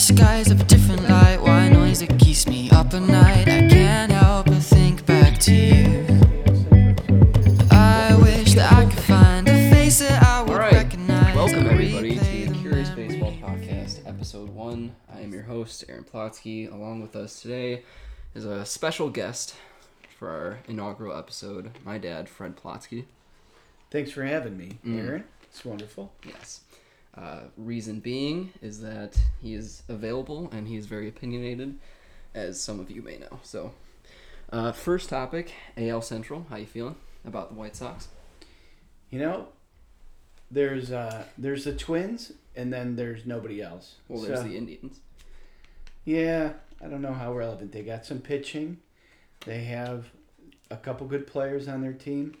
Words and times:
skies 0.00 0.50
of 0.50 0.60
a 0.60 0.64
different 0.64 1.08
light. 1.08 1.38
Why 1.40 1.68
noise 1.68 2.00
that 2.00 2.18
keeps 2.18 2.46
me 2.46 2.70
up 2.70 2.94
at 2.94 3.02
night? 3.02 3.48
I 3.48 3.68
can't 3.68 4.10
help 4.10 4.46
but 4.46 4.62
think 4.62 5.04
back 5.06 5.38
to 5.40 5.52
you. 5.54 6.06
I 7.70 8.16
wish 8.22 8.54
that 8.54 8.72
I 8.72 8.84
could 8.86 8.98
find 9.04 9.48
a 9.48 9.70
face 9.70 9.98
that 10.00 10.22
I 10.22 10.42
would 10.42 10.52
All 10.52 10.58
right. 10.58 10.72
recognize. 10.72 11.36
Welcome, 11.36 11.66
everybody, 11.66 12.16
to 12.18 12.24
the 12.24 12.44
the 12.46 12.58
Curious 12.58 12.88
memories. 12.90 13.12
Baseball 13.20 13.32
Podcast, 13.42 14.08
Episode 14.08 14.48
1. 14.50 14.94
I 15.14 15.20
am 15.20 15.32
your 15.32 15.42
host, 15.42 15.84
Aaron 15.88 16.04
Plotsky. 16.04 16.72
Along 16.72 17.00
with 17.02 17.14
us 17.14 17.40
today 17.42 17.82
is 18.34 18.44
a 18.44 18.64
special 18.64 19.10
guest 19.10 19.54
for 20.18 20.28
our 20.30 20.58
inaugural 20.66 21.16
episode, 21.16 21.72
my 21.84 21.98
dad, 21.98 22.28
Fred 22.28 22.56
Plotsky. 22.56 23.04
Thanks 23.90 24.10
for 24.12 24.24
having 24.24 24.56
me, 24.56 24.78
Mm. 24.84 24.98
Aaron. 25.06 25.24
It's 25.42 25.64
wonderful. 25.64 26.12
Yes. 26.24 26.60
Uh, 27.16 27.40
reason 27.56 27.98
being 28.00 28.52
is 28.62 28.80
that 28.80 29.18
he 29.42 29.54
is 29.54 29.82
available 29.88 30.48
and 30.52 30.68
he 30.68 30.76
is 30.76 30.86
very 30.86 31.08
opinionated, 31.08 31.76
as 32.34 32.60
some 32.60 32.78
of 32.78 32.90
you 32.90 33.02
may 33.02 33.18
know. 33.18 33.40
So, 33.42 33.72
uh, 34.52 34.72
first 34.72 35.08
topic 35.08 35.52
AL 35.76 36.02
Central. 36.02 36.46
How 36.50 36.56
you 36.56 36.66
feeling 36.66 36.94
about 37.24 37.48
the 37.50 37.54
White 37.56 37.74
Sox? 37.74 38.08
You 39.10 39.18
know, 39.18 39.48
there's 40.52 40.92
uh 40.92 41.24
there's 41.36 41.64
the 41.64 41.74
Twins, 41.74 42.32
and 42.54 42.72
then 42.72 42.94
there's 42.96 43.26
nobody 43.26 43.60
else. 43.60 43.96
Well, 44.08 44.22
there's 44.22 44.38
So, 44.40 44.44
the 44.46 44.56
Indians. 44.56 45.00
yeah. 46.04 46.52
I 46.82 46.86
don't 46.88 47.02
know 47.02 47.12
how 47.12 47.34
relevant 47.34 47.72
they 47.72 47.82
got 47.82 48.06
some 48.06 48.20
pitching. 48.20 48.78
They 49.44 49.64
have 49.64 50.06
a 50.70 50.76
couple 50.78 51.06
good 51.06 51.26
players 51.26 51.68
on 51.68 51.82
their 51.82 51.92
team, 51.92 52.36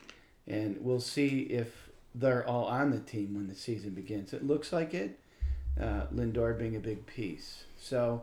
and 0.46 0.78
we'll 0.80 1.00
see 1.00 1.40
if 1.40 1.79
they're 2.14 2.46
all 2.46 2.64
on 2.64 2.90
the 2.90 2.98
team 3.00 3.34
when 3.34 3.48
the 3.48 3.54
season 3.54 3.90
begins. 3.90 4.32
It 4.32 4.46
looks 4.46 4.72
like 4.72 4.94
it. 4.94 5.18
Uh, 5.80 6.06
Lindor 6.14 6.58
being 6.58 6.76
a 6.76 6.80
big 6.80 7.06
piece. 7.06 7.64
So 7.78 8.22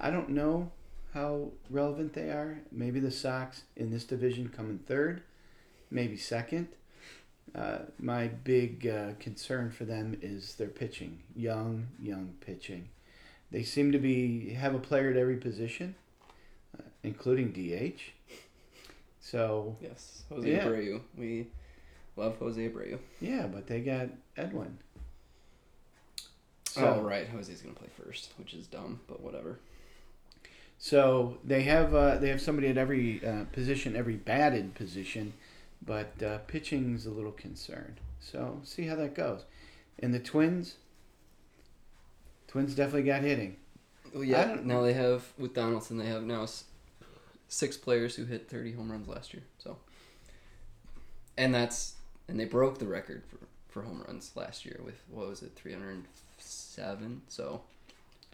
I 0.00 0.10
don't 0.10 0.30
know 0.30 0.70
how 1.14 1.50
relevant 1.70 2.14
they 2.14 2.30
are. 2.30 2.60
Maybe 2.72 2.98
the 3.00 3.10
Sox 3.10 3.62
in 3.76 3.90
this 3.90 4.04
division 4.04 4.48
come 4.48 4.70
in 4.70 4.78
third, 4.78 5.22
maybe 5.90 6.16
second. 6.16 6.68
Uh, 7.54 7.80
my 7.98 8.28
big 8.28 8.86
uh, 8.86 9.10
concern 9.20 9.70
for 9.70 9.84
them 9.84 10.16
is 10.22 10.54
their 10.54 10.68
pitching. 10.68 11.18
Young, 11.36 11.88
young 12.00 12.32
pitching. 12.40 12.88
They 13.50 13.62
seem 13.62 13.92
to 13.92 13.98
be 13.98 14.54
have 14.54 14.74
a 14.74 14.78
player 14.78 15.10
at 15.10 15.16
every 15.18 15.36
position, 15.36 15.94
uh, 16.78 16.82
including 17.02 17.52
DH. 17.52 18.00
So 19.20 19.76
Yes, 19.82 20.22
Jose 20.30 20.50
Yeah. 20.50 20.64
Abreu. 20.66 21.00
We 21.16 21.48
love 22.16 22.36
Jose 22.38 22.68
Abreu. 22.68 22.98
yeah, 23.20 23.46
but 23.46 23.66
they 23.66 23.80
got 23.80 24.08
Edwin. 24.36 24.78
oh 26.76 27.00
right, 27.00 27.28
Jose's 27.28 27.60
gonna 27.62 27.74
play 27.74 27.88
first, 28.02 28.32
which 28.38 28.54
is 28.54 28.66
dumb, 28.66 29.00
but 29.06 29.20
whatever. 29.20 29.58
So 30.78 31.38
they 31.44 31.62
have 31.62 31.94
uh, 31.94 32.16
they 32.16 32.28
have 32.28 32.40
somebody 32.40 32.68
at 32.68 32.76
every 32.76 33.24
uh, 33.24 33.44
position, 33.52 33.94
every 33.94 34.16
batted 34.16 34.74
position, 34.74 35.32
but 35.84 36.20
uh, 36.22 36.38
pitching's 36.48 37.06
a 37.06 37.10
little 37.10 37.32
concerned. 37.32 38.00
So 38.20 38.60
see 38.64 38.86
how 38.86 38.96
that 38.96 39.14
goes. 39.14 39.44
And 39.98 40.12
the 40.12 40.18
Twins, 40.18 40.76
Twins 42.48 42.74
definitely 42.74 43.04
got 43.04 43.22
hitting. 43.22 43.56
Well, 44.12 44.24
yeah. 44.24 44.58
Now 44.62 44.82
they 44.82 44.92
have 44.94 45.24
with 45.38 45.54
Donaldson, 45.54 45.98
they 45.98 46.06
have 46.06 46.24
now 46.24 46.46
six 47.48 47.76
players 47.76 48.16
who 48.16 48.24
hit 48.24 48.48
thirty 48.48 48.72
home 48.72 48.90
runs 48.90 49.06
last 49.08 49.32
year. 49.32 49.44
So, 49.58 49.76
and 51.38 51.54
that's 51.54 51.94
and 52.28 52.38
they 52.38 52.44
broke 52.44 52.78
the 52.78 52.86
record 52.86 53.22
for 53.28 53.38
for 53.68 53.82
home 53.82 54.02
runs 54.06 54.32
last 54.34 54.66
year 54.66 54.78
with 54.84 55.02
what 55.10 55.28
was 55.28 55.42
it, 55.42 55.52
three 55.56 55.72
hundred 55.72 56.04
seven. 56.38 57.22
So, 57.28 57.62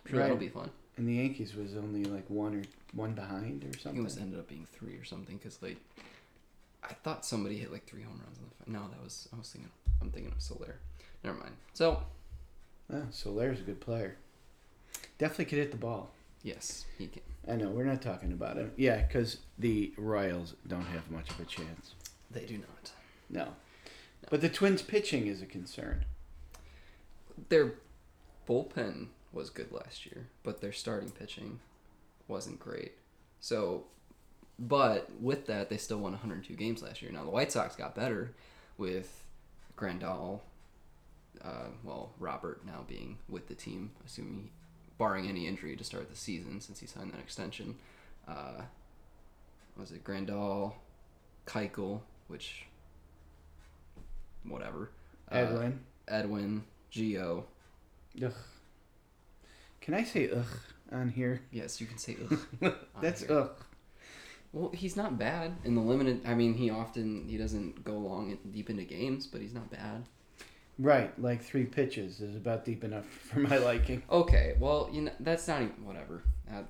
I'm 0.05 0.11
sure 0.11 0.21
that'll 0.21 0.37
be 0.37 0.49
fun. 0.49 0.71
And 0.97 1.07
the 1.07 1.15
Yankees 1.15 1.55
was 1.55 1.77
only 1.77 2.05
like 2.05 2.29
one 2.29 2.55
or 2.57 2.63
one 2.93 3.13
behind 3.13 3.65
or 3.65 3.79
something. 3.79 4.01
it 4.01 4.05
was 4.05 4.19
ended 4.19 4.39
up 4.39 4.49
being 4.49 4.67
three 4.73 4.95
or 4.97 5.05
something 5.05 5.37
because 5.37 5.61
like 5.63 5.77
I 6.83 6.93
thought 7.05 7.25
somebody 7.25 7.57
hit 7.59 7.71
like 7.71 7.87
three 7.87 8.03
home 8.03 8.21
runs. 8.25 8.39
In 8.39 8.73
the, 8.73 8.79
no, 8.79 8.89
that 8.89 9.03
was 9.03 9.29
I 9.33 9.37
was 9.39 9.49
thinking 9.51 9.71
I'm 10.03 10.11
thinking 10.11 10.33
of 10.33 10.41
Soler 10.43 10.77
Never 11.23 11.39
mind. 11.39 11.55
So 11.75 12.03
Oh, 12.93 13.03
Soler's 13.11 13.61
a 13.61 13.63
good 13.63 13.81
player. 13.81 14.17
Definitely 15.19 15.45
could 15.47 15.59
hit 15.59 15.71
the 15.73 15.77
ball. 15.77 16.11
yes, 16.43 16.87
he 16.97 17.07
can. 17.09 17.23
I 17.47 17.57
know 17.57 17.69
we're 17.69 17.85
not 17.85 18.01
talking 18.03 18.33
about 18.33 18.57
him. 18.57 18.73
Yeah, 18.77 19.03
because 19.03 19.39
the 19.59 19.93
Royals 19.97 20.55
don't 20.67 20.85
have 20.87 21.11
much 21.11 21.29
of 21.31 21.39
a 21.41 21.45
chance. 21.45 21.95
They 22.31 22.45
do 22.47 22.59
not. 22.59 22.91
No, 23.31 23.49
but 24.31 24.41
the 24.41 24.49
Twins' 24.49 24.83
pitching 24.83 25.27
is 25.27 25.43
a 25.43 25.47
concern. 25.47 26.05
their 27.49 27.75
bullpen 28.49 29.09
was 29.33 29.51
good 29.51 29.71
last 29.73 30.07
year, 30.07 30.27
but 30.43 30.61
their 30.61 30.73
starting 30.73 31.11
pitching 31.11 31.61
wasn't 32.27 32.59
great. 32.59 32.93
So, 33.41 33.85
but 34.59 35.11
with 35.21 35.47
that, 35.47 35.69
they 35.71 35.77
still 35.77 35.99
won 35.99 36.13
102 36.13 36.55
games 36.55 36.83
last 36.83 37.03
year. 37.03 37.13
Now 37.13 37.25
the 37.25 37.31
White 37.31 37.53
Sox 37.53 37.77
got 37.77 37.95
better 37.95 38.33
with 38.77 39.23
Grandal, 39.77 40.41
uh, 41.45 41.69
well 41.85 42.11
Robert 42.19 42.65
now 42.67 42.85
being 42.89 43.19
with 43.29 43.49
the 43.49 43.55
team, 43.55 43.93
assuming 44.05 44.51
barring 44.99 45.29
any 45.29 45.47
injury 45.47 45.77
to 45.77 45.85
start 45.85 46.11
the 46.11 46.17
season 46.17 46.61
since 46.61 46.81
he 46.81 46.87
signed 46.87 47.13
that 47.13 47.21
extension. 47.21 47.77
Uh, 48.27 48.63
was 49.79 49.93
it 49.93 50.03
Grandal, 50.03 50.73
Keuchel, 51.47 52.01
which 52.27 52.67
whatever, 54.49 54.91
uh, 55.31 55.37
Edwin. 55.37 55.81
Edwin, 56.07 56.65
Gio. 56.93 57.45
Ugh. 58.25 58.33
Can 59.81 59.95
I 59.95 60.05
say 60.05 60.31
ugh 60.31 60.47
on 60.93 61.09
here? 61.09 61.41
Yes, 61.51 61.81
you 61.81 61.87
can 61.87 61.99
say 61.99 62.17
ugh. 62.63 62.75
That's 63.01 63.23
here. 63.23 63.39
ugh. 63.39 63.51
Well, 64.53 64.71
he's 64.75 64.97
not 64.97 65.19
bad 65.19 65.57
in 65.65 65.75
the 65.75 65.83
limited. 65.83 66.23
I 66.27 66.35
mean, 66.35 66.55
he 66.55 66.71
often 66.71 67.27
he 67.29 67.37
doesn't 67.37 67.85
go 67.85 67.93
long 67.99 68.31
and 68.31 68.53
deep 68.53 68.71
into 68.71 68.85
games, 68.85 69.27
but 69.27 69.41
he's 69.41 69.53
not 69.55 69.71
bad. 69.71 70.05
Right, 70.79 71.13
like 71.21 71.43
three 71.43 71.65
pitches 71.65 72.21
is 72.21 72.37
about 72.37 72.65
deep 72.65 72.85
enough 72.85 73.05
for 73.09 73.41
my 73.41 73.59
liking. 73.59 74.03
Okay, 74.11 74.55
well, 74.59 74.89
you 74.93 75.03
know 75.03 75.13
that's 75.21 75.47
not 75.49 75.63
even 75.63 75.85
whatever. 75.85 76.23
Uh, 76.51 76.63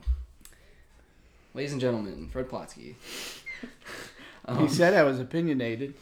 ladies 1.55 1.73
and 1.73 1.81
gentlemen, 1.81 2.29
Fred 2.33 2.49
Plotsky. 2.49 2.95
Um, 4.47 4.59
he 4.67 4.69
said 4.73 4.95
I 4.95 5.03
was 5.03 5.21
opinionated. 5.21 5.95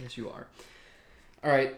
Yes, 0.00 0.16
you 0.16 0.28
are. 0.30 0.46
All 1.44 1.50
right. 1.50 1.74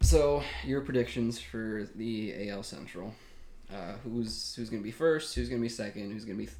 So 0.00 0.42
your 0.64 0.80
predictions 0.82 1.40
for 1.40 1.88
the 1.94 2.50
AL 2.50 2.62
Central? 2.62 3.14
Uh, 3.72 3.94
who's 4.04 4.54
who's 4.54 4.68
gonna 4.70 4.82
be 4.82 4.90
first? 4.90 5.34
Who's 5.34 5.48
gonna 5.48 5.62
be 5.62 5.68
second? 5.68 6.12
Who's 6.12 6.24
gonna 6.24 6.38
be 6.38 6.46
th- 6.46 6.58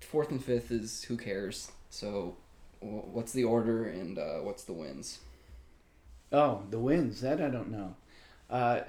fourth 0.00 0.30
and 0.30 0.42
fifth? 0.42 0.70
Is 0.70 1.04
who 1.04 1.16
cares? 1.16 1.70
So, 1.90 2.36
wh- 2.80 3.06
what's 3.14 3.32
the 3.32 3.44
order 3.44 3.84
and 3.84 4.18
uh, 4.18 4.38
what's 4.38 4.64
the 4.64 4.72
wins? 4.72 5.20
Oh, 6.32 6.62
the 6.70 6.78
wins. 6.78 7.20
That 7.20 7.40
I 7.40 7.48
don't 7.48 7.70
know. 7.70 7.94
Uh, 8.50 8.80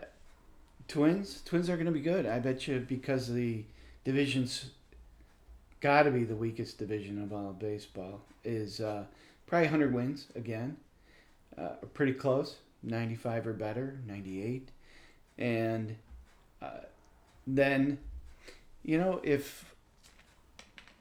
twins. 0.87 1.41
Twins 1.45 1.69
are 1.69 1.75
going 1.75 1.85
to 1.85 1.91
be 1.91 2.01
good. 2.01 2.25
I 2.25 2.39
bet 2.39 2.67
you 2.67 2.79
because 2.79 3.31
the 3.31 3.63
division's 4.03 4.71
got 5.81 6.03
to 6.03 6.11
be 6.11 6.23
the 6.23 6.35
weakest 6.35 6.79
division 6.79 7.21
of 7.21 7.31
all 7.31 7.49
of 7.51 7.59
baseball. 7.59 8.21
Is 8.43 8.79
uh, 8.79 9.03
probably 9.45 9.67
100 9.67 9.93
wins 9.93 10.27
again. 10.35 10.77
Uh, 11.57 11.75
pretty 11.93 12.13
close. 12.13 12.57
95 12.83 13.47
or 13.47 13.53
better. 13.53 13.99
98. 14.07 14.69
And 15.37 15.95
uh, 16.61 16.69
then, 17.47 17.97
you 18.83 18.97
know, 18.97 19.19
if 19.23 19.73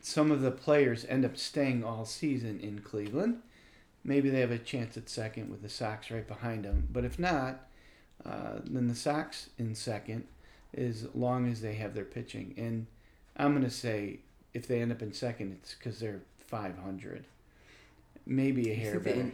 some 0.00 0.30
of 0.30 0.40
the 0.40 0.50
players 0.50 1.04
end 1.08 1.24
up 1.24 1.36
staying 1.36 1.84
all 1.84 2.04
season 2.04 2.60
in 2.60 2.80
Cleveland 2.80 3.40
maybe 4.04 4.28
they 4.28 4.40
have 4.40 4.50
a 4.50 4.58
chance 4.58 4.96
at 4.96 5.08
second 5.08 5.50
with 5.50 5.62
the 5.62 5.68
Sox 5.68 6.10
right 6.10 6.28
behind 6.28 6.64
them. 6.64 6.86
But 6.92 7.04
if 7.04 7.18
not, 7.18 7.66
uh, 8.24 8.60
then 8.64 8.86
the 8.86 8.94
Sox 8.94 9.48
in 9.58 9.74
second, 9.74 10.24
as 10.76 11.06
long 11.14 11.50
as 11.50 11.62
they 11.62 11.74
have 11.74 11.94
their 11.94 12.04
pitching. 12.04 12.54
And 12.58 12.86
I'm 13.36 13.52
going 13.52 13.64
to 13.64 13.70
say 13.70 14.18
if 14.52 14.68
they 14.68 14.82
end 14.82 14.92
up 14.92 15.02
in 15.02 15.12
second, 15.12 15.58
it's 15.60 15.74
because 15.74 15.98
they're 15.98 16.20
500. 16.46 17.24
Maybe 18.26 18.70
a 18.70 18.74
hair 18.74 19.00
better. 19.00 19.32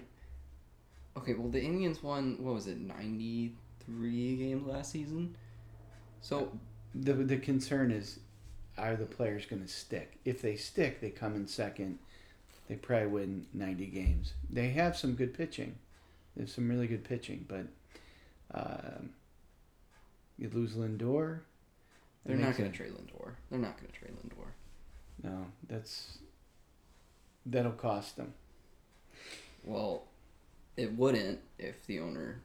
Okay, 1.21 1.35
well 1.35 1.49
the 1.51 1.63
Indians 1.63 2.03
won 2.03 2.37
what 2.41 2.55
was 2.55 2.67
it, 2.67 2.79
ninety 2.81 3.55
three 3.85 4.37
games 4.37 4.67
last 4.67 4.93
season? 4.93 5.35
So 6.21 6.53
The, 6.95 7.13
the 7.15 7.37
concern 7.39 7.91
is 7.91 8.21
are 8.79 8.97
the 8.97 9.07
players 9.07 9.47
going 9.47 9.63
to 9.63 9.69
stick? 9.69 10.19
If 10.25 10.41
they 10.41 10.57
stick, 10.57 11.01
they 11.01 11.11
come 11.11 11.35
in 11.35 11.47
second. 11.47 11.99
They 12.69 12.77
probably 12.77 13.09
win 13.09 13.47
90 13.53 13.87
games. 13.87 14.33
They 14.49 14.71
have 14.71 14.97
some 14.97 15.15
good 15.15 15.35
pitching. 15.35 15.77
They 16.35 16.43
have 16.43 16.51
some 16.51 16.69
really 16.69 16.87
good 16.87 17.05
pitching, 17.05 17.45
but 17.49 17.67
um, 18.55 19.11
you 20.39 20.49
lose 20.53 20.75
Lindor. 20.75 21.41
they're 22.25 22.37
not 22.37 22.57
gonna 22.57 22.71
trade 22.71 22.93
Lindor. 22.93 23.33
They're 23.51 23.59
not 23.59 23.77
gonna 23.77 23.93
trade 23.93 24.13
Lindor. 24.25 24.47
No, 25.23 25.47
that's 25.69 26.19
that'll 27.45 27.73
cost 27.73 28.17
them. 28.17 28.33
Well, 29.65 30.05
it 30.81 30.97
wouldn't 30.97 31.41
if 31.59 31.87
the 31.87 32.01
owner 32.01 32.41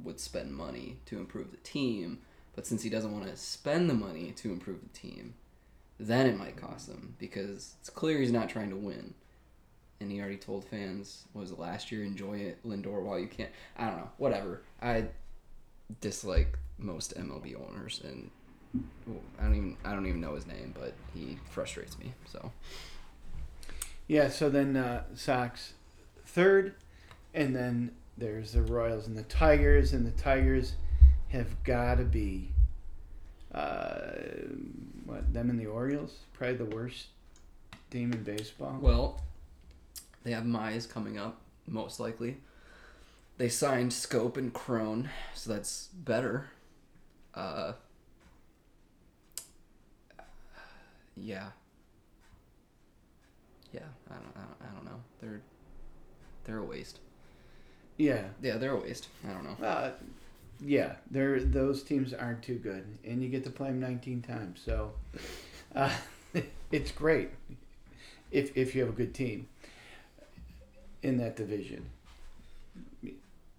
would 0.00 0.20
spend 0.20 0.52
money 0.52 0.98
to 1.06 1.18
improve 1.18 1.50
the 1.50 1.56
team, 1.58 2.20
but 2.54 2.66
since 2.66 2.84
he 2.84 2.88
doesn't 2.88 3.12
want 3.12 3.26
to 3.26 3.36
spend 3.36 3.90
the 3.90 3.94
money 3.94 4.30
to 4.36 4.52
improve 4.52 4.80
the 4.80 4.98
team, 4.98 5.34
then 5.98 6.28
it 6.28 6.38
might 6.38 6.56
cost 6.56 6.88
him 6.88 7.16
because 7.18 7.74
it's 7.80 7.90
clear 7.90 8.20
he's 8.20 8.30
not 8.30 8.48
trying 8.48 8.70
to 8.70 8.76
win. 8.76 9.14
And 10.00 10.10
he 10.10 10.20
already 10.20 10.36
told 10.36 10.64
fans, 10.64 11.24
was 11.34 11.50
it 11.50 11.58
last 11.58 11.90
year, 11.90 12.04
enjoy 12.04 12.38
it, 12.38 12.64
Lindor, 12.64 13.02
while 13.02 13.18
you 13.18 13.26
can't. 13.26 13.50
I 13.76 13.86
don't 13.86 13.96
know, 13.96 14.10
whatever. 14.16 14.62
I 14.80 15.06
dislike 16.00 16.56
most 16.78 17.18
MLB 17.18 17.56
owners, 17.68 18.00
and 18.04 18.30
I 19.38 19.42
don't 19.42 19.56
even 19.56 19.76
I 19.84 19.92
don't 19.92 20.06
even 20.06 20.20
know 20.20 20.36
his 20.36 20.46
name, 20.46 20.74
but 20.78 20.94
he 21.12 21.38
frustrates 21.50 21.98
me. 21.98 22.14
So 22.32 22.52
Yeah, 24.06 24.28
so 24.30 24.48
then 24.48 24.76
uh, 24.76 25.02
Sox 25.14 25.74
third, 26.30 26.74
and 27.34 27.54
then 27.54 27.92
there's 28.16 28.52
the 28.52 28.62
Royals 28.62 29.06
and 29.06 29.16
the 29.16 29.22
Tigers, 29.24 29.92
and 29.92 30.06
the 30.06 30.22
Tigers 30.22 30.74
have 31.28 31.62
got 31.64 31.96
to 31.96 32.04
be 32.04 32.52
uh, 33.54 34.12
what 35.04 35.32
them 35.32 35.50
and 35.50 35.58
the 35.58 35.66
Orioles 35.66 36.14
probably 36.32 36.56
the 36.56 36.76
worst 36.76 37.06
team 37.90 38.12
in 38.12 38.22
baseball. 38.22 38.78
Well, 38.80 39.20
they 40.22 40.32
have 40.32 40.44
Mize 40.44 40.88
coming 40.88 41.18
up, 41.18 41.40
most 41.66 41.98
likely. 41.98 42.38
They 43.38 43.48
signed 43.48 43.92
Schoop 43.92 44.36
and 44.36 44.52
Cron, 44.52 45.08
so 45.34 45.52
that's 45.52 45.88
better. 45.94 46.50
Uh, 47.34 47.72
yeah. 51.16 51.48
Yeah, 53.72 53.80
I 54.10 54.14
don't, 54.14 54.36
I 54.36 54.40
don't, 54.40 54.70
I 54.70 54.74
don't 54.74 54.84
know. 54.84 55.00
They're 55.20 55.40
they're 56.44 56.58
a 56.58 56.64
waste. 56.64 56.98
Yeah, 58.00 58.22
Yeah, 58.42 58.56
they're 58.56 58.72
a 58.72 58.76
waste. 58.80 59.08
I 59.28 59.32
don't 59.32 59.44
know. 59.44 59.66
uh, 59.66 59.90
yeah, 60.62 60.94
they're 61.10 61.40
those 61.40 61.82
teams 61.82 62.12
aren't 62.12 62.42
too 62.42 62.56
good, 62.56 62.84
and 63.04 63.22
you 63.22 63.28
get 63.28 63.44
to 63.44 63.50
play 63.50 63.68
them 63.68 63.80
19 63.80 64.22
times, 64.22 64.60
so 64.64 64.92
uh, 65.74 65.90
it's 66.70 66.90
great 66.92 67.30
if 68.30 68.56
if 68.56 68.74
you 68.74 68.80
have 68.82 68.90
a 68.90 68.96
good 68.96 69.14
team 69.14 69.48
in 71.02 71.16
that 71.18 71.36
division. 71.36 71.86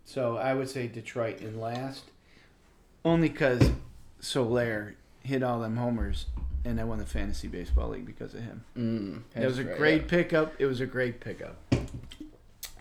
So 0.06 0.38
I 0.38 0.54
would 0.54 0.70
say 0.70 0.88
Detroit 0.88 1.42
in 1.42 1.60
last, 1.60 2.04
only 3.06 3.30
because 3.30 3.72
Soler 4.20 4.96
hit 5.24 5.42
all 5.42 5.60
them 5.62 5.78
homers, 5.78 6.26
and 6.66 6.80
I 6.80 6.84
won 6.84 7.00
the 7.00 7.06
fantasy 7.06 7.48
baseball 7.48 7.90
league 7.90 8.06
because 8.06 8.34
of 8.36 8.42
him. 8.42 8.64
Mm, 8.78 9.22
It 9.42 9.46
was 9.46 9.58
a 9.60 9.64
right, 9.64 9.78
great 9.78 10.02
yeah. 10.04 10.08
pickup. 10.10 10.54
It 10.60 10.66
was 10.66 10.82
a 10.82 10.86
great 10.86 11.20
pickup. 11.20 11.58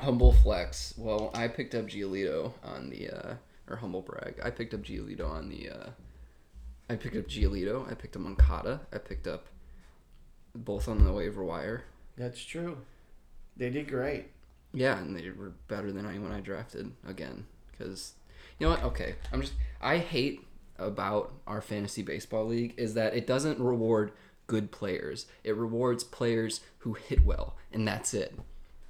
Humble 0.01 0.33
flex. 0.33 0.95
Well, 0.97 1.31
I 1.35 1.49
picked 1.49 1.75
up 1.75 1.87
Giolito 1.87 2.53
on 2.65 2.91
the 2.91 3.11
uh 3.11 3.35
or 3.69 3.77
humble 3.77 4.03
brag. 4.03 4.41
I 4.43 4.51
picked 4.51 4.75
up 4.75 4.83
Giolito 4.83 5.29
on 5.29 5.49
the 5.49 5.69
uh 5.69 5.91
I 6.89 6.97
picked 6.97 7.17
up 7.17 7.27
Giolito, 7.29 7.89
I 7.91 7.95
picked 7.95 8.17
up 8.17 8.23
Moncada, 8.23 8.81
I 8.93 8.99
picked 8.99 9.27
up 9.27 9.47
both 10.55 10.89
on 10.89 11.05
the 11.05 11.13
waiver 11.13 11.45
wire. 11.45 11.85
That's 12.17 12.43
true. 12.43 12.79
They 13.57 13.71
did 13.71 13.89
great. 13.89 14.27
Yeah, 14.73 14.99
and 14.99 15.15
they 15.15 15.31
were 15.31 15.53
better 15.69 15.93
than 15.93 16.07
anyone 16.07 16.33
I 16.33 16.41
drafted 16.41 16.93
again 17.07 17.47
cuz 17.79 18.15
you 18.59 18.67
know 18.67 18.73
what? 18.73 18.83
Okay. 18.85 19.17
I'm 19.33 19.41
just 19.43 19.55
I 19.81 19.99
hate 19.99 20.47
about 20.79 21.33
our 21.47 21.61
fantasy 21.61 22.03
baseball 22.03 22.47
league 22.47 22.75
is 22.77 22.95
that 22.95 23.15
it 23.15 23.27
doesn't 23.27 23.61
reward 23.61 24.13
good 24.47 24.73
players. 24.73 25.27
It 25.45 25.55
rewards 25.57 26.03
players 26.03 26.61
who 26.79 26.95
hit 26.95 27.25
well, 27.25 27.57
and 27.71 27.87
that's 27.87 28.15
it. 28.15 28.37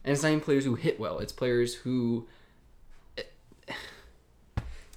And 0.05 0.13
it's 0.13 0.23
not 0.23 0.29
even 0.31 0.41
players 0.41 0.65
who 0.65 0.75
hit 0.77 0.99
well. 0.99 1.19
It's 1.19 1.33
players 1.33 1.75
who. 1.77 2.27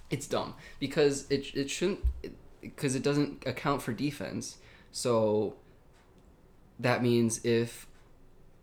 It's 0.10 0.28
dumb 0.28 0.54
because 0.80 1.26
it 1.32 1.56
it 1.56 1.72
shouldn't 1.72 2.02
because 2.62 2.94
it 2.94 3.02
doesn't 3.02 3.46
account 3.48 3.82
for 3.82 3.94
defense. 3.94 4.58
So. 4.92 5.56
That 6.80 7.04
means 7.04 7.46
if 7.46 7.86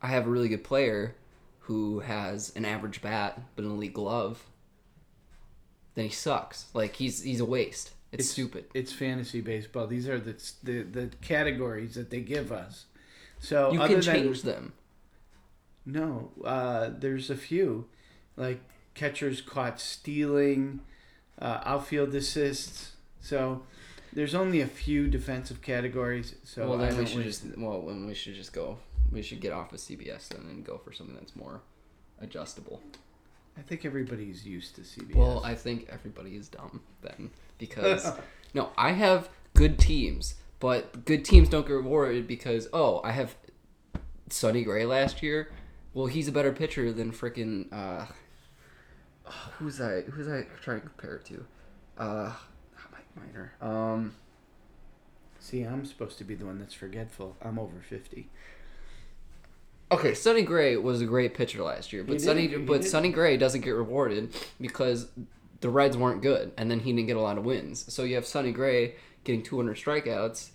I 0.03 0.09
have 0.09 0.27
a 0.27 0.31
really 0.31 0.49
good 0.49 0.65
player 0.65 1.15
who 1.61 2.01
has 2.01 2.53
an 2.57 2.65
average 2.65 3.01
bat 3.01 3.41
but 3.55 3.65
an 3.65 3.71
elite 3.71 3.95
glove, 3.95 4.43
then 5.95 6.05
he 6.07 6.11
sucks. 6.11 6.67
Like 6.75 6.97
he's 6.97 7.23
he's 7.23 7.41
a 7.41 7.45
waste. 7.45 7.93
It's, 8.13 8.29
stupid. 8.29 8.65
It's 8.75 8.93
fantasy 8.93 9.41
baseball. 9.41 9.87
These 9.87 10.09
are 10.09 10.19
the 10.19 10.35
the, 10.63 10.83
the 10.83 11.11
categories 11.23 11.95
that 11.95 12.11
they 12.11 12.21
give 12.21 12.51
us. 12.51 12.87
So 13.39 13.73
You 13.73 13.81
other 13.81 13.95
can 13.95 14.01
than- 14.05 14.15
change 14.25 14.43
them. 14.43 14.73
No, 15.87 16.31
uh, 16.44 16.91
there's 16.97 17.31
a 17.31 17.37
few, 17.37 17.87
like 18.37 18.61
catchers 18.94 19.41
caught 19.41 19.81
stealing, 19.81 20.81
uh, 21.38 21.61
outfield 21.65 22.15
assists. 22.15 22.93
So 23.21 23.62
there's 24.12 24.35
only 24.35 24.61
a 24.61 24.67
few 24.67 25.09
defensive 25.09 25.62
categories. 25.62 26.35
So 26.44 26.69
well, 26.69 26.79
then 26.79 26.97
we 26.97 27.06
should 27.06 27.25
just 27.25 27.44
well, 27.56 27.82
then 27.87 28.06
we 28.06 28.15
should 28.15 28.35
just 28.35 28.53
go. 28.53 28.79
We 29.11 29.23
should 29.23 29.41
get 29.41 29.53
off 29.53 29.73
of 29.73 29.81
CBS 29.81 30.29
then 30.29 30.43
and 30.49 30.65
go 30.65 30.79
for 30.79 30.93
something 30.93 31.17
that's 31.17 31.35
more 31.35 31.62
adjustable. 32.21 32.81
I 33.59 33.62
think 33.62 33.85
everybody's 33.85 34.47
used 34.47 34.76
to 34.76 34.83
CBS. 34.83 35.17
Well, 35.17 35.43
I 35.44 35.55
think 35.55 35.88
everybody 35.91 36.37
is 36.37 36.49
dumb 36.49 36.81
then 37.03 37.31
because 37.59 38.11
no, 38.55 38.71
I 38.76 38.93
have 38.93 39.29
good 39.55 39.79
teams, 39.79 40.37
but 40.61 41.05
good 41.05 41.25
teams 41.25 41.49
don't 41.49 41.67
get 41.67 41.75
rewarded 41.75 42.26
because 42.26 42.69
oh, 42.73 43.00
I 43.03 43.12
have 43.12 43.35
Sonny 44.29 44.62
Gray 44.62 44.87
last 44.87 45.23
year. 45.23 45.50
Well, 45.93 46.07
he's 46.07 46.29
a 46.29 46.33
better 46.33 46.53
pitcher 46.53 46.93
than 46.93 47.11
freaking 47.13 47.73
uh, 47.73 48.07
who's 49.59 49.81
I 49.81 50.03
who's 50.03 50.29
I 50.29 50.47
trying 50.63 50.81
to 50.81 50.87
compare 50.87 51.17
it 51.17 51.25
to? 51.27 51.45
Uh, 51.99 52.33
not 52.75 52.93
Mike 52.93 53.17
Minor. 53.17 53.53
Um, 53.61 54.15
See, 55.41 55.63
I'm 55.63 55.87
supposed 55.87 56.19
to 56.19 56.25
be 56.25 56.35
the 56.35 56.45
one 56.45 56.59
that's 56.59 56.75
forgetful. 56.75 57.37
I'm 57.43 57.59
over 57.59 57.81
fifty. 57.81 58.29
Okay, 59.93 60.15
Sonny 60.15 60.43
Gray 60.43 60.77
was 60.77 61.01
a 61.01 61.07
great 61.07 61.35
pitcher 61.35 61.63
last 61.63 61.93
year, 61.93 62.05
but 62.05 62.21
Sonny 62.21 62.47
but. 62.47 62.85
Sonny 62.85 63.09
Gray 63.09 63.37
doesn't 63.37 63.63
get 63.63 63.71
rewarded 63.71 64.35
because 64.61 65.09
the 65.61 65.69
Reds 65.69 65.97
weren't 65.97 66.23
good, 66.23 66.53
and 66.57 66.71
then 66.71 66.81
he 66.81 66.93
didn't 66.93 67.09
get 67.09 67.17
a 67.17 67.21
lot 67.21 67.39
of 67.39 67.45
wins. 67.45 67.93
So 67.93 68.05
you 68.05 68.15
have 68.15 68.27
Sonny 68.27 68.53
Gray 68.53 68.95
getting 69.25 69.43
200 69.43 69.77
strikeouts, 69.77 70.51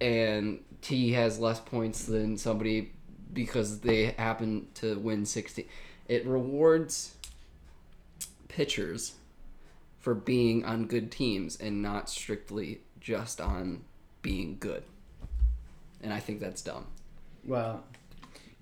and 0.00 0.60
he 0.80 1.12
has 1.12 1.38
less 1.38 1.60
points 1.60 2.04
than 2.04 2.38
somebody 2.38 2.93
because 3.34 3.80
they 3.80 4.14
happen 4.16 4.68
to 4.74 4.98
win 4.98 5.26
60. 5.26 5.68
It 6.08 6.26
rewards 6.26 7.14
pitchers 8.48 9.14
for 9.98 10.14
being 10.14 10.64
on 10.64 10.86
good 10.86 11.10
teams 11.10 11.56
and 11.56 11.82
not 11.82 12.08
strictly 12.08 12.80
just 13.00 13.40
on 13.40 13.82
being 14.22 14.56
good. 14.60 14.84
And 16.02 16.12
I 16.12 16.20
think 16.20 16.40
that's 16.40 16.62
dumb. 16.62 16.86
Well, 17.44 17.84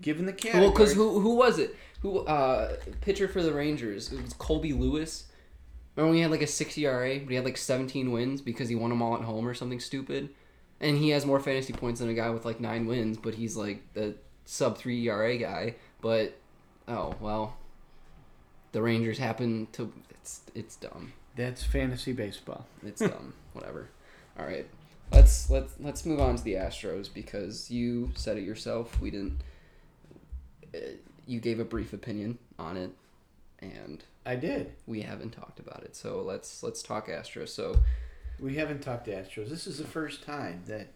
given 0.00 0.26
the 0.26 0.32
category, 0.32 0.64
Well, 0.64 0.72
because 0.72 0.92
who 0.92 1.20
who 1.20 1.34
was 1.34 1.58
it? 1.58 1.76
Who 2.00 2.20
uh 2.20 2.76
pitcher 3.00 3.28
for 3.28 3.42
the 3.42 3.52
Rangers? 3.52 4.12
It 4.12 4.22
was 4.22 4.32
Colby 4.32 4.72
Lewis. 4.72 5.26
Remember 5.96 6.10
when 6.10 6.16
he 6.16 6.22
had 6.22 6.30
like 6.30 6.42
a 6.42 6.46
six 6.46 6.78
ERA, 6.78 7.18
but 7.20 7.28
he 7.28 7.34
had 7.34 7.44
like 7.44 7.56
seventeen 7.58 8.12
wins 8.12 8.40
because 8.40 8.68
he 8.68 8.74
won 8.74 8.90
them 8.90 9.02
all 9.02 9.14
at 9.14 9.22
home 9.22 9.46
or 9.46 9.54
something 9.54 9.80
stupid, 9.80 10.30
and 10.80 10.96
he 10.98 11.10
has 11.10 11.26
more 11.26 11.38
fantasy 11.40 11.72
points 11.72 12.00
than 12.00 12.08
a 12.08 12.14
guy 12.14 12.30
with 12.30 12.44
like 12.44 12.60
nine 12.60 12.86
wins, 12.86 13.18
but 13.18 13.34
he's 13.34 13.56
like 13.56 13.92
the 13.92 14.14
sub 14.44 14.76
three 14.78 15.06
ERA 15.08 15.36
guy. 15.38 15.76
But 16.00 16.36
oh 16.88 17.14
well, 17.20 17.56
the 18.72 18.82
Rangers 18.82 19.18
happen 19.18 19.68
to. 19.72 19.92
It's 20.10 20.40
it's 20.54 20.76
dumb. 20.76 21.12
that's 21.36 21.64
fantasy 21.64 22.12
baseball. 22.12 22.66
It's 22.84 23.00
dumb. 23.00 23.34
Whatever. 23.52 23.88
All 24.38 24.46
right. 24.46 24.66
Let's 25.10 25.50
let's 25.50 25.74
let's 25.80 26.06
move 26.06 26.20
on 26.20 26.36
to 26.36 26.42
the 26.42 26.54
Astros 26.54 27.12
because 27.12 27.70
you 27.70 28.10
said 28.14 28.38
it 28.38 28.44
yourself. 28.44 29.00
We 29.00 29.10
didn't. 29.10 29.40
Uh, 30.74 30.78
you 31.26 31.38
gave 31.38 31.60
a 31.60 31.64
brief 31.64 31.92
opinion 31.92 32.38
on 32.58 32.76
it, 32.76 32.90
and 33.60 34.02
I 34.24 34.36
did. 34.36 34.72
we 34.86 35.02
haven't 35.02 35.30
talked 35.30 35.60
about 35.60 35.82
it. 35.84 35.94
So 35.96 36.22
let's 36.22 36.62
let's 36.62 36.82
talk 36.82 37.08
Astros. 37.08 37.50
So 37.50 37.76
We 38.40 38.54
haven't 38.56 38.80
talked 38.80 39.04
to 39.06 39.12
Astros. 39.12 39.50
This 39.50 39.66
is 39.66 39.78
the 39.78 39.84
first 39.86 40.24
time 40.24 40.62
that 40.66 40.88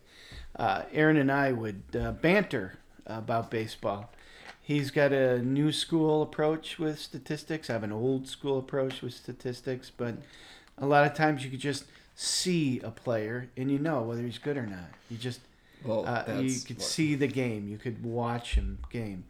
uh, 0.57 0.83
Aaron 0.93 1.17
and 1.19 1.31
I 1.31 1.53
would 1.53 1.83
uh, 1.99 2.12
banter 2.12 2.79
about 3.07 3.51
baseball. 3.51 4.11
He's 4.61 4.91
got 4.91 5.13
a 5.13 5.39
new 5.39 5.71
school 5.71 6.23
approach 6.23 6.79
with 6.79 6.99
statistics. 6.99 7.71
I 7.71 7.75
have 7.75 7.85
an 7.85 7.93
old 7.93 8.27
school 8.27 8.59
approach 8.59 9.01
with 9.01 9.15
statistics, 9.15 9.93
but 9.97 10.17
a 10.77 10.87
lot 10.87 11.07
of 11.07 11.15
times 11.15 11.45
you 11.45 11.51
could 11.51 11.61
just 11.61 11.85
see 12.17 12.81
a 12.81 12.91
player 12.91 13.49
and 13.57 13.71
you 13.71 13.79
know 13.79 14.03
whether 14.03 14.23
he's 14.23 14.39
good 14.39 14.57
or 14.57 14.67
not. 14.67 14.91
You 15.09 15.19
just 15.19 15.41
well, 15.85 16.05
uh, 16.07 16.41
you 16.41 16.59
could 16.61 16.79
what- 16.79 16.87
see 16.87 17.15
the 17.15 17.29
game. 17.29 17.69
You 17.69 17.79
could 17.79 18.03
watch 18.05 18.55
him 18.55 18.79
game. 18.91 19.25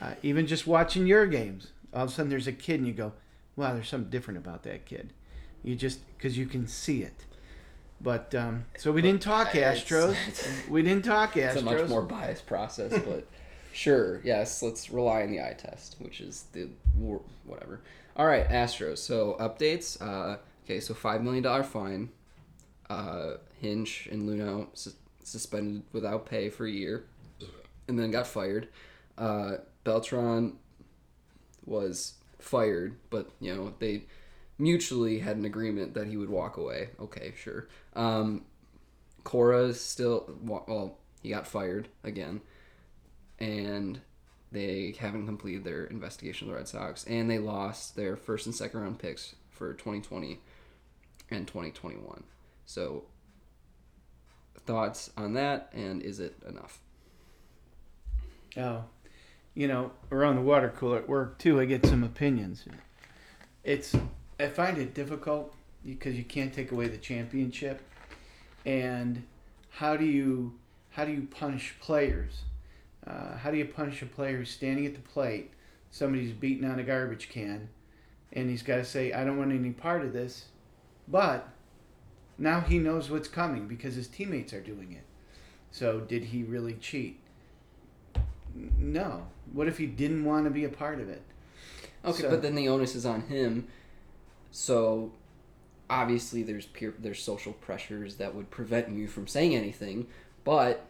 Uh, 0.00 0.12
even 0.22 0.46
just 0.46 0.66
watching 0.66 1.06
your 1.06 1.26
games, 1.26 1.68
all 1.92 2.04
of 2.04 2.10
a 2.10 2.12
sudden 2.12 2.30
there's 2.30 2.46
a 2.46 2.52
kid 2.52 2.80
and 2.80 2.86
you 2.86 2.92
go, 2.92 3.12
"Wow, 3.56 3.74
there's 3.74 3.88
something 3.88 4.10
different 4.10 4.38
about 4.38 4.62
that 4.64 4.84
kid." 4.84 5.12
You 5.64 5.74
just 5.74 6.00
because 6.16 6.36
you 6.38 6.46
can 6.46 6.68
see 6.68 7.02
it. 7.02 7.24
But 8.00 8.34
um, 8.34 8.64
so 8.76 8.92
we 8.92 9.02
didn't 9.06 9.22
talk 9.22 9.54
It's- 9.54 9.82
Astros. 9.84 10.68
we 10.68 10.82
didn't 10.82 11.04
talk 11.04 11.32
Astros. 11.34 11.52
It's 11.52 11.62
a 11.62 11.64
much 11.64 11.88
more 11.88 12.02
biased 12.02 12.46
process, 12.46 12.92
but 13.04 13.26
sure, 13.72 14.20
yes, 14.24 14.62
let's 14.62 14.90
rely 14.90 15.22
on 15.22 15.30
the 15.30 15.40
eye 15.40 15.54
test, 15.56 15.96
which 15.98 16.20
is 16.20 16.44
the 16.52 16.68
whatever. 17.44 17.80
All 18.16 18.26
right, 18.26 18.48
Astros. 18.48 18.98
So 18.98 19.36
updates. 19.40 20.00
Uh, 20.00 20.38
okay, 20.64 20.80
so 20.80 20.94
five 20.94 21.22
million 21.22 21.42
dollar 21.42 21.62
fine. 21.62 22.10
Uh, 22.88 23.34
Hinch 23.60 24.06
and 24.12 24.28
Luhnow 24.28 24.68
sus- 24.74 24.94
suspended 25.24 25.82
without 25.92 26.26
pay 26.26 26.48
for 26.50 26.66
a 26.66 26.70
year, 26.70 27.04
and 27.88 27.98
then 27.98 28.10
got 28.10 28.26
fired. 28.26 28.68
Uh, 29.18 29.56
Beltran 29.84 30.56
was 31.64 32.14
fired, 32.38 32.96
but 33.10 33.30
you 33.40 33.54
know 33.54 33.74
they 33.78 34.04
mutually 34.58 35.18
had 35.18 35.36
an 35.36 35.44
agreement 35.44 35.94
that 35.94 36.06
he 36.06 36.16
would 36.16 36.30
walk 36.30 36.56
away. 36.56 36.90
Okay, 37.00 37.34
sure. 37.36 37.68
Um, 37.94 38.44
Cora's 39.24 39.80
still 39.80 40.38
well, 40.42 40.98
he 41.22 41.30
got 41.30 41.46
fired 41.46 41.88
again, 42.04 42.40
and 43.38 44.00
they 44.52 44.94
haven't 44.98 45.26
completed 45.26 45.64
their 45.64 45.84
investigation 45.86 46.46
of 46.46 46.52
the 46.52 46.58
Red 46.58 46.68
Sox, 46.68 47.04
and 47.04 47.28
they 47.28 47.38
lost 47.38 47.96
their 47.96 48.16
first 48.16 48.46
and 48.46 48.54
second 48.54 48.80
round 48.80 48.98
picks 48.98 49.34
for 49.50 49.74
2020 49.74 50.38
and 51.30 51.46
2021. 51.46 52.22
So, 52.64 53.04
thoughts 54.64 55.10
on 55.16 55.34
that, 55.34 55.70
and 55.72 56.02
is 56.02 56.20
it 56.20 56.36
enough? 56.48 56.78
Oh, 58.56 58.84
you 59.54 59.66
know, 59.66 59.90
around 60.12 60.36
the 60.36 60.42
water 60.42 60.72
cooler 60.76 60.98
at 60.98 61.08
work 61.08 61.38
too, 61.38 61.60
I 61.60 61.64
get 61.64 61.84
some 61.84 62.04
opinions. 62.04 62.64
It's 63.64 63.96
I 64.38 64.48
find 64.48 64.78
it 64.78 64.94
difficult 64.94 65.54
because 65.84 66.14
you 66.14 66.24
can't 66.24 66.52
take 66.52 66.72
away 66.72 66.88
the 66.88 66.98
championship, 66.98 67.80
and 68.64 69.22
how 69.70 69.96
do 69.96 70.04
you 70.04 70.54
how 70.90 71.04
do 71.04 71.12
you 71.12 71.26
punish 71.30 71.74
players? 71.80 72.42
Uh, 73.06 73.36
how 73.38 73.50
do 73.50 73.56
you 73.56 73.64
punish 73.64 74.02
a 74.02 74.06
player 74.06 74.38
who's 74.38 74.50
standing 74.50 74.84
at 74.86 74.94
the 74.94 75.00
plate? 75.00 75.52
Somebody's 75.90 76.32
beating 76.32 76.68
on 76.68 76.78
a 76.78 76.82
garbage 76.82 77.28
can, 77.28 77.68
and 78.32 78.50
he's 78.50 78.62
got 78.62 78.76
to 78.76 78.84
say, 78.84 79.12
"I 79.12 79.24
don't 79.24 79.38
want 79.38 79.52
any 79.52 79.70
part 79.70 80.02
of 80.02 80.12
this," 80.12 80.46
but 81.08 81.48
now 82.36 82.60
he 82.60 82.78
knows 82.78 83.10
what's 83.10 83.28
coming 83.28 83.66
because 83.66 83.94
his 83.94 84.08
teammates 84.08 84.52
are 84.52 84.60
doing 84.60 84.92
it. 84.92 85.04
So 85.70 86.00
did 86.00 86.24
he 86.24 86.42
really 86.42 86.74
cheat? 86.74 87.20
No. 88.78 89.28
What 89.52 89.68
if 89.68 89.78
he 89.78 89.86
didn't 89.86 90.24
want 90.24 90.44
to 90.44 90.50
be 90.50 90.64
a 90.64 90.68
part 90.68 91.00
of 91.00 91.08
it? 91.08 91.22
Okay, 92.04 92.22
So- 92.22 92.30
but 92.30 92.42
then 92.42 92.54
the 92.54 92.68
onus 92.68 92.94
is 92.94 93.06
on 93.06 93.22
him. 93.22 93.68
So 94.56 95.12
obviously 95.90 96.42
there's 96.42 96.64
peer 96.64 96.94
there's 96.98 97.22
social 97.22 97.52
pressures 97.52 98.16
that 98.16 98.34
would 98.34 98.50
prevent 98.50 98.88
you 98.88 99.06
from 99.06 99.26
saying 99.26 99.54
anything, 99.54 100.06
but 100.44 100.86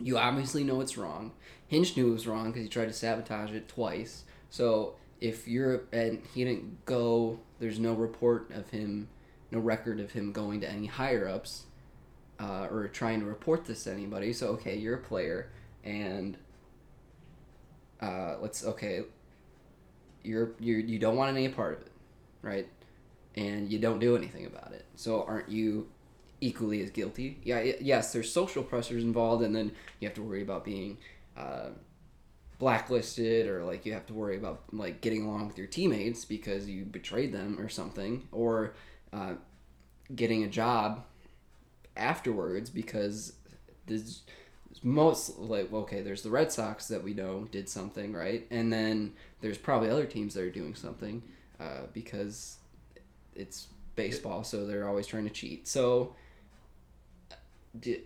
you 0.00 0.16
obviously 0.16 0.64
know 0.64 0.80
it's 0.80 0.96
wrong. 0.96 1.32
Hinch 1.68 1.94
knew 1.94 2.08
it 2.08 2.12
was 2.12 2.26
wrong 2.26 2.46
because 2.46 2.62
he 2.62 2.70
tried 2.70 2.86
to 2.86 2.94
sabotage 2.94 3.52
it 3.52 3.68
twice. 3.68 4.24
So 4.48 4.94
if 5.20 5.46
you're 5.46 5.82
and 5.92 6.22
he 6.32 6.42
didn't 6.42 6.86
go, 6.86 7.40
there's 7.58 7.78
no 7.78 7.92
report 7.92 8.50
of 8.50 8.70
him, 8.70 9.08
no 9.50 9.58
record 9.58 10.00
of 10.00 10.12
him 10.12 10.32
going 10.32 10.62
to 10.62 10.70
any 10.70 10.86
higher 10.86 11.28
ups, 11.28 11.64
uh, 12.40 12.66
or 12.70 12.88
trying 12.88 13.20
to 13.20 13.26
report 13.26 13.66
this 13.66 13.84
to 13.84 13.92
anybody. 13.92 14.32
So 14.32 14.48
okay, 14.52 14.78
you're 14.78 14.96
a 14.96 15.02
player, 15.02 15.50
and 15.84 16.38
uh, 18.00 18.36
let's 18.40 18.64
okay, 18.64 19.02
you're 20.24 20.52
you 20.58 20.76
you 20.76 20.98
don't 20.98 21.16
want 21.16 21.36
any 21.36 21.50
part 21.50 21.74
of 21.74 21.82
it, 21.82 21.89
right? 22.42 22.68
And 23.34 23.70
you 23.70 23.78
don't 23.78 23.98
do 23.98 24.16
anything 24.16 24.46
about 24.46 24.72
it. 24.72 24.86
So 24.96 25.22
aren't 25.22 25.48
you 25.48 25.88
equally 26.40 26.82
as 26.82 26.90
guilty? 26.90 27.40
Yeah, 27.44 27.60
yes. 27.80 28.12
There's 28.12 28.32
social 28.32 28.62
pressures 28.62 29.04
involved, 29.04 29.44
and 29.44 29.54
then 29.54 29.72
you 30.00 30.08
have 30.08 30.14
to 30.16 30.22
worry 30.22 30.42
about 30.42 30.64
being 30.64 30.98
uh, 31.36 31.70
blacklisted, 32.58 33.46
or 33.46 33.64
like 33.64 33.86
you 33.86 33.92
have 33.92 34.06
to 34.06 34.14
worry 34.14 34.36
about 34.36 34.62
like 34.72 35.00
getting 35.00 35.24
along 35.24 35.46
with 35.46 35.58
your 35.58 35.66
teammates 35.66 36.24
because 36.24 36.68
you 36.68 36.84
betrayed 36.84 37.32
them 37.32 37.58
or 37.60 37.68
something, 37.68 38.26
or 38.32 38.74
uh, 39.12 39.34
getting 40.14 40.44
a 40.44 40.48
job 40.48 41.04
afterwards 41.96 42.70
because 42.70 43.34
there's 43.86 44.22
most 44.82 45.38
like 45.38 45.70
okay 45.72 46.00
there's 46.00 46.22
the 46.22 46.30
red 46.30 46.50
sox 46.50 46.88
that 46.88 47.02
we 47.02 47.12
know 47.12 47.46
did 47.50 47.68
something 47.68 48.12
right 48.12 48.46
and 48.50 48.72
then 48.72 49.12
there's 49.40 49.58
probably 49.58 49.90
other 49.90 50.06
teams 50.06 50.34
that 50.34 50.42
are 50.42 50.50
doing 50.50 50.74
something 50.74 51.22
uh, 51.60 51.82
because 51.92 52.58
it's 53.34 53.68
baseball 53.96 54.42
so 54.44 54.66
they're 54.66 54.88
always 54.88 55.06
trying 55.06 55.24
to 55.24 55.30
cheat 55.30 55.68
so 55.68 56.14
d- 57.78 58.02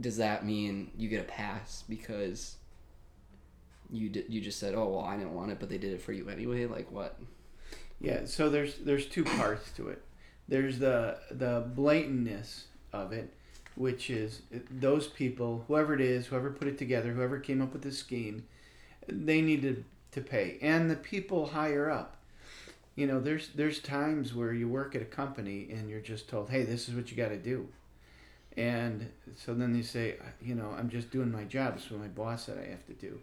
does 0.00 0.16
that 0.16 0.44
mean 0.44 0.90
you 0.96 1.08
get 1.08 1.20
a 1.20 1.24
pass 1.24 1.84
because 1.88 2.56
you 3.90 4.08
d- 4.08 4.24
you 4.28 4.40
just 4.40 4.58
said 4.58 4.74
oh 4.74 4.86
well 4.88 5.04
i 5.04 5.16
didn't 5.16 5.34
want 5.34 5.50
it 5.50 5.58
but 5.58 5.68
they 5.68 5.78
did 5.78 5.92
it 5.92 6.00
for 6.00 6.12
you 6.12 6.28
anyway 6.28 6.66
like 6.66 6.90
what 6.90 7.18
Yeah, 8.00 8.26
so 8.26 8.50
there's 8.50 8.76
there's 8.78 9.06
two 9.06 9.24
parts 9.24 9.72
to 9.76 9.88
it. 9.88 10.02
There's 10.48 10.78
the 10.78 11.18
the 11.30 11.62
blatantness 11.76 12.64
of 12.92 13.12
it, 13.12 13.34
which 13.76 14.10
is 14.10 14.42
those 14.70 15.06
people, 15.08 15.64
whoever 15.68 15.94
it 15.94 16.00
is, 16.00 16.26
whoever 16.26 16.50
put 16.50 16.68
it 16.68 16.78
together, 16.78 17.12
whoever 17.12 17.38
came 17.40 17.62
up 17.62 17.72
with 17.72 17.82
the 17.82 17.92
scheme, 17.92 18.46
they 19.08 19.40
needed 19.42 19.84
to 20.12 20.20
pay, 20.22 20.58
and 20.62 20.90
the 20.90 20.96
people 20.96 21.48
higher 21.48 21.90
up. 21.90 22.16
You 23.00 23.06
know, 23.06 23.18
there's 23.18 23.48
there's 23.54 23.78
times 23.78 24.34
where 24.34 24.52
you 24.52 24.68
work 24.68 24.94
at 24.94 25.00
a 25.00 25.06
company 25.06 25.68
and 25.70 25.88
you're 25.88 26.02
just 26.02 26.28
told, 26.28 26.50
hey, 26.50 26.64
this 26.64 26.86
is 26.86 26.94
what 26.94 27.10
you 27.10 27.16
got 27.16 27.30
to 27.30 27.38
do, 27.38 27.66
and 28.58 29.10
so 29.34 29.54
then 29.54 29.72
they 29.72 29.80
say, 29.80 30.16
you 30.42 30.54
know, 30.54 30.74
I'm 30.78 30.90
just 30.90 31.10
doing 31.10 31.32
my 31.32 31.44
job. 31.44 31.76
It's 31.76 31.90
what 31.90 31.98
my 31.98 32.08
boss 32.08 32.44
said 32.44 32.58
I 32.58 32.68
have 32.68 32.84
to 32.88 32.92
do. 32.92 33.18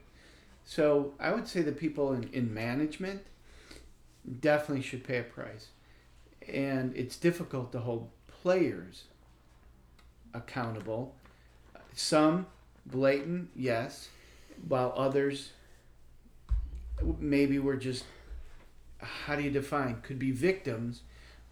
So 0.66 1.14
I 1.20 1.32
would 1.32 1.48
say 1.48 1.62
the 1.62 1.72
people 1.72 2.14
in, 2.14 2.28
in 2.34 2.52
management 2.52 3.22
definitely 4.40 4.82
should 4.82 5.04
pay 5.04 5.20
a 5.20 5.24
price. 5.24 5.68
And 6.52 6.96
it's 6.96 7.16
difficult 7.16 7.72
to 7.74 7.80
hold 7.80 8.10
players 8.42 9.04
accountable. 10.34 11.14
Some 11.94 12.48
blatant, 12.84 13.52
yes, 13.56 14.10
while 14.68 14.92
others 14.98 15.52
maybe 17.20 17.60
we're 17.60 17.76
just 17.76 18.06
how 19.00 19.36
do 19.36 19.44
you 19.44 19.52
define 19.52 20.02
could 20.02 20.20
be 20.20 20.32
victims 20.32 21.02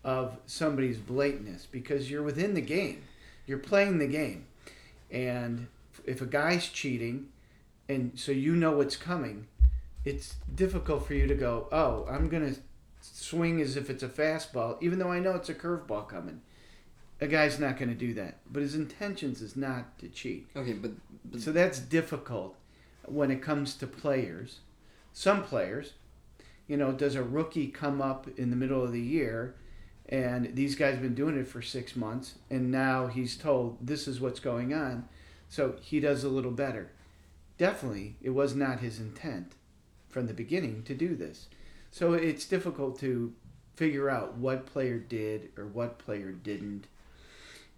of 0.03 0.37
somebody's 0.45 0.97
blatantness 0.97 1.65
because 1.71 2.09
you're 2.09 2.23
within 2.23 2.53
the 2.53 2.61
game. 2.61 3.01
You're 3.47 3.57
playing 3.57 3.97
the 3.97 4.07
game. 4.07 4.45
And 5.11 5.67
if 6.05 6.21
a 6.21 6.25
guy's 6.25 6.67
cheating 6.67 7.29
and 7.89 8.11
so 8.15 8.31
you 8.31 8.55
know 8.55 8.77
what's 8.77 8.95
coming, 8.95 9.47
it's 10.03 10.35
difficult 10.53 11.07
for 11.07 11.13
you 11.13 11.27
to 11.27 11.35
go, 11.35 11.67
oh, 11.71 12.05
I'm 12.09 12.29
going 12.29 12.53
to 12.53 12.59
swing 13.01 13.61
as 13.61 13.75
if 13.77 13.89
it's 13.89 14.03
a 14.03 14.07
fastball, 14.07 14.77
even 14.81 14.99
though 14.99 15.11
I 15.11 15.19
know 15.19 15.35
it's 15.35 15.49
a 15.49 15.55
curveball 15.55 16.07
coming. 16.07 16.41
A 17.21 17.27
guy's 17.27 17.59
not 17.59 17.77
going 17.77 17.89
to 17.89 17.95
do 17.95 18.13
that. 18.15 18.37
But 18.51 18.61
his 18.61 18.75
intentions 18.75 19.41
is 19.41 19.55
not 19.55 19.97
to 19.99 20.07
cheat. 20.09 20.47
okay 20.55 20.73
but, 20.73 20.91
but 21.31 21.41
So 21.41 21.51
that's 21.51 21.79
difficult 21.79 22.55
when 23.05 23.31
it 23.31 23.41
comes 23.41 23.75
to 23.75 23.87
players. 23.87 24.59
Some 25.13 25.43
players, 25.43 25.93
you 26.67 26.77
know, 26.77 26.91
does 26.91 27.15
a 27.15 27.23
rookie 27.23 27.67
come 27.67 28.01
up 28.01 28.27
in 28.37 28.49
the 28.49 28.55
middle 28.55 28.83
of 28.83 28.91
the 28.91 29.01
year 29.01 29.55
and 30.07 30.55
these 30.55 30.75
guys 30.75 30.93
have 30.93 31.01
been 31.01 31.15
doing 31.15 31.37
it 31.37 31.47
for 31.47 31.61
six 31.61 31.95
months 31.95 32.35
and 32.49 32.71
now 32.71 33.07
he's 33.07 33.35
told 33.35 33.77
this 33.81 34.07
is 34.07 34.21
what's 34.21 34.39
going 34.39 34.73
on. 34.73 35.07
So 35.49 35.75
he 35.81 35.99
does 35.99 36.23
a 36.23 36.29
little 36.29 36.51
better. 36.51 36.91
Definitely, 37.57 38.15
it 38.21 38.31
was 38.31 38.55
not 38.55 38.79
his 38.79 38.99
intent 38.99 39.53
from 40.09 40.27
the 40.27 40.33
beginning 40.33 40.83
to 40.83 40.93
do 40.93 41.15
this. 41.15 41.47
So 41.91 42.13
it's 42.13 42.45
difficult 42.45 42.99
to 42.99 43.33
figure 43.75 44.09
out 44.09 44.37
what 44.37 44.65
player 44.65 44.97
did 44.97 45.49
or 45.57 45.65
what 45.65 45.99
player 45.99 46.31
didn't. 46.31 46.87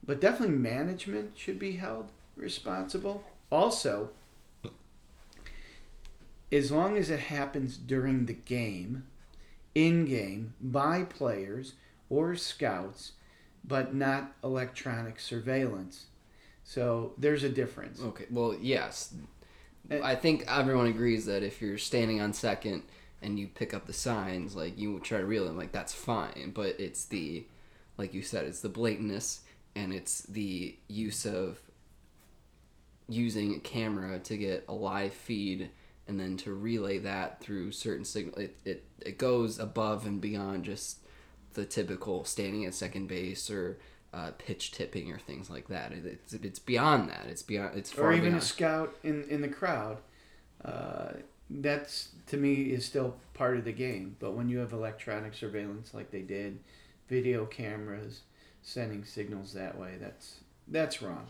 But 0.05 0.21
definitely 0.21 0.55
management 0.55 1.37
should 1.37 1.59
be 1.59 1.73
held 1.73 2.11
responsible. 2.35 3.23
Also, 3.51 4.11
as 6.51 6.71
long 6.71 6.97
as 6.97 7.09
it 7.09 7.19
happens 7.19 7.77
during 7.77 8.25
the 8.25 8.33
game, 8.33 9.05
in 9.75 10.05
game, 10.05 10.53
by 10.61 11.03
players 11.03 11.73
or 12.09 12.35
scouts, 12.35 13.13
but 13.63 13.93
not 13.93 14.33
electronic 14.43 15.19
surveillance. 15.19 16.05
So 16.63 17.13
there's 17.17 17.43
a 17.43 17.49
difference. 17.49 18.01
Okay. 18.01 18.25
Well, 18.29 18.55
yes. 18.59 19.13
I 20.03 20.15
think 20.15 20.43
everyone 20.47 20.87
agrees 20.87 21.25
that 21.27 21.43
if 21.43 21.61
you're 21.61 21.77
standing 21.77 22.19
on 22.19 22.33
second 22.33 22.83
and 23.21 23.39
you 23.39 23.47
pick 23.47 23.73
up 23.73 23.85
the 23.85 23.93
signs, 23.93 24.55
like 24.55 24.77
you 24.77 24.99
try 24.99 25.19
to 25.19 25.25
reel 25.25 25.45
them, 25.45 25.57
like 25.57 25.71
that's 25.71 25.93
fine. 25.93 26.51
But 26.53 26.79
it's 26.79 27.05
the, 27.05 27.45
like 27.97 28.13
you 28.13 28.21
said, 28.21 28.45
it's 28.45 28.61
the 28.61 28.69
blatantness 28.69 29.39
and 29.75 29.93
it's 29.93 30.23
the 30.23 30.75
use 30.87 31.25
of 31.25 31.59
using 33.07 33.55
a 33.55 33.59
camera 33.59 34.19
to 34.19 34.37
get 34.37 34.65
a 34.67 34.73
live 34.73 35.13
feed 35.13 35.69
and 36.07 36.19
then 36.19 36.37
to 36.37 36.53
relay 36.53 36.97
that 36.99 37.41
through 37.41 37.71
certain 37.71 38.05
signal. 38.05 38.37
It, 38.37 38.57
it, 38.65 38.85
it 39.01 39.17
goes 39.17 39.59
above 39.59 40.05
and 40.05 40.21
beyond 40.21 40.65
just 40.65 40.99
the 41.53 41.65
typical 41.65 42.23
standing 42.23 42.65
at 42.65 42.73
second 42.73 43.07
base 43.07 43.49
or 43.49 43.79
uh, 44.13 44.31
pitch 44.37 44.71
tipping 44.71 45.11
or 45.11 45.19
things 45.19 45.49
like 45.49 45.67
that. 45.67 45.91
It, 45.91 46.05
it's, 46.05 46.33
it's 46.33 46.59
beyond 46.59 47.09
that. 47.09 47.25
It's 47.27 47.43
beyond. 47.43 47.77
It's 47.77 47.91
far 47.91 48.05
or 48.05 48.13
even 48.13 48.29
beyond. 48.29 48.41
a 48.41 48.45
scout 48.45 48.95
in, 49.03 49.23
in 49.29 49.41
the 49.41 49.49
crowd. 49.49 49.97
Uh, 50.63 51.13
that's 51.49 52.09
to 52.27 52.37
me 52.37 52.53
is 52.71 52.85
still 52.85 53.15
part 53.33 53.57
of 53.57 53.65
the 53.65 53.71
game. 53.71 54.15
But 54.19 54.33
when 54.33 54.49
you 54.49 54.57
have 54.59 54.73
electronic 54.73 55.33
surveillance 55.33 55.93
like 55.93 56.11
they 56.11 56.21
did, 56.21 56.59
video 57.07 57.45
cameras, 57.45 58.21
sending 58.61 59.05
signals 59.05 59.53
that 59.53 59.77
way. 59.77 59.95
That's 59.99 60.39
that's 60.67 61.01
wrong. 61.01 61.27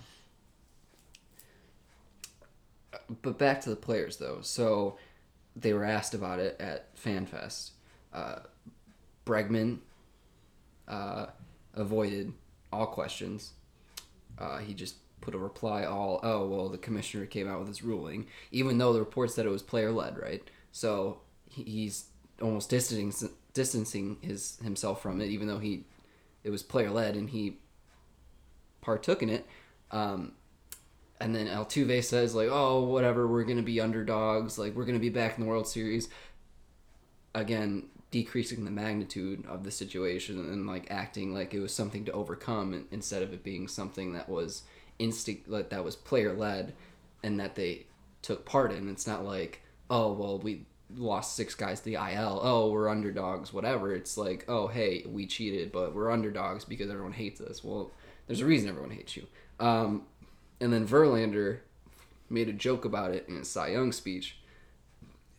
But 3.21 3.37
back 3.37 3.61
to 3.61 3.69
the 3.69 3.75
players 3.75 4.17
though. 4.17 4.39
So 4.41 4.97
they 5.55 5.73
were 5.73 5.85
asked 5.85 6.13
about 6.13 6.39
it 6.39 6.55
at 6.59 6.95
FanFest. 6.95 7.71
Uh, 8.13 8.39
Bregman 9.25 9.79
uh, 10.87 11.27
avoided 11.73 12.33
all 12.71 12.87
questions. 12.87 13.53
Uh, 14.37 14.59
he 14.59 14.73
just 14.73 14.95
put 15.21 15.33
a 15.33 15.37
reply 15.37 15.83
all, 15.83 16.19
oh, 16.23 16.47
well, 16.47 16.69
the 16.69 16.77
commissioner 16.77 17.25
came 17.25 17.47
out 17.47 17.59
with 17.59 17.67
his 17.67 17.83
ruling, 17.83 18.27
even 18.51 18.77
though 18.77 18.93
the 18.93 18.99
report 18.99 19.31
said 19.31 19.45
it 19.45 19.49
was 19.49 19.63
player 19.63 19.91
led, 19.91 20.17
right? 20.17 20.47
So 20.71 21.21
he's 21.49 22.05
almost 22.41 22.69
distancing 22.69 23.31
distancing 23.53 24.17
his 24.21 24.59
himself 24.63 25.01
from 25.01 25.19
it, 25.19 25.27
even 25.27 25.47
though 25.47 25.57
he 25.57 25.85
it 26.43 26.51
was 26.51 26.61
player 26.61 26.91
led 26.91 27.15
and 27.15 27.31
he 27.31 27.57
partook 28.81 29.23
in 29.23 29.29
it. 29.29 29.45
Um, 29.89 30.33
and 31.19 31.35
then 31.35 31.47
Altuve 31.47 32.03
says 32.03 32.35
like, 32.35 32.49
"Oh, 32.51 32.83
whatever, 32.83 33.27
we're 33.27 33.43
gonna 33.43 33.63
be 33.63 33.81
underdogs. 33.81 34.57
Like 34.57 34.75
we're 34.75 34.85
gonna 34.85 34.99
be 34.99 35.09
back 35.09 35.37
in 35.37 35.43
the 35.43 35.49
World 35.49 35.67
Series." 35.67 36.09
Again, 37.33 37.89
decreasing 38.11 38.65
the 38.65 38.71
magnitude 38.71 39.45
of 39.47 39.63
the 39.63 39.71
situation 39.71 40.39
and 40.39 40.65
like 40.65 40.89
acting 40.89 41.33
like 41.33 41.53
it 41.53 41.59
was 41.59 41.73
something 41.73 42.05
to 42.05 42.11
overcome 42.11 42.87
instead 42.91 43.21
of 43.21 43.33
it 43.33 43.43
being 43.43 43.67
something 43.67 44.13
that 44.13 44.29
was 44.29 44.63
instinct 44.97 45.47
like 45.49 45.69
that 45.69 45.83
was 45.83 45.95
player 45.95 46.33
led 46.33 46.73
and 47.23 47.39
that 47.39 47.55
they 47.55 47.85
took 48.21 48.45
part 48.45 48.71
in. 48.71 48.89
It's 48.89 49.07
not 49.07 49.25
like, 49.25 49.61
"Oh, 49.89 50.13
well, 50.13 50.39
we 50.39 50.65
lost 50.95 51.35
six 51.35 51.55
guys 51.55 51.79
to 51.79 51.85
the 51.85 51.95
IL. 51.95 52.39
Oh, 52.41 52.71
we're 52.71 52.89
underdogs, 52.89 53.51
whatever." 53.51 53.93
It's 53.93 54.17
like, 54.17 54.45
"Oh, 54.47 54.67
hey, 54.67 55.03
we 55.07 55.25
cheated, 55.25 55.71
but 55.71 55.95
we're 55.95 56.11
underdogs 56.11 56.63
because 56.65 56.89
everyone 56.89 57.13
hates 57.13 57.41
us." 57.41 57.63
Well, 57.63 57.91
there's 58.27 58.41
a 58.41 58.45
reason 58.45 58.69
everyone 58.69 58.91
hates 58.91 59.17
you. 59.17 59.25
Um, 59.59 60.05
and 60.59 60.73
then 60.73 60.87
Verlander 60.87 61.59
made 62.29 62.49
a 62.49 62.53
joke 62.53 62.85
about 62.85 63.11
it 63.11 63.27
in 63.27 63.37
his 63.37 63.49
Cy 63.49 63.69
Young 63.69 63.91
speech. 63.91 64.37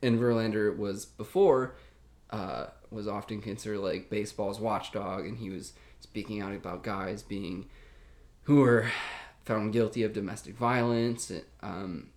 And 0.03 0.19
Verlander 0.19 0.77
was 0.77 1.07
before 1.07 1.75
uh, 2.31 2.67
was 2.91 3.09
often 3.09 3.41
considered 3.41 3.79
like 3.79 4.11
baseball's 4.11 4.61
watchdog, 4.61 5.27
and 5.27 5.39
he 5.39 5.51
was 5.51 5.73
speaking 6.01 6.41
out 6.41 6.55
about 6.55 6.83
guys 6.83 7.23
being 7.23 7.69
who 8.43 8.61
were 8.61 8.87
found 9.45 9.73
guilty 9.73 10.03
of 10.03 10.13
domestic 10.13 10.57
violence. 10.57 11.33
Um, 11.63 12.11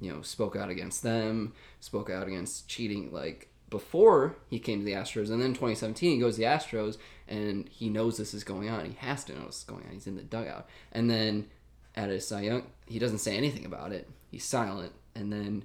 you 0.00 0.12
know, 0.12 0.22
spoke 0.22 0.56
out 0.56 0.68
against 0.68 1.02
them, 1.02 1.52
spoke 1.80 2.10
out 2.10 2.26
against 2.26 2.68
cheating. 2.68 3.12
Like 3.12 3.48
before 3.70 4.36
he 4.48 4.58
came 4.58 4.80
to 4.80 4.84
the 4.84 4.92
Astros, 4.92 5.30
and 5.30 5.40
then 5.40 5.50
2017 5.50 6.14
he 6.14 6.18
goes 6.18 6.34
to 6.34 6.40
the 6.40 6.46
Astros, 6.46 6.98
and 7.28 7.68
he 7.68 7.88
knows 7.88 8.18
this 8.18 8.34
is 8.34 8.44
going 8.44 8.68
on. 8.68 8.84
He 8.84 8.96
has 8.98 9.24
to 9.24 9.34
know 9.34 9.46
this 9.46 9.58
is 9.58 9.64
going 9.64 9.84
on. 9.84 9.92
He's 9.92 10.06
in 10.06 10.16
the 10.16 10.22
dugout, 10.22 10.68
and 10.90 11.10
then 11.10 11.46
at 11.94 12.08
his 12.08 12.26
Cy 12.26 12.42
Young, 12.42 12.64
he 12.86 12.98
doesn't 12.98 13.18
say 13.18 13.36
anything 13.36 13.64
about 13.64 13.92
it. 13.92 14.08
He's 14.30 14.44
silent, 14.44 14.92
and 15.14 15.32
then 15.32 15.64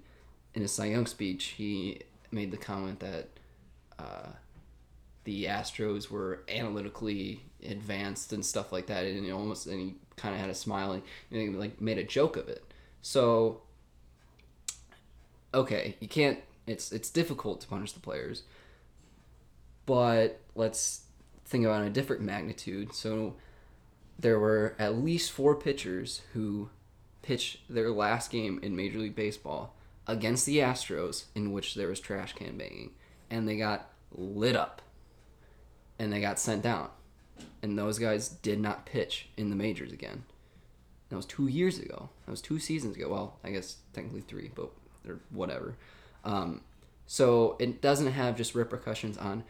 in 0.54 0.62
his 0.62 0.72
Cy 0.72 0.86
Young 0.86 1.06
speech, 1.06 1.46
he 1.58 2.02
made 2.32 2.52
the 2.52 2.58
comment 2.58 3.00
that 3.00 3.30
uh, 3.98 4.30
the 5.24 5.46
Astros 5.46 6.10
were 6.10 6.44
analytically 6.50 7.42
advanced 7.66 8.34
and 8.34 8.46
stuff 8.46 8.72
like 8.72 8.88
that, 8.88 9.06
and 9.06 9.26
he 9.26 9.32
almost 9.32 9.68
and 9.68 9.80
he 9.80 9.96
kind 10.16 10.34
of 10.34 10.42
had 10.42 10.50
a 10.50 10.56
smile 10.56 10.92
and, 10.94 11.04
and 11.32 11.60
like 11.60 11.80
made 11.82 11.98
a 11.98 12.04
joke 12.04 12.38
of 12.38 12.50
it. 12.50 12.64
So, 13.02 13.62
okay, 15.54 15.96
you 16.00 16.08
can't. 16.08 16.40
It's 16.66 16.92
it's 16.92 17.10
difficult 17.10 17.62
to 17.62 17.68
punish 17.68 17.94
the 17.94 18.00
players, 18.00 18.44
but 19.86 20.40
let's 20.56 21.02
think 21.46 21.66
about 21.66 21.84
a 21.84 21.90
different 21.90 22.22
magnitude. 22.22 22.94
So, 22.94 23.36
there 24.20 24.40
were 24.40 24.76
at 24.80 24.98
least 24.98 25.32
four 25.32 25.56
pitchers 25.56 26.22
who 26.34 26.70
pitched 27.22 27.60
their 27.70 27.92
last 27.92 28.32
game 28.32 28.60
in 28.64 28.76
Major 28.76 29.00
League 29.00 29.16
Baseball 29.16 29.76
against 30.08 30.46
the 30.46 30.58
Astros, 30.58 31.26
in 31.36 31.52
which 31.52 31.76
there 31.76 31.90
was 31.90 32.00
trash 32.00 32.34
can 32.34 32.58
banging, 32.58 32.92
and 33.30 33.48
they 33.48 33.58
got 33.58 33.90
lit 34.12 34.56
up, 34.56 34.82
and 36.00 36.12
they 36.12 36.22
got 36.22 36.40
sent 36.40 36.64
down, 36.64 36.90
and 37.62 37.78
those 37.78 38.00
guys 38.00 38.30
did 38.30 38.60
not 38.60 38.86
pitch 38.86 39.30
in 39.36 39.50
the 39.50 39.56
majors 39.56 39.92
again. 39.92 40.24
That 41.10 41.18
was 41.18 41.26
two 41.26 41.48
years 41.48 41.80
ago. 41.80 42.10
That 42.26 42.32
was 42.32 42.42
two 42.42 42.60
seasons 42.60 42.96
ago. 42.96 43.10
Well, 43.10 43.38
I 43.44 43.52
guess 43.52 43.78
technically 43.94 44.22
three, 44.22 44.52
but 44.54 44.72
or 45.08 45.20
whatever. 45.30 45.76
Um, 46.24 46.62
so 47.06 47.56
it 47.60 47.82
doesn't 47.82 48.12
have 48.12 48.36
just 48.36 48.56
repercussions 48.56 49.18
on 49.18 49.44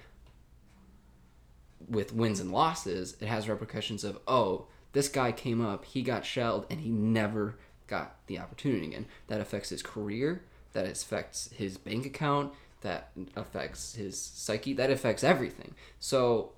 with 1.88 2.14
wins 2.14 2.40
and 2.40 2.52
losses. 2.52 3.18
It 3.20 3.28
has 3.28 3.50
repercussions 3.50 4.04
of 4.04 4.20
oh, 4.28 4.68
this 4.94 5.10
guy 5.10 5.32
came 5.32 5.64
up, 5.64 5.86
he 5.86 6.02
got 6.02 6.26
shelled, 6.26 6.66
and 6.70 6.80
he 6.80 6.90
never 6.90 7.58
got 7.88 8.18
the 8.28 8.40
opportunity 8.40 8.88
again. 8.88 9.06
That 9.28 9.42
affects 9.42 9.70
his 9.70 9.82
career. 9.82 10.44
That 10.74 10.86
affects 10.86 11.50
his 11.56 11.78
bank 11.78 12.06
account. 12.06 12.54
That 12.82 13.12
affects 13.36 13.96
his 13.96 14.20
psyche. 14.20 14.74
That 14.74 14.92
affects 14.92 15.24
everything. 15.24 15.76
So, 16.00 16.54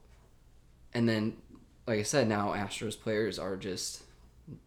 and 0.93 1.07
then, 1.07 1.37
like 1.87 1.99
I 1.99 2.03
said, 2.03 2.27
now 2.27 2.49
Astros 2.53 2.99
players 2.99 3.39
are 3.39 3.55
just. 3.55 4.03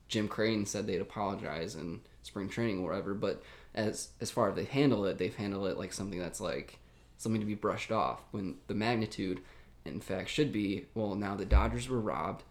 Jim 0.06 0.28
Crane 0.28 0.64
said 0.64 0.86
they'd 0.86 1.00
apologize 1.00 1.74
in 1.74 2.02
spring 2.22 2.48
training 2.48 2.78
or 2.80 2.90
whatever, 2.90 3.14
but 3.14 3.42
as 3.74 4.08
as 4.20 4.30
far 4.30 4.50
as 4.50 4.54
they 4.54 4.64
handle 4.64 5.04
it, 5.06 5.18
they've 5.18 5.34
handled 5.34 5.66
it 5.66 5.78
like 5.78 5.92
something 5.92 6.18
that's 6.18 6.40
like 6.40 6.78
something 7.16 7.40
to 7.40 7.46
be 7.46 7.54
brushed 7.54 7.90
off. 7.90 8.20
When 8.30 8.56
the 8.66 8.74
magnitude, 8.74 9.40
in 9.84 10.00
fact, 10.00 10.28
should 10.28 10.52
be 10.52 10.86
well. 10.94 11.14
Now 11.14 11.34
the 11.36 11.44
Dodgers 11.44 11.88
were 11.88 12.00
robbed, 12.00 12.42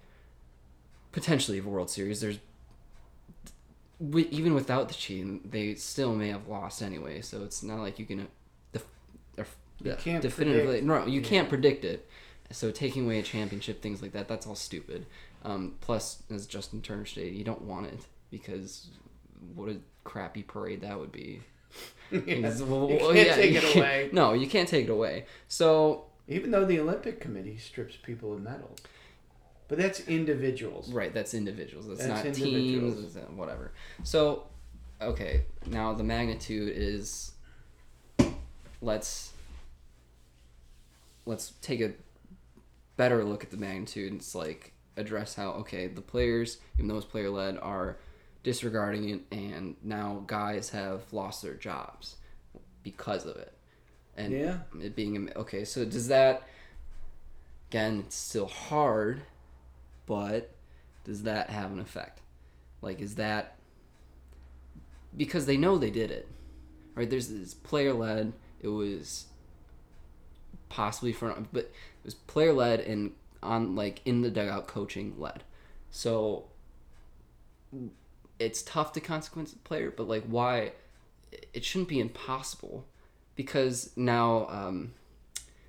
potentially 1.11 1.57
of 1.57 1.65
a 1.65 1.69
World 1.69 1.89
Series. 1.89 2.21
There's 2.21 2.39
even 4.15 4.53
without 4.55 4.87
the 4.87 4.93
cheating, 4.95 5.41
they 5.45 5.75
still 5.75 6.15
may 6.15 6.29
have 6.29 6.47
lost 6.47 6.81
anyway. 6.81 7.21
So 7.21 7.43
it's 7.43 7.61
not 7.61 7.79
like 7.79 7.99
you 7.99 8.05
can 8.05 8.21
uh, 8.21 8.23
def- 8.73 8.85
def- 9.35 9.57
You 9.83 9.95
can't 9.99 10.21
definitively. 10.23 10.65
predict. 10.81 10.85
No, 10.87 11.05
you 11.05 11.21
Yeah. 11.21 11.27
can't 11.27 11.49
predict 11.49 11.85
it. 11.85 12.09
So 12.51 12.71
taking 12.71 13.05
away 13.05 13.19
a 13.19 13.23
championship, 13.23 13.81
things 13.81 14.01
like 14.01 14.11
that, 14.13 14.27
that's 14.27 14.45
all 14.47 14.55
stupid. 14.55 15.05
Um, 15.45 15.75
plus, 15.81 16.23
as 16.29 16.45
Justin 16.47 16.81
Turner 16.81 17.05
stated, 17.05 17.35
you 17.35 17.43
don't 17.43 17.61
want 17.61 17.87
it 17.87 17.99
because 18.31 18.87
what 19.55 19.69
a 19.69 19.77
crappy 20.03 20.43
parade 20.43 20.81
that 20.81 20.99
would 20.99 21.11
be. 21.11 21.41
Well, 22.11 22.19
you 22.91 22.97
can't 22.99 23.15
yeah, 23.15 23.35
take 23.35 23.55
it 23.55 23.75
away. 23.77 24.09
No, 24.11 24.33
you 24.33 24.45
can't 24.47 24.67
take 24.67 24.83
it 24.87 24.91
away. 24.91 25.25
So 25.47 26.07
Even 26.27 26.51
though 26.51 26.65
the 26.65 26.79
Olympic 26.79 27.19
Committee 27.19 27.57
strips 27.57 27.95
people 27.95 28.33
of 28.33 28.41
medals, 28.41 28.79
but 29.67 29.77
that's 29.77 30.01
individuals. 30.01 30.91
Right, 30.91 31.13
that's 31.13 31.33
individuals. 31.33 31.87
That's, 31.87 32.05
That's 32.05 32.25
not 32.25 32.25
individuals. 32.25 32.95
teams. 32.95 33.17
Uh, 33.17 33.21
whatever. 33.35 33.71
So, 34.03 34.47
okay, 35.01 35.45
now 35.67 35.93
the 35.93 36.03
magnitude 36.03 36.73
is. 36.75 37.31
Let's. 38.81 39.31
Let's 41.25 41.53
take 41.61 41.81
a 41.81 41.93
better 42.97 43.23
look 43.23 43.43
at 43.43 43.51
the 43.51 43.57
magnitude. 43.57 44.13
It's 44.13 44.35
like 44.35 44.73
address 44.97 45.35
how 45.35 45.51
okay 45.51 45.87
the 45.87 46.01
players, 46.01 46.57
even 46.75 46.87
those 46.87 47.05
player 47.05 47.29
led, 47.29 47.57
are 47.57 47.97
disregarding 48.43 49.09
it, 49.09 49.21
and 49.31 49.75
now 49.83 50.23
guys 50.27 50.69
have 50.71 51.01
lost 51.13 51.41
their 51.41 51.53
jobs 51.53 52.17
because 52.83 53.25
of 53.25 53.37
it, 53.37 53.53
and 54.25 54.33
Yeah. 54.33 54.59
it 54.81 54.95
being 54.95 55.31
okay. 55.35 55.65
So 55.65 55.85
does 55.85 56.07
that? 56.07 56.43
Again, 57.69 58.03
it's 58.05 58.15
still 58.15 58.47
hard, 58.47 59.21
but 60.05 60.51
does 61.05 61.23
that 61.23 61.49
have 61.49 61.71
an 61.71 61.79
effect? 61.79 62.19
Like, 62.81 62.99
is 62.99 63.15
that 63.15 63.55
because 65.15 65.45
they 65.45 65.57
know 65.57 65.77
they 65.77 65.89
did 65.91 66.11
it, 66.11 66.27
right? 66.95 67.09
There's 67.09 67.29
this 67.29 67.53
player 67.53 67.93
led. 67.93 68.33
It 68.61 68.67
was 68.69 69.25
possibly 70.69 71.13
for, 71.13 71.33
but 71.51 71.65
it 71.65 71.71
was 72.05 72.13
player 72.13 72.53
led 72.53 72.79
and 72.81 73.11
on 73.43 73.75
like 73.75 74.01
in 74.05 74.21
the 74.21 74.29
dugout 74.29 74.67
coaching 74.67 75.15
led. 75.17 75.43
So 75.89 76.45
it's 78.39 78.61
tough 78.61 78.91
to 78.93 79.01
consequence 79.01 79.51
the 79.51 79.59
player, 79.59 79.91
but 79.95 80.07
like 80.07 80.23
why? 80.25 80.73
It 81.53 81.63
shouldn't 81.63 81.87
be 81.89 81.99
impossible 81.99 82.85
because 83.35 83.91
now 83.95 84.47
um, 84.49 84.93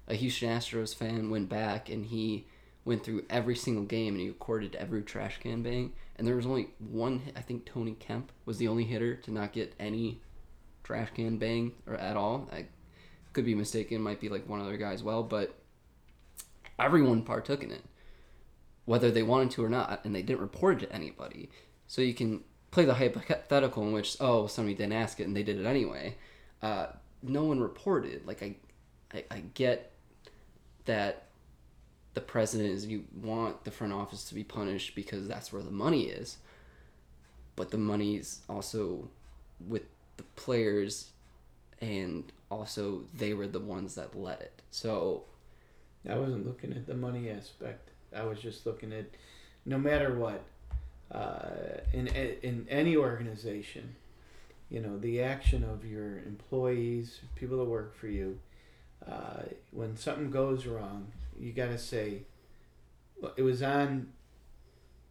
a 0.08 0.14
Houston 0.14 0.48
Astros 0.48 0.94
fan 0.94 1.30
went 1.30 1.48
back 1.48 1.88
and 1.88 2.06
he 2.06 2.46
went 2.84 3.04
through 3.04 3.24
every 3.30 3.54
single 3.54 3.84
game 3.84 4.14
and 4.14 4.20
he 4.20 4.28
recorded 4.28 4.74
every 4.74 5.02
trash 5.02 5.38
can 5.38 5.62
bang. 5.62 5.92
And 6.16 6.26
there 6.26 6.36
was 6.36 6.46
only 6.46 6.70
one. 6.78 7.22
I 7.36 7.40
think 7.40 7.64
Tony 7.64 7.92
Kemp 7.92 8.32
was 8.44 8.58
the 8.58 8.68
only 8.68 8.84
hitter 8.84 9.14
to 9.16 9.30
not 9.30 9.52
get 9.52 9.74
any 9.78 10.20
trash 10.82 11.10
can 11.14 11.38
bang 11.38 11.72
or 11.86 11.94
at 11.94 12.16
all. 12.16 12.48
I 12.52 12.66
could 13.32 13.44
be 13.44 13.54
mistaken. 13.54 14.02
Might 14.02 14.20
be 14.20 14.28
like 14.28 14.48
one 14.48 14.60
other 14.60 14.76
guy 14.76 14.92
as 14.92 15.02
well, 15.02 15.22
but 15.22 15.54
everyone 16.78 17.22
partook 17.22 17.62
in 17.62 17.70
it, 17.70 17.84
whether 18.84 19.10
they 19.10 19.22
wanted 19.22 19.52
to 19.52 19.64
or 19.64 19.68
not, 19.68 20.04
and 20.04 20.14
they 20.14 20.22
didn't 20.22 20.40
report 20.40 20.82
it 20.82 20.86
to 20.86 20.94
anybody. 20.94 21.50
So 21.86 22.02
you 22.02 22.14
can 22.14 22.42
play 22.70 22.84
the 22.84 22.94
hypothetical 22.94 23.82
in 23.84 23.92
which 23.92 24.16
oh 24.18 24.46
somebody 24.46 24.74
didn't 24.74 24.94
ask 24.94 25.20
it 25.20 25.26
and 25.26 25.36
they 25.36 25.42
did 25.42 25.58
it 25.58 25.66
anyway. 25.66 26.16
Uh, 26.60 26.86
no 27.22 27.44
one 27.44 27.60
reported. 27.60 28.26
Like 28.26 28.42
I, 28.42 28.56
I, 29.12 29.24
I 29.30 29.42
get 29.54 29.92
that 30.84 31.24
the 32.14 32.20
president 32.20 32.70
is 32.70 32.86
you 32.86 33.04
want 33.22 33.64
the 33.64 33.70
front 33.70 33.92
office 33.92 34.24
to 34.24 34.34
be 34.34 34.44
punished 34.44 34.94
because 34.94 35.26
that's 35.26 35.52
where 35.52 35.62
the 35.62 35.70
money 35.70 36.04
is. 36.04 36.38
But 37.56 37.70
the 37.70 37.78
money's 37.78 38.40
also 38.48 39.08
with 39.66 39.82
the 40.16 40.22
players 40.36 41.10
and 41.80 42.24
also 42.50 43.02
they 43.14 43.34
were 43.34 43.46
the 43.46 43.60
ones 43.60 43.94
that 43.94 44.18
let 44.18 44.40
it. 44.40 44.62
So 44.70 45.24
I 46.08 46.16
wasn't 46.16 46.46
looking 46.46 46.72
at 46.72 46.86
the 46.86 46.94
money 46.94 47.30
aspect. 47.30 47.90
I 48.14 48.24
was 48.24 48.38
just 48.38 48.66
looking 48.66 48.92
at 48.92 49.06
no 49.64 49.78
matter 49.78 50.14
what, 50.14 50.42
uh, 51.10 51.80
in 51.92 52.08
in 52.08 52.66
any 52.68 52.96
organization, 52.96 53.94
you 54.72 54.80
know, 54.80 54.96
the 54.98 55.20
action 55.20 55.62
of 55.62 55.84
your 55.84 56.20
employees, 56.20 57.20
people 57.34 57.58
that 57.58 57.64
work 57.64 57.94
for 57.94 58.06
you. 58.06 58.38
Uh, 59.06 59.42
when 59.70 59.98
something 59.98 60.30
goes 60.30 60.64
wrong, 60.64 61.12
you 61.38 61.52
got 61.52 61.66
to 61.66 61.76
say, 61.76 62.22
well, 63.20 63.34
it 63.36 63.42
was 63.42 63.62
on 63.62 64.08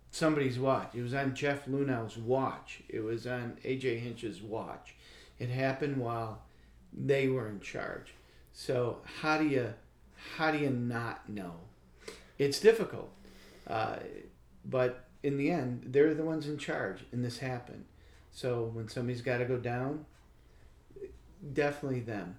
somebody's 0.10 0.58
watch. 0.58 0.96
It 0.96 1.04
was 1.04 1.14
on 1.14 1.36
Jeff 1.36 1.68
Luhnow's 1.68 2.18
watch. 2.18 2.82
It 2.90 3.02
was 3.02 3.28
on 3.28 3.58
AJ 3.64 4.00
Hinch's 4.00 4.42
watch. 4.42 4.96
It 5.38 5.50
happened 5.50 5.98
while 5.98 6.42
they 6.92 7.28
were 7.28 7.48
in 7.48 7.60
charge. 7.60 8.16
So 8.54 8.98
how 9.22 9.38
do 9.38 9.48
you 9.48 9.76
how 10.38 10.52
do 10.52 10.58
you 10.58 10.72
not 10.72 11.30
know? 11.30 11.54
It's 12.40 12.60
difficult, 12.60 13.12
uh, 13.68 13.98
but 14.66 15.06
in 15.22 15.38
the 15.38 15.52
end, 15.52 15.84
they're 15.86 16.16
the 16.16 16.24
ones 16.24 16.48
in 16.48 16.58
charge, 16.58 17.06
and 17.12 17.24
this 17.24 17.38
happened. 17.38 17.86
So 18.32 18.72
when 18.74 18.88
somebody's 18.88 19.22
got 19.22 19.40
to 19.40 19.46
go 19.46 19.58
down, 19.58 20.06
definitely 21.54 22.00
them. 22.02 22.38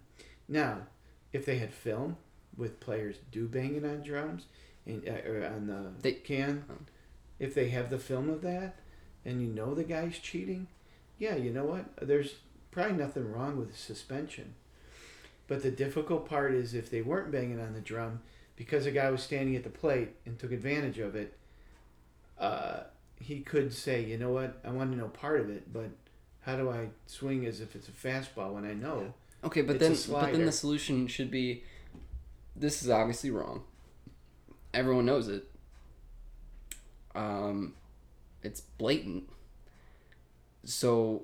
Now, 0.48 0.82
if 1.32 1.44
they 1.46 1.58
had 1.58 1.72
film 1.72 2.16
with 2.56 2.80
players 2.80 3.16
do 3.30 3.46
banging 3.46 3.84
on 3.84 4.02
drums 4.02 4.46
and 4.86 5.06
uh, 5.08 5.28
or 5.28 5.44
on 5.46 5.66
the 5.66 5.92
They- 6.00 6.12
can, 6.12 6.64
if 7.38 7.54
they 7.54 7.68
have 7.70 7.90
the 7.90 7.98
film 7.98 8.28
of 8.28 8.42
that, 8.42 8.76
and 9.24 9.40
you 9.40 9.48
know 9.48 9.74
the 9.74 9.84
guy's 9.84 10.18
cheating, 10.18 10.66
yeah, 11.18 11.36
you 11.36 11.50
know 11.50 11.64
what? 11.64 11.84
There's 12.06 12.36
probably 12.70 12.96
nothing 12.96 13.30
wrong 13.30 13.58
with 13.58 13.76
suspension. 13.76 14.54
But 15.46 15.62
the 15.62 15.70
difficult 15.70 16.28
part 16.28 16.54
is 16.54 16.74
if 16.74 16.90
they 16.90 17.02
weren't 17.02 17.30
banging 17.30 17.60
on 17.60 17.74
the 17.74 17.80
drum 17.80 18.20
because 18.56 18.86
a 18.86 18.90
guy 18.90 19.10
was 19.10 19.22
standing 19.22 19.56
at 19.56 19.64
the 19.64 19.70
plate 19.70 20.10
and 20.24 20.38
took 20.38 20.52
advantage 20.52 20.98
of 20.98 21.14
it, 21.14 21.36
uh, 22.38 22.84
he 23.22 23.40
could 23.40 23.72
say, 23.72 24.04
you 24.04 24.18
know 24.18 24.30
what, 24.30 24.60
I 24.64 24.70
want 24.70 24.90
to 24.92 24.98
know 24.98 25.08
part 25.08 25.40
of 25.40 25.48
it, 25.48 25.72
but 25.72 25.90
how 26.40 26.56
do 26.56 26.70
I 26.70 26.88
swing 27.06 27.46
as 27.46 27.60
if 27.60 27.76
it's 27.76 27.88
a 27.88 27.92
fastball 27.92 28.52
when 28.52 28.64
I 28.64 28.74
know? 28.74 29.14
Okay, 29.44 29.62
but 29.62 29.78
then 29.78 29.96
but 30.10 30.32
then 30.32 30.44
the 30.44 30.52
solution 30.52 31.06
should 31.06 31.30
be 31.30 31.64
this 32.54 32.82
is 32.82 32.90
obviously 32.90 33.30
wrong. 33.30 33.62
Everyone 34.74 35.06
knows 35.06 35.28
it. 35.28 35.48
Um 37.14 37.74
it's 38.42 38.60
blatant. 38.60 39.28
So 40.64 41.22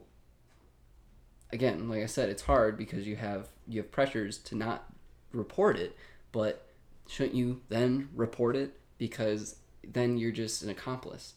again, 1.52 1.88
like 1.88 2.02
I 2.02 2.06
said, 2.06 2.28
it's 2.28 2.42
hard 2.42 2.76
because 2.76 3.06
you 3.06 3.16
have 3.16 3.48
you 3.66 3.80
have 3.80 3.90
pressures 3.90 4.38
to 4.38 4.54
not 4.54 4.92
report 5.32 5.76
it, 5.76 5.96
but 6.32 6.66
shouldn't 7.08 7.34
you 7.34 7.60
then 7.68 8.08
report 8.14 8.54
it 8.56 8.78
because 8.98 9.56
then 9.84 10.18
you're 10.18 10.32
just 10.32 10.62
an 10.62 10.70
accomplice. 10.70 11.34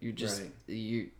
You're 0.00 0.12
just 0.12 0.42
Right. 0.42 0.52
you 0.68 1.10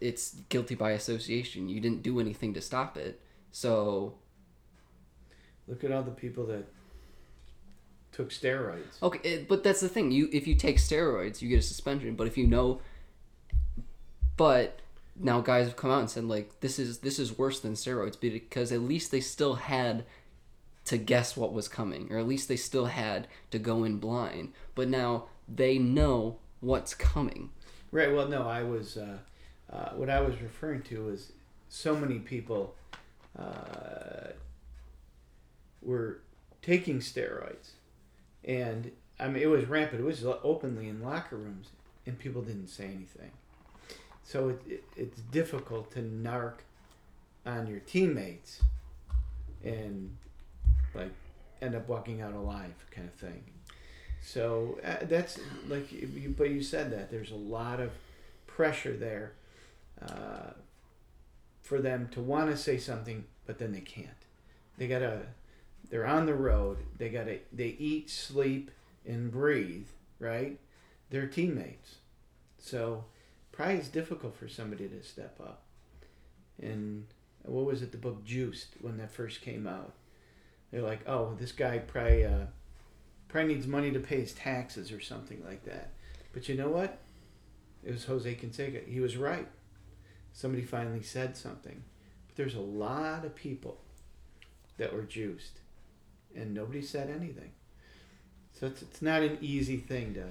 it's 0.00 0.34
guilty 0.48 0.74
by 0.74 0.90
association. 0.90 1.68
You 1.68 1.80
didn't 1.80 2.02
do 2.02 2.20
anything 2.20 2.54
to 2.54 2.60
stop 2.60 2.96
it. 2.96 3.20
So 3.52 4.14
Look 5.66 5.82
at 5.82 5.92
all 5.92 6.02
the 6.02 6.10
people 6.10 6.44
that 6.46 6.66
took 8.12 8.30
steroids. 8.30 9.02
Okay, 9.02 9.28
it, 9.28 9.48
but 9.48 9.64
that's 9.64 9.80
the 9.80 9.88
thing. 9.88 10.10
You 10.10 10.28
if 10.32 10.46
you 10.46 10.54
take 10.54 10.76
steroids, 10.76 11.40
you 11.40 11.48
get 11.48 11.58
a 11.58 11.62
suspension. 11.62 12.14
But 12.16 12.26
if 12.26 12.36
you 12.36 12.46
know, 12.46 12.80
but 14.36 14.80
now 15.16 15.40
guys 15.40 15.66
have 15.66 15.76
come 15.76 15.90
out 15.90 16.00
and 16.00 16.10
said 16.10 16.24
like 16.24 16.60
this 16.60 16.78
is 16.78 16.98
this 16.98 17.18
is 17.18 17.38
worse 17.38 17.60
than 17.60 17.74
steroids 17.74 18.18
because 18.20 18.72
at 18.72 18.80
least 18.80 19.10
they 19.10 19.20
still 19.20 19.54
had 19.54 20.04
to 20.84 20.98
guess 20.98 21.36
what 21.36 21.52
was 21.54 21.66
coming, 21.66 22.12
or 22.12 22.18
at 22.18 22.28
least 22.28 22.48
they 22.48 22.56
still 22.56 22.86
had 22.86 23.26
to 23.50 23.58
go 23.58 23.84
in 23.84 23.96
blind. 23.98 24.52
But 24.74 24.88
now 24.88 25.24
they 25.48 25.78
know 25.78 26.38
what's 26.60 26.94
coming. 26.94 27.50
Right. 27.94 28.12
Well, 28.12 28.26
no, 28.26 28.48
I 28.48 28.64
was. 28.64 28.96
Uh, 28.96 29.18
uh, 29.72 29.90
what 29.90 30.10
I 30.10 30.20
was 30.20 30.42
referring 30.42 30.82
to 30.82 31.04
was 31.04 31.30
so 31.68 31.94
many 31.94 32.18
people 32.18 32.74
uh, 33.38 34.32
were 35.80 36.18
taking 36.60 36.98
steroids, 36.98 37.70
and 38.42 38.90
I 39.20 39.28
mean 39.28 39.44
it 39.44 39.46
was 39.46 39.66
rampant. 39.66 40.00
It 40.00 40.04
was 40.04 40.24
openly 40.24 40.88
in 40.88 41.04
locker 41.04 41.36
rooms, 41.36 41.68
and 42.04 42.18
people 42.18 42.42
didn't 42.42 42.66
say 42.66 42.86
anything. 42.86 43.30
So 44.24 44.48
it, 44.48 44.60
it 44.66 44.84
it's 44.96 45.20
difficult 45.30 45.92
to 45.92 46.00
narc 46.00 46.54
on 47.46 47.68
your 47.68 47.78
teammates, 47.78 48.60
and 49.62 50.16
like 50.96 51.12
end 51.62 51.76
up 51.76 51.88
walking 51.88 52.22
out 52.22 52.34
alive, 52.34 52.74
kind 52.90 53.06
of 53.06 53.14
thing. 53.14 53.44
So 54.26 54.78
uh, 54.82 55.04
that's 55.04 55.38
like, 55.68 55.92
you, 55.92 56.34
but 56.36 56.48
you 56.48 56.62
said 56.62 56.90
that 56.92 57.10
there's 57.10 57.30
a 57.30 57.36
lot 57.36 57.78
of 57.78 57.90
pressure 58.46 58.96
there 58.96 59.32
uh, 60.00 60.52
for 61.60 61.78
them 61.78 62.08
to 62.12 62.20
want 62.20 62.50
to 62.50 62.56
say 62.56 62.78
something, 62.78 63.26
but 63.46 63.58
then 63.58 63.72
they 63.72 63.80
can't. 63.80 64.08
They 64.78 64.88
gotta, 64.88 65.26
they're 65.90 66.06
on 66.06 66.24
the 66.24 66.34
road. 66.34 66.78
They 66.96 67.10
gotta, 67.10 67.40
they 67.52 67.76
eat, 67.78 68.08
sleep, 68.08 68.70
and 69.06 69.30
breathe. 69.30 69.88
Right? 70.18 70.58
They're 71.10 71.26
teammates, 71.26 71.96
so 72.58 73.04
probably 73.52 73.74
it's 73.74 73.88
difficult 73.88 74.36
for 74.36 74.48
somebody 74.48 74.88
to 74.88 75.02
step 75.02 75.38
up. 75.38 75.64
And 76.62 77.08
what 77.42 77.66
was 77.66 77.82
it? 77.82 77.92
The 77.92 77.98
book 77.98 78.24
Juiced 78.24 78.68
when 78.80 78.96
that 78.96 79.12
first 79.12 79.42
came 79.42 79.66
out. 79.66 79.92
They're 80.70 80.80
like, 80.80 81.06
oh, 81.06 81.36
this 81.38 81.52
guy 81.52 81.78
probably. 81.78 82.24
Uh, 82.24 82.46
probably 83.34 83.54
needs 83.54 83.66
money 83.66 83.90
to 83.90 83.98
pay 83.98 84.20
his 84.20 84.32
taxes 84.32 84.92
or 84.92 85.00
something 85.00 85.42
like 85.44 85.64
that. 85.64 85.90
But 86.32 86.48
you 86.48 86.54
know 86.54 86.68
what? 86.68 86.98
It 87.82 87.90
was 87.90 88.04
Jose 88.04 88.32
Canseco. 88.32 88.86
He 88.86 89.00
was 89.00 89.16
right. 89.16 89.48
Somebody 90.32 90.62
finally 90.62 91.02
said 91.02 91.36
something. 91.36 91.82
But 92.28 92.36
there's 92.36 92.54
a 92.54 92.60
lot 92.60 93.24
of 93.24 93.34
people 93.34 93.78
that 94.76 94.92
were 94.94 95.02
juiced, 95.02 95.58
and 96.36 96.54
nobody 96.54 96.80
said 96.80 97.10
anything. 97.10 97.50
So 98.52 98.68
it's, 98.68 98.82
it's 98.82 99.02
not 99.02 99.22
an 99.22 99.38
easy 99.40 99.78
thing 99.78 100.14
to 100.14 100.26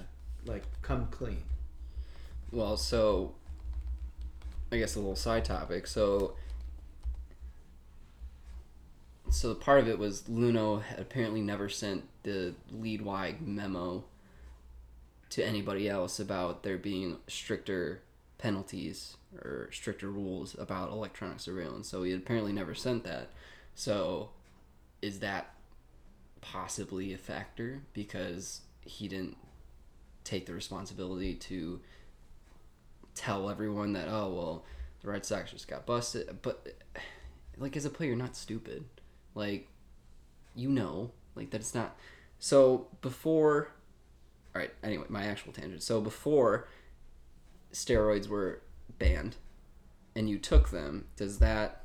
like 0.50 0.64
come 0.80 1.08
clean. 1.10 1.42
Well, 2.52 2.78
so 2.78 3.34
I 4.72 4.78
guess 4.78 4.96
a 4.96 5.00
little 5.00 5.14
side 5.14 5.44
topic. 5.44 5.86
So 5.86 6.36
so 9.30 9.48
the 9.48 9.54
part 9.54 9.80
of 9.80 9.88
it 9.88 9.98
was 9.98 10.22
Luhnow 10.22 10.82
had 10.82 10.98
apparently 10.98 11.40
never 11.40 11.68
sent 11.68 12.04
the 12.22 12.54
lead 12.70 13.02
wide 13.02 13.40
memo 13.42 14.04
to 15.30 15.44
anybody 15.44 15.88
else 15.88 16.20
about 16.20 16.62
there 16.62 16.78
being 16.78 17.18
stricter 17.26 18.02
penalties 18.38 19.16
or 19.42 19.68
stricter 19.72 20.10
rules 20.10 20.54
about 20.58 20.90
electronic 20.90 21.40
surveillance. 21.40 21.88
So 21.88 22.02
he 22.02 22.12
had 22.12 22.20
apparently 22.20 22.52
never 22.52 22.74
sent 22.74 23.04
that. 23.04 23.30
So 23.74 24.30
is 25.02 25.20
that 25.20 25.54
possibly 26.40 27.12
a 27.12 27.18
factor 27.18 27.82
because 27.94 28.60
he 28.82 29.08
didn't 29.08 29.36
take 30.24 30.46
the 30.46 30.52
responsibility 30.52 31.34
to 31.34 31.80
tell 33.14 33.48
everyone 33.48 33.92
that 33.94 34.08
oh 34.08 34.32
well 34.32 34.64
the 35.00 35.10
Red 35.10 35.24
Sox 35.24 35.52
just 35.52 35.68
got 35.68 35.86
busted 35.86 36.42
but 36.42 36.74
like 37.56 37.76
as 37.76 37.84
a 37.84 37.90
player 37.90 38.10
you're 38.10 38.18
not 38.18 38.36
stupid 38.36 38.84
like 39.34 39.68
you 40.54 40.68
know 40.68 41.10
like 41.34 41.50
that 41.50 41.60
it's 41.60 41.74
not 41.74 41.96
so 42.38 42.86
before 43.00 43.68
all 44.54 44.60
right 44.60 44.72
anyway 44.82 45.06
my 45.08 45.24
actual 45.24 45.52
tangent. 45.52 45.82
So 45.82 46.00
before 46.00 46.68
steroids 47.72 48.28
were 48.28 48.62
banned 48.98 49.36
and 50.14 50.28
you 50.30 50.38
took 50.38 50.70
them 50.70 51.06
does 51.16 51.38
that 51.38 51.82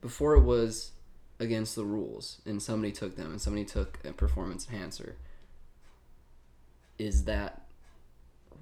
before 0.00 0.34
it 0.34 0.42
was 0.42 0.92
against 1.38 1.76
the 1.76 1.84
rules 1.84 2.40
and 2.46 2.62
somebody 2.62 2.92
took 2.92 3.16
them 3.16 3.30
and 3.30 3.40
somebody 3.40 3.64
took 3.64 3.98
a 4.04 4.12
performance 4.12 4.68
enhancer 4.70 5.16
is 6.98 7.24
that 7.24 7.62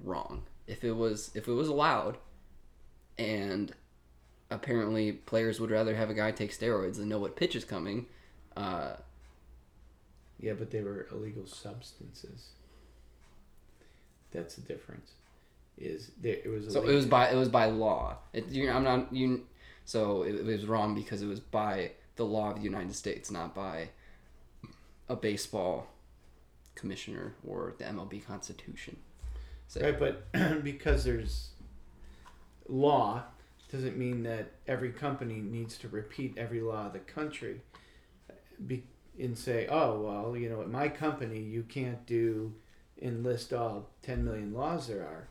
wrong? 0.03 0.43
If 0.67 0.83
it 0.83 0.93
was 0.93 1.31
if 1.35 1.47
it 1.47 1.53
was 1.53 1.67
allowed 1.67 2.17
and 3.17 3.73
apparently 4.51 5.11
players 5.11 5.59
would 5.59 5.71
rather 5.71 5.95
have 5.95 6.09
a 6.09 6.13
guy 6.13 6.31
take 6.31 6.51
steroids 6.51 6.97
than 6.97 7.09
know 7.09 7.19
what 7.19 7.35
pitch 7.35 7.55
is 7.55 7.65
coming 7.65 8.05
uh, 8.55 8.93
Yeah, 10.39 10.53
but 10.53 10.71
they 10.71 10.81
were 10.81 11.07
illegal 11.11 11.47
substances. 11.47 12.49
That's 14.31 14.55
the 14.55 14.61
difference. 14.61 15.11
Is 15.77 16.11
there? 16.21 16.37
It 16.43 16.49
was. 16.49 16.71
so 16.71 16.87
it 16.87 16.93
was 16.93 17.05
by 17.05 17.29
it 17.29 17.35
was 17.35 17.49
by 17.49 17.65
law 17.65 18.17
it, 18.33 18.47
you, 18.49 18.69
i'm 18.69 18.83
not 18.83 19.11
you 19.11 19.47
so 19.85 20.21
it, 20.21 20.35
it 20.35 20.45
was 20.45 20.67
wrong 20.67 20.93
because 20.93 21.23
it 21.23 21.27
was 21.27 21.39
by 21.39 21.91
the 22.17 22.25
law 22.25 22.51
of 22.51 22.57
the 22.57 22.61
united 22.61 22.93
states 22.93 23.31
not 23.31 23.55
by 23.55 23.89
a 25.09 25.15
baseball 25.15 25.87
commissioner 26.75 27.35
or 27.47 27.73
the 27.77 27.83
MLB 27.83 28.25
Constitution. 28.25 28.97
say. 29.67 29.81
Right, 29.91 29.99
but 29.99 30.63
because 30.63 31.03
there's 31.03 31.49
law, 32.67 33.23
doesn't 33.71 33.97
mean 33.97 34.23
that 34.23 34.51
every 34.67 34.91
company 34.91 35.35
needs 35.35 35.77
to 35.79 35.87
repeat 35.87 36.37
every 36.37 36.61
law 36.61 36.87
of 36.87 36.93
the 36.93 36.99
country. 36.99 37.61
Be, 38.65 38.83
and 39.19 39.37
say, 39.37 39.67
oh 39.67 39.99
well, 39.99 40.37
you 40.37 40.49
know, 40.49 40.61
at 40.61 40.69
my 40.69 40.89
company 40.89 41.39
you 41.39 41.63
can't 41.63 42.05
do 42.05 42.53
and 43.01 43.23
list 43.23 43.51
all 43.51 43.89
10 44.03 44.23
million 44.23 44.53
laws 44.53 44.87
there 44.87 45.01
are. 45.01 45.27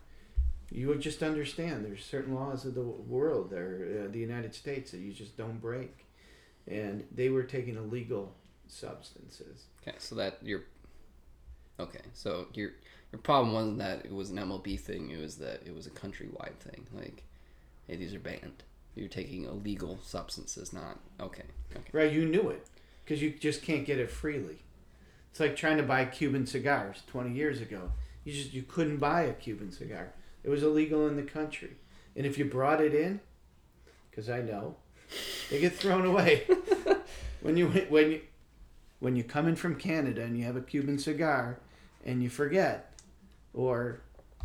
You 0.71 0.89
would 0.89 1.01
just 1.01 1.23
understand 1.23 1.85
there's 1.85 2.05
certain 2.05 2.35
laws 2.35 2.65
of 2.65 2.75
the 2.75 2.83
world, 2.83 3.51
there, 3.51 4.05
uh, 4.05 4.13
the 4.13 4.19
United 4.19 4.55
States, 4.55 4.93
that 4.93 4.99
you 4.99 5.13
just 5.13 5.37
don't 5.37 5.61
break, 5.61 6.07
and 6.69 7.05
they 7.13 7.29
were 7.29 7.43
taking 7.43 7.77
illegal 7.77 8.35
substances. 8.69 9.65
Okay, 9.83 9.97
so 9.99 10.15
that 10.15 10.39
your 10.43 10.63
okay, 11.81 12.03
so 12.13 12.47
your 12.55 12.71
your 13.13 13.21
problem 13.21 13.53
wasn't 13.53 13.79
that 13.79 14.05
it 14.05 14.13
was 14.13 14.31
an 14.31 14.37
MLB 14.37 14.79
thing; 14.79 15.11
it 15.11 15.19
was 15.19 15.37
that 15.39 15.63
it 15.67 15.75
was 15.75 15.89
a 15.89 15.91
countrywide 15.91 16.59
thing. 16.61 16.87
Like, 16.93 17.25
hey, 17.91 17.97
these 17.97 18.15
are 18.15 18.21
banned. 18.21 18.63
You're 18.95 19.09
taking 19.09 19.45
illegal 19.45 19.99
substances, 20.03 20.73
not 20.73 20.99
okay. 21.21 21.43
Okay. 21.75 21.91
Right, 21.93 22.13
you 22.13 22.25
knew 22.25 22.49
it 22.49 22.67
because 23.05 23.21
you 23.21 23.31
just 23.31 23.63
can't 23.63 23.85
get 23.85 23.99
it 23.99 24.11
freely. 24.11 24.63
It's 25.31 25.41
like 25.41 25.57
trying 25.57 25.77
to 25.77 25.83
buy 25.83 26.05
Cuban 26.05 26.47
cigars 26.47 27.03
20 27.09 27.33
years 27.33 27.61
ago. 27.61 27.93
You 28.25 28.33
just 28.33 28.53
you 28.53 28.63
couldn't 28.63 28.99
buy 28.99 29.23
a 29.23 29.33
Cuban 29.33 29.73
cigar. 29.73 30.13
It 30.45 30.51
was 30.51 30.63
illegal 30.63 31.07
in 31.09 31.17
the 31.17 31.23
country. 31.23 31.77
And 32.17 32.27
if 32.27 32.39
you 32.39 32.45
brought 32.45 32.81
it 32.81 32.95
in, 32.95 33.21
because 34.11 34.29
I 34.29 34.41
know, 34.41 34.77
they 35.51 35.61
get 35.61 35.75
thrown 35.75 36.07
away. 36.07 36.47
when 37.43 37.57
you 37.57 37.69
when 37.89 38.13
you 38.13 38.21
when 39.01 39.17
you 39.17 39.25
come 39.25 39.49
in 39.49 39.57
from 39.57 39.77
Canada 39.77 40.23
and 40.23 40.39
you 40.39 40.45
have 40.45 40.57
a 40.57 40.61
Cuban 40.61 40.99
cigar 40.99 41.59
and 42.05 42.23
you 42.23 42.29
forget, 42.29 42.93
or 43.53 44.01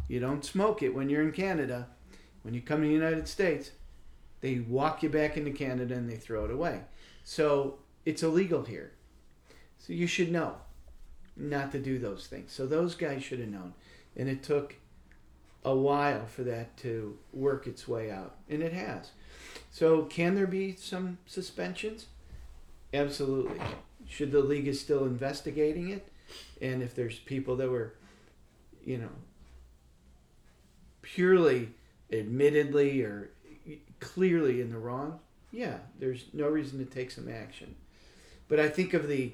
you 0.07 0.19
don't 0.19 0.45
smoke 0.45 0.81
it 0.81 0.95
when 0.95 1.09
you're 1.09 1.23
in 1.23 1.31
Canada, 1.31 1.87
when 2.45 2.53
you 2.53 2.61
come 2.61 2.81
to 2.81 2.87
the 2.87 2.93
United 2.93 3.27
States, 3.27 3.71
they 4.41 4.59
walk 4.59 5.01
you 5.01 5.09
back 5.09 5.35
into 5.35 5.49
Canada 5.49 5.95
and 5.95 6.07
they 6.07 6.15
throw 6.15 6.45
it 6.45 6.51
away. 6.51 6.81
So 7.23 7.79
it's 8.05 8.21
illegal 8.21 8.61
here. 8.61 8.91
So 9.79 9.93
you 9.93 10.05
should 10.05 10.31
know 10.31 10.57
not 11.35 11.71
to 11.71 11.79
do 11.79 11.97
those 11.97 12.27
things. 12.27 12.53
So 12.53 12.67
those 12.67 12.93
guys 12.93 13.23
should 13.23 13.39
have 13.39 13.49
known. 13.49 13.73
And 14.15 14.29
it 14.29 14.43
took 14.43 14.75
a 15.63 15.75
while 15.75 16.27
for 16.27 16.43
that 16.43 16.77
to 16.77 17.17
work 17.33 17.65
its 17.65 17.87
way 17.87 18.11
out. 18.11 18.35
And 18.47 18.61
it 18.61 18.73
has. 18.73 19.09
So 19.71 20.03
can 20.03 20.35
there 20.35 20.45
be 20.45 20.75
some 20.75 21.17
suspensions? 21.25 22.05
Absolutely. 22.93 23.59
Should 24.07 24.31
the 24.31 24.41
league 24.41 24.67
is 24.67 24.79
still 24.79 25.05
investigating 25.05 25.89
it? 25.89 26.07
And 26.61 26.83
if 26.83 26.93
there's 26.93 27.17
people 27.17 27.55
that 27.55 27.71
were, 27.71 27.95
you 28.83 28.99
know, 28.99 29.09
purely 31.01 31.71
admittedly 32.11 33.01
or 33.01 33.31
clearly 33.99 34.61
in 34.61 34.69
the 34.69 34.77
wrong, 34.77 35.19
yeah, 35.51 35.77
there's 35.99 36.25
no 36.33 36.47
reason 36.47 36.79
to 36.79 36.85
take 36.85 37.11
some 37.11 37.29
action. 37.29 37.75
But 38.47 38.59
I 38.59 38.69
think 38.69 38.93
of 38.93 39.07
the, 39.07 39.31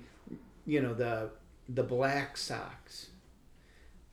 you 0.65 0.81
know, 0.81 0.93
the 0.93 1.31
the 1.67 1.83
Black 1.83 2.37
Sox, 2.37 3.07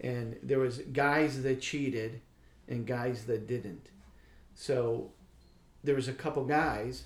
and 0.01 0.37
there 0.43 0.59
was 0.59 0.79
guys 0.79 1.43
that 1.43 1.61
cheated, 1.61 2.21
and 2.69 2.87
guys 2.87 3.25
that 3.25 3.47
didn't. 3.47 3.89
So, 4.55 5.13
there 5.85 5.95
was 5.95 6.09
a 6.09 6.13
couple 6.13 6.45
guys 6.45 7.05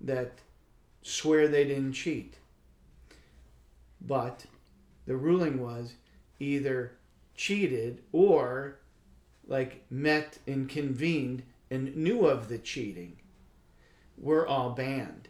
that 0.00 0.38
swear 1.02 1.48
they 1.48 1.64
didn't 1.64 1.92
cheat. 1.92 2.36
But 4.00 4.44
the 5.06 5.16
ruling 5.16 5.60
was 5.60 5.94
either 6.38 6.92
cheated 7.34 8.02
or 8.12 8.78
like 9.46 9.84
met 9.90 10.38
and 10.46 10.68
convened 10.68 11.42
and 11.70 11.96
knew 11.96 12.26
of 12.26 12.48
the 12.48 12.58
cheating. 12.58 13.16
We're 14.16 14.46
all 14.46 14.70
banned. 14.70 15.28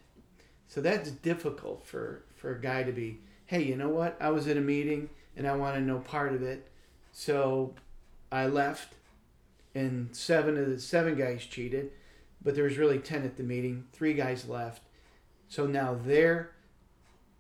So 0.67 0.81
that's 0.81 1.11
difficult 1.11 1.87
for, 1.87 2.25
for 2.35 2.55
a 2.55 2.61
guy 2.61 2.83
to 2.83 2.93
be, 2.93 3.21
hey, 3.47 3.63
you 3.63 3.77
know 3.77 3.89
what? 3.89 4.17
I 4.21 4.31
was 4.31 4.49
at 4.49 4.57
a 4.57 4.61
meeting 4.61 5.11
and 5.37 5.47
I 5.47 5.55
want 5.55 5.77
to 5.77 5.81
know 5.81 5.99
part 5.99 6.35
of 6.35 6.43
it. 6.43 6.69
So 7.13 7.75
I 8.31 8.47
left 8.47 8.95
and 9.75 10.15
seven 10.15 10.57
of 10.57 10.69
the 10.69 10.81
seven 10.81 11.15
guys 11.15 11.45
cheated, 11.45 11.91
but 12.43 12.55
there 12.55 12.65
was 12.65 12.79
really 12.79 12.99
10 12.99 13.25
at 13.25 13.37
the 13.37 13.43
meeting. 13.43 13.85
Three 13.93 14.15
guys 14.15 14.49
left. 14.49 14.83
So 15.49 15.67
now 15.67 15.99
they're 16.05 16.53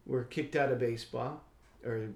were 0.06 0.24
kicked 0.24 0.56
out 0.56 0.72
of 0.72 0.78
baseball 0.78 1.42
or 1.85 2.08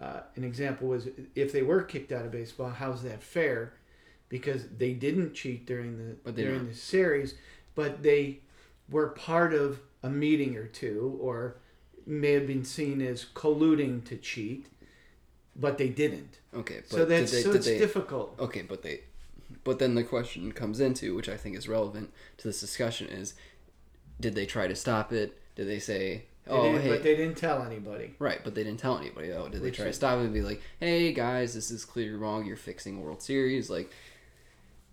uh, 0.00 0.20
an 0.36 0.44
example 0.44 0.88
was 0.88 1.08
if 1.34 1.52
they 1.52 1.62
were 1.62 1.82
kicked 1.82 2.12
out 2.12 2.24
of 2.24 2.30
baseball, 2.30 2.70
how's 2.70 3.02
that 3.02 3.22
fair? 3.22 3.72
Because 4.28 4.68
they 4.76 4.92
didn't 4.92 5.34
cheat 5.34 5.66
during 5.66 6.16
the 6.24 6.32
during 6.32 6.58
don't. 6.58 6.68
the 6.68 6.74
series, 6.74 7.34
but 7.74 8.02
they 8.02 8.40
were 8.90 9.08
part 9.08 9.52
of 9.54 9.80
a 10.02 10.10
meeting 10.10 10.56
or 10.56 10.66
two, 10.66 11.18
or 11.20 11.56
may 12.06 12.32
have 12.32 12.46
been 12.46 12.64
seen 12.64 13.02
as 13.02 13.26
colluding 13.34 14.04
to 14.04 14.16
cheat, 14.16 14.66
but 15.56 15.78
they 15.78 15.88
didn't. 15.88 16.38
Okay, 16.54 16.80
but 16.88 16.96
so 16.96 17.04
that's 17.04 17.32
they, 17.32 17.42
so 17.42 17.52
it's 17.52 17.66
they, 17.66 17.78
difficult. 17.78 18.34
Okay, 18.38 18.62
but 18.62 18.82
they, 18.82 19.00
but 19.64 19.78
then 19.78 19.94
the 19.94 20.04
question 20.04 20.52
comes 20.52 20.80
into 20.80 21.14
which 21.14 21.28
I 21.28 21.36
think 21.36 21.56
is 21.56 21.68
relevant 21.68 22.12
to 22.38 22.48
this 22.48 22.60
discussion 22.60 23.08
is, 23.08 23.34
did 24.20 24.34
they 24.34 24.46
try 24.46 24.68
to 24.68 24.74
stop 24.76 25.12
it? 25.12 25.38
Did 25.56 25.68
they 25.68 25.78
say, 25.78 26.24
They 26.48 26.54
oh 26.54 26.78
hey, 26.78 26.88
But 26.88 27.02
they 27.02 27.14
didn't 27.14 27.36
tell 27.36 27.62
anybody. 27.62 28.14
right? 28.18 28.40
But 28.42 28.54
they 28.54 28.64
didn't 28.64 28.80
tell 28.80 28.98
anybody. 28.98 29.32
Oh, 29.32 29.48
did 29.48 29.62
they 29.62 29.70
try 29.70 29.86
to 29.86 29.92
stop 29.92 30.18
it 30.18 30.22
and 30.22 30.32
be 30.32 30.42
like, 30.42 30.62
hey 30.80 31.12
guys, 31.12 31.54
this 31.54 31.70
is 31.70 31.84
clearly 31.84 32.16
wrong. 32.16 32.46
You're 32.46 32.56
fixing 32.56 33.02
World 33.02 33.22
Series. 33.22 33.68
Like, 33.68 33.90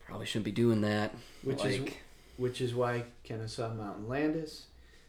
probably 0.05 0.25
shouldn't 0.25 0.45
be 0.45 0.51
doing 0.51 0.81
that. 0.81 1.13
Which 1.43 1.63
is 1.65 1.89
which 2.37 2.61
is 2.61 2.75
why 2.75 3.05
Kennesaw 3.23 3.73
Mountain 3.73 4.07
Landis 4.09 4.65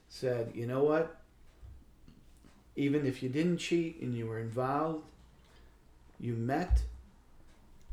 said, 0.08 0.52
you 0.54 0.66
know 0.66 0.84
what? 0.84 1.16
Even 2.76 3.06
if 3.06 3.22
you 3.22 3.28
didn't 3.28 3.58
cheat 3.58 4.00
and 4.00 4.14
you 4.14 4.26
were 4.26 4.38
involved, 4.38 5.04
you 6.20 6.34
met, 6.34 6.82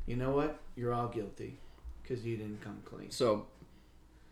you 0.06 0.16
know 0.16 0.32
what? 0.32 0.60
You're 0.76 0.94
all 0.94 1.08
guilty 1.08 1.58
because 2.02 2.26
you 2.26 2.38
didn't 2.38 2.62
come 2.62 2.80
clean. 2.86 3.10
So, 3.10 3.48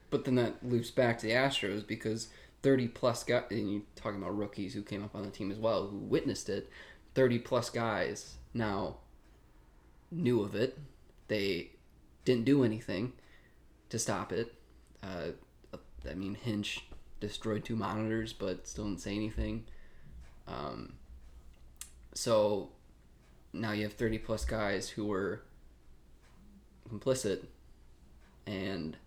but 0.10 0.26
then 0.26 0.36
that 0.36 0.64
loops 0.64 0.92
back 0.92 1.18
to 1.20 1.28
the 1.28 1.34
Astros 1.34 1.88
because 1.88 2.28
30 2.64 2.88
plus 2.90 3.24
guys, 3.24 3.44
and 3.50 3.72
you're 3.72 3.82
talking 3.96 4.22
about 4.22 4.38
rookies 4.38 4.74
who 4.74 4.82
came 4.82 5.04
up 5.04 5.16
on 5.16 5.24
the 5.24 5.30
team 5.30 5.52
as 5.52 5.58
well, 5.58 5.88
who 5.88 5.98
witnessed 5.98 6.50
it. 6.50 6.70
30 7.16 7.40
plus 7.40 7.70
guys 7.70 8.36
now 8.54 8.98
knew 10.12 10.42
of 10.42 10.56
it. 10.56 10.78
They 11.28 11.72
didn't 12.26 12.46
do 12.46 12.64
anything 12.64 13.14
to 13.90 13.98
stop 14.00 14.32
it. 14.32 14.54
Uh, 15.04 15.30
I 16.10 16.14
mean, 16.14 16.36
Hinch 16.36 16.86
destroyed 17.20 17.64
two 17.64 17.76
monitors, 17.76 18.34
but 18.34 18.68
still 18.68 18.86
didn't 18.86 19.02
say 19.02 19.16
anything. 19.16 19.66
Um, 20.48 20.94
so 22.14 22.70
now 23.54 23.72
you 23.72 23.84
have 23.84 23.94
30 23.94 24.20
plus 24.20 24.46
guys 24.46 24.90
who 24.90 25.06
were 25.06 25.44
complicit 26.90 27.46
and 28.46 28.98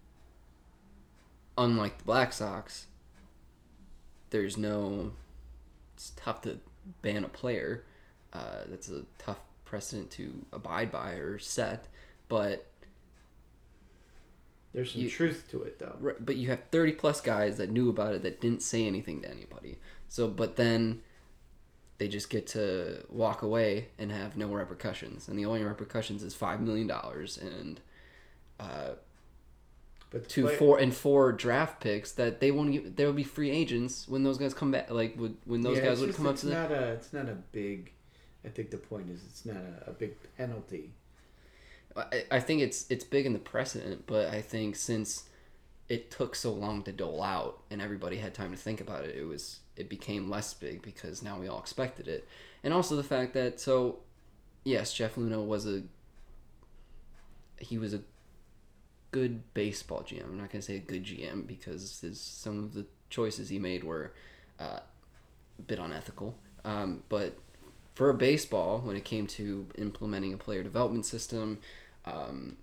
unlike 1.58 1.98
the 1.98 2.04
Black 2.04 2.32
Sox, 2.32 2.86
there's 4.35 4.59
no. 4.59 5.12
It's 5.94 6.11
tough 6.16 6.42
to 6.42 6.59
ban 7.03 7.23
a 7.23 7.29
player. 7.29 7.85
Uh, 8.33 8.62
that's 8.66 8.88
a 8.90 9.05
tough 9.16 9.38
precedent 9.64 10.11
to 10.11 10.44
abide 10.53 10.90
by 10.90 11.12
or 11.12 11.38
set. 11.38 11.87
But 12.29 12.66
There's 14.73 14.90
some 14.90 15.03
You- 15.03 15.09
truth 15.11 15.47
to 15.53 15.62
it, 15.62 15.79
though. 15.79 15.97
Right, 16.01 16.16
but 16.27 16.35
you 16.35 16.49
have 16.49 16.64
30 16.73 16.94
plus 16.94 17.20
guys 17.20 17.59
that 17.59 17.70
knew 17.70 17.88
about 17.88 18.12
it 18.16 18.23
that 18.25 18.40
didn't 18.40 18.61
say 18.61 18.85
anything 18.88 19.23
to 19.23 19.31
anybody. 19.31 19.79
So, 20.09 20.27
but 20.27 20.57
then 20.57 21.03
they 21.99 22.09
just 22.09 22.29
get 22.29 22.49
to 22.49 23.05
walk 23.09 23.42
away 23.42 23.90
and 24.01 24.11
have 24.11 24.37
no 24.37 24.49
repercussions. 24.49 25.29
And 25.29 25.38
the 25.38 25.47
only 25.47 25.62
repercussions 25.62 26.25
is 26.25 26.35
$5 26.35 26.59
million 26.59 26.90
and 26.90 27.81
uh, 28.59 28.94
But 30.14 30.29
two, 30.29 30.44
play- 30.44 30.57
four, 30.57 30.79
and 30.79 30.94
four 30.94 31.33
draft 31.33 31.81
picks 31.81 32.12
that 32.12 32.38
they 32.38 32.53
won't 32.53 32.70
Get, 32.72 32.96
there 32.96 33.07
will 33.09 33.14
be 33.14 33.24
free 33.24 33.50
agents 33.50 34.07
when 34.07 34.22
those 34.22 34.38
guys 34.38 34.55
come 34.55 34.70
back. 34.70 34.88
Like, 34.90 35.18
would, 35.18 35.37
when 35.44 35.61
those 35.62 35.79
Yeah, 35.79 35.87
guys 35.87 35.98
would 36.00 36.07
just- 36.07 36.18
come 36.18 36.29
up 36.29 36.37
to 36.37 36.46
the. 36.46 36.55
not 36.55 36.70
a 36.70 36.92
it's 36.92 37.12
not 37.12 37.29
a 37.29 37.35
big. 37.50 37.90
I 38.44 38.48
think 38.48 38.70
the 38.70 38.77
point 38.77 39.11
is 39.11 39.20
it's 39.29 39.44
not 39.44 39.57
a, 39.57 39.90
a 39.90 39.92
big 39.92 40.12
penalty. 40.37 40.92
I, 41.96 42.24
I 42.31 42.40
think 42.40 42.62
it's 42.62 42.87
it's 42.90 43.03
big 43.05 43.27
in 43.27 43.33
the 43.33 43.38
precedent, 43.40 44.05
but 44.07 44.33
I 44.33 44.40
think 44.40 44.77
since 44.77 45.24
it 45.88 46.11
took 46.12 46.35
so 46.37 46.53
long 46.53 46.83
to 46.85 46.92
dole 46.92 47.22
out 47.22 47.62
and 47.70 47.83
everybody 47.83 48.16
had 48.16 48.35
time 48.35 48.53
to 48.53 48.57
think 48.57 48.81
about 48.81 49.05
it, 49.05 49.16
it 49.16 49.24
was 49.24 49.61
it 49.77 49.88
became 49.88 50.31
less 50.31 50.55
big 50.55 50.81
because 50.83 51.22
now 51.24 51.40
we 51.40 51.48
all 51.48 51.59
expected 51.59 52.07
it, 52.07 52.29
and 52.62 52.72
also 52.72 52.94
the 52.94 53.03
fact 53.03 53.35
that 53.35 53.59
so, 53.59 53.98
yes, 54.64 54.92
Jeff 54.94 55.16
Luhnow 55.16 55.44
was 55.44 55.66
a 55.66 55.83
he 57.59 57.79
was 57.79 57.94
a 57.94 58.00
good 59.14 59.55
baseball 59.55 60.03
GM. 60.03 60.24
I'm 60.24 60.38
not 60.38 60.50
gonna 60.50 60.61
say 60.61 60.74
a 60.74 60.81
good 60.81 61.05
GM 61.05 61.46
because 61.46 62.00
his, 62.00 62.20
some 62.20 62.59
of 62.59 62.74
the 62.74 62.85
choices 63.11 63.48
he 63.48 63.61
made 63.61 63.85
were 63.85 64.12
uh, 64.59 64.81
a 65.57 65.62
bit 65.64 65.79
unethical, 65.79 66.37
um, 66.64 67.05
but 67.09 67.38
for 67.94 68.11
a 68.11 68.14
baseball 68.14 68.81
when 68.81 68.96
it 68.96 69.05
came 69.05 69.29
to 69.29 69.68
implementing 69.79 70.33
a 70.33 70.37
player 70.37 70.64
development 70.64 71.07
system. 71.07 71.59
Um, 72.05 72.57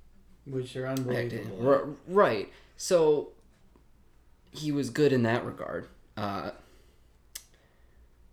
which 0.45 0.75
are 0.75 0.87
unbelievable. 0.87 1.65
R- 1.65 1.87
right. 2.05 2.51
So 2.75 3.29
he 4.51 4.73
was 4.73 4.89
good 4.89 5.13
in 5.13 5.23
that 5.23 5.45
regard. 5.45 5.87
Uh, 6.17 6.51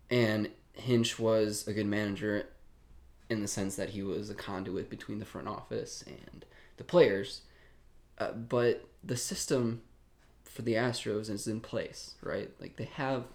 and 0.09 0.49
Hinch 0.73 1.17
was 1.17 1.65
a 1.69 1.73
good 1.73 1.85
manager 1.85 2.49
in 3.29 3.41
the 3.41 3.47
sense 3.47 3.77
that 3.77 3.91
he 3.91 4.03
was 4.03 4.29
a 4.29 4.35
conduit 4.35 4.89
between 4.89 5.19
the 5.19 5.25
front 5.25 5.47
office 5.47 6.03
and 6.05 6.43
the 6.75 6.83
players. 6.83 7.43
Uh, 8.19 8.31
but 8.31 8.85
the 9.03 9.15
system 9.15 9.81
for 10.43 10.61
the 10.61 10.73
Astros 10.73 11.29
is 11.29 11.47
in 11.47 11.61
place, 11.61 12.15
right? 12.21 12.51
Like 12.59 12.75
they 12.75 12.89
have 12.95 13.25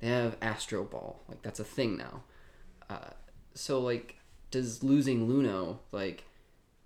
they 0.00 0.08
have 0.08 0.36
Astro 0.40 0.84
Ball, 0.84 1.20
like 1.28 1.42
that's 1.42 1.60
a 1.60 1.64
thing 1.64 1.96
now. 1.96 2.22
Uh, 2.88 3.10
so 3.54 3.80
like, 3.80 4.16
does 4.50 4.82
losing 4.82 5.28
Luhnow 5.28 5.78
like? 5.92 6.24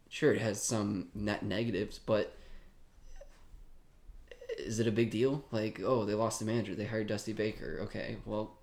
Sure, 0.08 0.34
it 0.34 0.40
has 0.40 0.60
some 0.60 1.06
net 1.14 1.44
negatives, 1.44 2.00
but 2.00 2.34
is 4.58 4.80
it 4.80 4.88
a 4.88 4.92
big 4.92 5.10
deal? 5.10 5.44
Like, 5.52 5.80
oh, 5.84 6.04
they 6.04 6.14
lost 6.14 6.40
the 6.40 6.44
manager, 6.44 6.74
they 6.74 6.86
hired 6.86 7.06
Dusty 7.06 7.32
Baker. 7.32 7.78
Okay, 7.82 8.16
well, 8.24 8.58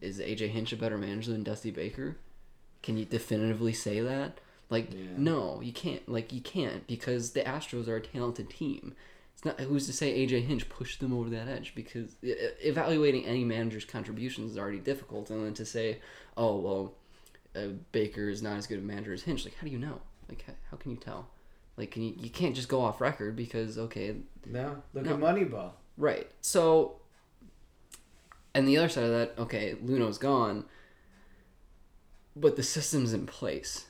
is 0.00 0.18
AJ 0.18 0.48
Hinch 0.50 0.72
a 0.72 0.76
better 0.76 0.96
manager 0.96 1.30
than 1.32 1.42
Dusty 1.42 1.70
Baker? 1.70 2.16
Can 2.82 2.96
you 2.96 3.04
definitively 3.04 3.72
say 3.72 4.00
that? 4.00 4.38
Like, 4.72 4.90
Yeah. 4.92 4.98
no, 5.18 5.60
you 5.60 5.72
can't. 5.72 6.08
Like, 6.08 6.32
you 6.32 6.40
can't 6.40 6.86
because 6.86 7.32
the 7.32 7.42
Astros 7.42 7.86
are 7.88 7.96
a 7.96 8.00
talented 8.00 8.48
team. 8.48 8.94
It's 9.34 9.44
not 9.44 9.60
who's 9.60 9.86
to 9.86 9.92
say 9.92 10.18
AJ 10.26 10.42
Hinch 10.46 10.68
pushed 10.70 10.98
them 11.00 11.12
over 11.12 11.28
that 11.30 11.46
edge 11.46 11.74
because 11.74 12.16
evaluating 12.22 13.26
any 13.26 13.44
manager's 13.44 13.84
contributions 13.84 14.52
is 14.52 14.58
already 14.58 14.78
difficult, 14.78 15.28
and 15.30 15.44
then 15.44 15.52
to 15.54 15.66
say, 15.66 15.98
oh 16.38 16.56
well, 16.56 16.94
uh, 17.54 17.68
Baker 17.92 18.28
is 18.30 18.42
not 18.42 18.56
as 18.56 18.66
good 18.66 18.78
a 18.78 18.82
manager 18.82 19.12
as 19.12 19.22
Hinch. 19.22 19.44
Like, 19.44 19.54
how 19.56 19.66
do 19.66 19.70
you 19.72 19.78
know? 19.78 20.00
Like, 20.28 20.42
how, 20.46 20.54
how 20.70 20.76
can 20.78 20.90
you 20.90 20.96
tell? 20.96 21.28
Like, 21.76 21.90
can 21.90 22.02
you 22.02 22.14
you 22.18 22.30
can't 22.30 22.54
just 22.56 22.68
go 22.68 22.80
off 22.80 23.00
record 23.00 23.36
because 23.36 23.76
okay, 23.78 24.16
No, 24.46 24.82
look 24.94 25.04
No. 25.04 25.12
at 25.14 25.20
Moneyball. 25.20 25.72
Right. 25.98 26.30
So, 26.40 26.96
and 28.54 28.66
the 28.66 28.78
other 28.78 28.88
side 28.88 29.04
of 29.04 29.10
that, 29.10 29.34
okay, 29.38 29.74
Luhnow's 29.84 30.16
gone, 30.18 30.64
but 32.34 32.56
the 32.56 32.62
system's 32.62 33.12
in 33.12 33.26
place 33.26 33.86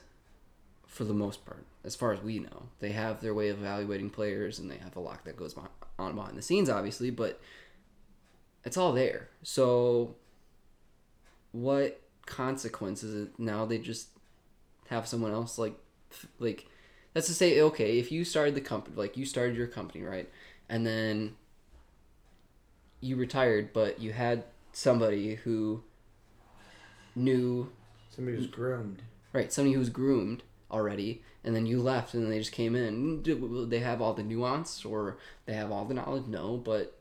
for 0.93 1.05
the 1.05 1.13
most 1.13 1.43
part, 1.43 1.65
as 1.83 1.95
far 1.95 2.13
as 2.13 2.21
we 2.21 2.37
know. 2.37 2.69
They 2.79 2.91
have 2.91 3.19
their 3.19 3.33
way 3.33 3.49
of 3.49 3.57
evaluating 3.59 4.11
players, 4.11 4.59
and 4.59 4.69
they 4.69 4.77
have 4.77 4.95
a 4.95 4.99
lot 4.99 5.25
that 5.25 5.35
goes 5.35 5.55
on 5.97 6.15
behind 6.15 6.37
the 6.37 6.43
scenes, 6.43 6.69
obviously, 6.69 7.09
but 7.09 7.41
it's 8.63 8.77
all 8.77 8.93
there. 8.93 9.29
So, 9.41 10.15
what 11.51 11.99
consequences? 12.27 13.29
Now 13.39 13.65
they 13.65 13.79
just 13.79 14.09
have 14.89 15.07
someone 15.07 15.31
else 15.31 15.57
like, 15.57 15.75
like, 16.37 16.67
let's 17.15 17.25
just 17.27 17.39
say, 17.39 17.59
okay, 17.59 17.97
if 17.97 18.11
you 18.11 18.23
started 18.23 18.53
the 18.53 18.61
company, 18.61 18.95
like 18.95 19.17
you 19.17 19.25
started 19.25 19.57
your 19.57 19.67
company, 19.67 20.03
right, 20.03 20.29
and 20.69 20.85
then 20.85 21.35
you 23.01 23.15
retired, 23.15 23.73
but 23.73 23.99
you 23.99 24.11
had 24.13 24.43
somebody 24.73 25.35
who 25.35 25.83
knew 27.15 27.71
Somebody 28.11 28.37
was 28.37 28.45
groomed. 28.45 29.01
right 29.33 29.51
somebody 29.51 29.73
who 29.73 29.79
was 29.79 29.89
groomed 29.89 30.43
already, 30.73 31.21
and 31.43 31.55
then 31.55 31.65
you 31.65 31.81
left, 31.81 32.13
and 32.13 32.29
they 32.29 32.39
just 32.39 32.51
came 32.51 32.75
in. 32.75 33.23
They 33.69 33.79
have 33.79 34.01
all 34.01 34.13
the 34.13 34.23
nuance 34.23 34.83
or 34.83 35.17
they 35.45 35.53
have 35.53 35.71
all 35.71 35.85
the 35.85 35.93
knowledge? 35.93 36.25
No, 36.27 36.57
but 36.57 36.99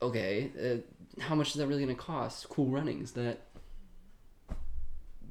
okay, 0.00 0.50
uh, 0.62 1.22
how 1.22 1.34
much 1.34 1.48
is 1.48 1.54
that 1.54 1.66
really 1.66 1.84
going 1.84 1.94
to 1.94 2.00
cost? 2.00 2.48
Cool 2.48 2.68
runnings 2.68 3.12
that 3.12 3.40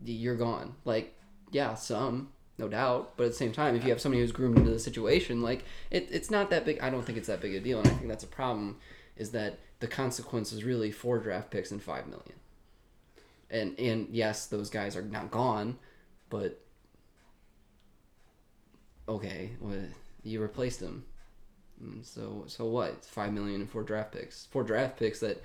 you're 0.03 0.36
gone. 0.36 0.75
Like, 0.86 1.15
yeah, 1.51 1.73
some. 1.73 2.30
No 2.60 2.67
doubt, 2.67 3.13
but 3.17 3.25
at 3.25 3.30
the 3.30 3.36
same 3.36 3.51
time, 3.51 3.75
if 3.75 3.84
you 3.84 3.91
have 3.91 4.01
somebody 4.01 4.19
who's 4.19 4.32
groomed 4.32 4.58
into 4.58 4.71
the 4.71 4.80
situation, 4.80 5.43
like 5.43 5.63
it, 5.91 6.08
it's 6.10 6.32
not 6.32 6.49
that 6.49 6.65
big. 6.65 6.80
I 6.82 6.89
don't 6.89 7.06
think 7.06 7.19
it's 7.19 7.27
that 7.27 7.39
big 7.39 7.53
a 7.53 7.60
deal, 7.60 7.77
and 7.77 7.88
I 7.88 7.91
think 7.91 8.08
that's 8.08 8.23
a 8.23 8.27
problem. 8.27 8.77
Is 9.15 9.30
that 9.32 9.60
the 9.80 9.88
consequence 9.88 10.51
is 10.51 10.63
really 10.63 10.91
four 10.91 11.19
draft 11.19 11.51
picks 11.51 11.69
and 11.69 11.82
five 11.82 12.08
million. 12.08 12.34
And 13.51 13.80
and 13.80 14.08
yes, 14.12 14.47
those 14.47 14.71
guys 14.71 14.95
are 14.95 15.03
not 15.03 15.30
gone, 15.30 15.77
but 16.29 16.59
okay, 19.07 19.51
well, 19.59 19.79
you 20.23 20.41
replaced 20.41 20.79
them. 20.79 21.05
Mm, 21.83 22.03
So 22.05 22.43
so 22.47 22.65
what? 22.65 23.05
Five 23.05 23.33
million 23.33 23.61
and 23.61 23.69
four 23.69 23.83
draft 23.83 24.11
picks. 24.11 24.45
Four 24.47 24.63
draft 24.63 24.97
picks 24.97 25.19
that 25.19 25.41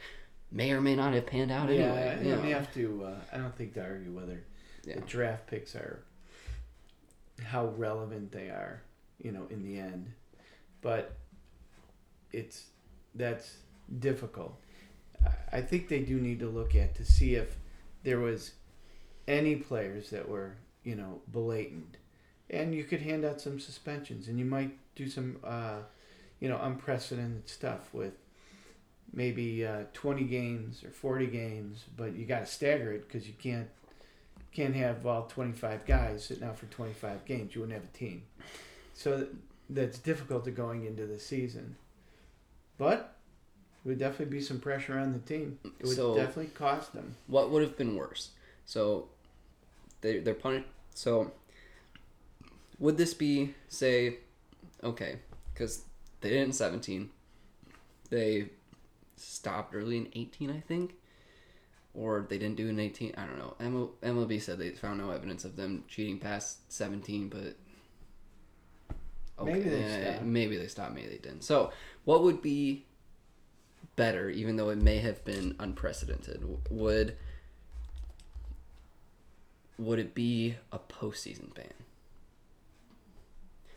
may 0.51 0.73
or 0.73 0.81
may 0.81 0.95
not 0.97 1.15
have 1.15 1.27
panned 1.27 1.51
out 1.51 1.69
Yeah, 1.69 1.75
anyway. 1.93 2.17
I 2.19 2.23
you 2.23 2.37
know. 2.37 2.43
have 2.59 2.73
to. 2.75 3.05
Uh, 3.05 3.21
I 3.33 3.39
don't 3.39 3.57
think 3.57 3.75
to 3.75 3.83
argue 3.83 4.13
whether 4.13 4.43
Yeah. 4.85 4.97
the 4.97 5.01
draft 5.03 5.47
picks 5.47 5.75
are 5.75 6.03
how 7.43 7.67
relevant 7.69 8.31
they 8.33 8.49
are, 8.51 8.83
you 9.21 9.33
know, 9.33 9.47
in 9.51 9.63
the 9.63 9.79
end. 9.79 10.13
But 10.81 11.17
it's 12.33 12.67
that's 13.15 13.57
difficult. 13.99 14.59
I- 15.25 15.59
I 15.59 15.61
think 15.61 15.89
they 15.89 16.01
do 16.01 16.19
need 16.21 16.41
to 16.41 16.49
look 16.49 16.75
at 16.75 16.95
to 16.97 17.05
see 17.05 17.35
if 17.35 17.57
there 18.05 18.19
was 18.19 18.53
any 19.29 19.55
players 19.57 20.11
that 20.11 20.29
were, 20.29 20.57
you 20.85 20.95
know, 20.95 21.21
blatant, 21.29 21.97
and 22.51 22.75
you 22.75 22.85
could 22.85 23.01
hand 23.01 23.25
out 23.25 23.41
some 23.41 23.59
suspensions, 23.61 24.29
and 24.29 24.39
you 24.39 24.45
might 24.45 24.77
do 24.95 25.09
some, 25.09 25.37
uh, 25.45 25.79
you 26.41 26.49
know, 26.49 26.59
unprecedented 26.61 27.49
stuff 27.49 27.93
with 27.93 28.13
maybe 29.13 29.65
uh, 29.65 29.85
20 29.93 30.25
games 30.25 30.83
or 30.85 30.91
40 30.91 31.27
games, 31.27 31.85
but 31.97 32.15
you 32.15 32.25
got 32.25 32.41
to 32.41 32.47
stagger 32.47 32.93
it 32.93 33.07
because 33.07 33.27
you 33.27 33.35
can't 33.39 33.69
can't 34.53 34.75
have 34.75 35.07
all 35.07 35.23
25 35.23 35.87
guys 35.87 36.27
sitting 36.27 36.45
out 36.45 36.59
for 36.59 36.67
25 36.67 37.25
games. 37.25 37.55
You 37.55 37.63
wouldn't 37.63 37.81
have 37.81 37.89
a 37.89 37.97
team. 37.97 38.23
So 38.93 39.27
that's 39.71 39.99
difficult 39.99 40.45
to 40.45 40.51
going 40.51 40.85
into 40.85 41.07
the 41.07 41.19
season. 41.19 41.77
But 42.77 43.17
it 43.83 43.89
would 43.89 43.99
definitely 43.99 44.27
be 44.37 44.43
some 44.43 44.61
pressure 44.61 44.99
on 44.99 45.15
the 45.15 45.21
team. 45.21 45.59
It 45.65 45.87
would 45.87 45.97
So- 45.97 46.15
definitely 46.15 46.49
cost 46.55 46.93
them. 46.93 47.17
What 47.29 47.51
would 47.51 47.63
have 47.63 47.79
been 47.79 47.97
worse? 47.97 48.33
So 48.67 49.09
they 50.03 50.19
they're 50.19 50.35
punished. 50.35 50.67
So 50.95 51.33
would 52.79 52.99
this 52.99 53.15
be 53.15 53.55
say 53.69 54.19
okay 54.85 55.21
because 55.55 55.83
they 56.21 56.31
did 56.31 56.41
it 56.41 56.45
in 56.45 56.53
17 56.53 57.09
they 58.11 58.49
stopped 59.17 59.75
early 59.75 59.97
in 59.97 60.09
18 60.13 60.51
i 60.51 60.61
think. 60.61 60.95
Or 61.95 62.27
they 62.29 62.39
didn't 62.39 62.57
do 62.57 62.69
in 62.69 62.79
18 62.81 63.15
i 63.17 63.25
don't 63.27 63.39
know. 63.39 63.55
ML, 63.61 63.91
mlb 64.03 64.43
said 64.43 64.59
they 64.59 64.71
found 64.71 64.99
no 64.99 65.11
evidence 65.11 65.45
of 65.45 65.57
them 65.57 65.85
cheating 65.89 66.19
past 66.19 66.71
17 66.73 67.29
but 67.29 67.57
Maybe 69.43 69.69
they 69.69 69.83
eh, 69.83 70.13
stopped. 70.15 70.25
maybe 70.25 70.57
they 70.57 70.69
stopped 70.69 70.95
maybe 70.95 71.09
they 71.09 71.19
didn't. 71.19 71.43
So 71.43 71.73
what 72.05 72.23
would 72.23 72.43
be 72.43 72.87
better 73.97 74.31
even 74.31 74.57
though 74.57 74.71
it 74.71 74.79
may 74.79 74.99
have 74.99 75.25
been 75.25 75.57
unprecedented? 75.59 76.45
Would 76.71 77.17
would 79.85 79.99
it 79.99 80.15
be 80.15 80.57
a 80.71 80.79
postseason 80.79 81.55
ban? 81.55 81.73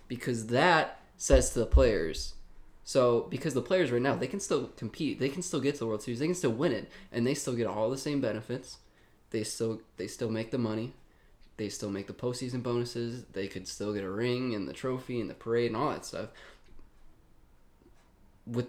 Because 0.07 0.47
that 0.47 0.99
says 1.17 1.51
to 1.51 1.59
the 1.59 1.65
players 1.65 2.35
so 2.87 3.21
because 3.31 3.55
the 3.55 3.63
players 3.63 3.91
right 3.91 4.01
now 4.01 4.15
they 4.15 4.27
can 4.27 4.39
still 4.39 4.67
compete 4.77 5.19
they 5.19 5.29
can 5.29 5.41
still 5.41 5.59
get 5.59 5.73
to 5.73 5.79
the 5.79 5.87
world 5.87 6.03
series 6.03 6.19
they 6.19 6.27
can 6.27 6.35
still 6.35 6.51
win 6.51 6.71
it 6.71 6.89
and 7.11 7.25
they 7.25 7.33
still 7.33 7.55
get 7.55 7.65
all 7.67 7.89
the 7.89 7.97
same 7.97 8.21
benefits. 8.21 8.77
They 9.31 9.43
still 9.43 9.81
they 9.97 10.07
still 10.07 10.29
make 10.29 10.51
the 10.51 10.59
money. 10.59 10.93
They 11.57 11.69
still 11.69 11.89
make 11.89 12.05
the 12.05 12.13
postseason 12.13 12.61
bonuses. 12.61 13.25
They 13.33 13.47
could 13.47 13.67
still 13.67 13.91
get 13.93 14.03
a 14.03 14.09
ring 14.09 14.53
and 14.53 14.67
the 14.67 14.73
trophy 14.73 15.19
and 15.19 15.29
the 15.29 15.33
parade 15.33 15.71
and 15.71 15.75
all 15.75 15.89
that 15.89 16.05
stuff. 16.05 16.29
With 18.45 18.67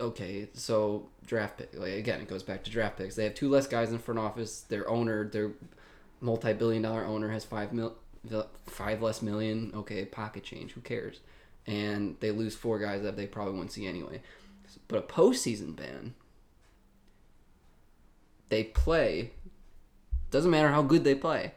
okay 0.00 0.48
so 0.54 1.10
draft 1.26 1.58
pick 1.58 1.70
like 1.74 1.92
again 1.92 2.20
it 2.22 2.28
goes 2.28 2.42
back 2.42 2.64
to 2.64 2.70
draft 2.70 2.96
picks. 2.96 3.16
They 3.16 3.24
have 3.24 3.34
two 3.34 3.50
less 3.50 3.66
guys 3.66 3.92
in 3.92 3.98
front 3.98 4.18
office. 4.18 4.62
Their 4.62 4.88
owner 4.88 5.28
their 5.28 5.50
multi-billion 6.22 6.82
dollar 6.82 7.04
owner 7.04 7.30
has 7.30 7.44
five 7.44 7.72
mil 7.72 7.94
five 8.66 9.02
less 9.02 9.20
million 9.20 9.72
okay 9.74 10.04
pocket 10.04 10.42
change 10.42 10.72
who 10.72 10.80
cares 10.80 11.20
and 11.66 12.16
they 12.20 12.30
lose 12.30 12.54
four 12.54 12.78
guys 12.78 13.02
that 13.02 13.16
they 13.16 13.26
probably 13.26 13.54
won't 13.54 13.72
see 13.72 13.86
anyway 13.86 14.22
but 14.88 14.98
a 14.98 15.02
postseason 15.02 15.76
ban 15.76 16.14
they 18.48 18.64
play 18.64 19.32
doesn't 20.30 20.50
matter 20.50 20.70
how 20.70 20.82
good 20.82 21.04
they 21.04 21.14
play 21.14 21.52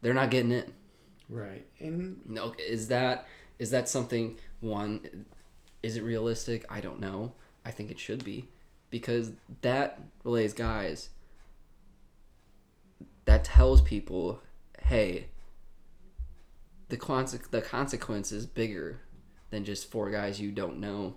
they're 0.00 0.14
not 0.14 0.30
getting 0.30 0.50
in 0.50 0.72
Right. 1.28 1.66
And 1.80 2.20
no, 2.26 2.54
is 2.58 2.88
that 2.88 3.26
is 3.58 3.70
that 3.70 3.88
something? 3.88 4.38
One, 4.60 5.26
is 5.82 5.96
it 5.96 6.02
realistic? 6.02 6.64
I 6.70 6.80
don't 6.80 7.00
know. 7.00 7.32
I 7.64 7.70
think 7.70 7.90
it 7.90 7.98
should 7.98 8.24
be, 8.24 8.48
because 8.90 9.32
that 9.62 10.00
relays 10.24 10.52
guys. 10.52 11.10
That 13.26 13.44
tells 13.44 13.80
people, 13.82 14.40
hey. 14.82 15.26
The 16.88 16.96
conse- 16.96 17.50
the 17.50 17.62
consequence 17.62 18.32
is 18.32 18.46
bigger 18.46 19.00
than 19.50 19.64
just 19.64 19.90
four 19.90 20.10
guys 20.10 20.40
you 20.40 20.50
don't 20.52 20.78
know, 20.78 21.16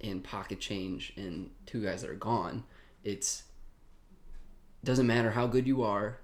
in 0.00 0.20
pocket 0.20 0.60
change 0.60 1.12
and 1.16 1.50
two 1.66 1.82
guys 1.82 2.02
that 2.02 2.10
are 2.10 2.14
gone. 2.14 2.64
It's 3.04 3.44
doesn't 4.84 5.06
matter 5.06 5.30
how 5.30 5.46
good 5.46 5.66
you 5.66 5.82
are, 5.82 6.18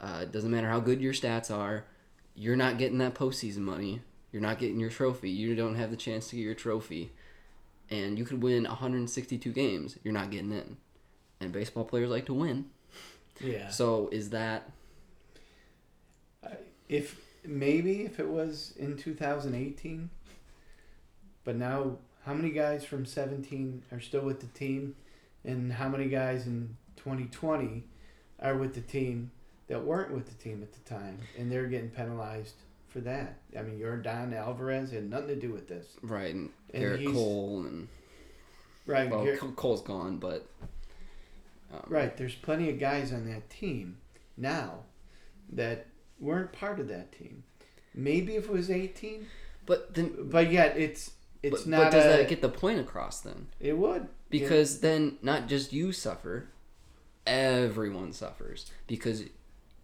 uh, 0.00 0.26
doesn't 0.26 0.50
matter 0.50 0.68
how 0.68 0.80
good 0.80 1.00
your 1.00 1.14
stats 1.14 1.50
are, 1.50 1.86
you're 2.34 2.56
not 2.56 2.76
getting 2.76 2.98
that 2.98 3.14
postseason 3.14 3.58
money. 3.58 4.02
You're 4.30 4.42
not 4.42 4.58
getting 4.58 4.78
your 4.78 4.90
trophy. 4.90 5.30
You 5.30 5.54
don't 5.54 5.76
have 5.76 5.90
the 5.90 5.96
chance 5.96 6.28
to 6.28 6.36
get 6.36 6.42
your 6.42 6.54
trophy, 6.54 7.12
and 7.88 8.18
you 8.18 8.26
could 8.26 8.42
win 8.42 8.64
162 8.64 9.50
games. 9.50 9.96
You're 10.04 10.12
not 10.12 10.30
getting 10.30 10.52
in, 10.52 10.76
and 11.40 11.52
baseball 11.52 11.84
players 11.84 12.10
like 12.10 12.26
to 12.26 12.34
win. 12.34 12.66
Yeah. 13.40 13.68
So 13.68 14.08
is 14.12 14.30
that 14.30 14.70
if 16.88 17.20
maybe 17.44 18.02
if 18.02 18.20
it 18.20 18.28
was 18.28 18.74
in 18.76 18.96
2018, 18.96 20.10
but 21.44 21.56
now 21.56 21.98
how 22.24 22.34
many 22.34 22.50
guys 22.50 22.84
from 22.84 23.06
17 23.06 23.82
are 23.92 24.00
still 24.00 24.22
with 24.22 24.40
the 24.40 24.46
team, 24.46 24.96
and 25.44 25.72
how 25.72 25.88
many 25.88 26.08
guys 26.08 26.46
in 26.46 26.76
2020 26.96 27.84
are 28.40 28.56
with 28.56 28.74
the 28.74 28.80
team 28.80 29.30
that 29.68 29.82
weren't 29.84 30.12
with 30.12 30.26
the 30.26 30.34
team 30.34 30.62
at 30.62 30.72
the 30.72 30.80
time, 30.88 31.18
and 31.38 31.50
they're 31.50 31.66
getting 31.66 31.90
penalized 31.90 32.54
for 32.88 33.00
that. 33.00 33.38
I 33.56 33.62
mean, 33.62 33.78
Yordan 33.78 34.34
Alvarez 34.34 34.90
had 34.90 35.08
nothing 35.08 35.28
to 35.28 35.36
do 35.36 35.52
with 35.52 35.68
this, 35.68 35.86
right? 36.02 36.34
And, 36.34 36.50
And 36.72 36.82
Gerrit 36.82 37.12
Cole 37.12 37.64
and 37.66 37.88
right. 38.86 39.10
Well, 39.10 39.24
Gerrit, 39.24 39.56
Cole's 39.56 39.82
gone, 39.82 40.18
but 40.18 40.48
um, 41.72 41.82
Right. 41.88 42.16
There's 42.16 42.34
plenty 42.34 42.70
of 42.70 42.78
guys 42.78 43.12
on 43.12 43.26
that 43.30 43.48
team 43.50 43.98
now 44.36 44.80
that 45.52 45.86
weren't 46.18 46.52
part 46.52 46.80
of 46.80 46.88
that 46.88 47.12
team. 47.12 47.44
Maybe 47.94 48.36
if 48.36 48.44
it 48.44 48.52
was 48.52 48.70
18, 48.70 49.26
But 49.64 49.94
then, 49.94 50.28
but 50.28 50.50
yet 50.52 50.76
it's 50.76 51.12
it's 51.42 51.62
but, 51.62 51.70
not. 51.70 51.78
but 51.84 51.90
does 51.92 52.04
a, 52.04 52.08
that 52.18 52.28
get 52.28 52.42
the 52.42 52.48
point 52.48 52.80
across 52.80 53.20
then? 53.20 53.46
It 53.60 53.76
would 53.78 54.08
Because 54.30 54.80
then 54.80 55.18
not 55.22 55.48
just 55.48 55.72
you 55.72 55.92
suffer, 55.92 56.48
everyone 57.26 58.12
suffers 58.12 58.70
because 58.86 59.24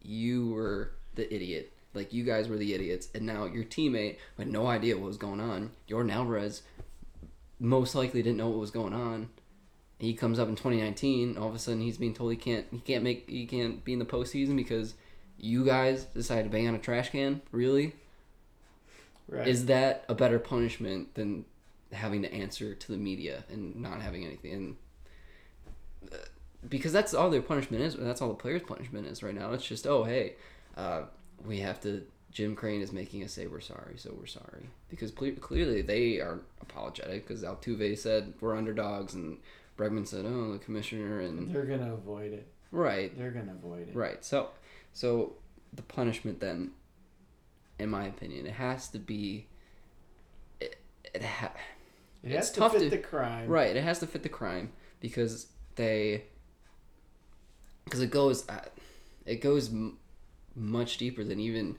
you 0.03 0.49
were 0.51 0.93
the 1.14 1.33
idiot. 1.33 1.72
Like 1.95 2.12
you 2.12 2.24
guys 2.24 2.49
were 2.49 2.57
the 2.57 2.72
idiots, 2.74 3.09
and 3.14 3.26
now 3.26 3.45
your 3.45 3.64
teammate 3.64 4.16
had 4.39 4.49
no 4.49 4.66
idea 4.66 4.97
what 4.97 5.07
was 5.07 5.18
going 5.18 5.41
on. 5.41 5.72
Yordan 5.89 6.12
Alvarez 6.12 6.62
most 7.61 7.95
likely 7.95 8.22
didn't 8.22 8.39
know 8.39 8.49
what 8.49 8.59
was 8.59 8.70
going 8.70 8.95
on. 8.95 9.28
He 10.03 10.14
comes 10.14 10.40
up 10.40 10.48
in 10.48 10.57
2019. 10.57 11.38
All 11.38 11.48
of 11.48 11.55
a 11.55 11.61
sudden, 11.61 11.80
he's 11.80 11.96
being 11.96 12.12
told 12.12 12.32
he 12.32 12.36
can't 12.36 12.66
he 12.72 12.80
can't 12.80 13.05
make 13.05 13.30
he 13.30 13.46
can't 13.46 13.84
be 13.84 13.92
in 13.92 14.00
the 14.00 14.05
postseason 14.05 14.57
because 14.57 14.94
you 15.38 15.64
guys 15.64 16.07
decided 16.07 16.42
to 16.42 16.50
bang 16.50 16.66
on 16.66 16.74
a 16.74 16.78
trash 16.80 17.11
can. 17.11 17.40
Really, 17.53 17.94
right. 19.28 19.46
is 19.46 19.66
that 19.66 20.05
a 20.09 20.14
better 20.16 20.40
punishment 20.40 21.14
than 21.14 21.44
having 21.92 22.22
to 22.22 22.34
answer 22.34 22.74
to 22.74 22.90
the 22.90 22.98
media 22.98 23.44
and 23.48 23.76
not 23.76 24.03
having 24.03 24.24
anything? 24.24 24.53
And 24.53 24.76
uh, 26.12 26.16
because 26.68 26.92
that's 26.92 27.14
all 27.14 27.30
their 27.30 27.40
punishment 27.40 27.84
is. 27.84 27.94
That's 27.94 28.20
all 28.20 28.30
the 28.30 28.34
players' 28.34 28.62
punishment 28.62 29.07
is 29.07 29.22
right 29.22 29.36
now. 29.36 29.53
It's 29.53 29.64
just 29.64 29.86
oh 29.86 30.03
hey, 30.03 30.32
uh, 30.76 31.03
we 31.46 31.61
have 31.61 31.80
to. 31.82 32.05
Jim 32.32 32.57
Crane 32.57 32.80
is 32.80 32.92
making 32.92 33.22
us 33.22 33.30
say 33.34 33.46
we're 33.46 33.61
sorry, 33.61 33.98
so 33.98 34.12
we're 34.18 34.26
sorry 34.26 34.68
because 34.90 35.12
cle- 35.12 35.36
clearly 35.40 35.80
they 35.80 36.18
are 36.18 36.40
apologetic 36.61 37.28
because 37.28 37.44
Altuve 37.44 37.96
said 37.96 38.32
we're 38.40 38.57
underdogs 38.57 39.14
and 39.14 39.38
Bregman 39.83 40.07
said 40.07 40.24
oh 40.24 40.53
the 40.53 40.59
commissioner 40.59 41.20
and 41.20 41.53
They're 41.53 41.64
gonna 41.64 41.93
avoid 41.95 42.33
it. 42.33 42.47
right 42.70 43.16
They're 43.18 43.30
gonna 43.30 43.53
avoid 43.53 43.89
it. 43.89 43.95
Right. 43.97 44.24
So, 44.24 44.51
so 44.93 45.35
the 45.72 45.83
punishment 45.83 46.41
then, 46.41 46.72
in 47.78 47.89
my 47.91 48.05
opinion, 48.07 48.47
it 48.47 48.53
has 48.55 48.89
to 48.89 48.99
be. 48.99 49.47
It, 50.61 50.76
it 51.14 51.22
ha- 51.24 51.53
It 52.22 52.30
It's 52.33 52.49
has 52.49 52.51
to 52.53 52.70
fit 52.70 52.78
to- 52.85 52.91
the 52.91 52.99
crime. 52.99 53.49
right. 53.49 53.74
It 53.74 53.83
has 53.83 53.99
to 54.01 54.07
fit 54.07 54.22
the 54.22 54.28
crime 54.28 54.72
because 55.01 55.47
they. 55.76 56.24
Because 57.85 58.01
it 58.01 58.11
goes, 58.11 58.49
uh, 58.49 58.61
it 59.26 59.41
goes 59.41 59.68
m- 59.70 59.99
much 60.55 60.99
deeper 60.99 61.24
than 61.24 61.41
even, 61.41 61.76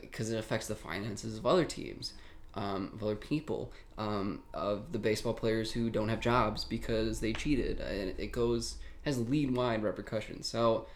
because 0.00 0.30
it 0.30 0.38
affects 0.38 0.68
the 0.68 0.76
finances 0.76 1.36
of 1.36 1.44
other 1.44 1.64
teams, 1.64 2.12
um, 2.54 2.90
of 2.94 3.02
other 3.02 3.16
people, 3.16 3.72
um, 3.98 4.42
of 4.52 4.92
the 4.92 4.98
baseball 4.98 5.34
players 5.34 5.72
who 5.72 5.90
don't 5.90 6.08
have 6.08 6.20
jobs 6.20 6.64
because 6.64 7.20
they 7.20 7.32
cheated, 7.32 7.80
and 7.80 8.14
it 8.18 8.32
goes 8.32 8.76
has 9.04 9.18
lead 9.18 9.54
wide 9.54 9.82
repercussions. 9.82 10.48
So, 10.48 10.86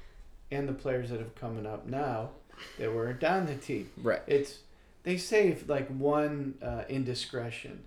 And 0.50 0.68
the 0.68 0.72
players 0.72 1.10
that 1.10 1.20
have 1.20 1.34
coming 1.34 1.66
up 1.66 1.86
now 1.86 2.30
that 2.78 2.92
were 2.92 3.12
down 3.12 3.46
the 3.46 3.54
team. 3.54 3.90
right. 4.02 4.22
It's 4.26 4.60
they 5.02 5.16
say 5.16 5.48
if 5.48 5.68
like 5.68 5.88
one 5.88 6.54
uh, 6.62 6.84
indiscretion 6.88 7.84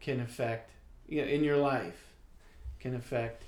can 0.00 0.20
affect 0.20 0.70
you 1.08 1.22
know 1.22 1.28
in 1.28 1.44
your 1.44 1.56
life 1.56 2.12
can 2.78 2.94
affect. 2.94 3.44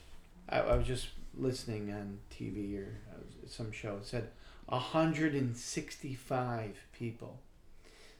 I, 0.48 0.60
I 0.60 0.76
was 0.76 0.86
just 0.86 1.08
listening 1.36 1.92
on 1.92 2.18
TV 2.30 2.78
or 2.78 2.98
uh, 3.12 3.18
some 3.48 3.72
show. 3.72 3.96
It 3.96 4.06
said 4.06 4.28
165 4.66 6.76
people. 6.92 7.40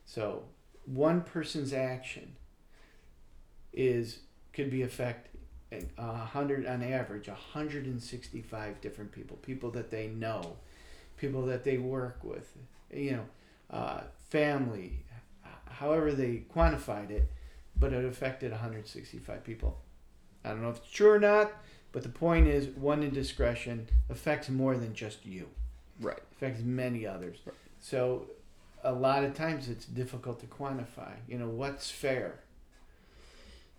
So 0.04 0.44
one 0.86 1.22
person's 1.22 1.72
action 1.72 2.34
is 3.72 4.20
could 4.52 4.70
be 4.70 4.82
affect 4.82 5.28
a 5.96 6.12
hundred 6.14 6.66
on 6.66 6.82
average 6.82 7.28
165 7.28 8.80
different 8.82 9.10
people 9.10 9.38
people 9.38 9.70
that 9.70 9.90
they 9.90 10.08
know 10.08 10.56
people 11.16 11.46
that 11.46 11.64
they 11.64 11.78
work 11.78 12.18
with 12.22 12.52
you 12.92 13.12
know 13.12 13.24
uh, 13.70 14.02
family 14.28 15.02
however 15.64 16.12
they 16.12 16.42
quantified 16.54 17.10
it 17.10 17.24
but 17.78 17.92
it 17.94 18.04
affected 18.04 18.50
165 18.50 19.42
people 19.44 19.78
i 20.44 20.50
don't 20.50 20.60
know 20.60 20.68
if 20.68 20.76
it's 20.76 20.90
true 20.90 21.12
or 21.12 21.18
not 21.18 21.50
but 21.92 22.02
the 22.02 22.08
point 22.10 22.46
is 22.46 22.66
one 22.76 23.02
indiscretion 23.02 23.88
affects 24.10 24.50
more 24.50 24.76
than 24.76 24.92
just 24.94 25.24
you 25.24 25.48
Right. 26.00 26.18
affects 26.32 26.60
many 26.62 27.06
others 27.06 27.38
Right. 27.46 27.54
so 27.80 28.26
a 28.82 28.92
lot 28.92 29.24
of 29.24 29.34
times 29.34 29.68
it's 29.68 29.84
difficult 29.84 30.40
to 30.40 30.46
quantify 30.46 31.12
you 31.28 31.38
know 31.38 31.48
what's 31.48 31.90
fair. 31.90 32.40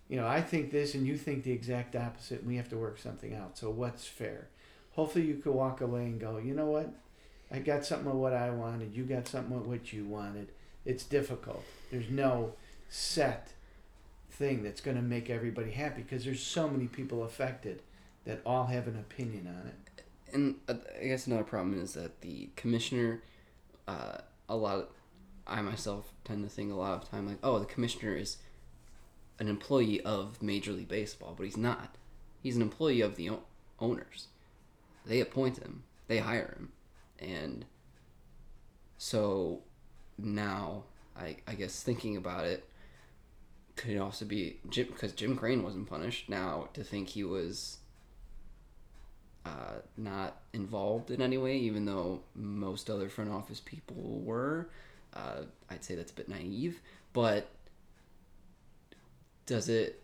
You 0.08 0.16
know 0.16 0.26
i 0.26 0.40
think 0.40 0.70
this 0.70 0.94
and 0.94 1.06
you 1.06 1.16
think 1.16 1.44
the 1.44 1.52
exact 1.52 1.96
opposite 1.96 2.40
and 2.40 2.48
we 2.48 2.56
have 2.56 2.68
to 2.70 2.76
work 2.76 2.98
something 2.98 3.34
out. 3.34 3.58
So 3.58 3.70
what's 3.70 4.06
fair? 4.06 4.48
Hopefully 4.92 5.26
you 5.26 5.36
could 5.36 5.52
walk 5.52 5.80
away 5.80 6.04
and 6.04 6.20
go 6.20 6.38
you 6.38 6.54
know 6.54 6.66
what? 6.66 6.92
I 7.50 7.58
got 7.58 7.84
something 7.84 8.10
of 8.10 8.16
what 8.16 8.32
i 8.32 8.50
wanted. 8.50 8.96
You 8.96 9.04
got 9.04 9.28
something 9.28 9.56
of 9.56 9.66
what 9.66 9.92
you 9.92 10.04
wanted. 10.04 10.48
It's 10.84 11.04
difficult. 11.04 11.62
There's 11.90 12.10
no 12.10 12.54
set 12.88 13.52
thing 14.30 14.62
that's 14.62 14.80
going 14.80 14.96
to 14.96 15.02
make 15.02 15.30
everybody 15.30 15.70
happy 15.70 16.02
because 16.02 16.24
there's 16.24 16.42
so 16.42 16.68
many 16.68 16.86
people 16.86 17.22
affected 17.22 17.82
that 18.24 18.40
all 18.44 18.66
have 18.66 18.86
an 18.88 18.96
opinion 18.96 19.46
on 19.46 19.68
it. 19.68 20.02
And 20.32 20.56
uh, 20.68 20.74
I 21.00 21.06
guess 21.06 21.26
another 21.26 21.44
problem 21.44 21.80
is 21.80 21.92
that 21.94 22.20
the 22.20 22.48
commissioner, 22.56 23.22
uh, 23.86 24.18
a 24.48 24.56
lot 24.56 24.76
of, 24.76 24.88
I 25.46 25.60
myself 25.62 26.12
tend 26.24 26.44
to 26.44 26.50
think 26.50 26.72
a 26.72 26.76
lot 26.76 27.02
of 27.02 27.10
time 27.10 27.26
like, 27.26 27.38
oh, 27.42 27.58
the 27.58 27.66
commissioner 27.66 28.16
is 28.16 28.38
an 29.38 29.48
employee 29.48 30.00
of 30.02 30.42
Major 30.42 30.72
League 30.72 30.88
Baseball, 30.88 31.34
but 31.36 31.44
he's 31.44 31.56
not. 31.56 31.96
He's 32.42 32.56
an 32.56 32.62
employee 32.62 33.00
of 33.00 33.16
the 33.16 33.30
o- 33.30 33.42
owners. 33.80 34.28
They 35.06 35.20
appoint 35.20 35.58
him, 35.58 35.84
they 36.08 36.18
hire 36.18 36.56
him, 36.58 36.72
and 37.18 37.64
so 38.96 39.62
now 40.16 40.84
I 41.16 41.36
I 41.46 41.54
guess 41.54 41.82
thinking 41.82 42.16
about 42.16 42.46
it 42.46 42.68
could 43.76 43.98
also 43.98 44.24
be 44.24 44.60
Jim 44.68 44.86
because 44.86 45.12
Jim 45.12 45.36
Crane 45.36 45.62
wasn't 45.62 45.88
punished. 45.90 46.28
Now 46.28 46.68
to 46.74 46.84
think 46.84 47.08
he 47.08 47.24
was 47.24 47.78
uh, 49.44 49.80
not 49.96 50.42
involved 50.52 51.10
in 51.10 51.20
any 51.20 51.38
way, 51.38 51.56
even 51.56 51.84
though 51.84 52.22
most 52.34 52.88
other 52.88 53.08
front 53.08 53.30
office 53.30 53.60
people 53.60 54.20
were. 54.24 54.68
Uh, 55.12 55.42
I'd 55.70 55.84
say 55.84 55.94
that's 55.94 56.10
a 56.10 56.14
bit 56.14 56.28
naive, 56.28 56.80
but 57.12 57.48
does 59.46 59.68
it, 59.68 60.02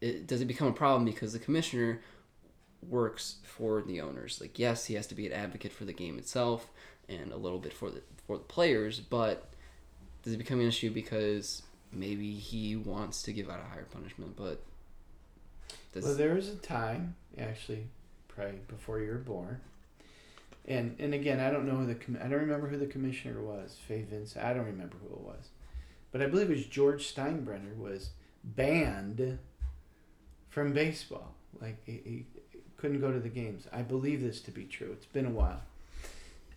it 0.00 0.26
does 0.26 0.40
it 0.40 0.46
become 0.46 0.68
a 0.68 0.72
problem 0.72 1.04
because 1.04 1.32
the 1.32 1.38
commissioner 1.38 2.00
works 2.86 3.36
for 3.44 3.82
the 3.82 4.00
owners? 4.00 4.40
Like, 4.40 4.58
yes, 4.58 4.86
he 4.86 4.94
has 4.94 5.06
to 5.08 5.14
be 5.14 5.26
an 5.26 5.32
advocate 5.32 5.72
for 5.72 5.84
the 5.84 5.92
game 5.92 6.18
itself 6.18 6.68
and 7.08 7.32
a 7.32 7.36
little 7.36 7.58
bit 7.58 7.72
for 7.72 7.90
the 7.90 8.02
for 8.26 8.36
the 8.36 8.44
players, 8.44 9.00
but 9.00 9.50
does 10.22 10.32
it 10.32 10.38
become 10.38 10.60
an 10.60 10.66
issue 10.66 10.90
because 10.90 11.62
maybe 11.92 12.34
he 12.34 12.76
wants 12.76 13.22
to 13.22 13.32
give 13.32 13.48
out 13.48 13.60
a 13.60 13.68
higher 13.68 13.86
punishment, 13.90 14.36
but 14.36 14.62
does 15.92 16.04
Well, 16.04 16.14
there 16.14 16.34
was 16.34 16.48
a 16.48 16.56
time, 16.56 17.16
actually, 17.38 17.86
probably 18.34 18.60
before 18.68 19.00
you 19.00 19.10
were 19.10 19.18
born, 19.18 19.60
and 20.66 20.96
and 20.98 21.14
again, 21.14 21.40
I 21.40 21.50
don't 21.50 21.66
know 21.66 21.76
who 21.76 21.86
the 21.86 21.94
com- 21.94 22.18
I 22.20 22.28
don't 22.28 22.40
remember 22.40 22.68
who 22.68 22.78
the 22.78 22.86
commissioner 22.86 23.40
was. 23.40 23.76
Fay 23.86 24.02
Vincent, 24.02 24.44
I 24.44 24.52
don't 24.52 24.66
remember 24.66 24.96
who 25.02 25.14
it 25.14 25.20
was, 25.20 25.48
but 26.12 26.22
I 26.22 26.26
believe 26.26 26.50
it 26.50 26.54
was 26.56 26.66
George 26.66 27.12
Steinbrenner 27.14 27.76
was 27.76 28.10
banned 28.44 29.38
from 30.48 30.72
baseball. 30.72 31.34
Like 31.60 31.84
he, 31.84 32.00
he 32.04 32.26
couldn't 32.76 33.00
go 33.00 33.12
to 33.12 33.20
the 33.20 33.28
games. 33.28 33.66
I 33.72 33.82
believe 33.82 34.20
this 34.22 34.40
to 34.42 34.50
be 34.50 34.64
true. 34.64 34.90
It's 34.92 35.06
been 35.06 35.26
a 35.26 35.30
while, 35.30 35.62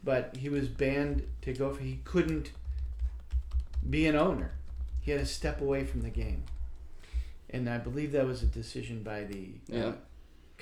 but 0.03 0.38
he 0.38 0.49
was 0.49 0.67
banned 0.67 1.28
to 1.41 1.53
go. 1.53 1.74
For, 1.74 1.84
he 1.84 1.99
couldn't 2.03 2.51
be 3.89 4.07
an 4.07 4.15
owner. 4.15 4.51
He 5.01 5.11
had 5.11 5.19
to 5.19 5.26
step 5.26 5.59
away 5.59 5.84
from 5.84 6.01
the 6.01 6.09
game 6.09 6.43
and 7.53 7.69
I 7.69 7.78
believe 7.78 8.11
that 8.13 8.26
was 8.26 8.41
a 8.41 8.47
decision 8.47 9.03
by 9.03 9.24
the 9.24 9.49
uh, 9.71 9.78
Yeah. 9.78 9.91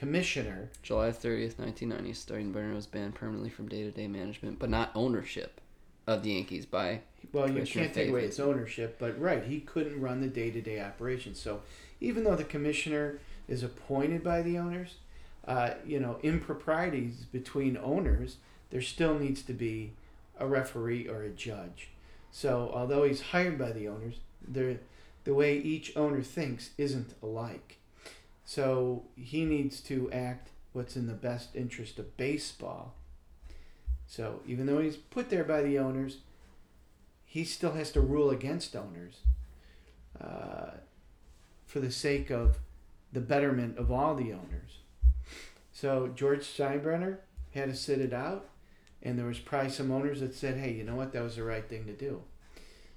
Commissioner. 0.02 0.68
July 0.82 1.10
30th, 1.10 1.60
1990, 1.60 2.14
Steinbrenner 2.14 2.74
was 2.74 2.88
banned 2.88 3.14
permanently 3.14 3.52
from 3.52 3.68
day-to-day 3.68 4.08
management, 4.08 4.58
but 4.58 4.68
not 4.68 4.90
ownership 4.96 5.62
of 6.08 6.24
the 6.24 6.32
Yankees 6.32 6.66
by 6.66 7.02
Well, 7.32 7.48
you 7.48 7.62
can't 7.62 7.94
take 7.94 8.10
away 8.10 8.26
its 8.26 8.40
ownership, 8.40 8.96
but 8.98 9.22
right, 9.22 9.44
he 9.44 9.60
couldn't 9.60 10.02
run 10.02 10.20
the 10.20 10.28
day 10.28 10.50
to 10.50 10.60
day 10.60 10.82
operations. 10.82 11.40
So 11.40 11.62
even 12.00 12.24
though 12.24 12.36
the 12.36 12.44
commissioner 12.44 13.20
is 13.48 13.62
appointed 13.62 14.24
by 14.24 14.42
the 14.42 14.58
owners, 14.58 14.96
uh, 15.48 15.76
you 15.86 16.00
know, 16.00 16.18
improprieties 16.24 17.26
between 17.32 17.78
owners, 17.78 18.38
there 18.72 18.82
still 18.82 19.20
needs 19.20 19.44
to 19.44 19.54
be 19.54 19.92
a 20.40 20.48
referee 20.48 21.08
or 21.08 21.22
a 21.22 21.30
judge. 21.30 21.90
So 22.32 22.72
although 22.74 23.04
he's 23.04 23.22
hired 23.22 23.60
by 23.60 23.72
the 23.72 23.88
owners, 23.88 24.16
the 24.52 24.80
the 25.26 25.36
way 25.36 25.60
each 25.60 25.96
owner 25.96 26.24
thinks 26.24 26.72
isn't 26.80 27.14
alike. 27.22 27.78
So 28.54 29.04
he 29.16 29.46
needs 29.46 29.80
to 29.84 30.12
act 30.12 30.50
what's 30.74 30.98
in 30.98 31.08
the 31.08 31.14
best 31.14 31.56
interest 31.56 31.98
of 32.00 32.18
baseball. 32.18 32.96
So 34.08 34.42
even 34.46 34.66
though 34.66 34.80
he's 34.80 34.98
put 34.98 35.30
there 35.30 35.46
by 35.46 35.62
the 35.62 35.80
owners, 35.80 36.18
he 37.24 37.46
still 37.46 37.72
has 37.72 37.94
to 37.94 38.02
rule 38.02 38.30
against 38.30 38.76
owners 38.76 39.20
uh, 40.20 40.72
for 41.66 41.80
the 41.80 41.94
sake 41.94 42.30
of 42.30 42.58
the 43.14 43.22
betterment 43.22 43.78
of 43.78 43.90
all 43.90 44.16
the 44.16 44.34
owners. 44.34 44.80
So 45.72 46.10
George 46.14 46.42
Steinbrenner 46.42 47.20
had 47.54 47.70
to 47.70 47.76
sit 47.76 48.02
it 48.02 48.12
out, 48.12 48.50
and 49.02 49.18
there 49.18 49.28
was 49.28 49.40
probably 49.40 49.70
some 49.70 49.92
owners 49.92 50.20
that 50.20 50.36
said, 50.36 50.58
"Hey, 50.58 50.74
you 50.74 50.84
know 50.84 50.96
what? 50.96 51.14
That 51.14 51.24
was 51.24 51.38
the 51.38 51.44
right 51.44 51.70
thing 51.70 51.86
to 51.86 51.94
do." 51.94 52.22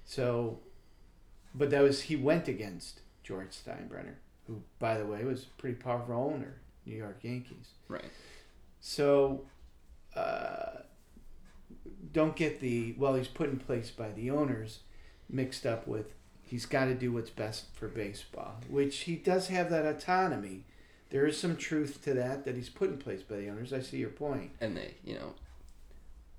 So, 0.03 0.59
but 1.53 1.69
that 1.69 1.81
was 1.81 2.01
he 2.01 2.17
went 2.17 2.49
against 2.49 2.99
George 3.23 3.51
Steinbrenner, 3.51 4.15
who, 4.47 4.61
by 4.79 4.97
the 4.97 5.05
way, 5.05 5.23
was 5.23 5.43
a 5.43 5.61
pretty 5.61 5.75
powerful 5.75 6.15
owner, 6.15 6.55
New 6.85 6.95
York 6.95 7.19
Yankees. 7.21 7.69
right. 7.87 8.05
So, 8.79 9.45
uh, 10.15 10.81
don't 12.13 12.35
get 12.35 12.59
the 12.59 12.95
well, 12.97 13.15
he's 13.15 13.27
put 13.27 13.49
in 13.49 13.57
place 13.57 13.89
by 13.89 14.11
the 14.11 14.29
owners 14.29 14.79
mixed 15.27 15.65
up 15.65 15.87
with 15.87 16.13
he's 16.45 16.65
got 16.65 16.85
to 16.85 16.93
do 16.93 17.11
what's 17.11 17.29
best 17.29 17.65
for 17.73 17.87
baseball, 17.87 18.55
which 18.69 18.99
he 18.99 19.15
does 19.15 19.47
have 19.47 19.69
that 19.69 19.85
autonomy. 19.85 20.63
There 21.09 21.25
is 21.25 21.39
some 21.39 21.55
truth 21.55 22.03
to 22.03 22.13
that 22.13 22.45
that 22.45 22.55
he's 22.55 22.69
put 22.69 22.89
in 22.89 22.97
place 22.97 23.23
by 23.23 23.37
the 23.37 23.49
owners. 23.49 23.73
I 23.73 23.81
see 23.81 23.97
your 23.97 24.09
point. 24.09 24.51
And 24.61 24.77
they, 24.77 24.95
you 25.03 25.15
know, 25.15 25.33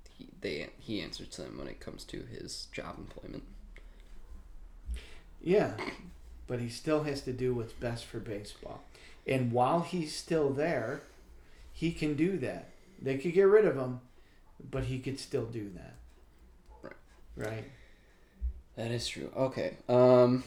he 0.09 0.29
they 0.41 0.69
he 0.79 1.01
answers 1.01 1.27
to 1.29 1.43
them 1.43 1.57
when 1.57 1.67
it 1.67 1.79
comes 1.79 2.03
to 2.05 2.23
his 2.23 2.67
job 2.71 2.95
employment. 2.97 3.43
Yeah, 5.41 5.73
but 6.47 6.59
he 6.59 6.69
still 6.69 7.03
has 7.03 7.21
to 7.21 7.33
do 7.33 7.53
what's 7.53 7.73
best 7.73 8.05
for 8.05 8.19
baseball. 8.19 8.83
And 9.25 9.51
while 9.51 9.81
he's 9.81 10.15
still 10.15 10.49
there, 10.51 11.01
he 11.73 11.91
can 11.91 12.15
do 12.15 12.37
that. 12.39 12.69
They 13.01 13.17
could 13.17 13.33
get 13.33 13.43
rid 13.43 13.65
of 13.65 13.75
him, 13.75 13.99
but 14.71 14.85
he 14.85 14.99
could 14.99 15.19
still 15.19 15.45
do 15.45 15.69
that. 15.75 15.95
Right. 16.81 16.93
Right. 17.35 17.63
That 18.75 18.91
is 18.91 19.07
true. 19.07 19.31
Okay. 19.35 19.77
Um. 19.89 20.43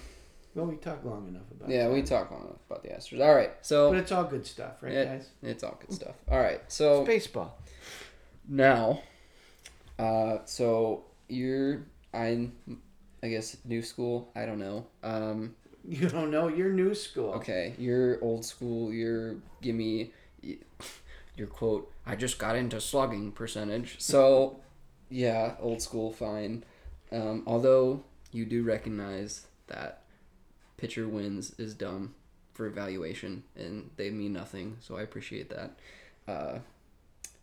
Well, 0.55 0.67
we 0.67 0.77
talked 0.77 1.05
long 1.07 1.29
enough 1.29 1.49
about 1.53 1.69
Yeah, 1.69 1.85
that. 1.87 1.93
we 1.95 2.03
talked 2.03 2.33
long 2.33 2.41
enough 2.43 2.57
about 2.69 2.83
the 2.83 2.89
Astros. 2.89 3.25
All 3.25 3.35
right. 3.35 3.53
So 3.63 3.91
But 3.91 3.99
it's 4.01 4.11
all 4.11 4.25
good 4.25 4.45
stuff, 4.45 4.83
right, 4.83 4.93
Yeah. 4.93 5.05
guys? 5.05 5.29
it's 5.45 5.63
all 5.63 5.79
good 5.81 5.93
stuff. 5.95 6.17
All 6.29 6.41
right. 6.41 6.61
So 6.67 7.01
It's 7.03 7.07
baseball. 7.07 7.57
now, 8.49 9.01
uh, 9.99 10.39
so 10.47 11.05
you're 11.29 11.83
I'm, 12.13 12.53
I 13.23 13.29
guess 13.29 13.57
new 13.65 13.81
school. 13.83 14.33
I 14.35 14.45
don't 14.47 14.59
know. 14.59 14.87
Um. 15.05 15.55
You 15.91 16.09
don't 16.09 16.31
know. 16.31 16.47
You're 16.47 16.71
new 16.71 16.95
school. 16.95 17.33
Okay, 17.33 17.75
you're 17.77 18.23
old 18.23 18.45
school. 18.45 18.93
You're 18.93 19.35
give 19.61 19.75
me 19.75 20.13
your 20.41 21.49
quote. 21.49 21.91
I 22.07 22.15
just 22.15 22.39
got 22.39 22.55
into 22.55 22.81
slugging 22.81 23.33
percentage. 23.33 23.97
So, 23.99 24.61
yeah, 25.09 25.57
old 25.59 25.83
school, 25.83 26.13
fine. 26.13 26.63
Um, 27.11 27.43
although 27.45 28.05
you 28.31 28.45
do 28.45 28.63
recognize 28.63 29.49
that 29.67 30.03
pitcher 30.77 31.09
wins 31.09 31.59
is 31.59 31.75
dumb 31.75 32.15
for 32.55 32.67
evaluation, 32.67 33.43
and 33.57 33.91
they 33.97 34.11
mean 34.11 34.33
nothing. 34.33 34.77
So 34.79 34.97
I 34.97 35.03
appreciate 35.03 35.51
that. 35.51 35.73
Uh, 36.29 36.59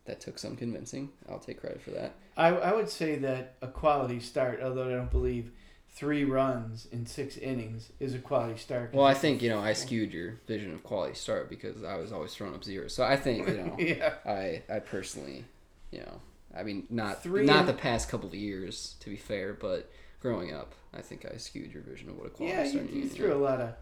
that 0.05 0.21
took 0.21 0.39
some 0.39 0.55
convincing. 0.55 1.09
I'll 1.27 1.39
take 1.39 1.59
credit 1.59 1.81
for 1.81 1.91
that. 1.91 2.15
I, 2.37 2.47
I 2.47 2.73
would 2.73 2.89
say 2.89 3.17
that 3.17 3.55
a 3.61 3.67
quality 3.67 4.21
start, 4.21 4.61
although 4.63 4.87
I 4.87 4.91
don't 4.91 5.11
believe 5.11 5.51
three 5.97 6.23
runs 6.23 6.87
in 6.91 7.07
six 7.07 7.37
innings 7.37 7.91
is 7.99 8.13
a 8.13 8.19
quality 8.19 8.55
start. 8.57 8.93
Well, 8.93 9.05
I 9.05 9.15
think 9.15 9.41
you 9.41 9.49
know 9.49 9.59
I 9.59 9.73
skewed 9.73 10.13
your 10.13 10.35
vision 10.47 10.71
of 10.73 10.83
quality 10.83 11.15
start 11.15 11.49
because 11.49 11.83
I 11.83 11.95
was 11.95 12.11
always 12.11 12.35
throwing 12.35 12.53
up 12.53 12.63
zeros. 12.63 12.93
So 12.93 13.03
I 13.03 13.15
think 13.17 13.47
you 13.47 13.57
know. 13.57 13.75
yeah. 13.79 14.13
I 14.25 14.61
I 14.69 14.79
personally, 14.79 15.45
you 15.91 15.99
know, 16.01 16.21
I 16.55 16.61
mean 16.63 16.85
not 16.91 17.23
Three 17.23 17.45
not 17.45 17.61
and- 17.61 17.69
the 17.69 17.73
past 17.73 18.09
couple 18.09 18.29
of 18.29 18.35
years 18.35 18.95
to 18.99 19.09
be 19.09 19.15
fair, 19.17 19.53
but 19.53 19.91
growing 20.21 20.53
up, 20.53 20.73
I 20.93 21.01
think 21.01 21.25
I 21.25 21.37
skewed 21.37 21.73
your 21.73 21.81
vision 21.83 22.09
of 22.09 22.17
what 22.17 22.27
a 22.27 22.29
quality 22.29 22.55
Yeah, 22.55 22.63
you, 22.63 22.69
starting 22.69 22.89
you 22.95 23.01
unit 23.01 23.11
threw 23.13 23.33
a 23.33 23.41
lot 23.43 23.59
of 23.59 23.73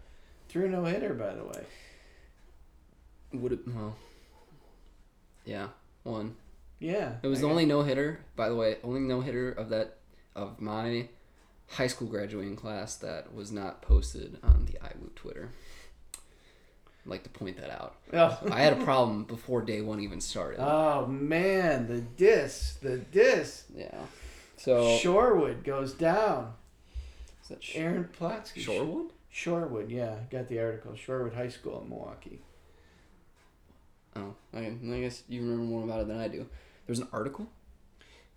threw 0.48 0.68
no 0.68 0.84
hitter 0.84 1.12
by 1.12 1.34
the 1.34 1.44
way. 1.44 1.64
Would 3.34 3.52
it 3.52 3.60
well? 3.68 3.94
Yeah, 5.44 5.68
one. 6.02 6.36
Yeah. 6.78 7.14
It 7.22 7.26
was 7.26 7.38
I 7.38 7.42
the 7.42 7.48
only 7.48 7.66
no 7.66 7.82
hitter, 7.82 8.20
by 8.36 8.48
the 8.48 8.54
way, 8.56 8.76
only 8.82 9.00
no 9.00 9.20
hitter 9.20 9.50
of 9.50 9.68
that 9.68 9.98
of 10.34 10.60
my 10.60 11.08
high 11.68 11.86
school 11.86 12.08
graduating 12.08 12.56
class 12.56 12.96
that 12.96 13.34
was 13.34 13.52
not 13.52 13.82
posted 13.82 14.38
on 14.42 14.66
the 14.66 14.78
iWoo 14.78 15.14
Twitter. 15.14 15.50
I'd 17.04 17.10
like 17.10 17.22
to 17.24 17.30
point 17.30 17.56
that 17.60 17.70
out. 17.70 17.96
Oh. 18.12 18.38
I 18.50 18.60
had 18.60 18.72
a 18.72 18.84
problem 18.84 19.24
before 19.24 19.62
day 19.62 19.80
one 19.80 20.00
even 20.00 20.20
started. 20.20 20.60
oh 20.60 21.06
man, 21.06 21.86
the 21.88 22.00
diss, 22.00 22.74
the 22.82 22.98
diss. 22.98 23.64
yeah. 23.74 23.98
So 24.56 24.98
Shorewood 24.98 25.64
goes 25.64 25.92
down. 25.92 26.54
is 27.42 27.48
that 27.50 27.62
Sh- 27.62 27.76
Aaron 27.76 28.08
Plotsky. 28.18 28.64
Shorewood? 28.64 29.10
Shorewood, 29.32 29.90
yeah, 29.90 30.16
got 30.30 30.48
the 30.48 30.58
article. 30.58 30.92
Shorewood 30.92 31.34
High 31.34 31.50
School 31.50 31.82
in 31.82 31.90
Milwaukee. 31.90 32.40
Oh, 34.16 34.34
okay. 34.54 34.74
I 34.82 35.00
guess 35.00 35.22
you 35.28 35.42
remember 35.42 35.64
more 35.64 35.84
about 35.84 36.00
it 36.00 36.08
than 36.08 36.18
I 36.18 36.28
do. 36.28 36.46
There's 36.86 37.00
an 37.00 37.08
article. 37.12 37.46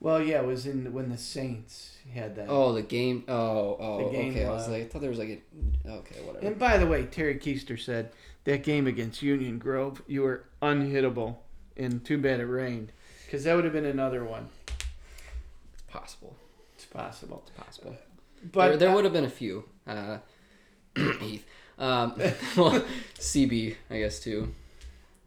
Well, 0.01 0.21
yeah, 0.21 0.39
it 0.39 0.45
was 0.45 0.65
in 0.65 0.93
when 0.93 1.09
the 1.09 1.17
Saints 1.17 1.97
had 2.13 2.35
that. 2.37 2.47
Oh, 2.49 2.73
the 2.73 2.81
game. 2.81 3.25
Oh, 3.27 3.75
oh. 3.79 4.05
The 4.05 4.11
game 4.17 4.31
okay, 4.31 4.45
I 4.45 4.49
was 4.49 4.67
like, 4.69 4.83
I 4.83 4.85
thought 4.85 5.01
there 5.01 5.09
was 5.09 5.19
like 5.19 5.43
a. 5.85 5.89
Okay, 5.89 6.21
whatever. 6.21 6.45
And 6.45 6.57
by 6.57 6.77
the 6.77 6.87
way, 6.87 7.03
Terry 7.05 7.35
Keister 7.35 7.77
said 7.79 8.11
that 8.45 8.63
game 8.63 8.87
against 8.87 9.21
Union 9.21 9.59
Grove, 9.59 10.01
you 10.07 10.21
were 10.21 10.45
unhittable, 10.61 11.37
and 11.75 12.03
too 12.05 12.17
bad 12.17 12.39
it 12.39 12.45
rained, 12.45 12.93
because 13.25 13.43
that 13.43 13.55
would 13.55 13.65
have 13.65 13.73
been 13.73 13.85
another 13.85 14.23
one. 14.23 14.47
It's 15.73 15.83
possible. 15.89 16.35
It's 16.75 16.85
possible, 16.85 17.43
It's 17.47 17.57
possible. 17.65 17.97
but 18.53 18.69
there, 18.69 18.77
there 18.77 18.95
would 18.95 19.03
have 19.03 19.13
been 19.13 19.25
a 19.25 19.29
few. 19.29 19.65
Uh, 19.85 20.19
Heath. 21.19 21.45
Um, 21.77 22.13
well, 22.57 22.83
CB, 23.17 23.75
I 23.89 23.99
guess 23.99 24.19
too. 24.21 24.53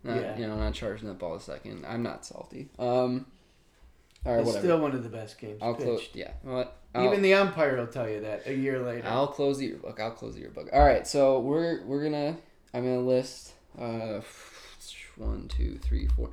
Not, 0.02 0.16
Yeah. 0.20 0.38
You 0.38 0.46
know, 0.46 0.56
not 0.56 0.72
charging 0.72 1.08
that 1.08 1.18
ball 1.18 1.34
a 1.34 1.40
second. 1.40 1.84
I'm 1.86 2.02
not 2.02 2.24
salty. 2.24 2.70
Um. 2.78 3.26
All 4.24 4.32
right, 4.32 4.40
it's 4.40 4.46
whatever. 4.46 4.66
still 4.66 4.80
one 4.80 4.92
of 4.94 5.02
the 5.02 5.08
best 5.08 5.38
games 5.38 5.58
I'll 5.60 5.74
close. 5.74 6.00
pitched. 6.00 6.16
Yeah. 6.16 6.30
I'll- 6.46 6.72
Even 7.06 7.22
the 7.22 7.34
umpire 7.34 7.76
will 7.76 7.86
tell 7.88 8.08
you 8.08 8.20
that 8.20 8.46
a 8.46 8.54
year 8.54 8.78
later. 8.80 9.06
I'll 9.08 9.26
close 9.28 9.58
the 9.58 9.66
yearbook. 9.66 9.98
I'll 9.98 10.10
close 10.12 10.34
the 10.34 10.40
yearbook. 10.40 10.68
All 10.72 10.84
right, 10.84 11.06
so 11.06 11.40
we're 11.40 11.82
we're 11.84 12.02
gonna 12.04 12.36
I'm 12.74 12.84
gonna 12.84 13.00
list 13.00 13.52
uh 13.78 14.20
one 15.16 15.48
two 15.48 15.78
three 15.78 16.06
four 16.08 16.30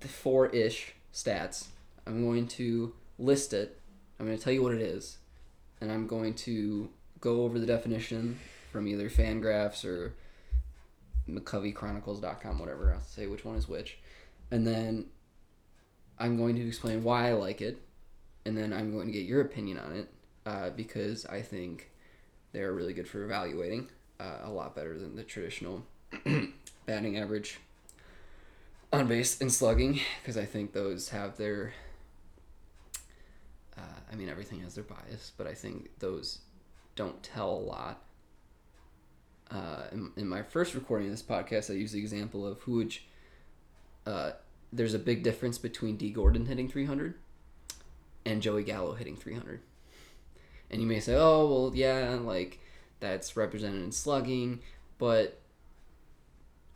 the 0.00 0.08
four 0.08 0.48
ish 0.48 0.94
stats. 1.12 1.68
I'm 2.06 2.24
going 2.24 2.46
to 2.48 2.92
list 3.18 3.52
it. 3.54 3.80
I'm 4.20 4.26
going 4.26 4.36
to 4.36 4.42
tell 4.44 4.52
you 4.52 4.62
what 4.62 4.74
it 4.74 4.82
is, 4.82 5.16
and 5.80 5.90
I'm 5.90 6.06
going 6.06 6.34
to 6.34 6.90
go 7.20 7.42
over 7.44 7.58
the 7.58 7.66
definition 7.66 8.38
from 8.70 8.86
either 8.86 9.08
Fangraphs 9.08 9.84
or 9.84 10.12
McCoveyChronicles.com, 11.28 12.58
whatever. 12.58 12.92
I'll 12.94 13.00
say 13.00 13.26
which 13.26 13.44
one 13.44 13.56
is 13.56 13.68
which, 13.68 13.98
and 14.50 14.66
then 14.66 15.06
I'm 16.24 16.38
going 16.38 16.56
to 16.56 16.66
explain 16.66 17.04
why 17.04 17.28
I 17.28 17.32
like 17.34 17.60
it, 17.60 17.82
and 18.46 18.56
then 18.56 18.72
I'm 18.72 18.90
going 18.94 19.08
to 19.08 19.12
get 19.12 19.26
your 19.26 19.42
opinion 19.42 19.76
on 19.76 19.92
it 19.92 20.08
uh, 20.46 20.70
because 20.70 21.26
I 21.26 21.42
think 21.42 21.90
they're 22.52 22.72
really 22.72 22.94
good 22.94 23.06
for 23.06 23.22
evaluating, 23.24 23.90
uh, 24.18 24.38
a 24.44 24.50
lot 24.50 24.74
better 24.74 24.98
than 24.98 25.16
the 25.16 25.22
traditional 25.22 25.84
batting 26.86 27.18
average, 27.18 27.60
on 28.90 29.06
base, 29.06 29.38
and 29.42 29.52
slugging, 29.52 30.00
because 30.22 30.38
I 30.38 30.46
think 30.46 30.72
those 30.72 31.10
have 31.10 31.36
their. 31.36 31.74
Uh, 33.76 33.82
I 34.10 34.14
mean, 34.14 34.30
everything 34.30 34.60
has 34.60 34.74
their 34.74 34.84
bias, 34.84 35.32
but 35.36 35.46
I 35.46 35.52
think 35.52 35.90
those 35.98 36.38
don't 36.96 37.22
tell 37.22 37.50
a 37.50 37.60
lot. 37.60 38.02
Uh, 39.50 39.82
in, 39.92 40.10
in 40.16 40.26
my 40.26 40.42
first 40.42 40.74
recording 40.74 41.08
of 41.08 41.12
this 41.12 41.22
podcast, 41.22 41.70
I 41.70 41.74
used 41.74 41.92
the 41.92 41.98
example 41.98 42.46
of 42.46 42.60
who 42.60 42.76
would. 42.76 42.96
Uh, 44.06 44.32
there's 44.74 44.94
a 44.94 44.98
big 44.98 45.22
difference 45.22 45.58
between 45.58 45.96
Dee 45.96 46.10
Gordon 46.10 46.46
hitting 46.46 46.68
300 46.68 47.14
and 48.26 48.42
Joey 48.42 48.64
Gallo 48.64 48.94
hitting 48.94 49.16
300. 49.16 49.60
And 50.70 50.80
you 50.80 50.86
may 50.86 51.00
say, 51.00 51.14
oh, 51.14 51.46
well, 51.46 51.72
yeah, 51.74 52.18
like 52.20 52.58
that's 53.00 53.36
represented 53.36 53.82
in 53.82 53.92
slugging, 53.92 54.60
but 54.98 55.40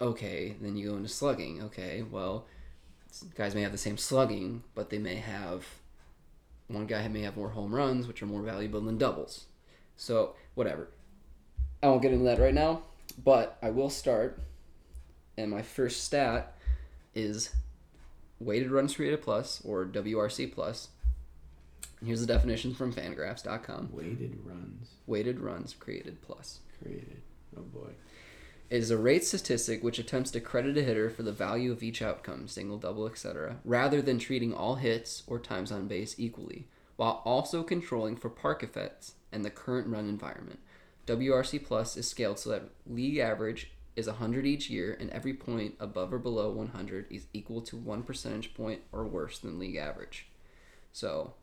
Okay, 0.00 0.54
then 0.60 0.76
you 0.76 0.90
go 0.90 0.96
into 0.96 1.08
slugging. 1.08 1.60
Okay, 1.64 2.02
well, 2.08 2.46
guys 3.34 3.54
may 3.54 3.62
have 3.62 3.72
the 3.72 3.78
same 3.78 3.98
slugging, 3.98 4.62
but 4.74 4.90
they 4.90 4.98
may 4.98 5.16
have 5.16 5.66
one 6.68 6.86
guy 6.86 7.08
may 7.08 7.22
have 7.22 7.36
more 7.36 7.48
home 7.48 7.74
runs, 7.74 8.06
which 8.06 8.22
are 8.22 8.26
more 8.26 8.42
valuable 8.42 8.80
than 8.80 8.98
doubles. 8.98 9.46
So 9.96 10.34
whatever. 10.54 10.88
I 11.82 11.88
won't 11.88 12.02
get 12.02 12.12
into 12.12 12.26
that 12.26 12.38
right 12.38 12.54
now, 12.54 12.82
but 13.24 13.58
I 13.60 13.70
will 13.70 13.90
start. 13.90 14.40
And 15.36 15.50
my 15.50 15.62
first 15.62 16.04
stat 16.04 16.56
is 17.14 17.50
weighted 18.40 18.70
runs 18.70 18.94
created 18.94 19.22
plus 19.22 19.60
or 19.64 19.84
WRC 19.84 20.52
plus. 20.52 20.88
Here's 22.04 22.20
the 22.20 22.26
definition 22.26 22.74
from 22.74 22.92
Fangraphs.com. 22.92 23.90
Weighted 23.92 24.38
runs 24.44 24.90
Weighted 25.06 25.40
runs 25.40 25.74
created 25.78 26.22
plus. 26.22 26.60
created. 26.82 27.22
Oh 27.56 27.62
boy. 27.62 27.90
It 28.70 28.76
is 28.76 28.90
a 28.90 28.98
rate 28.98 29.24
statistic 29.24 29.82
which 29.82 29.98
attempts 29.98 30.30
to 30.32 30.40
credit 30.40 30.76
a 30.76 30.82
hitter 30.82 31.08
for 31.08 31.22
the 31.22 31.32
value 31.32 31.72
of 31.72 31.82
each 31.82 32.02
outcome, 32.02 32.46
single, 32.48 32.76
double, 32.76 33.06
etc., 33.06 33.56
rather 33.64 34.02
than 34.02 34.18
treating 34.18 34.52
all 34.52 34.74
hits 34.74 35.22
or 35.26 35.38
times 35.38 35.72
on 35.72 35.88
base 35.88 36.14
equally, 36.18 36.66
while 36.96 37.22
also 37.24 37.62
controlling 37.62 38.14
for 38.14 38.28
park 38.28 38.62
effects 38.62 39.14
and 39.32 39.44
the 39.44 39.50
current 39.50 39.88
run 39.88 40.06
environment. 40.08 40.60
WRC 41.06 41.64
Plus 41.64 41.96
is 41.96 42.06
scaled 42.06 42.38
so 42.38 42.50
that 42.50 42.64
league 42.86 43.16
average 43.16 43.70
is 43.98 44.06
100 44.06 44.46
each 44.46 44.70
year, 44.70 44.96
and 44.98 45.10
every 45.10 45.34
point 45.34 45.74
above 45.80 46.12
or 46.12 46.18
below 46.18 46.50
100 46.50 47.06
is 47.10 47.26
equal 47.32 47.60
to 47.62 47.76
one 47.76 48.02
percentage 48.02 48.54
point 48.54 48.80
or 48.92 49.04
worse 49.04 49.38
than 49.38 49.58
league 49.58 49.76
average. 49.76 50.28
So, 50.92 51.34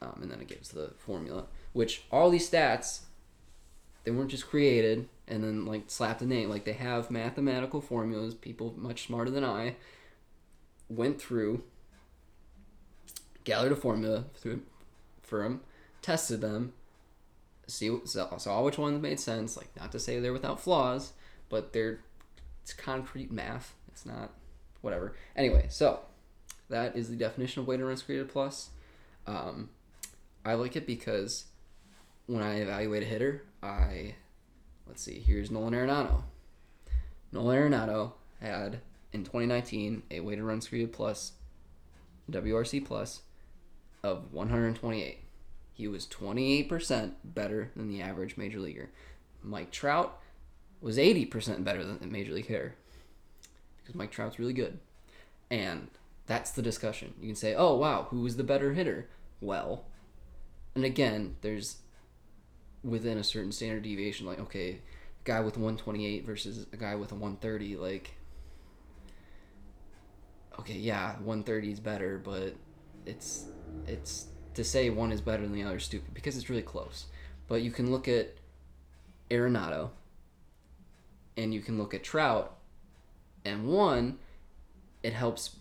um, 0.00 0.18
and 0.22 0.30
then 0.30 0.40
it 0.40 0.48
gives 0.48 0.70
the 0.70 0.94
formula, 0.98 1.44
which 1.72 2.04
all 2.10 2.30
these 2.30 2.50
stats 2.50 3.02
they 4.04 4.10
weren't 4.10 4.30
just 4.30 4.48
created 4.48 5.08
and 5.28 5.44
then 5.44 5.64
like 5.64 5.84
slapped 5.86 6.22
a 6.22 6.26
name. 6.26 6.48
Like 6.48 6.64
they 6.64 6.72
have 6.72 7.10
mathematical 7.10 7.80
formulas. 7.80 8.34
People 8.34 8.74
much 8.76 9.06
smarter 9.06 9.30
than 9.30 9.44
I 9.44 9.76
went 10.88 11.20
through, 11.20 11.62
gathered 13.44 13.72
a 13.72 13.76
formula 13.76 14.24
through 14.34 14.62
for 15.22 15.42
them, 15.42 15.60
tested 16.00 16.40
them, 16.40 16.72
see 17.66 17.96
saw, 18.04 18.62
which 18.62 18.78
ones 18.78 19.00
made 19.00 19.20
sense. 19.20 19.56
Like 19.56 19.68
not 19.76 19.92
to 19.92 20.00
say 20.00 20.18
they're 20.18 20.32
without 20.32 20.60
flaws, 20.60 21.12
but 21.52 21.74
they're 21.74 22.00
it's 22.62 22.72
concrete 22.72 23.30
math. 23.30 23.74
It's 23.88 24.06
not 24.06 24.32
whatever. 24.80 25.14
Anyway, 25.36 25.66
so 25.68 26.00
that 26.70 26.96
is 26.96 27.10
the 27.10 27.16
definition 27.16 27.60
of 27.60 27.68
weighted 27.68 27.84
runs 27.84 28.02
created 28.02 28.30
plus. 28.30 28.70
Um, 29.26 29.68
I 30.46 30.54
like 30.54 30.76
it 30.76 30.86
because 30.86 31.44
when 32.26 32.42
I 32.42 32.60
evaluate 32.60 33.02
a 33.02 33.06
hitter, 33.06 33.44
I 33.62 34.14
let's 34.88 35.02
see. 35.02 35.20
Here's 35.20 35.50
Nolan 35.50 35.74
Arenado. 35.74 36.22
Nolan 37.30 37.70
Arenado 37.70 38.12
had 38.40 38.80
in 39.12 39.22
2019 39.22 40.04
a 40.10 40.20
weighted 40.20 40.44
runs 40.44 40.68
created 40.68 40.94
plus, 40.94 41.32
WRC 42.30 42.82
plus, 42.82 43.20
of 44.02 44.32
128. 44.32 45.18
He 45.74 45.86
was 45.86 46.06
28% 46.06 47.12
better 47.22 47.70
than 47.76 47.88
the 47.88 48.00
average 48.00 48.38
major 48.38 48.58
leaguer. 48.58 48.88
Mike 49.42 49.70
Trout 49.70 50.18
was 50.82 50.98
80% 50.98 51.64
better 51.64 51.84
than 51.84 51.98
the 52.00 52.06
major 52.06 52.32
league 52.32 52.46
hitter 52.46 52.74
because 53.78 53.94
Mike 53.94 54.10
Trout's 54.10 54.38
really 54.38 54.52
good, 54.52 54.78
and 55.50 55.88
that's 56.26 56.50
the 56.50 56.62
discussion. 56.62 57.14
You 57.20 57.28
can 57.28 57.36
say, 57.36 57.54
"Oh 57.54 57.76
wow, 57.76 58.08
who 58.10 58.20
was 58.20 58.36
the 58.36 58.44
better 58.44 58.74
hitter?" 58.74 59.08
Well, 59.40 59.84
and 60.74 60.84
again, 60.84 61.36
there's 61.40 61.78
within 62.82 63.18
a 63.18 63.24
certain 63.24 63.52
standard 63.52 63.82
deviation 63.82 64.26
like 64.26 64.40
okay 64.40 64.70
a 64.70 65.24
guy 65.24 65.40
with 65.40 65.56
128 65.56 66.24
versus 66.26 66.66
a 66.72 66.76
guy 66.76 66.94
with 66.94 67.12
a 67.12 67.14
130 67.14 67.76
like 67.76 68.14
okay 70.58 70.74
yeah 70.74 71.12
130 71.18 71.70
is 71.70 71.80
better 71.80 72.18
but 72.18 72.54
it's 73.06 73.46
it's 73.86 74.26
to 74.54 74.64
say 74.64 74.90
one 74.90 75.12
is 75.12 75.20
better 75.20 75.42
than 75.42 75.52
the 75.52 75.62
other 75.62 75.76
is 75.76 75.84
stupid 75.84 76.12
because 76.12 76.36
it's 76.36 76.50
really 76.50 76.62
close 76.62 77.06
but 77.48 77.62
you 77.62 77.70
can 77.70 77.90
look 77.90 78.08
at 78.08 78.34
Arenado 79.30 79.90
and 81.36 81.52
you 81.54 81.60
can 81.60 81.78
look 81.78 81.94
at 81.94 82.02
Trout 82.02 82.54
and 83.44 83.66
one 83.66 84.18
it 85.02 85.12
helps 85.12 85.56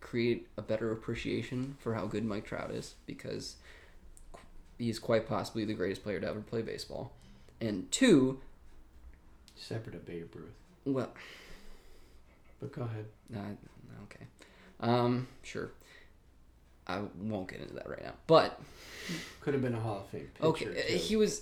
create 0.00 0.48
a 0.56 0.62
better 0.62 0.92
appreciation 0.92 1.76
for 1.78 1.94
how 1.94 2.06
good 2.06 2.24
Mike 2.24 2.44
Trout 2.44 2.70
is 2.70 2.94
because 3.06 3.56
he's 4.78 4.98
quite 4.98 5.28
possibly 5.28 5.64
the 5.64 5.74
greatest 5.74 6.02
player 6.02 6.20
to 6.20 6.26
ever 6.28 6.40
play 6.40 6.60
baseball. 6.62 7.12
And 7.60 7.90
two, 7.92 8.40
Separate 9.56 9.94
of 9.94 10.04
Babe 10.04 10.28
Ruth. 10.34 10.50
well, 10.84 11.12
But 12.60 12.72
go 12.72 12.82
ahead. 12.82 13.06
uh, 13.34 14.02
okay, 14.04 14.26
um, 14.80 15.28
sure. 15.42 15.70
I 16.86 17.00
won't 17.18 17.48
get 17.48 17.60
into 17.60 17.74
that 17.74 17.88
right 17.88 18.02
now. 18.02 18.12
But 18.26 18.60
Could 19.40 19.54
have 19.54 19.62
been 19.62 19.74
a 19.74 19.80
Hall 19.80 20.00
of 20.00 20.06
Fame 20.08 20.28
pitcher. 20.34 20.46
okay, 20.48 20.64
too. 20.66 20.96
he 20.96 21.16
was. 21.16 21.40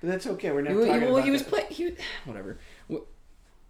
But 0.00 0.08
that's 0.10 0.26
okay. 0.26 0.50
We're 0.52 0.62
not 0.62 0.70
He, 0.72 0.86
talking 0.86 1.00
well, 1.02 1.16
about 1.16 1.24
he 1.24 1.30
was 1.30 1.42
playing. 1.42 1.66
He 1.70 1.92
whatever. 2.24 2.58
Wh- 2.90 3.06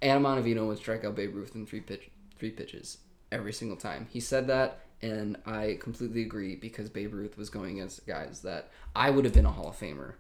Adam 0.03 0.25
Ottavino 0.25 0.67
would 0.67 0.79
strike 0.79 1.05
out 1.05 1.15
Babe 1.15 1.35
Ruth 1.35 1.55
in 1.55 1.67
three 1.67 1.81
pitch, 1.81 2.11
three 2.39 2.51
pitches 2.51 2.99
every 3.33 3.53
single 3.53 3.77
time. 3.77 4.07
He 4.11 4.21
said 4.21 4.47
that, 4.49 4.81
and 5.03 5.37
I 5.47 5.79
completely 5.81 6.23
agree 6.23 6.57
because 6.57 6.89
Babe 6.89 7.15
Ruth 7.15 7.39
was 7.39 7.51
going 7.51 7.79
against 7.79 8.07
guys 8.07 8.41
that 8.43 8.71
I 8.97 9.11
would 9.11 9.25
have 9.25 9.35
been 9.35 9.47
a 9.47 9.53
Hall 9.53 9.69
of 9.69 9.79
Famer 9.79 10.15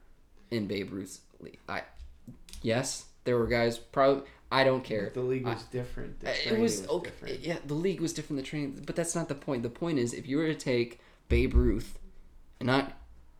in 0.50 0.66
Babe 0.66 0.92
Ruth's 0.92 1.20
league. 1.40 1.58
I 1.68 1.82
yes, 2.62 3.06
there 3.24 3.36
were 3.36 3.46
guys 3.46 3.78
probably. 3.78 4.24
I 4.52 4.62
don't 4.62 4.84
care. 4.84 5.10
The 5.12 5.20
league 5.20 5.44
was 5.46 5.64
different. 5.64 6.20
The 6.20 6.28
Uh, 6.28 6.32
It 6.32 6.42
training 6.42 6.62
was 6.62 6.86
okay. 6.88 7.10
different. 7.10 7.40
Yeah, 7.40 7.56
the 7.66 7.74
league 7.74 8.00
was 8.00 8.12
different. 8.12 8.40
The 8.42 8.46
training, 8.48 8.82
but 8.86 8.94
that's 8.94 9.14
not 9.16 9.28
the 9.28 9.34
point. 9.34 9.64
The 9.64 9.70
point 9.70 9.98
is, 9.98 10.14
if 10.14 10.28
you 10.28 10.36
were 10.36 10.46
to 10.46 10.54
take 10.54 11.00
Babe 11.28 11.54
Ruth, 11.54 11.98
and 12.60 12.68
not, 12.68 12.92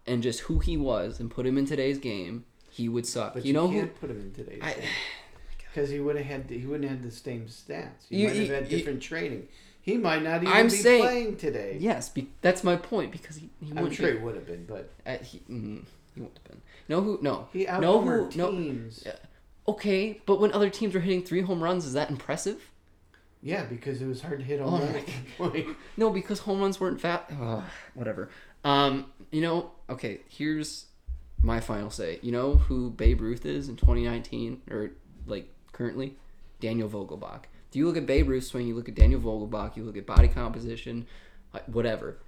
and 0.06 0.22
just 0.24 0.40
who 0.40 0.58
he 0.58 0.76
was, 0.76 1.20
and 1.20 1.30
put 1.30 1.46
him 1.46 1.56
in 1.56 1.66
today's 1.66 1.98
game, 1.98 2.46
he 2.74 2.88
would 2.88 3.06
suck. 3.06 3.34
But 3.34 3.44
you, 3.44 3.48
you, 3.48 3.52
know 3.54 3.68
can't 3.70 4.00
put 4.00 4.10
him 4.10 4.20
in 4.20 4.32
today's 4.32 4.60
because 5.58 5.90
he 5.90 6.00
would 6.00 6.16
have 6.16 6.26
had 6.26 6.50
he 6.50 6.66
wouldn't 6.66 6.88
have 6.90 6.98
had 7.00 7.08
the 7.08 7.14
same 7.14 7.46
stats. 7.46 8.08
He 8.08 8.22
You- 8.22 8.28
might 8.28 8.36
have 8.36 8.48
had 8.48 8.70
you- 8.70 8.78
different 8.78 9.00
training. 9.02 9.48
He 9.80 9.98
might 9.98 10.22
not 10.22 10.42
even 10.42 10.48
I'm 10.54 10.66
be 10.68 10.70
saying- 10.70 11.02
playing 11.02 11.36
today. 11.36 11.76
yes, 11.78 12.08
be, 12.08 12.30
that's 12.40 12.64
my 12.64 12.74
point 12.76 13.12
because 13.12 13.36
he 13.36 13.50
he 13.60 13.72
I'm 13.76 13.90
sure 13.90 14.10
he 14.12 14.18
would 14.18 14.34
have 14.34 14.46
been, 14.46 14.64
but 14.66 14.90
Uh, 15.06 15.18
he, 15.18 15.38
mm, 15.40 15.84
he 16.14 16.20
wouldn't 16.20 16.38
have 16.38 16.44
been. 16.48 16.62
No, 16.88 17.00
who? 17.02 17.18
No. 17.22 17.48
he 17.52 17.64
no, 17.66 18.00
who? 18.00 18.30
No. 18.34 18.50
teams. 18.50 19.04
Okay, 19.68 20.20
but 20.26 20.40
when 20.40 20.52
other 20.52 20.68
teams 20.70 20.94
were 20.94 21.00
hitting 21.00 21.22
three 21.22 21.40
home 21.42 21.62
runs, 21.62 21.84
is 21.86 21.92
that 21.94 22.10
impressive? 22.10 22.70
Yeah, 23.42 23.64
because 23.64 24.00
it 24.02 24.06
was 24.06 24.22
hard 24.22 24.38
to 24.40 24.44
hit 24.44 24.58
Oh 24.60 24.70
home 24.70 24.80
my 24.80 24.86
run 24.86 24.92
that 24.94 25.36
point. 25.38 25.76
No, 25.98 26.10
because 26.10 26.40
home 26.40 26.60
runs 26.60 26.80
weren't 26.80 27.00
fat. 27.00 27.30
Ugh, 27.40 27.62
whatever. 27.94 28.30
Um, 28.64 29.06
you 29.30 29.42
know, 29.42 29.72
okay. 29.90 30.20
Here's 30.28 30.86
my 31.44 31.60
final 31.60 31.90
say. 31.90 32.18
You 32.22 32.32
know 32.32 32.54
who 32.56 32.90
Babe 32.90 33.20
Ruth 33.20 33.44
is 33.44 33.68
in 33.68 33.76
2019 33.76 34.62
or 34.70 34.90
like 35.26 35.48
currently? 35.72 36.16
Daniel 36.60 36.88
Vogelbach. 36.88 37.42
Do 37.70 37.78
you 37.78 37.86
look 37.86 37.96
at 37.96 38.06
Babe 38.06 38.28
Ruth 38.28 38.44
swing? 38.44 38.66
You 38.66 38.74
look 38.74 38.88
at 38.88 38.94
Daniel 38.94 39.20
Vogelbach. 39.20 39.76
You 39.76 39.84
look 39.84 39.96
at 39.96 40.06
body 40.06 40.28
composition, 40.28 41.06
whatever. 41.66 42.18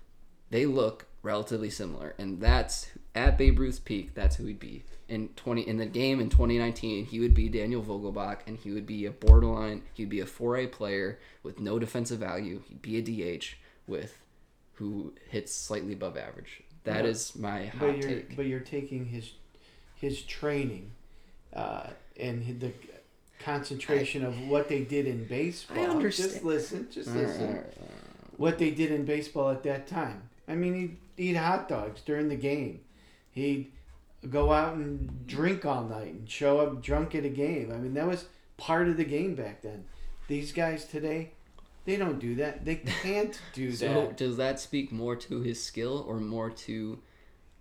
They 0.50 0.66
look 0.66 1.06
relatively 1.22 1.70
similar, 1.70 2.14
and 2.18 2.40
that's 2.40 2.90
at 3.14 3.38
Babe 3.38 3.58
Ruth's 3.58 3.78
peak. 3.78 4.14
That's 4.14 4.36
who 4.36 4.46
he'd 4.46 4.60
be 4.60 4.84
in 5.08 5.28
20 5.36 5.62
in 5.62 5.76
the 5.76 5.86
game 5.86 6.20
in 6.20 6.28
2019. 6.28 7.06
He 7.06 7.20
would 7.20 7.34
be 7.34 7.48
Daniel 7.48 7.82
Vogelbach, 7.82 8.40
and 8.46 8.58
he 8.58 8.70
would 8.70 8.86
be 8.86 9.06
a 9.06 9.10
borderline. 9.10 9.82
He'd 9.94 10.08
be 10.08 10.20
a 10.20 10.26
4A 10.26 10.70
player 10.70 11.18
with 11.42 11.58
no 11.58 11.78
defensive 11.78 12.18
value. 12.18 12.62
He'd 12.68 12.82
be 12.82 12.98
a 12.98 13.38
DH 13.38 13.54
with 13.86 14.18
who 14.74 15.14
hits 15.30 15.54
slightly 15.54 15.94
above 15.94 16.16
average. 16.16 16.62
That 16.86 17.04
Yeah. 17.04 17.10
is 17.10 17.36
my 17.36 17.66
hot 17.66 17.80
But 17.80 17.98
you're 17.98 18.08
take. 18.08 18.36
but 18.36 18.46
you're 18.46 18.60
taking 18.60 19.04
his 19.06 19.32
his 19.96 20.22
training 20.22 20.90
uh, 21.52 21.88
and 22.18 22.60
the 22.60 22.72
concentration 23.38 24.24
of 24.24 24.48
what 24.48 24.68
they 24.68 24.82
did 24.82 25.06
in 25.06 25.26
baseball. 25.26 25.78
I 25.78 25.82
understand. 25.86 26.30
Just 26.32 26.44
listen. 26.44 26.88
Just 26.90 27.08
All 27.10 27.14
right, 27.14 27.26
listen. 27.26 27.42
all 27.46 27.52
right, 27.52 27.56
all 27.80 27.86
right. 27.88 28.38
what 28.38 28.58
they 28.58 28.70
did 28.70 28.90
in 28.92 29.04
baseball 29.04 29.50
at 29.50 29.62
that 29.64 29.86
time. 29.86 30.28
I 30.48 30.54
mean, 30.54 30.74
he'd 30.74 30.96
eat 31.30 31.36
hot 31.36 31.68
dogs 31.68 32.00
during 32.02 32.28
the 32.28 32.36
game. 32.36 32.80
He'd 33.30 33.72
go 34.30 34.52
out 34.52 34.74
and 34.74 35.26
drink 35.26 35.64
all 35.64 35.84
night 35.84 36.12
and 36.14 36.28
show 36.30 36.58
up 36.60 36.82
drunk 36.82 37.14
at 37.14 37.24
a 37.24 37.28
game. 37.28 37.70
I 37.72 37.76
mean, 37.78 37.94
that 37.94 38.06
was 38.06 38.26
part 38.56 38.88
of 38.88 38.96
the 38.96 39.04
game 39.04 39.34
back 39.34 39.62
then. 39.62 39.84
These 40.28 40.52
guys 40.52 40.84
today, 40.84 41.32
they 41.86 41.96
don't 41.96 42.18
do 42.18 42.34
that. 42.34 42.64
They 42.64 42.76
can't 42.76 43.40
do 43.54 43.72
So 43.76 43.88
that. 43.88 43.94
So 43.94 44.12
does 44.12 44.36
that 44.36 44.60
speak 44.60 44.92
more 44.92 45.16
to 45.16 45.40
his 45.40 45.62
skill 45.62 46.04
or 46.06 46.18
more 46.18 46.50
to 46.50 46.98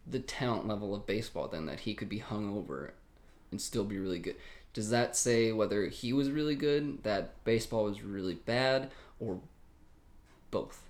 the 0.06 0.20
talent 0.20 0.68
level 0.68 0.94
of 0.94 1.08
baseball 1.08 1.48
than 1.48 1.66
that 1.68 1.82
he 1.82 1.94
could 1.94 2.10
be 2.10 2.18
hung 2.18 2.56
over 2.56 2.94
and 3.52 3.62
still 3.62 3.86
be 3.86 3.98
really 3.98 4.20
good? 4.20 4.36
Does 4.74 4.90
that 4.90 5.16
say 5.16 5.54
whether 5.54 5.88
he 5.88 6.12
was 6.12 6.30
really 6.30 6.56
good, 6.56 7.04
that 7.04 7.42
baseball 7.46 7.86
was 7.86 8.02
really 8.02 8.34
bad, 8.34 8.92
or 9.22 9.40
both? 10.52 10.84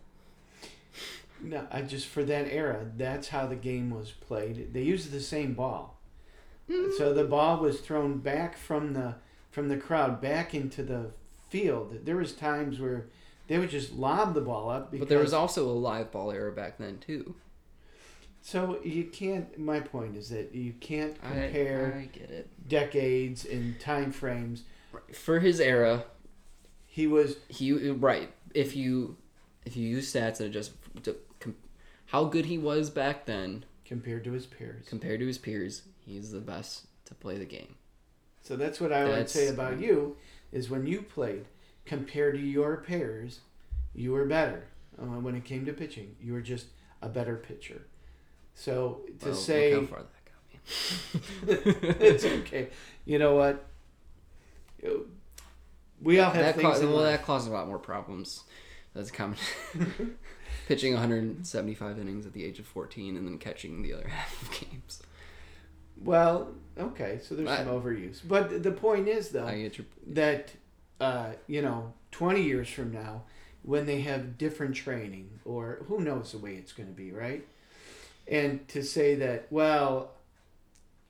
No, 1.39 1.67
I 1.71 1.81
just 1.83 2.07
for 2.07 2.23
that 2.23 2.47
era, 2.49 2.87
that's 2.97 3.27
how 3.27 3.45
the 3.45 3.55
game 3.55 3.91
was 3.91 4.11
played. 4.11 4.73
They 4.73 4.81
used 4.81 5.11
the 5.11 5.19
same 5.19 5.53
ball, 5.53 5.99
so 6.67 7.09
hmm. 7.09 7.15
the 7.15 7.25
ball 7.25 7.59
was 7.59 7.79
thrown 7.81 8.17
back 8.19 8.57
from 8.57 8.93
the 8.93 9.15
from 9.51 9.67
the 9.67 9.77
crowd 9.77 10.19
back 10.19 10.55
into 10.55 10.81
the 10.81 11.11
field. 11.49 12.05
There 12.05 12.17
was 12.17 12.33
times 12.33 12.79
where 12.79 13.05
they 13.47 13.57
would 13.59 13.69
just 13.69 13.93
lob 13.93 14.33
the 14.33 14.41
ball 14.41 14.69
up. 14.69 14.91
Because, 14.91 15.01
But 15.07 15.09
there 15.09 15.19
was 15.19 15.33
also 15.33 15.67
a 15.69 15.73
live 15.73 16.11
ball 16.11 16.31
era 16.31 16.51
back 16.51 16.77
then 16.77 16.97
too. 16.99 17.35
so 18.41 18.79
you 18.83 19.05
can't. 19.05 19.57
My 19.57 19.79
point 19.79 20.15
is 20.15 20.29
that 20.29 20.53
you 20.53 20.73
can't 20.79 21.19
compare 21.21 21.99
I 22.01 22.05
get 22.17 22.29
it. 22.31 22.49
decades 22.67 23.45
and 23.45 23.79
time 23.79 24.11
frames. 24.11 24.63
For 25.13 25.39
his 25.39 25.59
era, 25.59 26.05
He 26.87 27.07
was 27.07 27.37
he 27.49 27.71
right. 27.91 28.31
If 28.53 28.75
you 28.75 29.17
if 29.65 29.75
you 29.75 29.87
use 29.87 30.11
stats 30.13 30.39
and 30.39 30.53
just 30.53 30.71
to, 31.03 31.15
com, 31.39 31.55
how 32.07 32.25
good 32.25 32.45
he 32.45 32.57
was 32.57 32.89
back 32.89 33.25
then 33.25 33.65
compared 33.83 34.23
to 34.23 34.31
his 34.31 34.45
peers. 34.45 34.85
compared 34.87 35.19
to 35.19 35.27
his 35.27 35.37
peers, 35.37 35.81
he's 36.05 36.31
the 36.31 36.39
best 36.39 36.85
to 37.05 37.13
play 37.15 37.37
the 37.37 37.45
game. 37.45 37.75
So 38.43 38.55
that's 38.55 38.79
what 38.79 38.93
I 38.93 39.05
would 39.05 39.29
say 39.29 39.47
about 39.47 39.79
you 39.79 40.15
is 40.51 40.69
when 40.69 40.85
you 40.87 41.01
played 41.01 41.45
compared 41.85 42.35
to 42.35 42.41
your 42.41 42.77
peers, 42.77 43.39
you 43.93 44.11
were 44.11 44.25
better. 44.25 44.63
Uh, 44.99 45.05
when 45.19 45.35
it 45.35 45.43
came 45.43 45.65
to 45.65 45.73
pitching, 45.73 46.15
you 46.21 46.33
were 46.33 46.41
just 46.41 46.67
a 47.01 47.09
better 47.09 47.35
pitcher. 47.35 47.85
So 48.53 49.01
to 49.19 49.25
Well, 49.27 49.35
say 49.35 49.75
look 49.75 49.89
how 49.89 49.95
far 49.97 50.03
that 50.03 50.25
got 50.25 51.95
me. 51.97 51.97
it's 52.07 52.23
okay, 52.25 52.69
you 53.05 53.19
know 53.19 53.35
what? 53.35 53.65
We 56.01 56.19
all 56.19 56.31
have 56.31 56.43
that 56.43 56.55
things 56.55 56.79
ca- 56.79 56.85
well, 56.85 56.97
life. 56.97 57.17
that 57.19 57.25
caused 57.25 57.47
a 57.47 57.51
lot 57.51 57.67
more 57.67 57.79
problems. 57.79 58.43
That's 58.93 59.11
common. 59.11 59.37
Pitching 60.67 60.93
175 60.93 61.99
innings 61.99 62.25
at 62.25 62.33
the 62.33 62.43
age 62.43 62.59
of 62.59 62.65
14 62.65 63.17
and 63.17 63.27
then 63.27 63.37
catching 63.37 63.81
the 63.81 63.93
other 63.93 64.07
half 64.07 64.41
of 64.41 64.51
games. 64.69 65.01
Well, 65.97 66.53
okay, 66.77 67.19
so 67.23 67.35
there's 67.35 67.49
I- 67.49 67.57
some 67.57 67.67
overuse, 67.67 68.21
but 68.27 68.63
the 68.63 68.71
point 68.71 69.07
is 69.07 69.29
though 69.29 69.49
your 69.49 69.71
that 70.07 70.51
uh, 70.99 71.31
you 71.47 71.61
know, 71.61 71.93
20 72.11 72.41
years 72.41 72.69
from 72.69 72.91
now, 72.91 73.23
when 73.63 73.85
they 73.85 74.01
have 74.01 74.37
different 74.37 74.75
training, 74.75 75.39
or 75.43 75.79
who 75.87 75.99
knows 75.99 76.31
the 76.31 76.37
way 76.37 76.55
it's 76.55 76.71
going 76.71 76.87
to 76.87 76.93
be, 76.93 77.11
right? 77.11 77.45
And 78.27 78.67
to 78.69 78.83
say 78.83 79.15
that, 79.15 79.47
well, 79.49 80.11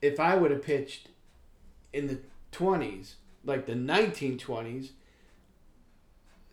if 0.00 0.18
I 0.20 0.34
would 0.36 0.50
have 0.50 0.62
pitched 0.62 1.08
in 1.92 2.06
the 2.08 2.18
20s, 2.52 3.14
like 3.44 3.66
the 3.66 3.74
1920s, 3.74 4.90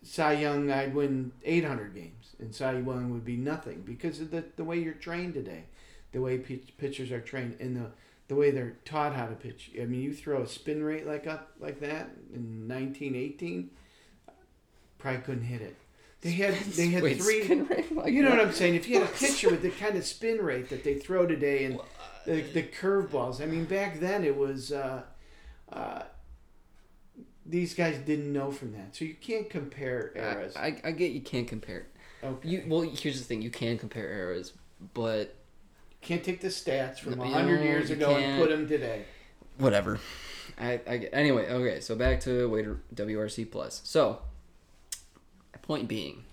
Cy 0.04 0.34
Young, 0.34 0.70
I'd 0.70 0.94
win 0.94 1.32
800 1.44 1.96
games, 1.96 2.36
and 2.40 2.54
Cy 2.54 2.74
Young 2.74 3.12
would 3.12 3.26
be 3.26 3.38
nothing 3.38 3.82
because 3.86 4.20
of 4.20 4.32
the, 4.32 4.44
the 4.58 4.64
way 4.64 4.78
you're 4.78 4.94
trained 4.94 5.34
today, 5.34 5.64
the 6.12 6.20
way 6.20 6.38
pitchers 6.38 7.12
are 7.12 7.22
trained, 7.22 7.56
and 7.60 7.78
the 7.78 7.92
the 8.28 8.36
way 8.36 8.52
they're 8.52 8.78
taught 8.86 9.14
how 9.14 9.26
to 9.28 9.36
pitch. 9.36 9.72
I 9.82 9.86
mean, 9.86 10.02
you 10.02 10.14
throw 10.14 10.42
a 10.42 10.48
spin 10.48 10.84
rate 10.84 11.06
like 11.06 11.28
up 11.28 11.52
like 11.60 11.80
that 11.82 12.12
in 12.34 12.68
1918, 12.68 13.70
probably 14.98 15.22
couldn't 15.22 15.44
hit 15.44 15.62
it. 15.62 15.76
They 16.22 16.32
had 16.32 16.54
they 16.56 16.88
had 16.88 17.04
Wait, 17.04 17.22
three. 17.22 17.44
like 17.92 18.14
You 18.14 18.24
know 18.24 18.30
what? 18.30 18.40
what 18.40 18.48
I'm 18.48 18.54
saying? 18.54 18.76
If 18.76 18.88
you 18.88 19.00
had 19.02 19.10
a 19.10 19.12
pitcher 19.18 19.50
with 19.50 19.62
the 19.62 19.72
kind 19.72 19.98
of 19.98 20.06
spin 20.06 20.38
rate 20.38 20.70
that 20.70 20.84
they 20.84 20.96
throw 20.96 21.28
today 21.28 21.66
and 21.66 21.80
the, 22.26 22.42
the 22.42 22.64
curveballs, 22.64 23.42
I 23.42 23.46
mean, 23.46 23.66
back 23.66 24.00
then 24.00 24.24
it 24.24 24.38
was. 24.38 24.72
Uh, 24.72 25.04
uh, 25.72 26.04
these 27.46 27.74
guys 27.74 27.98
didn't 27.98 28.32
know 28.32 28.52
from 28.52 28.72
that, 28.72 28.96
so 28.96 29.04
you 29.04 29.16
can't 29.16 29.50
compare 29.50 30.14
eras. 30.16 30.56
I, 30.56 30.68
I, 30.68 30.82
I 30.86 30.92
get 30.92 31.12
you 31.12 31.20
can't 31.20 31.48
compare. 31.48 31.88
okay. 32.24 32.48
You 32.48 32.64
well, 32.68 32.82
here's 32.82 33.20
the 33.20 33.26
thing: 33.26 33.42
you 33.42 33.50
can 33.50 33.78
compare 33.78 34.10
eras, 34.10 34.54
but 34.94 35.36
can't 36.04 36.24
take 36.24 36.42
the 36.42 36.50
stats 36.50 37.00
from 37.00 37.20
a 37.20 37.28
hundred 37.28 37.64
years 37.64 37.90
ago 37.90 38.16
and 38.16 38.24
can't. 38.24 38.42
put 38.42 38.50
them 38.50 38.68
today. 38.68 39.06
whatever. 39.58 40.00
I, 40.60 40.80
I 40.88 40.98
get, 40.98 41.10
anyway. 41.14 41.50
Okay, 41.50 41.80
so 41.80 41.96
back 41.96 42.20
to 42.22 42.80
WRC 42.94 43.50
plus. 43.50 43.82
So, 43.84 44.20
point 45.64 45.88
being, 45.88 46.26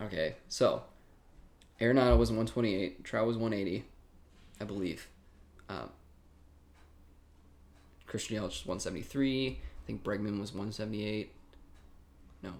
okay, 0.00 0.36
so 0.48 0.82
Arenado 1.80 2.16
was 2.18 2.30
128, 2.30 3.04
Trout 3.04 3.26
was 3.26 3.36
180, 3.36 3.84
I 4.60 4.64
believe. 4.64 5.06
Um, 5.68 5.90
Christian 8.06 8.36
Yelich 8.36 8.42
was 8.42 8.66
173. 8.66 9.58
I 9.60 9.86
think 9.86 10.02
Bregman 10.02 10.40
was 10.40 10.52
178. 10.52 11.32
No, 12.42 12.52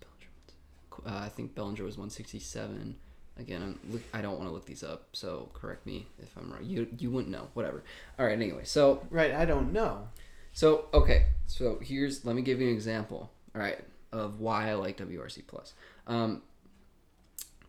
Bellinger. 0.00 1.16
Uh, 1.16 1.24
I 1.24 1.28
think 1.28 1.54
Bellinger 1.54 1.84
was 1.84 1.96
167. 1.96 2.96
Again, 3.42 3.62
I'm, 3.62 3.92
look, 3.92 4.02
I 4.14 4.22
don't 4.22 4.36
want 4.38 4.48
to 4.48 4.52
look 4.54 4.64
these 4.64 4.82
up, 4.82 5.08
so 5.12 5.50
correct 5.52 5.84
me 5.84 6.06
if 6.22 6.36
I'm 6.38 6.50
wrong. 6.50 6.64
You 6.64 6.88
you 6.98 7.10
wouldn't 7.10 7.30
know. 7.30 7.48
Whatever. 7.54 7.82
All 8.18 8.24
right. 8.26 8.32
Anyway, 8.32 8.64
so 8.64 9.04
Right, 9.10 9.34
I 9.34 9.44
don't 9.44 9.72
know. 9.72 10.08
so 10.52 10.86
okay, 10.94 11.26
so 11.46 11.78
here's 11.82 12.24
let 12.24 12.34
me 12.36 12.42
give 12.42 12.60
you 12.60 12.68
an 12.68 12.74
example. 12.74 13.30
All 13.54 13.60
right, 13.60 13.78
of 14.12 14.40
why 14.40 14.70
I 14.70 14.74
like 14.74 14.96
WRC 14.96 15.46
plus. 15.46 15.74
Um, 16.06 16.42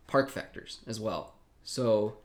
park 0.06 0.30
factors 0.30 0.78
as 0.86 1.00
well. 1.00 1.34
So 1.64 2.18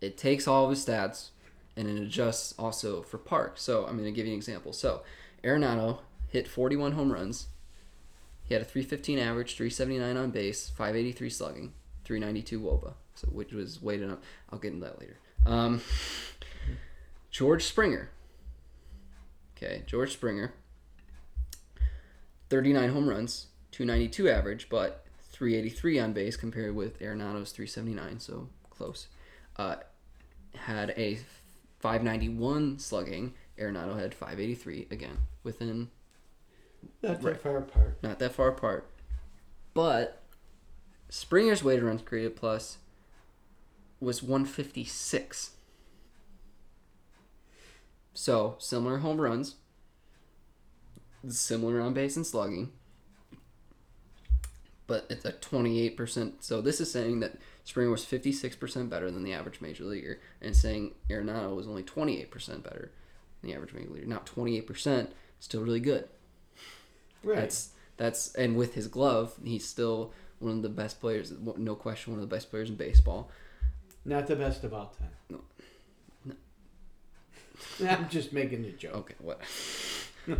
it 0.00 0.16
takes 0.18 0.48
all 0.48 0.64
of 0.64 0.70
his 0.70 0.84
stats 0.84 1.28
and 1.76 1.88
it 1.88 2.02
adjusts 2.02 2.54
also 2.58 3.02
for 3.02 3.18
park. 3.18 3.54
So 3.56 3.84
I'm 3.86 3.96
going 3.96 4.04
to 4.04 4.12
give 4.12 4.26
you 4.26 4.32
an 4.32 4.38
example. 4.38 4.72
So 4.72 5.02
Arenado 5.44 5.98
hit 6.28 6.48
41 6.48 6.92
home 6.92 7.12
runs. 7.12 7.46
He 8.44 8.54
had 8.54 8.62
a 8.62 8.66
315 8.66 9.18
average, 9.18 9.56
379 9.56 10.16
on 10.16 10.30
base, 10.30 10.68
583 10.70 11.30
slugging, 11.30 11.72
392 12.04 12.60
wOBA. 12.60 12.94
So 13.14 13.28
which 13.28 13.52
was 13.52 13.80
weighted 13.82 14.10
up. 14.10 14.22
I'll 14.50 14.58
get 14.58 14.72
into 14.72 14.86
that 14.86 14.98
later. 15.00 15.18
Um, 15.46 15.80
George 17.30 17.64
Springer. 17.64 18.10
Okay, 19.56 19.82
George 19.86 20.12
Springer. 20.12 20.52
39 22.50 22.90
home 22.90 23.08
runs, 23.08 23.46
292 23.70 24.28
average, 24.28 24.68
but 24.68 25.06
383 25.30 25.98
on 25.98 26.12
base 26.12 26.36
compared 26.36 26.74
with 26.74 26.98
Arenado's 27.00 27.52
379, 27.52 28.20
so 28.20 28.48
close. 28.70 29.08
Uh, 29.56 29.76
had 30.54 30.90
a 30.96 31.18
591 31.80 32.78
slugging. 32.78 33.34
Arenado 33.58 33.98
had 33.98 34.14
583 34.14 34.88
again, 34.90 35.18
within 35.42 35.90
Not 37.02 37.22
Right. 37.22 37.34
that 37.34 37.42
far 37.42 37.56
apart. 37.58 37.98
not 38.02 38.18
that 38.18 38.32
far 38.32 38.48
apart. 38.48 38.90
But 39.74 40.21
Springer's 41.12 41.62
weighted 41.62 41.84
runs 41.84 42.00
created 42.00 42.36
plus 42.36 42.78
was 44.00 44.22
156. 44.22 45.50
So 48.14 48.56
similar 48.58 48.96
home 48.96 49.20
runs, 49.20 49.56
similar 51.28 51.82
on 51.82 51.92
base 51.92 52.16
and 52.16 52.26
slugging, 52.26 52.72
but 54.86 55.04
it's 55.10 55.26
a 55.26 55.32
28%. 55.32 56.32
So 56.40 56.62
this 56.62 56.80
is 56.80 56.90
saying 56.90 57.20
that 57.20 57.36
Springer 57.64 57.90
was 57.90 58.06
56% 58.06 58.88
better 58.88 59.10
than 59.10 59.22
the 59.22 59.34
average 59.34 59.60
major 59.60 59.84
leaguer, 59.84 60.18
and 60.40 60.56
saying 60.56 60.94
Arenado 61.10 61.54
was 61.54 61.66
only 61.66 61.82
28% 61.82 62.62
better 62.62 62.90
than 63.42 63.50
the 63.50 63.54
average 63.54 63.74
major 63.74 63.90
leaguer. 63.90 64.06
Not 64.06 64.24
28%, 64.24 65.08
still 65.40 65.60
really 65.60 65.78
good. 65.78 66.08
Right. 67.22 67.36
That's 67.36 67.68
that's 67.98 68.34
and 68.34 68.56
with 68.56 68.72
his 68.74 68.88
glove, 68.88 69.34
he's 69.44 69.68
still 69.68 70.14
one 70.42 70.56
of 70.56 70.62
the 70.62 70.68
best 70.68 71.00
players. 71.00 71.32
No 71.56 71.74
question, 71.74 72.12
one 72.12 72.22
of 72.22 72.28
the 72.28 72.34
best 72.34 72.50
players 72.50 72.68
in 72.68 72.76
baseball. 72.76 73.30
Not 74.04 74.26
the 74.26 74.36
best 74.36 74.64
of 74.64 74.74
all 74.74 74.94
time. 74.98 75.40
No. 76.24 76.34
I'm 77.88 78.08
just 78.08 78.32
making 78.32 78.64
a 78.64 78.72
joke. 78.72 78.94
Okay, 78.94 79.14
what? 79.18 79.40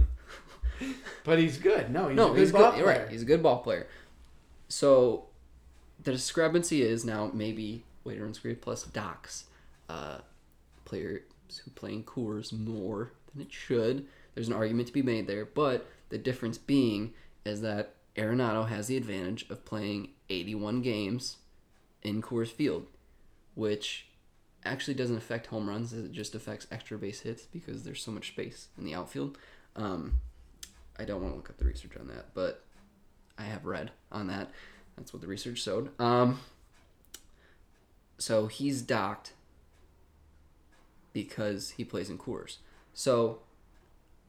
But 1.24 1.38
he's 1.38 1.58
good. 1.58 1.90
No, 1.92 2.08
he's 2.08 2.16
no, 2.16 2.30
a 2.32 2.34
good 2.34 2.40
he's 2.40 2.52
ball 2.52 2.72
good. 2.72 2.82
player. 2.82 2.98
Right, 3.00 3.08
he's 3.08 3.22
a 3.22 3.26
good 3.26 3.42
ball 3.42 3.58
player. 3.58 3.86
So 4.68 5.26
the 6.02 6.12
discrepancy 6.12 6.82
is 6.82 7.04
now 7.04 7.30
maybe 7.32 7.84
weighted 8.04 8.22
runs 8.22 8.38
created 8.38 8.62
plus 8.62 8.84
Doc's 8.84 9.44
uh, 9.88 10.18
players 10.84 11.22
who 11.64 11.70
play 11.72 11.92
in 11.92 12.02
Coors 12.02 12.52
more 12.52 13.12
than 13.32 13.42
it 13.42 13.52
should. 13.52 14.06
There's 14.34 14.48
an 14.48 14.54
argument 14.54 14.88
to 14.88 14.94
be 14.94 15.02
made 15.02 15.26
there, 15.26 15.44
but 15.44 15.86
the 16.08 16.18
difference 16.18 16.58
being 16.58 17.12
is 17.44 17.60
that 17.60 17.94
Arenado 18.16 18.68
has 18.68 18.88
the 18.88 18.96
advantage 18.96 19.48
of 19.48 19.64
playing 19.64 20.10
81 20.28 20.82
games 20.82 21.38
in 22.02 22.20
Coors 22.20 22.48
Field, 22.48 22.86
which 23.54 24.06
actually 24.64 24.94
doesn't 24.94 25.16
affect 25.16 25.46
home 25.46 25.68
runs. 25.68 25.92
It 25.92 26.12
just 26.12 26.34
affects 26.34 26.66
extra 26.70 26.98
base 26.98 27.20
hits 27.20 27.44
because 27.44 27.82
there's 27.82 28.02
so 28.02 28.10
much 28.10 28.28
space 28.28 28.68
in 28.76 28.84
the 28.84 28.94
outfield. 28.94 29.38
Um, 29.76 30.20
I 30.98 31.04
don't 31.04 31.22
want 31.22 31.32
to 31.32 31.36
look 31.36 31.50
up 31.50 31.56
the 31.58 31.64
research 31.64 31.96
on 31.98 32.08
that, 32.08 32.34
but 32.34 32.64
I 33.38 33.44
have 33.44 33.64
read 33.64 33.90
on 34.10 34.26
that. 34.28 34.50
That's 34.96 35.12
what 35.12 35.22
the 35.22 35.28
research 35.28 35.62
showed. 35.62 35.98
Um, 36.00 36.40
so 38.18 38.46
he's 38.46 38.82
docked 38.82 39.32
because 41.12 41.70
he 41.70 41.84
plays 41.84 42.10
in 42.10 42.18
Coors. 42.18 42.58
So 42.94 43.40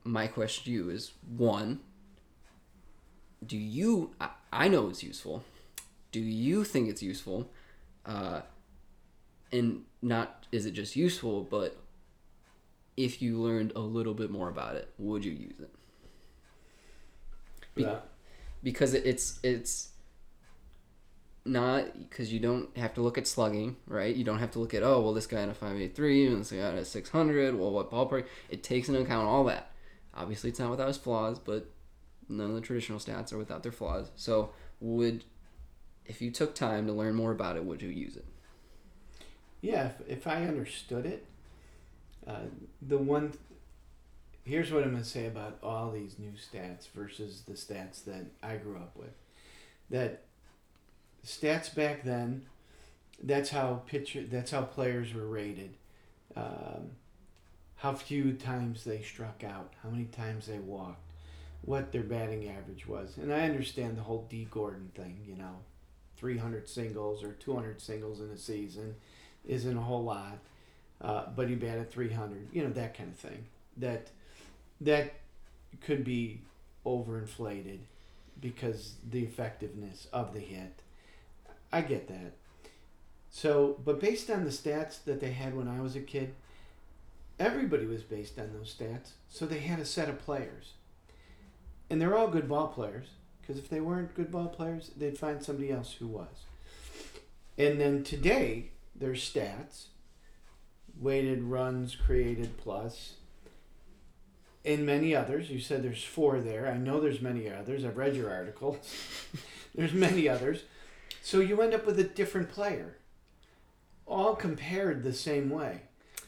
my 0.04 0.28
question 0.28 0.66
to 0.66 0.72
you 0.72 0.90
is 0.90 1.12
one, 1.36 1.82
do 3.48 3.58
you, 3.58 4.12
I, 4.20 4.30
I 4.52 4.68
know 4.68 4.90
it's 4.90 5.04
useful. 5.04 5.44
Do 6.12 6.20
you 6.20 6.64
think 6.64 6.90
it's 6.90 7.02
useful? 7.04 7.50
Uh, 8.06 8.42
and 9.52 9.84
not, 10.02 10.46
is 10.52 10.66
it 10.66 10.72
just 10.72 10.96
useful, 10.96 11.42
but 11.44 11.78
if 12.98 13.22
you 13.22 13.40
learned 13.40 13.72
a 13.76 13.80
little 13.80 14.14
bit 14.14 14.30
more 14.30 14.50
about 14.50 14.76
it, 14.76 14.90
would 14.98 15.26
you 15.26 15.32
use 15.32 15.60
it? 15.60 15.74
Be- 17.76 17.84
Yeah. 17.84 18.00
because 18.62 18.94
it's 18.94 19.40
it's 19.44 19.90
not 21.46 21.98
because 22.08 22.32
you 22.32 22.40
don't 22.40 22.76
have 22.78 22.94
to 22.94 23.02
look 23.02 23.18
at 23.18 23.28
slugging, 23.28 23.76
right? 23.88 24.16
You 24.16 24.24
don't 24.24 24.40
have 24.40 24.52
to 24.52 24.60
look 24.60 24.74
at 24.74 24.84
oh 24.84 25.02
well 25.02 25.14
this 25.14 25.26
guy 25.28 25.40
had 25.42 25.50
a 25.50 25.54
five 25.54 25.76
eight 25.76 25.96
three 25.96 26.28
and 26.28 26.42
this 26.42 26.52
guy 26.52 26.58
had 26.58 26.76
a 26.76 26.86
six 26.86 27.10
hundred. 27.10 27.58
Well, 27.58 27.72
what 27.72 27.90
ballpark? 27.92 28.26
It 28.50 28.64
takes 28.64 28.88
into 28.90 29.02
account 29.02 29.28
all 29.28 29.44
that. 29.46 29.72
Obviously, 30.14 30.52
it's 30.52 30.60
not 30.60 30.70
without 30.70 30.88
its 30.90 30.98
flaws, 31.00 31.40
but 31.40 31.68
none 32.30 32.50
of 32.50 32.56
the 32.56 32.62
traditional 32.62 33.00
stats 33.00 33.34
are 33.34 33.38
without 33.38 33.64
their 33.64 33.72
flaws. 33.72 34.12
So, 34.16 34.52
would 34.80 35.24
if 36.06 36.22
you 36.22 36.32
took 36.32 36.54
time 36.56 36.88
to 36.88 36.94
learn 36.94 37.16
more 37.16 37.32
about 37.32 37.56
it, 37.56 37.64
would 37.64 37.82
you 37.82 37.90
use 37.90 38.18
it? 38.18 38.26
Yeah, 39.62 39.88
if, 39.88 40.10
if 40.10 40.28
I 40.28 40.46
understood 40.46 41.06
it, 41.06 41.26
uh, 42.28 42.48
the 42.82 42.98
one. 42.98 43.34
Here's 44.46 44.74
what 44.74 44.84
I'm 44.84 44.92
going 44.92 45.02
to 45.02 45.10
say 45.10 45.26
about 45.26 45.58
all 45.64 45.90
these 45.90 46.20
new 46.20 46.34
stats 46.34 46.90
versus 46.94 47.44
the 47.48 47.54
stats 47.54 48.04
that 48.04 48.26
I 48.42 48.58
grew 48.58 48.76
up 48.76 48.92
with. 48.98 49.14
That 49.90 50.24
stats 51.26 51.74
back 51.74 52.04
then, 52.04 52.46
that's 53.22 53.52
how 53.52 53.84
pitcher, 53.86 54.24
that's 54.24 54.52
how 54.52 54.64
players 54.64 55.14
were 55.14 55.26
rated. 55.26 55.76
Um, 56.36 56.92
how 57.78 57.94
few 57.94 58.34
times 58.34 58.84
they 58.84 59.02
struck 59.02 59.44
out, 59.44 59.74
how 59.82 59.90
many 59.90 60.06
times 60.06 60.48
they 60.48 60.60
walked, 60.60 61.04
what 61.66 61.92
their 61.92 62.04
batting 62.04 62.50
average 62.50 62.88
was. 62.88 63.18
And 63.18 63.34
I 63.34 63.42
understand 63.42 63.98
the 63.98 64.02
whole 64.02 64.28
Dee 64.30 64.48
Gordon 64.50 64.92
thing, 64.96 65.20
you 65.26 65.36
know, 65.36 65.58
300 66.18 66.68
singles 66.68 67.24
or 67.24 67.34
200 67.34 67.82
singles 67.82 68.20
in 68.20 68.30
a 68.30 68.38
season 68.38 68.96
isn't 69.46 69.78
a 69.78 69.82
whole 69.82 70.04
lot, 70.04 70.40
uh, 71.02 71.26
but 71.36 71.50
he 71.50 71.56
batted 71.56 71.92
300, 71.92 72.50
you 72.54 72.64
know, 72.64 72.70
that 72.72 72.98
kind 72.98 73.10
of 73.10 73.18
thing. 73.18 73.46
That 73.78 74.10
that 74.82 75.14
could 75.82 76.04
be 76.04 76.42
overinflated 76.86 77.80
because 78.40 78.96
the 79.10 79.24
effectiveness 79.24 80.08
of 80.12 80.34
the 80.34 80.40
hit. 80.40 80.82
I 81.72 81.82
get 81.82 82.08
that. 82.08 82.34
So, 83.32 83.80
but 83.84 84.00
based 84.00 84.30
on 84.30 84.44
the 84.44 84.52
stats 84.52 85.04
that 85.06 85.20
they 85.20 85.32
had 85.32 85.56
when 85.56 85.68
I 85.68 85.82
was 85.82 85.96
a 85.96 86.02
kid, 86.02 86.36
everybody 87.40 87.86
was 87.86 88.04
based 88.04 88.38
on 88.38 88.54
those 88.54 88.76
stats. 88.76 89.12
So 89.28 89.46
they 89.46 89.60
had 89.60 89.80
a 89.80 89.86
set 89.86 90.10
of 90.10 90.20
players. 90.20 90.74
And 91.90 92.02
they're 92.02 92.16
all 92.16 92.28
good 92.28 92.48
ball 92.48 92.68
players 92.68 93.08
because 93.42 93.58
if 93.58 93.70
they 93.70 93.82
weren't 93.82 94.16
good 94.16 94.32
ball 94.32 94.48
players, 94.48 94.92
they'd 94.98 95.18
find 95.18 95.44
somebody 95.44 95.72
else 95.72 95.94
who 95.94 96.08
was. 96.08 96.46
And 97.58 97.80
then 97.80 98.04
today, 98.04 98.72
there's 98.96 99.30
stats, 99.30 99.88
weighted 101.00 101.44
runs 101.44 101.96
created 101.96 102.58
plus, 102.58 103.16
and 104.66 104.86
many 104.86 105.16
others. 105.16 105.50
You 105.50 105.60
said 105.60 105.84
there's 105.84 106.04
four 106.04 106.40
there. 106.40 106.68
I 106.68 106.78
know 106.78 107.00
there's 107.00 107.22
many 107.22 107.50
others. 107.50 107.84
I've 107.84 107.98
read 107.98 108.16
your 108.16 108.32
article. 108.32 108.80
there's 109.76 109.94
many 109.94 110.30
others. 110.30 110.64
So 111.22 111.40
you 111.40 111.62
end 111.62 111.74
up 111.74 111.86
with 111.86 112.00
a 112.00 112.04
different 112.04 112.50
player, 112.50 112.98
all 114.06 114.36
compared 114.36 115.04
the 115.04 115.14
same 115.14 115.50
way. 115.50 115.82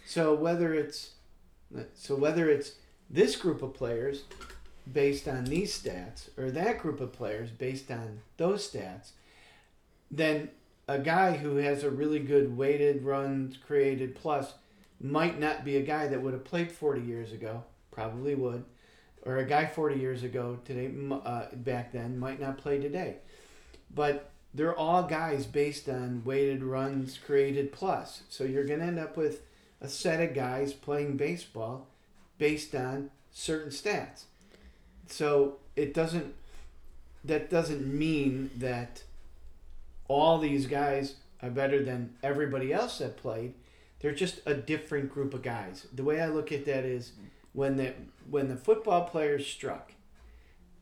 So 0.06 0.34
whether 0.34 0.74
it's 0.74 1.12
so 1.94 2.16
whether 2.16 2.50
it's 2.50 2.74
this 3.10 3.36
group 3.36 3.62
of 3.62 3.74
players 3.74 4.24
based 4.92 5.28
on 5.28 5.46
these 5.46 5.78
stats 5.78 6.30
or 6.38 6.52
that 6.52 6.80
group 6.80 7.00
of 7.02 7.14
players 7.14 7.50
based 7.50 7.90
on 7.90 8.22
those 8.38 8.70
stats, 8.70 9.12
then 10.12 10.50
a 10.88 11.00
guy 11.00 11.38
who 11.38 11.58
has 11.58 11.84
a 11.84 11.90
really 11.90 12.20
good 12.20 12.56
weighted 12.56 13.04
runs 13.04 13.58
created 13.58 14.16
plus 14.16 14.54
might 15.02 15.40
not 15.40 15.66
be 15.66 15.78
a 15.78 15.82
guy 15.82 16.08
that 16.08 16.22
would 16.22 16.34
have 16.34 16.44
played 16.44 16.72
40 16.72 17.02
years 17.02 17.32
ago, 17.32 17.64
probably 17.92 18.36
would, 18.36 18.64
or 19.24 19.38
a 19.38 19.46
guy 19.46 19.66
40 19.66 20.00
years 20.00 20.24
ago 20.24 20.60
today 20.64 20.92
uh, 21.12 21.48
back 21.54 21.92
then 21.92 22.20
might 22.20 22.40
not 22.40 22.58
play 22.58 22.80
today. 22.80 23.18
But 23.94 24.32
they're 24.54 24.76
all 24.76 25.04
guys 25.04 25.46
based 25.46 25.90
on 25.90 26.24
weighted 26.24 26.64
runs 26.64 27.18
created 27.18 27.72
plus. 27.72 28.22
So 28.30 28.44
you're 28.44 28.66
going 28.66 28.80
to 28.80 28.86
end 28.86 29.00
up 29.00 29.18
with 29.18 29.42
a 29.82 29.90
set 29.90 30.22
of 30.22 30.34
guys 30.34 30.74
playing 30.74 31.18
baseball 31.18 31.88
based 32.38 32.74
on 32.74 33.10
certain 33.32 33.72
stats. 33.72 34.24
So 35.08 35.58
it 35.76 35.94
doesn't 35.94 36.34
that 37.24 37.50
doesn't 37.50 37.86
mean 37.86 38.52
that 38.58 39.04
all 40.08 40.38
these 40.38 40.68
guys 40.68 41.16
are 41.42 41.50
better 41.50 41.84
than 41.84 42.14
everybody 42.22 42.72
else 42.72 43.00
that 43.00 43.18
played. 43.18 43.54
They're 44.00 44.14
just 44.14 44.42
a 44.46 44.54
different 44.54 45.12
group 45.12 45.34
of 45.34 45.42
guys. 45.42 45.88
The 45.94 46.04
way 46.04 46.22
I 46.22 46.28
look 46.28 46.52
at 46.52 46.66
that 46.66 46.86
is 46.86 47.14
when 47.54 47.78
the 47.78 47.94
when 48.30 48.48
the 48.48 48.56
football 48.56 49.06
players 49.06 49.48
struck 49.48 49.94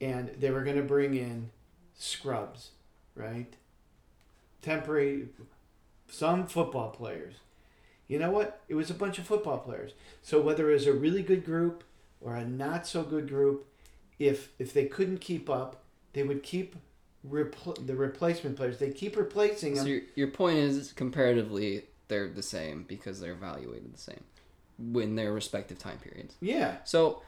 and 0.02 0.30
they 0.40 0.52
were 0.52 0.64
going 0.64 0.76
to 0.78 0.84
bring 0.84 1.14
in 1.14 1.50
scrubs, 1.98 2.72
right? 3.16 3.54
Temporary 4.62 5.28
some 6.10 6.48
football 6.48 6.90
players. 6.90 7.36
You 8.08 8.20
know 8.20 8.32
what? 8.32 8.62
It 8.68 8.76
was 8.76 8.90
a 8.90 8.96
bunch 8.96 9.18
of 9.18 9.26
football 9.26 9.58
players. 9.58 9.94
So 10.22 10.42
whether 10.42 10.70
it 10.70 10.74
was 10.74 10.88
a 10.88 10.94
really 10.94 11.24
good 11.24 11.46
group 11.46 11.84
or 12.22 12.36
a 12.36 12.46
not 12.46 12.86
so 12.86 13.04
good 13.04 13.28
group, 13.28 13.66
if 14.28 14.52
if 14.60 14.74
they 14.74 14.86
couldn't 14.86 15.20
keep 15.20 15.50
up, 15.50 15.84
they 16.14 16.24
would 16.24 16.44
keep 16.44 16.76
repl- 17.28 17.86
the 17.86 17.96
replacement 17.96 18.56
players. 18.56 18.78
They 18.78 18.92
keep 18.92 19.18
replacing 19.18 19.76
them. 19.76 19.86
So 19.86 19.90
your, 19.90 20.02
your 20.16 20.28
point 20.28 20.58
is 20.58 20.94
comparatively 20.94 21.86
they're 22.08 22.30
the 22.30 22.44
same 22.44 22.84
because 22.84 23.20
they're 23.20 23.34
evaluated 23.34 23.94
the 23.94 24.00
same 24.00 24.24
in 24.96 25.16
their 25.16 25.32
respective 25.32 25.78
time 25.78 25.98
periods. 25.98 26.36
yeah, 26.42 26.78
So, 26.84 27.22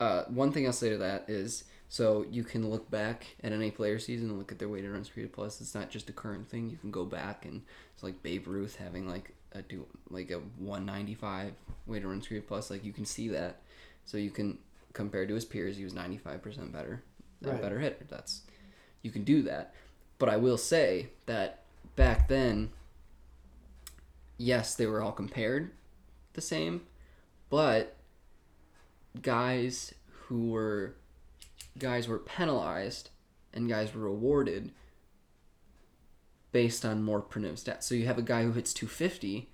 uh, 0.00 0.24
one 0.24 0.52
thing 0.52 0.66
I'll 0.66 0.72
say 0.72 0.90
to 0.90 0.98
that 0.98 1.24
is 1.28 1.64
so 1.88 2.24
you 2.30 2.44
can 2.44 2.70
look 2.70 2.90
back 2.90 3.36
at 3.42 3.52
any 3.52 3.70
player 3.70 3.98
season 3.98 4.30
and 4.30 4.38
look 4.38 4.50
at 4.50 4.58
their 4.58 4.68
weighted 4.68 4.90
runs 4.90 5.08
created 5.08 5.32
plus. 5.32 5.60
It's 5.60 5.74
not 5.74 5.90
just 5.90 6.08
a 6.08 6.12
current 6.12 6.48
thing. 6.48 6.70
You 6.70 6.76
can 6.76 6.90
go 6.90 7.04
back 7.04 7.44
and 7.44 7.62
it's 7.94 8.02
like 8.02 8.22
Babe 8.22 8.46
Ruth 8.48 8.76
having 8.76 9.08
like 9.08 9.34
a 9.52 9.62
do 9.62 9.86
like 10.10 10.30
a 10.30 10.40
195 10.58 11.52
weighted 11.86 12.08
runs 12.08 12.26
created 12.26 12.48
plus. 12.48 12.70
Like 12.70 12.84
you 12.84 12.92
can 12.92 13.04
see 13.04 13.28
that. 13.28 13.60
So 14.04 14.16
you 14.16 14.30
can 14.30 14.58
compare 14.94 15.26
to 15.26 15.34
his 15.34 15.44
peers, 15.44 15.76
he 15.76 15.84
was 15.84 15.92
95% 15.92 16.72
better, 16.72 17.02
a 17.44 17.50
Right. 17.50 17.60
better 17.60 17.78
hitter. 17.78 18.04
That's 18.08 18.42
you 19.02 19.10
can 19.10 19.24
do 19.24 19.42
that. 19.42 19.74
But 20.18 20.30
I 20.30 20.38
will 20.38 20.56
say 20.56 21.10
that 21.26 21.64
back 21.96 22.28
then, 22.28 22.70
yes, 24.38 24.74
they 24.74 24.86
were 24.86 25.02
all 25.02 25.12
compared 25.12 25.72
the 26.32 26.40
same, 26.40 26.86
but 27.50 27.96
guys 29.20 29.92
who 30.26 30.48
were 30.48 30.96
guys 31.78 32.08
were 32.08 32.18
penalized 32.18 33.10
and 33.52 33.68
guys 33.68 33.92
were 33.94 34.02
rewarded 34.02 34.72
based 36.52 36.84
on 36.84 37.02
more 37.02 37.20
pronounced 37.20 37.66
stats. 37.66 37.82
So 37.82 37.94
you 37.96 38.06
have 38.06 38.18
a 38.18 38.22
guy 38.22 38.44
who 38.44 38.52
hits 38.52 38.72
250 38.72 39.50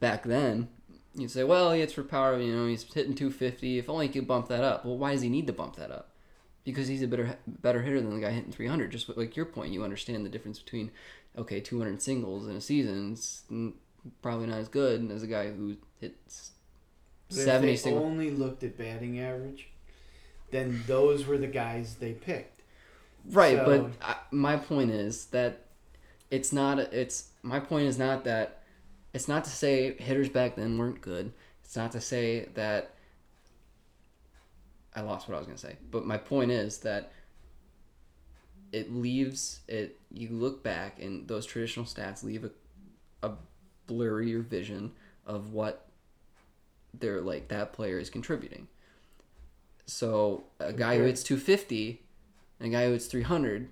back 0.00 0.22
then. 0.22 0.68
You 1.16 1.28
say, 1.28 1.44
well, 1.44 1.72
he 1.72 1.80
hits 1.80 1.92
for 1.92 2.02
power. 2.02 2.40
You 2.40 2.54
know, 2.56 2.66
he's 2.66 2.82
hitting 2.82 3.14
250. 3.14 3.78
If 3.78 3.88
only 3.88 4.08
he 4.08 4.12
could 4.12 4.26
bump 4.26 4.48
that 4.48 4.64
up. 4.64 4.84
Well, 4.84 4.96
why 4.98 5.12
does 5.12 5.22
he 5.22 5.28
need 5.28 5.46
to 5.46 5.52
bump 5.52 5.76
that 5.76 5.90
up? 5.90 6.10
Because 6.64 6.88
he's 6.88 7.02
a 7.02 7.06
better 7.06 7.36
better 7.46 7.82
hitter 7.82 8.00
than 8.00 8.14
the 8.14 8.20
guy 8.20 8.30
hitting 8.30 8.50
300. 8.50 8.90
Just 8.90 9.08
like 9.16 9.36
your 9.36 9.44
point, 9.46 9.72
you 9.72 9.84
understand 9.84 10.24
the 10.24 10.30
difference 10.30 10.58
between 10.58 10.90
okay, 11.36 11.60
200 11.60 12.00
singles 12.00 12.48
in 12.48 12.56
a 12.56 12.60
season. 12.60 13.12
It's 13.12 13.42
mm, 13.50 13.74
probably 14.22 14.46
not 14.46 14.58
as 14.58 14.68
good 14.68 15.10
as 15.10 15.22
a 15.22 15.26
guy 15.26 15.50
who 15.50 15.76
hits 16.00 16.52
But 17.28 17.38
if 17.38 17.60
they 17.62 17.76
singles. 17.76 18.02
only 18.04 18.30
looked 18.30 18.62
at 18.64 18.78
batting 18.78 19.20
average, 19.20 19.68
then 20.50 20.82
those 20.86 21.26
were 21.26 21.38
the 21.38 21.46
guys 21.46 21.96
they 21.96 22.12
picked. 22.12 22.62
Right, 23.30 23.56
So- 23.56 23.64
but 23.64 24.06
I, 24.08 24.16
my 24.30 24.56
point 24.56 24.90
is 24.90 25.26
that 25.26 25.66
it's 26.30 26.52
not. 26.52 26.78
It's 26.78 27.28
my 27.42 27.60
point 27.60 27.86
is 27.86 27.98
not 27.98 28.24
that. 28.24 28.62
It's 29.14 29.28
not 29.28 29.44
to 29.44 29.50
say 29.50 29.94
hitters 29.94 30.28
back 30.28 30.56
then 30.56 30.76
weren't 30.76 31.00
good. 31.00 31.32
It's 31.64 31.76
not 31.76 31.92
to 31.92 32.00
say 32.00 32.48
that. 32.54 32.94
I 34.94 35.00
lost 35.00 35.28
what 35.28 35.34
I 35.34 35.38
was 35.38 35.46
gonna 35.46 35.58
say, 35.58 35.76
but 35.90 36.04
my 36.04 36.18
point 36.18 36.50
is 36.50 36.78
that. 36.78 37.12
It 38.72 38.92
leaves 38.92 39.60
it. 39.68 40.00
You 40.10 40.30
look 40.30 40.64
back, 40.64 41.00
and 41.00 41.28
those 41.28 41.46
traditional 41.46 41.86
stats 41.86 42.24
leave 42.24 42.44
a, 42.44 42.50
a 43.24 43.34
blurrier 43.86 44.44
vision 44.44 44.90
of 45.26 45.52
what 45.52 45.86
they're 46.92 47.20
like. 47.20 47.46
That 47.48 47.72
player 47.72 48.00
is 48.00 48.10
contributing. 48.10 48.66
So 49.86 50.44
a 50.58 50.72
guy 50.72 50.98
who 50.98 51.04
hits 51.04 51.22
250 51.22 52.02
and 52.58 52.68
a 52.68 52.70
guy 52.76 52.86
who 52.86 52.92
hits 52.92 53.06
300, 53.06 53.68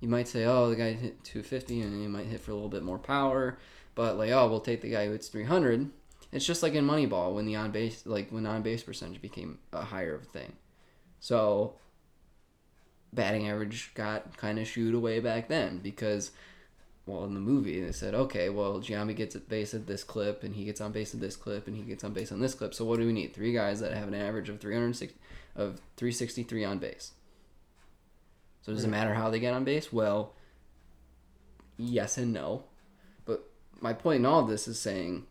you 0.00 0.08
might 0.08 0.28
say, 0.28 0.44
oh, 0.44 0.70
the 0.70 0.76
guy 0.76 0.92
hit 0.92 1.24
250 1.24 1.80
and 1.80 2.00
he 2.00 2.06
might 2.06 2.26
hit 2.26 2.40
for 2.40 2.52
a 2.52 2.54
little 2.54 2.68
bit 2.68 2.82
more 2.82 2.98
power. 2.98 3.58
But 3.96 4.16
like, 4.16 4.30
oh, 4.30 4.46
we'll 4.48 4.60
take 4.60 4.82
the 4.82 4.90
guy 4.90 5.06
who 5.06 5.12
hits 5.12 5.26
300. 5.26 5.90
It's 6.30 6.46
just 6.46 6.62
like 6.62 6.74
in 6.74 6.86
Moneyball 6.86 7.34
when 7.34 7.46
the 7.46 7.56
on 7.56 7.72
base, 7.72 8.06
like 8.06 8.30
when 8.30 8.46
on 8.46 8.62
base 8.62 8.84
percentage 8.84 9.20
became 9.20 9.58
a 9.72 9.82
higher 9.82 10.20
thing. 10.32 10.52
So 11.18 11.74
batting 13.12 13.48
average 13.48 13.92
got 13.94 14.36
kind 14.36 14.58
of 14.58 14.68
shooed 14.68 14.94
away 14.94 15.18
back 15.18 15.48
then 15.48 15.78
because, 15.78 16.32
well, 17.06 17.24
in 17.24 17.32
the 17.32 17.40
movie 17.40 17.80
they 17.80 17.92
said, 17.92 18.14
okay, 18.14 18.50
well, 18.50 18.80
Giambi 18.80 19.16
gets 19.16 19.34
at 19.34 19.48
base 19.48 19.72
at 19.72 19.86
this 19.86 20.04
clip 20.04 20.42
and 20.42 20.54
he 20.54 20.66
gets 20.66 20.82
on 20.82 20.92
base 20.92 21.14
at 21.14 21.20
this 21.20 21.36
clip 21.36 21.66
and 21.66 21.74
he 21.74 21.82
gets 21.82 22.04
on 22.04 22.12
base 22.12 22.30
on 22.30 22.40
this 22.40 22.54
clip. 22.54 22.74
So 22.74 22.84
what 22.84 23.00
do 23.00 23.06
we 23.06 23.14
need? 23.14 23.32
Three 23.32 23.54
guys 23.54 23.80
that 23.80 23.94
have 23.94 24.08
an 24.08 24.14
average 24.14 24.50
of 24.50 24.60
360 24.60 25.18
of 25.56 25.80
363 25.96 26.64
on 26.64 26.78
base. 26.78 27.12
So 28.60 28.72
does 28.72 28.84
it 28.84 28.88
hmm. 28.88 28.90
matter 28.90 29.14
how 29.14 29.30
they 29.30 29.40
get 29.40 29.54
on 29.54 29.64
base? 29.64 29.90
Well, 29.90 30.34
yes 31.78 32.18
and 32.18 32.34
no. 32.34 32.64
My 33.80 33.92
point 33.92 34.20
in 34.20 34.26
all 34.26 34.40
of 34.40 34.48
this 34.48 34.66
is 34.66 34.78
saying 34.78 35.26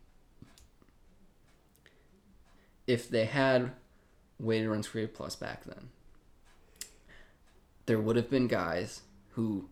if 2.87 3.09
they 3.09 3.25
had 3.25 3.71
weighted 4.39 4.69
runs 4.69 4.87
created 4.87 5.15
plus 5.15 5.35
back 5.35 5.63
then, 5.63 5.89
there 7.85 7.99
would 7.99 8.15
have 8.15 8.29
been 8.29 8.47
guys 8.47 9.01
who 9.31 9.69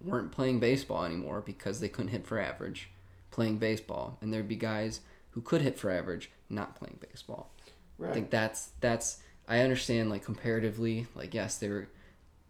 weren't 0.00 0.30
playing 0.30 0.60
baseball 0.60 1.04
anymore 1.04 1.42
because 1.44 1.80
they 1.80 1.88
couldn't 1.88 2.12
hit 2.12 2.26
for 2.26 2.38
average 2.38 2.90
playing 3.30 3.58
baseball 3.58 4.16
and 4.20 4.32
there'd 4.32 4.48
be 4.48 4.56
guys 4.56 5.00
who 5.30 5.40
could 5.40 5.60
hit 5.60 5.78
for 5.78 5.90
average 5.90 6.30
not 6.48 6.76
playing 6.76 6.98
baseball 7.10 7.50
Right. 7.98 8.10
I 8.10 8.14
think 8.14 8.30
that's 8.30 8.70
that's 8.80 9.18
I 9.48 9.60
understand 9.60 10.08
like 10.08 10.24
comparatively, 10.24 11.06
like 11.14 11.34
yes, 11.34 11.58
they 11.58 11.68
were 11.68 11.88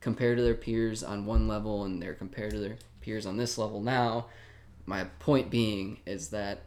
compared 0.01 0.37
to 0.37 0.43
their 0.43 0.55
peers 0.55 1.03
on 1.03 1.27
one 1.27 1.49
level 1.49 1.85
and 1.85 2.01
they're 2.01 2.15
compared 2.15 2.53
to 2.53 2.59
their 2.61 2.77
peers 3.01 3.27
on 3.27 3.37
this 3.39 3.57
level 3.57 3.81
now. 3.81 4.27
My 4.89 5.05
point 5.05 5.51
being 5.51 5.99
is 6.07 6.31
that 6.31 6.63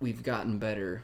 we've 0.00 0.22
gotten 0.22 0.58
better. 0.58 1.02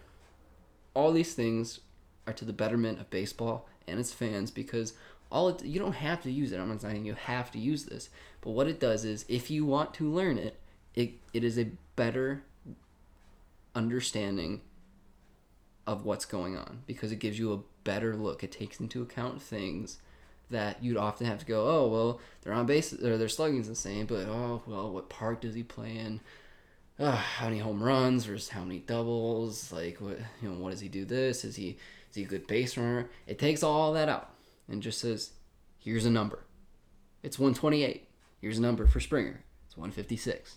All 0.95 1.13
these 1.13 1.35
things 1.35 1.81
are 2.27 2.33
to 2.33 2.47
the 2.47 2.55
betterment 2.55 2.99
of 2.99 3.11
baseball 3.11 3.69
and 3.87 4.01
its 4.01 4.11
fans 4.11 4.51
because 4.51 4.95
all 5.31 5.51
it, 5.51 5.63
you 5.63 5.79
don't 5.79 5.93
have 5.93 6.23
to 6.23 6.31
use 6.31 6.53
it. 6.53 6.59
I'm 6.59 6.71
not 6.71 6.81
saying 6.81 7.05
you 7.05 7.13
have 7.13 7.51
to 7.51 7.59
use 7.59 7.85
this, 7.85 8.09
but 8.41 8.53
what 8.53 8.67
it 8.67 8.81
does 8.81 9.05
is 9.05 9.27
if 9.29 9.51
you 9.51 9.67
want 9.67 9.93
to 9.95 10.11
learn 10.11 10.39
it, 10.39 10.59
it, 10.95 11.13
it 11.35 11.45
is 11.45 11.59
a 11.59 11.73
better 11.97 12.45
understanding 13.75 14.63
of 15.87 16.07
what's 16.07 16.25
going 16.25 16.57
on 16.57 16.81
because 16.87 17.13
it 17.13 17.17
gives 17.17 17.39
you 17.39 17.53
a 17.53 17.61
better 17.85 18.17
look. 18.17 18.43
It 18.43 18.53
takes 18.53 18.81
into 18.81 19.03
account 19.03 19.43
things 19.43 19.99
that 20.51 20.83
you'd 20.83 20.97
often 20.97 21.27
have 21.27 21.39
to 21.39 21.47
go, 21.47 21.69
oh 21.69 21.89
well, 21.89 22.21
they're 22.43 22.53
on 22.53 22.67
base 22.67 22.93
or 22.93 23.17
their 23.17 23.29
slugging's 23.29 23.79
same, 23.79 24.07
but 24.07 24.27
oh 24.29 24.63
well, 24.67 24.91
what 24.93 25.09
park 25.09 25.41
does 25.41 25.55
he 25.55 25.63
play 25.63 25.97
in? 25.97 26.21
How 26.99 27.47
many 27.47 27.59
home 27.59 27.83
runs 27.83 28.27
versus 28.27 28.51
how 28.51 28.63
many 28.63 28.81
doubles? 28.81 29.73
Like 29.73 30.01
what 30.01 30.19
you 30.43 30.49
know, 30.49 30.57
what 30.57 30.71
does 30.71 30.81
he 30.81 30.89
do? 30.89 31.05
This 31.05 31.45
is 31.45 31.57
he 31.57 31.79
is 32.11 32.17
he 32.17 32.25
a 32.25 32.27
good 32.27 32.47
base 32.47 32.77
runner? 32.77 33.09
It 33.27 33.39
takes 33.39 33.63
all 33.63 33.93
that 33.93 34.09
out 34.09 34.31
and 34.69 34.83
just 34.83 35.01
says, 35.01 35.31
here's 35.79 36.05
a 36.05 36.11
number. 36.11 36.41
It's 37.23 37.39
128. 37.39 38.09
Here's 38.41 38.59
a 38.59 38.63
number 38.63 38.87
for 38.87 39.01
Springer. 39.01 39.45
It's 39.67 39.77
156. 39.77 40.57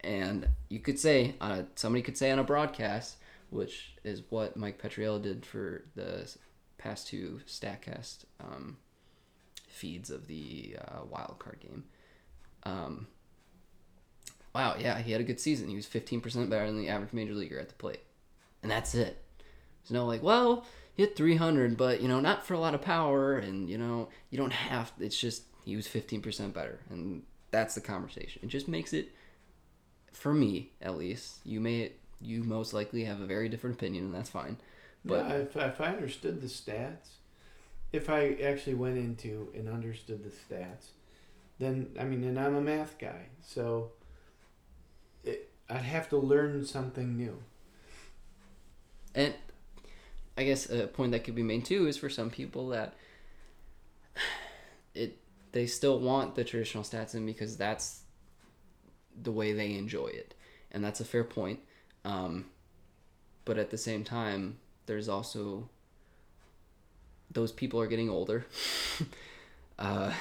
And 0.00 0.48
you 0.68 0.80
could 0.80 0.98
say, 0.98 1.34
uh, 1.40 1.62
somebody 1.74 2.02
could 2.02 2.16
say 2.16 2.30
on 2.30 2.38
a 2.38 2.44
broadcast, 2.44 3.16
which 3.50 3.94
is 4.04 4.22
what 4.28 4.56
Mike 4.56 4.80
Petriello 4.80 5.20
did 5.20 5.46
for 5.46 5.84
the 5.94 6.30
past 6.78 7.08
two 7.08 7.40
Statcast 7.46 8.24
um, 8.40 8.78
feeds 9.68 10.10
of 10.10 10.26
the 10.26 10.76
uh, 10.80 11.04
wild 11.08 11.38
card 11.38 11.60
game. 11.60 11.84
Um, 12.62 13.06
wow, 14.54 14.76
yeah, 14.78 14.98
he 14.98 15.12
had 15.12 15.20
a 15.20 15.24
good 15.24 15.40
season. 15.40 15.68
He 15.68 15.76
was 15.76 15.86
15% 15.86 16.22
better 16.48 16.66
than 16.66 16.78
the 16.78 16.88
average 16.88 17.12
major 17.12 17.34
leaguer 17.34 17.58
at 17.58 17.68
the 17.68 17.74
plate. 17.74 18.02
And 18.62 18.70
that's 18.70 18.94
it. 18.94 19.22
There's 19.82 19.92
no 19.92 20.06
like, 20.06 20.22
well, 20.22 20.66
hit 20.94 21.16
300, 21.16 21.76
but, 21.76 22.00
you 22.00 22.08
know, 22.08 22.20
not 22.20 22.46
for 22.46 22.54
a 22.54 22.58
lot 22.58 22.74
of 22.74 22.82
power. 22.82 23.36
And, 23.38 23.68
you 23.68 23.78
know, 23.78 24.08
you 24.30 24.38
don't 24.38 24.52
have, 24.52 24.92
it's 24.98 25.18
just, 25.18 25.44
he 25.64 25.76
was 25.76 25.86
15% 25.86 26.52
better. 26.52 26.80
And 26.90 27.22
that's 27.50 27.74
the 27.74 27.80
conversation. 27.80 28.40
It 28.42 28.48
just 28.48 28.68
makes 28.68 28.92
it, 28.92 29.10
for 30.12 30.34
me 30.34 30.72
at 30.82 30.98
least, 30.98 31.36
you 31.44 31.60
may, 31.60 31.92
you 32.20 32.42
most 32.42 32.72
likely 32.72 33.04
have 33.04 33.20
a 33.20 33.26
very 33.26 33.48
different 33.48 33.76
opinion, 33.76 34.06
and 34.06 34.14
that's 34.14 34.30
fine. 34.30 34.56
But 35.04 35.28
yeah, 35.28 35.34
if, 35.36 35.56
if 35.56 35.80
I 35.80 35.86
understood 35.86 36.40
the 36.40 36.48
stats, 36.48 37.16
if 37.92 38.10
I 38.10 38.36
actually 38.42 38.74
went 38.74 38.98
into 38.98 39.52
and 39.54 39.68
understood 39.68 40.22
the 40.24 40.30
stats, 40.30 40.88
then 41.58 41.90
I 41.98 42.04
mean, 42.04 42.24
and 42.24 42.38
I'm 42.38 42.54
a 42.54 42.60
math 42.60 42.98
guy, 42.98 43.26
so 43.42 43.92
it, 45.24 45.50
I'd 45.68 45.82
have 45.82 46.08
to 46.10 46.16
learn 46.18 46.64
something 46.64 47.16
new. 47.16 47.38
And 49.14 49.34
I 50.36 50.44
guess 50.44 50.70
a 50.70 50.86
point 50.86 51.12
that 51.12 51.24
could 51.24 51.34
be 51.34 51.42
made 51.42 51.64
too 51.64 51.86
is 51.88 51.96
for 51.96 52.08
some 52.08 52.30
people 52.30 52.68
that 52.68 52.94
it 54.94 55.18
they 55.52 55.66
still 55.66 55.98
want 55.98 56.34
the 56.34 56.44
traditional 56.44 56.84
stats 56.84 57.14
in 57.14 57.24
because 57.24 57.56
that's 57.56 58.02
the 59.20 59.32
way 59.32 59.52
they 59.52 59.74
enjoy 59.74 60.08
it, 60.08 60.34
and 60.70 60.84
that's 60.84 61.00
a 61.00 61.04
fair 61.04 61.24
point. 61.24 61.60
Um, 62.04 62.46
but 63.44 63.58
at 63.58 63.70
the 63.70 63.78
same 63.78 64.04
time, 64.04 64.58
there's 64.88 65.08
also 65.08 65.68
those 67.30 67.52
people 67.52 67.80
are 67.80 67.86
getting 67.86 68.10
older, 68.10 68.44
uh, 69.78 70.12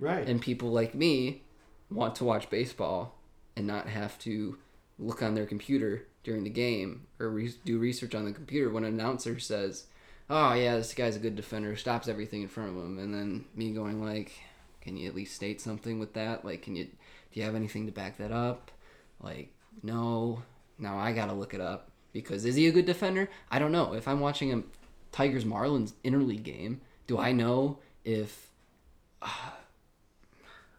Right. 0.00 0.26
and 0.26 0.40
people 0.40 0.70
like 0.70 0.94
me 0.94 1.42
want 1.90 2.14
to 2.16 2.24
watch 2.24 2.50
baseball 2.50 3.14
and 3.56 3.66
not 3.66 3.88
have 3.88 4.18
to 4.20 4.58
look 4.98 5.22
on 5.22 5.34
their 5.34 5.46
computer 5.46 6.06
during 6.24 6.44
the 6.44 6.50
game 6.50 7.06
or 7.20 7.28
re- 7.30 7.54
do 7.64 7.78
research 7.78 8.14
on 8.14 8.24
the 8.24 8.32
computer 8.32 8.70
when 8.70 8.84
an 8.84 8.94
announcer 8.94 9.38
says, 9.38 9.86
"Oh 10.30 10.54
yeah, 10.54 10.76
this 10.76 10.94
guy's 10.94 11.16
a 11.16 11.20
good 11.20 11.36
defender," 11.36 11.76
stops 11.76 12.08
everything 12.08 12.42
in 12.42 12.48
front 12.48 12.70
of 12.70 12.76
him, 12.76 12.98
and 12.98 13.14
then 13.14 13.44
me 13.54 13.72
going 13.72 14.02
like, 14.02 14.32
"Can 14.80 14.96
you 14.96 15.08
at 15.08 15.14
least 15.14 15.34
state 15.34 15.60
something 15.60 15.98
with 15.98 16.14
that? 16.14 16.44
Like, 16.44 16.62
can 16.62 16.76
you 16.76 16.84
do 16.84 16.90
you 17.40 17.42
have 17.42 17.54
anything 17.54 17.86
to 17.86 17.92
back 17.92 18.16
that 18.18 18.32
up?" 18.32 18.70
Like, 19.20 19.52
no. 19.82 20.42
Now 20.78 20.96
I 20.98 21.12
gotta 21.12 21.32
look 21.34 21.54
it 21.54 21.60
up 21.60 21.90
because 22.12 22.44
is 22.44 22.54
he 22.54 22.66
a 22.66 22.72
good 22.72 22.86
defender? 22.86 23.28
I 23.50 23.58
don't 23.58 23.72
know. 23.72 23.94
If 23.94 24.08
I'm 24.08 24.20
watching 24.20 24.52
a 24.52 24.62
Tigers 25.12 25.44
Marlins 25.44 25.92
interleague 26.04 26.42
game, 26.42 26.80
do 27.06 27.18
I 27.18 27.32
know 27.32 27.78
if 28.04 28.50
uh, 29.22 29.28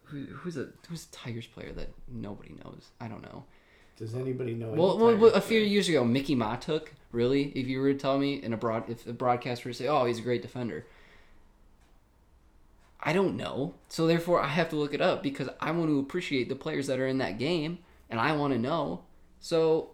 who, 0.06 0.26
who's 0.26 0.58
a 0.58 0.70
who's 0.88 1.06
a 1.06 1.12
Tigers 1.12 1.48
player 1.48 1.72
that 1.74 1.90
nobody 2.08 2.56
knows? 2.64 2.90
I 3.00 3.08
don't 3.08 3.22
know. 3.22 3.46
Does 3.98 4.16
anybody 4.16 4.54
know? 4.54 4.70
Well, 4.70 4.98
well, 4.98 5.26
a 5.34 5.42
few 5.42 5.60
years 5.60 5.90
ago, 5.90 6.04
Mikie 6.04 6.38
Mahtook. 6.38 6.88
Really, 7.12 7.50
if 7.50 7.68
you 7.68 7.82
were 7.82 7.92
to 7.92 8.00
tell 8.00 8.18
me 8.18 8.42
in 8.42 8.54
a 8.54 8.58
broad, 8.58 8.90
if 8.90 9.06
a 9.06 9.14
broadcaster 9.14 9.74
say, 9.74 9.88
"Oh, 9.88 10.06
he's 10.06 10.20
a 10.20 10.22
great 10.22 10.42
defender," 10.42 10.86
I 13.02 13.14
don't 13.14 13.36
know. 13.36 13.76
So 13.88 14.08
therefore, 14.08 14.42
I 14.42 14.48
have 14.48 14.70
to 14.70 14.76
look 14.76 14.94
it 14.94 15.02
up 15.02 15.22
because 15.22 15.50
I 15.60 15.72
want 15.72 15.90
to 15.90 16.00
appreciate 16.00 16.50
the 16.50 16.56
players 16.56 16.88
that 16.88 17.00
are 17.00 17.08
in 17.08 17.18
that 17.18 17.38
game, 17.38 17.80
and 18.10 18.20
I 18.20 18.34
want 18.34 18.54
to 18.54 18.60
know. 18.60 19.04
So 19.40 19.92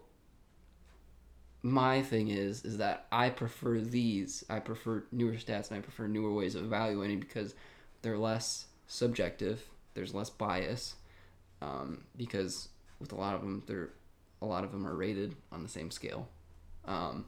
my 1.66 2.00
thing 2.00 2.28
is, 2.28 2.64
is 2.64 2.78
that 2.78 3.06
I 3.10 3.28
prefer 3.28 3.80
these. 3.80 4.44
I 4.48 4.60
prefer 4.60 5.04
newer 5.10 5.32
stats, 5.32 5.68
and 5.68 5.78
I 5.78 5.80
prefer 5.80 6.06
newer 6.06 6.32
ways 6.32 6.54
of 6.54 6.64
evaluating 6.64 7.18
because 7.18 7.54
they're 8.02 8.16
less 8.16 8.66
subjective. 8.86 9.68
There's 9.94 10.14
less 10.14 10.30
bias 10.30 10.94
um, 11.60 12.04
because 12.16 12.68
with 13.00 13.10
a 13.10 13.16
lot 13.16 13.34
of 13.34 13.40
them, 13.40 13.64
they're 13.66 13.90
a 14.40 14.46
lot 14.46 14.62
of 14.62 14.70
them 14.70 14.86
are 14.86 14.94
rated 14.94 15.34
on 15.50 15.64
the 15.64 15.68
same 15.68 15.90
scale, 15.90 16.28
um, 16.84 17.24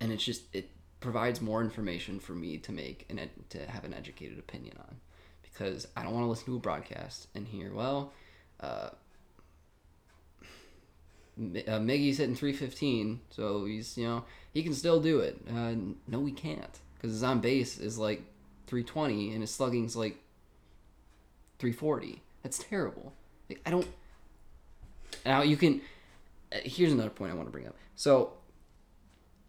and 0.00 0.10
it's 0.10 0.24
just 0.24 0.44
it 0.54 0.70
provides 1.00 1.42
more 1.42 1.60
information 1.60 2.18
for 2.18 2.32
me 2.32 2.56
to 2.56 2.72
make 2.72 3.04
and 3.10 3.20
ed- 3.20 3.50
to 3.50 3.66
have 3.66 3.84
an 3.84 3.92
educated 3.92 4.38
opinion 4.38 4.76
on, 4.78 4.96
because 5.42 5.86
I 5.94 6.02
don't 6.04 6.14
want 6.14 6.24
to 6.24 6.30
listen 6.30 6.46
to 6.46 6.56
a 6.56 6.60
broadcast 6.60 7.28
and 7.34 7.46
hear 7.46 7.74
well, 7.74 8.14
uh, 8.60 8.90
uh, 11.38 11.78
Miggy's 11.78 12.18
hitting 12.18 12.34
three 12.34 12.52
fifteen, 12.52 13.20
so 13.30 13.64
he's 13.64 13.96
you 13.96 14.06
know 14.06 14.24
he 14.52 14.62
can 14.62 14.74
still 14.74 15.00
do 15.00 15.20
it. 15.20 15.40
Uh, 15.48 15.74
no, 16.06 16.24
he 16.24 16.32
can't 16.32 16.78
because 16.94 17.12
his 17.12 17.22
on 17.22 17.40
base 17.40 17.78
is 17.78 17.98
like 17.98 18.22
three 18.66 18.82
twenty 18.84 19.30
and 19.32 19.40
his 19.40 19.50
slugging's 19.52 19.96
like 19.96 20.18
three 21.58 21.72
forty. 21.72 22.22
That's 22.42 22.58
terrible. 22.58 23.12
Like, 23.48 23.60
I 23.64 23.70
don't. 23.70 23.86
Now 25.24 25.42
you 25.42 25.56
can. 25.56 25.80
uh, 26.52 26.56
Here's 26.64 26.92
another 26.92 27.10
point 27.10 27.32
I 27.32 27.34
want 27.34 27.48
to 27.48 27.52
bring 27.52 27.66
up. 27.66 27.76
So, 27.96 28.34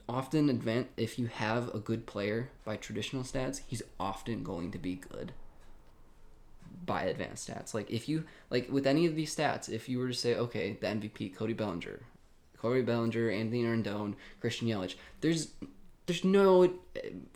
often 0.07 0.49
advan 0.49 0.85
if 0.97 1.19
you 1.19 1.27
have 1.27 1.73
a 1.73 1.79
good 1.79 2.05
player 2.05 2.49
by 2.65 2.77
traditional 2.77 3.23
stats, 3.23 3.61
he's 3.67 3.83
often 3.99 4.43
going 4.43 4.71
to 4.71 4.77
be 4.77 4.95
good 4.95 5.33
by 6.85 7.03
advanced 7.03 7.49
stats. 7.49 7.73
Like 7.73 7.89
if 7.89 8.09
you 8.09 8.25
like 8.49 8.69
with 8.69 8.87
any 8.87 9.05
of 9.05 9.15
these 9.15 9.35
stats, 9.35 9.69
if 9.69 9.89
you 9.89 9.99
were 9.99 10.07
to 10.07 10.13
say, 10.13 10.35
okay, 10.35 10.77
the 10.79 10.87
MVP, 10.87 11.35
Cody 11.35 11.53
Bellinger, 11.53 12.01
Cody 12.57 12.81
Bellinger, 12.81 13.29
Anthony 13.29 13.63
Rendon, 13.63 14.15
Christian 14.39 14.67
Yelich, 14.67 14.95
there's 15.21 15.49
there's 16.05 16.23
no 16.23 16.63
uh, 16.63 16.69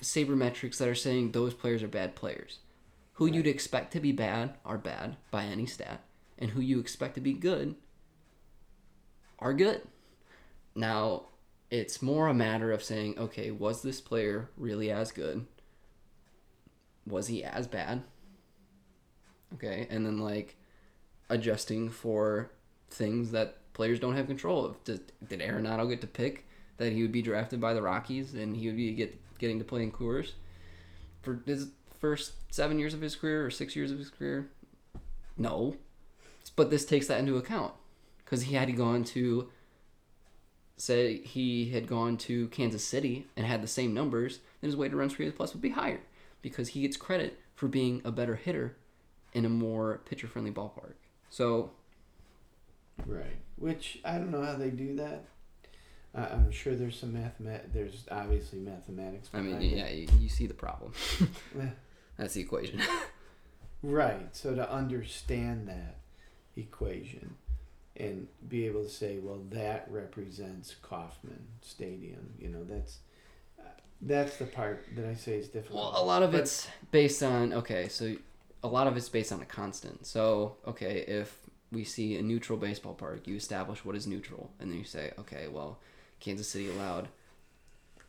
sabermetrics 0.01 0.77
that 0.77 0.87
are 0.87 0.95
saying 0.95 1.31
those 1.31 1.53
players 1.53 1.83
are 1.83 1.87
bad 1.87 2.15
players. 2.15 2.59
Who 3.13 3.27
you'd 3.27 3.45
expect 3.45 3.93
to 3.93 3.99
be 3.99 4.11
bad 4.11 4.55
are 4.65 4.79
bad 4.79 5.17
by 5.29 5.43
any 5.43 5.67
stat, 5.67 6.01
and 6.39 6.51
who 6.51 6.61
you 6.61 6.79
expect 6.79 7.15
to 7.15 7.21
be 7.21 7.33
good 7.33 7.75
are 9.37 9.53
good. 9.53 9.81
Now, 10.75 11.25
it's 11.69 12.01
more 12.01 12.27
a 12.27 12.33
matter 12.33 12.71
of 12.71 12.83
saying, 12.83 13.19
okay, 13.19 13.51
was 13.51 13.81
this 13.81 14.01
player 14.01 14.49
really 14.57 14.89
as 14.89 15.11
good? 15.11 15.45
Was 17.05 17.27
he 17.27 17.43
as 17.43 17.67
bad? 17.67 18.03
Okay, 19.55 19.87
and 19.89 20.05
then 20.05 20.17
like 20.19 20.55
adjusting 21.29 21.89
for 21.89 22.51
things 22.89 23.31
that 23.31 23.57
players 23.73 23.99
don't 23.99 24.15
have 24.15 24.27
control 24.27 24.65
of. 24.65 24.83
Did, 24.83 25.11
did 25.27 25.41
Arenado 25.41 25.89
get 25.89 26.01
to 26.01 26.07
pick 26.07 26.45
that 26.77 26.93
he 26.93 27.01
would 27.01 27.11
be 27.11 27.21
drafted 27.21 27.59
by 27.59 27.73
the 27.73 27.81
Rockies 27.81 28.33
and 28.33 28.55
he 28.55 28.67
would 28.67 28.77
be 28.77 28.93
get 28.93 29.19
getting 29.39 29.59
to 29.59 29.65
play 29.65 29.83
in 29.83 29.91
Coors? 29.91 30.31
For 31.21 31.41
his 31.45 31.69
first 31.99 32.33
seven 32.53 32.79
years 32.79 32.93
of 32.93 33.01
his 33.01 33.15
career 33.15 33.45
or 33.45 33.49
six 33.49 33.75
years 33.75 33.91
of 33.91 33.97
his 33.97 34.09
career? 34.09 34.49
No. 35.37 35.77
But 36.55 36.69
this 36.69 36.85
takes 36.85 37.07
that 37.07 37.19
into 37.19 37.37
account 37.37 37.73
because 38.23 38.43
he 38.43 38.55
had 38.55 38.75
gone 38.75 39.03
to, 39.05 39.49
say, 40.77 41.17
he 41.17 41.69
had 41.69 41.87
gone 41.87 42.17
to 42.17 42.47
Kansas 42.49 42.83
City 42.83 43.27
and 43.35 43.45
had 43.45 43.63
the 43.63 43.67
same 43.67 43.93
numbers, 43.93 44.39
then 44.61 44.69
his 44.69 44.77
weighted 44.77 44.97
runs 44.97 45.15
per 45.15 45.31
plus 45.31 45.53
would 45.53 45.61
be 45.61 45.69
higher 45.69 46.01
because 46.41 46.69
he 46.69 46.81
gets 46.81 46.97
credit 46.97 47.39
for 47.55 47.67
being 47.67 48.01
a 48.03 48.11
better 48.11 48.35
hitter 48.35 48.75
in 49.33 49.45
a 49.45 49.49
more 49.49 50.01
pitcher 50.05 50.27
friendly 50.27 50.51
ballpark. 50.51 50.93
So, 51.29 51.71
Right. 53.05 53.37
Which 53.57 53.99
I 54.05 54.17
don't 54.17 54.31
know 54.31 54.43
how 54.43 54.55
they 54.55 54.69
do 54.69 54.95
that. 54.97 55.25
I 56.13 56.25
I'm 56.25 56.51
sure 56.51 56.75
there's 56.75 56.97
some 56.99 57.13
mathemat. 57.13 57.73
There's 57.73 58.05
obviously 58.11 58.59
mathematics. 58.59 59.29
I 59.33 59.41
mean, 59.41 59.61
yeah, 59.61 59.89
you, 59.89 60.07
you 60.19 60.29
see 60.29 60.45
the 60.47 60.53
problem. 60.53 60.93
That's 62.17 62.35
the 62.35 62.41
equation. 62.41 62.81
Right. 63.81 64.35
So 64.35 64.53
to 64.53 64.71
understand 64.71 65.67
that 65.67 65.97
equation 66.55 67.35
and 67.97 68.27
be 68.47 68.65
able 68.65 68.83
to 68.83 68.89
say, 68.89 69.19
well, 69.19 69.41
that 69.49 69.87
represents 69.89 70.75
Kauffman 70.81 71.45
Stadium. 71.61 72.33
You 72.39 72.49
know, 72.49 72.63
that's 72.63 72.99
uh, 73.59 73.63
that's 74.01 74.37
the 74.37 74.45
part 74.45 74.85
that 74.95 75.05
I 75.05 75.13
say 75.15 75.37
is 75.37 75.47
difficult. 75.49 75.93
Well, 75.93 76.03
a 76.03 76.05
lot 76.05 76.23
of 76.23 76.31
But- 76.31 76.41
it's 76.41 76.67
based 76.91 77.21
on 77.23 77.53
okay, 77.53 77.87
so 77.89 78.15
a 78.63 78.67
lot 78.67 78.87
of 78.87 78.95
it's 78.95 79.09
based 79.09 79.31
on 79.31 79.41
a 79.41 79.45
constant. 79.45 80.05
So 80.05 80.57
okay, 80.67 81.03
if 81.07 81.37
we 81.71 81.83
see 81.83 82.17
a 82.17 82.21
neutral 82.21 82.57
baseball 82.57 82.93
park, 82.93 83.27
you 83.27 83.35
establish 83.35 83.83
what 83.83 83.95
is 83.95 84.07
neutral, 84.07 84.51
and 84.59 84.71
then 84.71 84.77
you 84.77 84.85
say, 84.85 85.11
okay, 85.19 85.47
well, 85.47 85.79
Kansas 86.19 86.47
City 86.47 86.69
allowed 86.69 87.09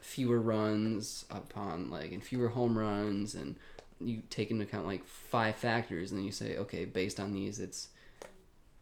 fewer 0.00 0.38
runs 0.38 1.24
upon 1.30 1.90
like 1.90 2.12
and 2.12 2.22
fewer 2.22 2.48
home 2.48 2.78
runs, 2.78 3.34
and 3.34 3.56
you 4.00 4.22
take 4.30 4.50
into 4.50 4.64
account 4.64 4.86
like 4.86 5.04
five 5.06 5.56
factors, 5.56 6.10
and 6.10 6.18
then 6.18 6.26
you 6.26 6.32
say, 6.32 6.56
okay, 6.58 6.84
based 6.84 7.18
on 7.18 7.32
these, 7.32 7.58
it's 7.58 7.88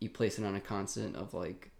you 0.00 0.10
place 0.10 0.38
it 0.38 0.44
on 0.44 0.56
a 0.56 0.60
constant 0.60 1.16
of 1.16 1.32
like 1.32 1.70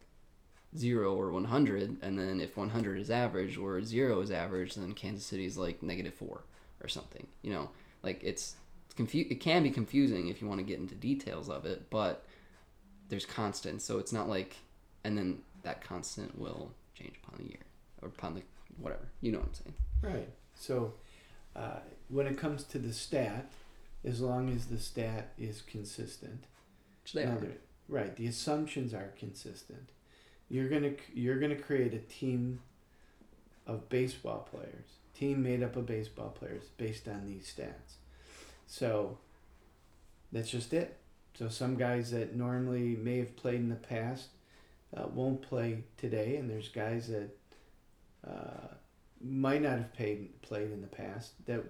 zero 0.77 1.15
or 1.15 1.31
100 1.33 1.99
and 2.01 2.19
then 2.19 2.41
if 2.41 2.57
100 2.57 2.99
is 2.99 3.11
average 3.11 3.59
or 3.59 3.83
zero 3.83 4.21
is 4.21 4.31
average 4.31 4.75
then 4.75 4.95
kansas 4.95 5.27
city 5.27 5.45
is 5.45 5.59
like 5.59 5.83
negative 5.83 6.15
four 6.15 6.45
or 6.81 6.89
something 6.89 7.27
you 7.43 7.53
know 7.53 7.69
like 8.03 8.23
it's, 8.25 8.57
it's 8.93 8.99
confu- 8.99 9.27
it 9.31 9.41
can 9.41 9.63
be 9.63 9.71
confusing 9.71 10.29
if 10.29 10.43
you 10.43 10.47
want 10.49 10.61
to 10.61 10.65
get 10.67 10.79
into 10.79 10.95
details 10.95 11.49
of 11.49 11.65
it 11.65 11.89
but 11.89 12.25
there's 13.09 13.25
constants 13.25 13.85
so 13.85 13.99
it's 13.99 14.13
not 14.13 14.29
like 14.29 14.57
and 15.05 15.17
then 15.17 15.39
that 15.63 15.83
constant 15.83 16.39
will 16.39 16.71
change 16.95 17.15
upon 17.25 17.39
the 17.39 17.49
year 17.49 17.63
or 18.03 18.09
upon 18.09 18.35
the 18.35 18.43
whatever 18.79 19.09
you 19.21 19.33
know 19.33 19.39
what 19.39 19.49
i'm 19.49 19.55
saying 19.55 19.75
Right. 20.03 20.29
So 20.55 20.95
uh, 21.55 21.79
when 22.09 22.27
it 22.27 22.37
comes 22.37 22.65
to 22.65 22.79
the 22.79 22.93
stat, 22.93 23.51
as 24.05 24.21
long 24.21 24.51
as 24.51 24.67
the 24.67 24.79
stat 24.79 25.33
is 25.39 25.63
consistent, 25.63 26.45
which 27.05 27.13
they 27.13 27.25
Now 27.25 27.33
are 27.33 27.47
right. 27.89 28.17
The 28.17 28.27
assumptions 28.27 28.93
are 28.93 29.13
consistent. 29.19 29.91
You're 30.51 30.69
gonna 30.69 30.95
you're 31.15 31.39
gonna 31.39 31.55
create 31.55 31.95
a 31.95 31.99
team 31.99 32.61
of 33.67 33.89
baseball 33.89 34.49
players, 34.51 34.99
team 35.15 35.43
made 35.43 35.63
up 35.63 35.77
of 35.77 35.87
baseball 35.87 36.31
players 36.31 36.65
based 36.77 37.07
on 37.07 37.25
these 37.27 37.45
stats. 37.57 37.95
So 38.67 39.19
that's 40.31 40.51
just 40.51 40.73
it. 40.73 40.99
So 41.39 41.49
some 41.49 41.77
guys 41.77 42.11
that 42.11 42.37
normally 42.37 42.97
may 42.97 43.19
have 43.19 43.37
played 43.37 43.57
in 43.61 43.69
the 43.69 43.75
past 43.75 44.29
uh, 44.97 45.07
won't 45.09 45.43
play 45.43 45.85
today, 45.97 46.37
and 46.37 46.51
there's 46.51 46.69
guys 46.69 47.09
that 47.09 47.31
uh, 48.27 48.75
might 49.21 49.63
not 49.63 49.79
have 49.79 49.93
paid, 49.95 50.43
played 50.43 50.71
in 50.71 50.83
the 50.83 50.87
past 50.87 51.33
that 51.47 51.65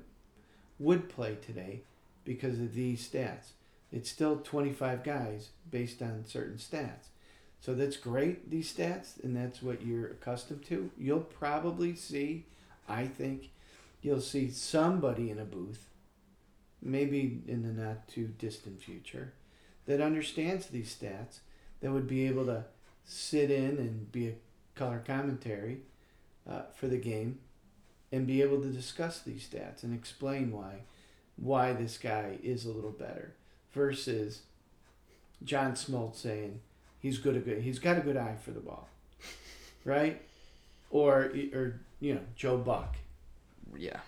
would 0.79 1.09
play 1.09 1.37
today 1.47 1.83
because 2.25 2.59
of 2.59 2.75
these 2.75 3.09
stats 3.09 3.53
it's 3.93 4.11
still 4.11 4.37
25 4.37 5.05
guys 5.05 5.51
based 5.71 6.01
on 6.01 6.25
certain 6.27 6.57
stats. 6.57 7.09
So 7.61 7.75
that's 7.75 7.97
great, 7.97 8.51
these 8.51 8.73
stats, 8.73 9.23
and 9.23 9.37
that's 9.37 9.63
what 9.63 9.85
you're 9.85 10.09
accustomed 10.09 10.65
to. 10.67 10.91
You'll 10.99 11.21
probably 11.21 11.95
see, 11.95 12.47
I 12.89 13.07
think, 13.07 13.51
you'll 14.01 14.23
see 14.23 14.51
somebody 14.51 15.31
in 15.31 15.39
a 15.39 15.45
booth, 15.45 15.87
maybe 16.83 17.41
in 17.47 17.63
the 17.63 17.83
not 17.83 18.09
too 18.09 18.29
distant 18.39 18.83
future, 18.83 19.33
that 19.87 20.01
understands 20.01 20.67
these 20.67 20.95
stats, 20.95 21.39
that 21.81 21.93
would 21.93 22.07
be 22.07 22.27
able 22.27 22.47
to 22.47 22.65
sit 23.05 23.51
in 23.51 23.79
and 23.79 24.11
be 24.13 24.29
a 24.29 24.35
color 24.75 25.03
commentary 25.05 25.81
uh, 26.49 26.63
for 26.75 26.89
the 26.89 26.97
game 26.97 27.39
and 28.11 28.27
be 28.27 28.43
able 28.43 28.61
to 28.61 28.69
discuss 28.69 29.21
these 29.21 29.49
stats 29.49 29.83
and 29.83 29.95
explain 29.95 30.53
why 30.53 30.83
why 31.37 31.73
this 31.73 31.97
guy 31.99 32.39
is 32.43 32.67
a 32.67 32.71
little 32.71 32.91
better 32.91 33.35
versus 33.73 34.43
John 35.43 35.73
Smoltz 35.73 36.17
saying 36.17 36.61
he's 37.01 37.19
good 37.19 37.37
a 37.37 37.41
good 37.41 37.63
he's 37.63 37.79
got 37.79 37.97
a 37.99 38.01
good 38.01 38.17
eye 38.17 38.37
for 38.45 38.51
the 38.51 38.61
ball, 38.61 38.89
right? 39.85 40.21
Or 40.91 41.33
or 41.55 41.81
you 42.01 42.15
know 42.15 42.21
Joe 42.37 42.59
Buck, 42.59 42.97
yeah 43.77 44.01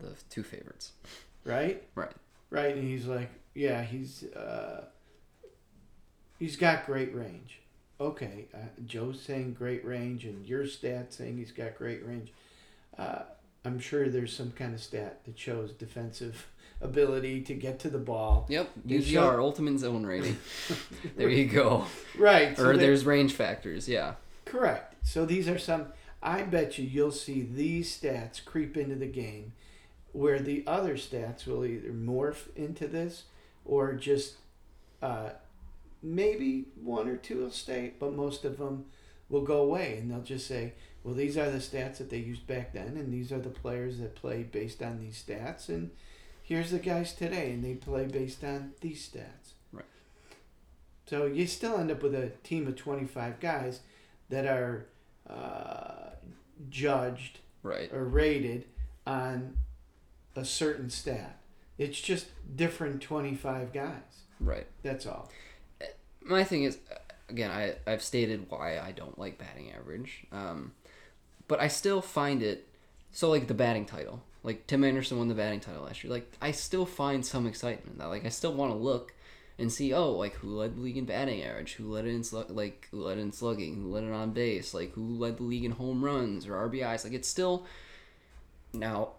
the 0.00 0.14
two 0.30 0.42
favorites 0.42 0.92
right? 1.44 1.82
Right. 1.94 2.12
Right, 2.50 2.74
and 2.74 2.84
he's 2.84 3.06
like, 3.06 3.30
yeah, 3.54 3.82
he's 3.82 4.24
uh, 4.24 4.84
he's 6.38 6.56
got 6.56 6.86
great 6.86 7.14
range. 7.14 7.60
Okay, 8.00 8.46
uh, 8.54 8.58
Joe's 8.86 9.20
saying 9.20 9.54
great 9.54 9.84
range, 9.84 10.24
and 10.24 10.46
your 10.46 10.66
stat 10.66 11.12
saying 11.12 11.36
he's 11.36 11.52
got 11.52 11.76
great 11.76 12.04
range. 12.06 12.32
Uh, 12.98 13.22
I'm 13.64 13.78
sure 13.78 14.08
there's 14.08 14.34
some 14.34 14.52
kind 14.52 14.74
of 14.74 14.80
stat 14.82 15.20
that 15.26 15.38
shows 15.38 15.72
defensive 15.72 16.48
ability 16.80 17.42
to 17.42 17.54
get 17.54 17.78
to 17.80 17.90
the 17.90 17.98
ball. 17.98 18.46
yep 18.48 18.70
UZR 18.88 19.04
show- 19.12 19.40
ultimate 19.40 19.78
zone 19.78 20.04
rating 20.06 20.38
there 21.16 21.28
you 21.28 21.44
go 21.46 21.84
Right. 22.18 22.56
so 22.56 22.70
or 22.70 22.76
there's 22.78 23.04
range 23.04 23.32
factors 23.34 23.86
yeah 23.88 24.14
Correct. 24.46 24.94
So 25.06 25.24
these 25.26 25.46
are 25.48 25.58
some. 25.58 25.86
I 26.22 26.42
bet 26.42 26.76
you 26.78 26.84
you'll 26.86 27.12
see 27.12 27.42
these 27.42 27.96
stats 27.96 28.44
creep 28.44 28.76
into 28.76 28.96
the 28.96 29.06
game, 29.06 29.52
where 30.12 30.40
the 30.40 30.64
other 30.66 30.94
stats 30.94 31.46
will 31.46 31.64
either 31.64 31.92
morph 31.92 32.54
into 32.56 32.86
this, 32.88 33.24
or 33.64 33.92
just 33.94 34.34
uh, 35.02 35.30
maybe 36.02 36.66
one 36.82 37.08
or 37.08 37.16
two 37.16 37.38
will 37.38 37.50
stay, 37.50 37.92
but 37.98 38.14
most 38.14 38.44
of 38.44 38.58
them 38.58 38.86
will 39.28 39.42
go 39.42 39.58
away, 39.58 39.98
and 39.98 40.10
they'll 40.10 40.22
just 40.22 40.46
say, 40.46 40.72
"Well, 41.04 41.14
these 41.14 41.36
are 41.36 41.50
the 41.50 41.58
stats 41.58 41.98
that 41.98 42.10
they 42.10 42.18
used 42.18 42.46
back 42.46 42.72
then, 42.72 42.96
and 42.96 43.12
these 43.12 43.30
are 43.32 43.38
the 43.38 43.50
players 43.50 43.98
that 43.98 44.16
play 44.16 44.42
based 44.42 44.82
on 44.82 44.98
these 44.98 45.22
stats, 45.22 45.68
and 45.68 45.90
here's 46.42 46.70
the 46.70 46.78
guys 46.78 47.14
today, 47.14 47.52
and 47.52 47.64
they 47.64 47.74
play 47.74 48.06
based 48.06 48.42
on 48.42 48.72
these 48.80 49.08
stats." 49.08 49.52
Right. 49.72 49.84
So 51.06 51.26
you 51.26 51.46
still 51.46 51.78
end 51.78 51.90
up 51.90 52.02
with 52.02 52.14
a 52.14 52.30
team 52.42 52.66
of 52.66 52.76
twenty-five 52.76 53.38
guys 53.40 53.80
that 54.28 54.46
are 54.46 54.86
uh, 55.28 56.10
judged 56.68 57.38
right 57.62 57.92
or 57.92 58.04
rated 58.04 58.64
on 59.06 59.56
a 60.36 60.44
certain 60.44 60.90
stat. 60.90 61.38
It's 61.78 62.00
just 62.00 62.26
different 62.56 63.00
25 63.02 63.72
guys. 63.72 64.24
right. 64.38 64.66
That's 64.82 65.06
all. 65.06 65.30
my 66.22 66.44
thing 66.44 66.64
is 66.64 66.78
again 67.30 67.50
I, 67.50 67.76
i've 67.86 68.02
stated 68.02 68.46
why 68.50 68.78
i 68.78 68.90
don't 68.92 69.16
like 69.18 69.38
batting 69.38 69.72
average 69.72 70.26
um, 70.32 70.72
but 71.48 71.60
i 71.60 71.68
still 71.68 72.02
find 72.02 72.42
it 72.42 72.66
so 73.12 73.30
like 73.30 73.46
the 73.46 73.54
batting 73.54 73.86
title. 73.86 74.22
Like 74.42 74.66
tim 74.66 74.84
anderson 74.84 75.18
won 75.18 75.28
the 75.28 75.34
batting 75.34 75.60
title 75.60 75.82
last 75.84 76.02
year. 76.04 76.12
Like 76.12 76.30
i 76.42 76.50
still 76.50 76.86
find 76.86 77.24
some 77.24 77.46
excitement 77.46 77.92
in 77.94 77.98
that. 77.98 78.08
Like 78.08 78.24
i 78.24 78.28
still 78.28 78.52
want 78.52 78.72
to 78.72 78.76
look 78.78 79.14
and 79.58 79.70
see 79.72 79.92
oh 79.92 80.12
like 80.12 80.34
who 80.34 80.48
led 80.56 80.76
the 80.76 80.80
league 80.80 80.96
in 80.96 81.04
batting 81.06 81.42
average? 81.42 81.74
Who 81.74 81.90
led 81.92 82.04
it 82.06 82.14
in 82.14 82.22
slug 82.24 82.50
like 82.50 82.88
who 82.90 83.02
led 83.02 83.18
in 83.18 83.32
slugging? 83.32 83.74
Who 83.76 83.90
led 83.90 84.04
it 84.04 84.12
on 84.12 84.30
base? 84.32 84.72
Like 84.74 84.92
who 84.92 85.02
led 85.16 85.36
the 85.38 85.42
league 85.44 85.64
in 85.64 85.72
home 85.72 86.04
runs 86.04 86.46
or 86.46 86.52
rbis 86.68 87.04
like 87.04 87.12
it's 87.14 87.28
still 87.28 87.66
now 88.72 89.10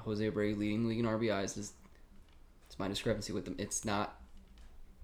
jose 0.00 0.30
abreu 0.30 0.56
leading 0.56 0.82
the 0.82 0.88
league 0.88 0.98
in 0.98 1.06
rbis 1.06 1.56
is 1.56 1.72
it's 2.66 2.78
my 2.78 2.88
discrepancy 2.88 3.32
with 3.32 3.46
him. 3.46 3.56
it's 3.58 3.84
not 3.84 4.20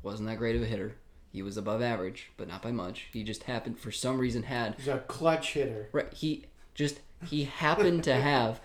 wasn't 0.02 0.28
that 0.28 0.38
great 0.38 0.54
of 0.54 0.62
a 0.62 0.66
hitter. 0.66 0.94
He 1.32 1.42
was 1.42 1.56
above 1.56 1.82
average, 1.82 2.30
but 2.36 2.46
not 2.48 2.62
by 2.62 2.70
much. 2.70 3.08
He 3.12 3.24
just 3.24 3.42
happened 3.42 3.78
for 3.78 3.90
some 3.90 4.18
reason 4.18 4.44
had 4.44 4.76
He's 4.76 4.88
a 4.88 4.98
clutch 5.00 5.54
hitter. 5.54 5.88
right. 5.92 6.12
He 6.12 6.46
just 6.74 7.00
he 7.28 7.44
happened 7.44 8.04
to 8.04 8.14
have. 8.14 8.60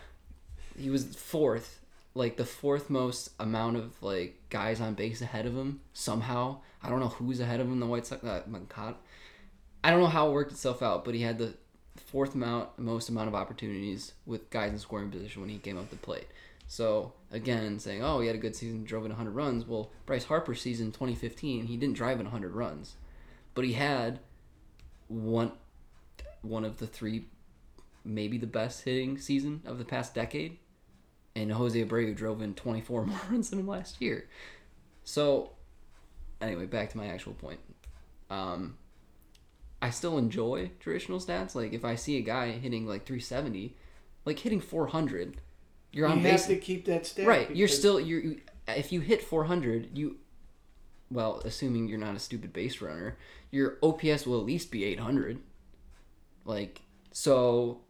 He 0.78 0.90
was 0.90 1.16
fourth, 1.16 1.82
like 2.14 2.38
the 2.38 2.45
fourth 2.45 2.90
most 2.90 3.32
amount 3.40 3.78
of 3.78 4.02
like 4.03 4.38
guys 4.49 4.80
on 4.80 4.94
base 4.94 5.22
ahead 5.22 5.45
of 5.45 5.56
him 5.56 5.82
somehow. 5.94 6.58
I 6.84 6.90
don't 6.90 6.99
know 6.99 7.10
who's 7.10 7.40
ahead 7.40 7.60
of 7.60 7.68
him. 7.68 7.80
The 7.80 7.88
White 7.88 8.06
Sox, 8.06 8.24
uh, 8.24 8.44
Moncada. 8.48 8.95
I 9.84 9.90
don't 9.90 9.99
know 9.99 10.08
how 10.08 10.30
it 10.30 10.34
worked 10.34 10.52
itself 10.52 10.82
out, 10.84 11.03
but 11.03 11.16
he 11.16 11.24
had 11.24 11.40
the 11.40 11.56
fourth 11.95 12.35
amount 12.35 12.77
most 12.77 13.09
amount 13.09 13.27
of 13.27 13.35
opportunities 13.35 14.13
with 14.26 14.49
guys 14.49 14.72
in 14.72 14.80
scoring 14.80 15.09
position 15.11 15.41
when 15.41 15.49
he 15.49 15.57
came 15.57 15.77
up 15.77 15.89
the 15.89 15.95
plate. 15.95 16.27
So 16.68 17.13
again, 17.31 17.80
saying, 17.80 18.01
"Oh, 18.03 18.22
he 18.22 18.27
had 18.27 18.35
a 18.35 18.39
good 18.39 18.55
season, 18.55 18.84
drove 18.85 19.03
in 19.05 19.11
100 19.11 19.31
runs." 19.31 19.65
Well, 19.65 19.91
Bryce 20.05 20.26
Harper's 20.26 20.61
season 20.61 20.88
2015, 20.91 21.65
he 21.68 21.77
didn't 21.77 21.95
drive 21.95 22.19
in 22.19 22.26
100 22.27 22.53
runs, 22.53 22.95
but 23.53 23.65
he 23.65 23.73
had 23.73 24.19
one 25.07 25.51
one 26.41 26.65
of 26.65 26.77
the 26.77 26.88
three, 26.88 27.26
maybe 28.03 28.38
the 28.38 28.47
best 28.47 28.84
hitting 28.84 29.18
season 29.18 29.61
of 29.65 29.77
the 29.77 29.85
past 29.85 30.15
decade. 30.15 30.57
and 31.35 31.51
Jose 31.51 31.81
Abreu 31.85 32.15
drove 32.15 32.41
in 32.41 32.53
24 32.55 33.05
more 33.07 33.19
runs 33.30 33.49
than 33.49 33.59
him 33.59 33.68
last 33.68 34.01
year. 34.01 34.27
So, 35.03 35.51
anyway, 36.41 36.65
back 36.65 36.89
to 36.91 36.97
my 36.97 37.07
actual 37.07 37.34
point. 37.34 37.59
Um, 38.30 38.77
I 39.82 39.90
still 39.90 40.18
enjoy 40.18 40.72
traditional 40.80 41.20
stats. 41.20 41.56
Like 41.56 41.74
if 41.74 41.84
I 41.84 41.95
see 41.95 42.18
a 42.18 42.22
guy 42.22 42.52
hitting 42.52 42.86
like 42.86 43.06
370, 43.06 43.76
like 44.26 44.40
hitting 44.40 44.62
400, 44.62 45.41
you're 45.91 46.08
on 46.08 46.12
You 46.12 46.18
on 46.20 46.24
have 46.24 46.40
base. 46.40 46.45
to 46.48 46.58
keep 46.58 46.86
that 46.86 47.06
stat. 47.06 47.26
Right, 47.28 47.53
you're 47.56 47.68
still 47.68 47.99
you're 47.99 48.36
if 48.68 48.91
you 48.91 49.02
hit 49.02 49.24
400, 49.24 49.98
you 49.98 50.18
well, 51.10 51.41
assuming 51.44 51.90
you're 51.90 51.99
not 51.99 52.16
a 52.16 52.20
stupid 52.20 52.53
base 52.53 52.80
runner, 52.80 53.18
your 53.49 53.78
OPS 53.84 54.26
will 54.26 54.40
at 54.40 54.45
least 54.45 54.72
be 54.72 54.84
800. 54.86 55.40
Like 56.45 56.82
so 57.12 57.82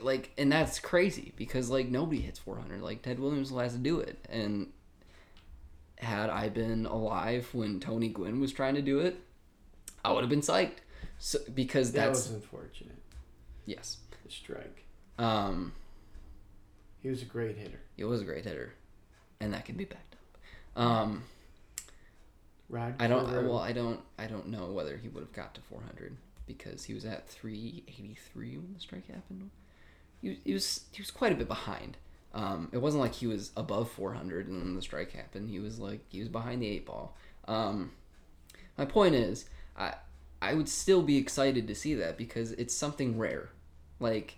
like 0.00 0.30
and 0.38 0.50
that's 0.50 0.78
crazy 0.78 1.32
because 1.36 1.68
like 1.68 1.88
nobody 1.88 2.20
hits 2.20 2.38
400. 2.38 2.80
Like 2.80 3.02
Ted 3.02 3.18
Williams 3.18 3.40
was 3.40 3.50
the 3.50 3.56
last 3.56 3.72
to 3.72 3.78
do 3.78 3.98
it 4.00 4.24
and 4.30 4.68
had 5.98 6.30
I 6.30 6.48
been 6.48 6.86
alive 6.86 7.48
when 7.52 7.78
Tony 7.78 8.08
Gwynn 8.08 8.40
was 8.40 8.52
trying 8.52 8.74
to 8.74 8.82
do 8.82 8.98
it, 9.00 9.20
I 10.04 10.12
would 10.12 10.22
have 10.22 10.30
been 10.30 10.40
psyched. 10.40 10.78
So 11.18 11.38
because 11.54 11.92
That 11.92 12.06
that's 12.06 12.28
was 12.28 12.30
unfortunate. 12.36 12.98
yes. 13.66 13.98
The 14.24 14.30
strike. 14.30 14.84
Um 15.18 15.72
He 17.02 17.08
was 17.08 17.22
a 17.22 17.26
great 17.26 17.56
hitter. 17.56 17.80
he 17.96 18.04
was 18.04 18.20
a 18.20 18.24
great 18.24 18.44
hitter 18.44 18.74
and 19.40 19.52
that 19.54 19.64
can 19.64 19.76
be 19.76 19.84
backed 19.84 20.14
up. 20.76 20.82
Um 20.82 21.24
Rod 22.68 22.94
I 22.98 23.06
don't. 23.06 23.30
Well, 23.46 23.58
I 23.58 23.72
don't. 23.72 24.00
I 24.18 24.26
don't 24.26 24.48
know 24.48 24.66
whether 24.72 24.96
he 24.96 25.08
would 25.08 25.22
have 25.22 25.32
got 25.32 25.54
to 25.56 25.60
400 25.60 26.16
because 26.46 26.84
he 26.84 26.94
was 26.94 27.04
at 27.04 27.28
383 27.28 28.56
when 28.56 28.72
the 28.74 28.80
strike 28.80 29.06
happened. 29.08 29.50
He, 30.22 30.40
he 30.44 30.54
was 30.54 30.84
he 30.92 31.02
was 31.02 31.10
quite 31.10 31.32
a 31.32 31.34
bit 31.34 31.48
behind. 31.48 31.98
Um, 32.34 32.70
it 32.72 32.78
wasn't 32.78 33.02
like 33.02 33.12
he 33.12 33.26
was 33.26 33.50
above 33.58 33.90
400 33.90 34.48
and 34.48 34.62
then 34.62 34.74
the 34.74 34.80
strike 34.80 35.12
happened. 35.12 35.50
He 35.50 35.58
was 35.58 35.78
like 35.78 36.00
he 36.08 36.20
was 36.20 36.28
behind 36.28 36.62
the 36.62 36.68
eight 36.68 36.86
ball. 36.86 37.14
Um, 37.46 37.92
my 38.78 38.86
point 38.86 39.14
is, 39.14 39.44
I 39.76 39.94
I 40.42 40.54
would 40.54 40.68
still 40.68 41.02
be 41.02 41.18
excited 41.18 41.68
to 41.68 41.74
see 41.74 41.94
that 41.94 42.18
because 42.18 42.50
it's 42.52 42.74
something 42.74 43.16
rare. 43.16 43.50
Like 44.00 44.36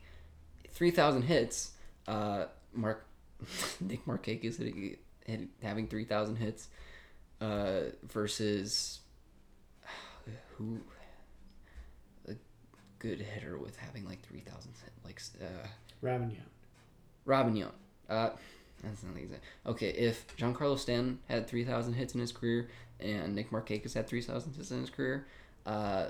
3,000 0.70 1.22
hits. 1.22 1.70
Uh, 2.06 2.44
Mark 2.74 3.06
Nick 3.81 4.05
Markakis 4.05 4.59
hitting, 4.59 4.98
hit, 5.24 5.48
having 5.62 5.89
3,000 5.89 6.36
hits 6.36 6.68
uh, 7.40 7.81
versus 8.06 9.01
who 10.56 10.78
a 12.28 12.35
good 12.98 13.20
hitter 13.22 13.56
with 13.56 13.76
having 13.76 14.05
like 14.05 14.20
3,000 14.26 14.72
hit, 14.82 14.93
like 15.06 15.22
uh, 15.40 15.66
Robin 16.02 16.28
Yount. 16.28 16.51
Robin 17.24 17.55
Yount. 17.55 17.72
Uh, 18.10 18.31
that's 18.82 19.02
not 19.02 19.14
the 19.14 19.22
exact. 19.22 19.43
Okay, 19.66 19.89
if 19.89 20.36
Giancarlo 20.36 20.78
Stanton 20.78 21.20
had 21.28 21.47
3,000 21.47 21.94
hits 21.94 22.14
in 22.14 22.20
his 22.20 22.32
career 22.32 22.68
and 23.01 23.35
Nick 23.35 23.51
Markakis 23.51 23.94
had 23.94 24.06
3,000 24.06 24.52
hits 24.52 24.70
in 24.70 24.81
his 24.81 24.90
career, 24.90 25.26
uh, 25.66 26.07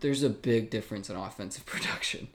there's 0.00 0.22
a 0.22 0.30
big 0.30 0.70
difference 0.70 1.08
in 1.10 1.16
offensive 1.16 1.64
production. 1.74 2.28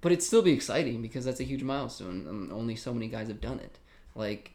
But 0.00 0.12
it'd 0.12 0.22
still 0.22 0.42
be 0.42 0.52
exciting 0.52 1.02
because 1.02 1.24
that's 1.24 1.40
a 1.40 1.44
huge 1.44 1.62
milestone, 1.62 2.26
and 2.28 2.52
only 2.52 2.76
so 2.76 2.92
many 2.94 3.08
guys 3.08 3.28
have 3.28 3.40
done 3.40 3.58
it. 3.58 3.78
Like, 4.14 4.52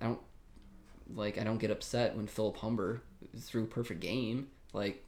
I 0.00 0.06
don't 0.06 0.20
like 1.14 1.38
I 1.38 1.44
don't 1.44 1.58
get 1.58 1.70
upset 1.70 2.16
when 2.16 2.26
Philip 2.26 2.56
Humber 2.58 3.02
threw 3.38 3.64
a 3.64 3.66
perfect 3.66 4.00
game, 4.00 4.48
like 4.72 5.04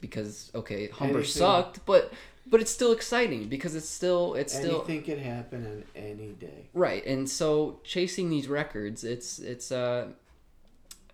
because 0.00 0.50
okay, 0.54 0.88
Humber 0.88 1.18
Anything- 1.18 1.32
sucked, 1.32 1.84
but 1.86 2.12
but 2.46 2.60
it's 2.60 2.70
still 2.70 2.92
exciting 2.92 3.48
because 3.48 3.74
it's 3.74 3.88
still 3.88 4.34
it's 4.34 4.54
still 4.54 4.84
Anything 4.86 5.02
could 5.02 5.18
happen 5.18 5.66
on 5.66 5.84
any 5.96 6.32
day. 6.32 6.68
right. 6.72 7.04
And 7.06 7.28
so 7.28 7.80
chasing 7.84 8.30
these 8.30 8.48
records, 8.48 9.02
it's 9.04 9.38
it's 9.38 9.72
uh 9.72 10.08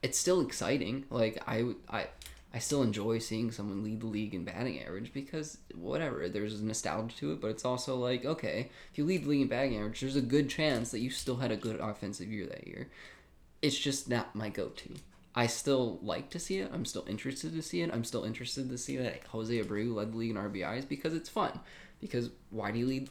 it's 0.03 0.19
still 0.19 0.41
exciting. 0.41 1.05
Like 1.11 1.43
I 1.47 1.75
I 1.89 2.07
I 2.53 2.59
still 2.59 2.83
enjoy 2.83 3.19
seeing 3.19 3.53
someone 3.53 3.85
lead 3.85 4.01
the 4.01 4.07
league 4.07 4.35
in 4.35 4.45
batting 4.45 4.81
average 4.83 5.13
because 5.13 5.59
whatever, 5.75 6.29
there's 6.29 6.59
a 6.59 6.65
nostalgia 6.65 7.17
to 7.19 7.33
it, 7.33 7.41
but 7.41 7.51
it's 7.51 7.65
also 7.65 7.97
like, 7.97 8.25
okay, 8.25 8.71
if 8.91 8.99
you 8.99 9.05
lead 9.05 9.25
the 9.25 9.29
league 9.29 9.43
in 9.43 9.49
batting 9.49 9.77
average, 9.77 10.01
there's 10.01 10.17
a 10.17 10.21
good 10.21 10.49
chance 10.51 10.91
that 10.91 10.99
you 10.99 11.11
still 11.11 11.37
had 11.37 11.53
a 11.53 11.57
good 11.57 11.79
offensive 11.79 12.29
year 12.29 12.47
that 12.47 12.67
year. 12.67 12.89
It's 13.63 13.79
just 13.79 14.09
not 14.09 14.35
my 14.35 14.49
go-to. 14.49 14.97
I 15.33 15.47
still 15.47 16.01
like 16.03 16.31
to 16.31 16.41
see 16.41 16.59
it. 16.59 16.71
I'm 16.75 16.85
still 16.85 17.05
interested 17.07 17.55
to 17.55 17.63
see 17.63 17.83
it. 17.83 17.91
I'm 17.93 18.03
still 18.03 18.25
interested 18.25 18.69
to 18.69 18.79
see 18.79 18.97
that 18.97 19.23
Jose 19.29 19.57
Abreu 19.63 19.95
led 19.95 20.13
the 20.13 20.17
league 20.17 20.31
in 20.31 20.37
RBIs 20.37 20.89
because 20.89 21.15
it's 21.15 21.29
fun. 21.29 21.61
Because 22.01 22.31
why 22.51 22.73
do 22.73 22.81
you 22.81 22.87
lead? 22.87 23.11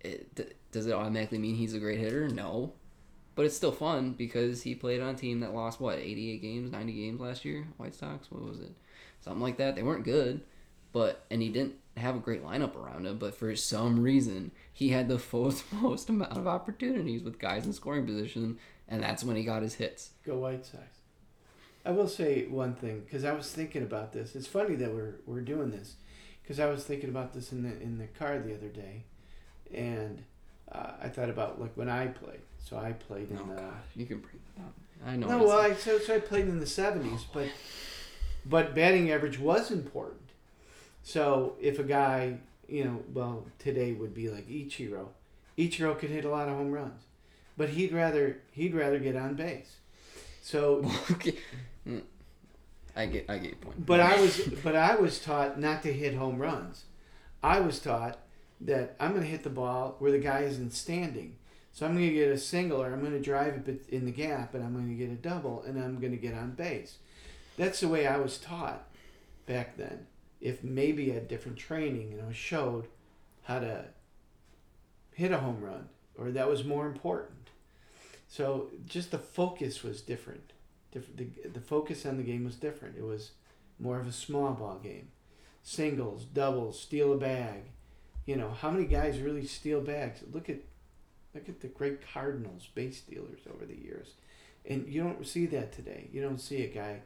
It, 0.00 0.54
does 0.72 0.86
it 0.86 0.92
automatically 0.92 1.38
mean 1.38 1.54
he's 1.54 1.72
a 1.72 1.78
great 1.78 2.00
hitter? 2.00 2.28
No, 2.28 2.74
but 3.34 3.44
it's 3.44 3.56
still 3.56 3.72
fun 3.72 4.12
because 4.12 4.62
he 4.62 4.74
played 4.74 5.00
on 5.00 5.14
a 5.14 5.18
team 5.18 5.40
that 5.40 5.54
lost 5.54 5.80
what 5.80 5.98
88 5.98 6.40
games, 6.40 6.72
90 6.72 6.92
games 6.92 7.20
last 7.20 7.44
year. 7.44 7.66
White 7.76 7.94
Sox, 7.94 8.30
what 8.30 8.42
was 8.42 8.60
it? 8.60 8.72
Something 9.20 9.42
like 9.42 9.56
that. 9.56 9.74
They 9.74 9.82
weren't 9.82 10.04
good, 10.04 10.42
but 10.92 11.24
and 11.30 11.42
he 11.42 11.48
didn't 11.48 11.74
have 11.96 12.16
a 12.16 12.20
great 12.20 12.44
lineup 12.44 12.76
around 12.76 13.06
him. 13.06 13.18
But 13.18 13.34
for 13.34 13.54
some 13.56 14.00
reason, 14.00 14.52
he 14.72 14.90
had 14.90 15.08
the 15.08 15.18
fourth 15.18 15.72
most 15.72 16.08
amount 16.08 16.36
of 16.36 16.46
opportunities 16.46 17.22
with 17.22 17.38
guys 17.38 17.66
in 17.66 17.72
scoring 17.72 18.06
position, 18.06 18.58
and 18.88 19.02
that's 19.02 19.24
when 19.24 19.36
he 19.36 19.44
got 19.44 19.62
his 19.62 19.74
hits. 19.74 20.10
Go 20.24 20.38
White 20.38 20.64
Sox. 20.64 20.84
I 21.84 21.90
will 21.90 22.08
say 22.08 22.46
one 22.46 22.74
thing 22.74 23.00
because 23.00 23.24
I 23.24 23.32
was 23.32 23.50
thinking 23.50 23.82
about 23.82 24.12
this. 24.12 24.34
It's 24.34 24.46
funny 24.46 24.74
that 24.76 24.94
we're 24.94 25.16
we're 25.26 25.40
doing 25.40 25.70
this 25.70 25.96
because 26.42 26.60
I 26.60 26.66
was 26.66 26.84
thinking 26.84 27.10
about 27.10 27.34
this 27.34 27.52
in 27.52 27.62
the 27.62 27.80
in 27.82 27.98
the 27.98 28.06
car 28.06 28.38
the 28.38 28.54
other 28.54 28.68
day, 28.68 29.04
and 29.72 30.22
uh, 30.70 30.92
I 31.02 31.08
thought 31.08 31.30
about 31.30 31.60
like 31.60 31.76
when 31.76 31.88
I 31.88 32.06
played. 32.06 32.40
So 32.64 32.78
I 32.78 32.92
played 32.92 33.30
in 33.30 33.38
Oh 33.38 33.46
the 33.46 33.54
God, 33.60 33.74
you 33.94 34.06
can 34.06 34.18
bring 34.18 34.40
that 34.56 34.62
up. 34.62 34.72
I 35.06 35.16
know. 35.16 35.26
no, 35.28 35.44
well, 35.44 35.58
I 35.60 35.74
so, 35.74 35.98
so 35.98 36.14
I 36.16 36.18
played 36.18 36.46
in 36.48 36.60
the 36.60 36.66
seventies, 36.66 37.24
but 37.32 37.48
but 38.46 38.74
batting 38.74 39.10
average 39.10 39.38
was 39.38 39.70
important. 39.70 40.20
So 41.02 41.56
if 41.60 41.78
a 41.78 41.84
guy, 41.84 42.38
you 42.68 42.84
know, 42.84 43.02
well, 43.12 43.46
today 43.58 43.92
would 43.92 44.14
be 44.14 44.28
like 44.30 44.48
Ichiro. 44.48 45.08
Ichiro 45.58 45.98
could 45.98 46.10
hit 46.10 46.24
a 46.24 46.30
lot 46.30 46.48
of 46.48 46.56
home 46.56 46.72
runs, 46.72 47.02
but 47.56 47.70
he'd 47.70 47.92
rather 47.92 48.38
he'd 48.52 48.74
rather 48.74 48.98
get 48.98 49.14
on 49.16 49.34
base. 49.34 49.76
So, 50.42 50.84
okay. 51.12 51.36
Mm. 51.86 52.02
I 52.96 53.06
get. 53.06 53.28
I 53.28 53.38
get 53.38 53.50
your 53.50 53.56
point. 53.56 53.84
but 53.86 54.00
I 54.00 54.20
was 54.20 54.38
but 54.62 54.74
I 54.76 54.94
was 54.96 55.18
taught 55.18 55.60
not 55.60 55.82
to 55.82 55.92
hit 55.92 56.14
home 56.14 56.38
runs. 56.38 56.84
I 57.42 57.60
was 57.60 57.78
taught 57.78 58.18
that 58.62 58.96
I'm 58.98 59.10
going 59.10 59.22
to 59.22 59.28
hit 59.28 59.42
the 59.42 59.50
ball 59.50 59.96
where 59.98 60.10
the 60.12 60.18
guy 60.18 60.40
isn't 60.40 60.72
standing. 60.72 61.36
So 61.74 61.84
I'm 61.84 61.94
going 61.94 62.08
to 62.08 62.14
get 62.14 62.30
a 62.30 62.38
single 62.38 62.80
or 62.80 62.92
I'm 62.92 63.00
going 63.00 63.12
to 63.12 63.20
drive 63.20 63.68
it 63.68 63.88
in 63.88 64.04
the 64.04 64.12
gap 64.12 64.54
and 64.54 64.62
I'm 64.62 64.74
going 64.74 64.88
to 64.88 64.94
get 64.94 65.10
a 65.10 65.16
double 65.16 65.64
and 65.66 65.76
I'm 65.76 65.98
going 65.98 66.12
to 66.12 66.16
get 66.16 66.32
on 66.32 66.52
base. 66.52 66.98
That's 67.58 67.80
the 67.80 67.88
way 67.88 68.06
I 68.06 68.16
was 68.16 68.38
taught 68.38 68.86
back 69.46 69.76
then. 69.76 70.06
If 70.40 70.62
maybe 70.62 71.10
I 71.10 71.14
had 71.14 71.26
different 71.26 71.58
training 71.58 72.12
and 72.12 72.22
I 72.22 72.28
was 72.28 72.36
showed 72.36 72.86
how 73.42 73.58
to 73.58 73.86
hit 75.14 75.32
a 75.32 75.38
home 75.38 75.60
run 75.60 75.88
or 76.16 76.30
that 76.30 76.48
was 76.48 76.62
more 76.62 76.86
important. 76.86 77.50
So 78.28 78.70
just 78.86 79.10
the 79.10 79.18
focus 79.18 79.82
was 79.82 80.00
different. 80.00 80.52
Different 80.92 81.16
the, 81.16 81.48
the 81.48 81.60
focus 81.60 82.06
on 82.06 82.18
the 82.18 82.22
game 82.22 82.44
was 82.44 82.54
different. 82.54 82.96
It 82.96 83.04
was 83.04 83.32
more 83.80 83.98
of 83.98 84.06
a 84.06 84.12
small 84.12 84.52
ball 84.52 84.78
game. 84.80 85.08
Singles, 85.64 86.24
doubles, 86.24 86.80
steal 86.80 87.12
a 87.12 87.16
bag. 87.16 87.62
You 88.26 88.36
know, 88.36 88.50
how 88.50 88.70
many 88.70 88.84
guys 88.84 89.18
really 89.18 89.44
steal 89.44 89.80
bags? 89.80 90.20
Look 90.32 90.48
at 90.48 90.58
look 91.34 91.48
at 91.48 91.60
the 91.60 91.68
great 91.68 91.98
Cardinals 92.12 92.68
base 92.74 92.98
stealers 92.98 93.40
over 93.52 93.64
the 93.64 93.76
years. 93.76 94.08
And 94.66 94.86
you 94.88 95.02
don't 95.02 95.26
see 95.26 95.46
that 95.46 95.72
today. 95.72 96.08
You 96.12 96.22
don't 96.22 96.38
see 96.40 96.62
a 96.64 96.68
guy 96.68 97.00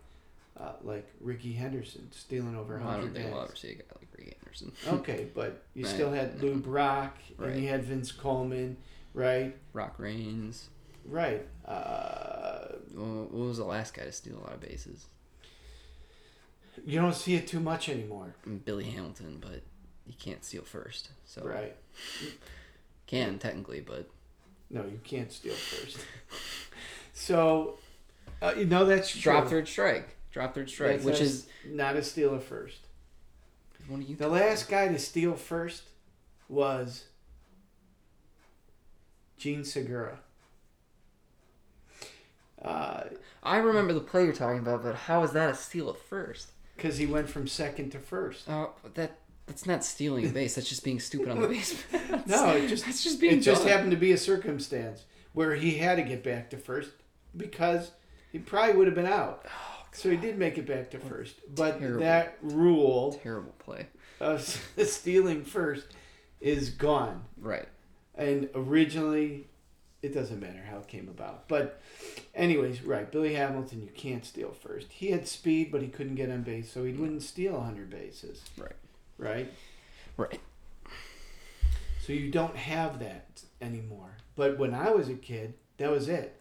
uh, 0.58 0.72
like 0.82 1.08
Rickey 1.20 1.52
Henderson 1.52 2.08
stealing 2.12 2.56
over 2.56 2.74
Well, 2.78 2.88
I 2.88 2.96
100 2.98 3.00
don't 3.06 3.14
think 3.22 3.32
we'll 3.34 3.42
ever 3.44 3.56
see 3.56 3.70
a 3.70 3.74
guy 3.76 3.82
like 3.96 4.08
Rickey 4.16 4.36
Henderson. 4.40 4.72
Okay, 5.00 5.26
but 5.34 5.62
you 5.74 5.84
Right. 5.84 5.92
still 5.92 6.12
had 6.12 6.42
Lou 6.42 6.56
Brock, 6.56 7.16
Right. 7.36 7.50
and 7.52 7.62
you 7.62 7.68
had 7.68 7.84
Vince 7.84 8.12
Coleman, 8.12 8.76
right? 9.14 9.56
Rock 9.72 9.98
Raines. 9.98 10.68
Right. 11.04 11.46
Uh, 11.64 12.72
Well, 12.94 13.24
what 13.30 13.32
was 13.48 13.56
the 13.58 13.64
last 13.64 13.94
guy 13.94 14.04
to 14.04 14.12
steal 14.12 14.36
a 14.38 14.40
lot 14.44 14.52
of 14.54 14.60
bases? 14.60 15.06
you 16.86 17.00
don't 17.00 17.14
see 17.14 17.34
it 17.34 17.46
too 17.48 17.58
much 17.60 17.88
anymore. 17.88 18.34
I 18.46 18.48
mean, 18.48 18.58
Billy 18.60 18.84
Hamilton, 18.84 19.38
but 19.40 19.62
you 20.06 20.14
can't 20.18 20.44
steal 20.44 20.62
first. 20.62 21.10
So 21.24 21.42
Right. 21.44 21.74
can 23.08 23.38
technically, 23.40 23.80
but 23.80 24.08
No, 24.70 24.84
you 24.84 25.00
can't 25.02 25.32
steal 25.32 25.54
first. 25.54 25.98
so, 27.14 27.78
uh, 28.42 28.54
you 28.56 28.66
know 28.66 28.84
that's 28.84 29.10
true. 29.10 29.20
drop 29.20 29.48
third 29.48 29.66
strike. 29.68 30.16
Drop 30.30 30.54
third 30.54 30.68
strike, 30.68 30.92
That's 30.92 31.04
which 31.04 31.20
is 31.20 31.46
not 31.66 31.96
a 31.96 32.02
stealer 32.02 32.38
first. 32.38 32.80
one 33.88 34.02
of 34.02 34.08
you. 34.08 34.14
The 34.16 34.28
last 34.28 34.68
guy 34.68 34.88
to 34.88 34.98
steal 34.98 35.34
first 35.34 35.84
was 36.48 37.04
Jean 39.38 39.64
Segura. 39.64 40.18
Uh, 42.62 43.04
I 43.42 43.58
remember 43.58 43.94
the 43.94 44.00
play 44.00 44.24
you're 44.24 44.32
talking 44.32 44.58
about, 44.58 44.82
but 44.82 44.94
how 44.94 45.22
is 45.22 45.32
that 45.32 45.50
a 45.50 45.54
steal 45.54 45.88
at 45.90 45.98
first? 45.98 46.50
because 46.76 46.96
he 46.98 47.06
went 47.06 47.28
from 47.28 47.48
second 47.48 47.90
to 47.90 47.98
first. 47.98 48.48
Oh, 48.48 48.70
that 48.94 49.18
That's 49.48 49.66
not 49.66 49.84
stealing 49.84 50.26
a 50.26 50.28
base. 50.30 50.54
That's 50.54 50.68
just 50.68 50.84
being 50.84 51.00
stupid 51.00 51.28
on 51.30 51.40
the 51.40 51.48
base. 51.56 51.82
No, 52.26 52.50
it 52.50 52.68
just 52.68 52.84
That's 52.84 53.02
just 53.02 53.20
being 53.20 53.38
it 53.38 53.40
just 53.40 53.62
dumb. 53.62 53.70
happened 53.72 53.90
to 53.90 53.96
be 53.96 54.12
a 54.12 54.16
circumstance 54.18 55.04
where 55.32 55.54
he 55.56 55.78
had 55.78 55.96
to 55.96 56.02
get 56.02 56.22
back 56.22 56.50
to 56.50 56.56
first 56.56 56.90
because 57.36 57.90
he 58.30 58.38
probably 58.38 58.76
would 58.76 58.86
have 58.86 58.94
been 58.94 59.06
out. 59.06 59.44
Oh, 59.46 59.86
so 59.92 60.10
he 60.10 60.16
did 60.16 60.38
make 60.38 60.58
it 60.58 60.66
back 60.66 60.90
to 60.92 60.98
first. 60.98 61.34
But 61.54 61.78
Terrible. 61.80 62.00
that 62.00 62.38
rule 62.42 63.18
terrible 63.22 63.54
play. 63.58 63.86
of 64.20 64.42
stealing 64.84 65.42
first 65.44 65.86
is 66.40 66.70
gone. 66.70 67.24
Right. 67.40 67.66
And 68.14 68.48
originally, 68.54 69.46
it 70.02 70.12
doesn't 70.14 70.40
matter 70.40 70.62
how 70.70 70.78
it 70.78 70.88
came 70.88 71.08
about. 71.08 71.48
But, 71.48 71.80
anyways, 72.34 72.82
right, 72.82 73.10
Billy 73.10 73.34
Hamilton, 73.34 73.80
you 73.82 73.88
can't 73.94 74.24
steal 74.24 74.50
first. 74.52 74.88
He 74.92 75.10
had 75.10 75.26
speed, 75.26 75.70
but 75.72 75.82
he 75.82 75.88
couldn't 75.88 76.16
get 76.16 76.30
on 76.30 76.42
base, 76.42 76.70
so 76.72 76.84
he 76.84 76.92
wouldn't 76.92 77.22
steal 77.22 77.54
100 77.54 77.88
bases. 77.90 78.42
Right. 78.56 78.72
Right? 79.18 79.52
Right. 80.16 80.40
So 82.00 82.12
you 82.12 82.30
don't 82.30 82.56
have 82.56 83.00
that 83.00 83.42
anymore. 83.60 84.16
But 84.36 84.58
when 84.58 84.74
I 84.74 84.90
was 84.90 85.08
a 85.08 85.14
kid, 85.14 85.54
that 85.78 85.90
was 85.90 86.08
it. 86.08 86.40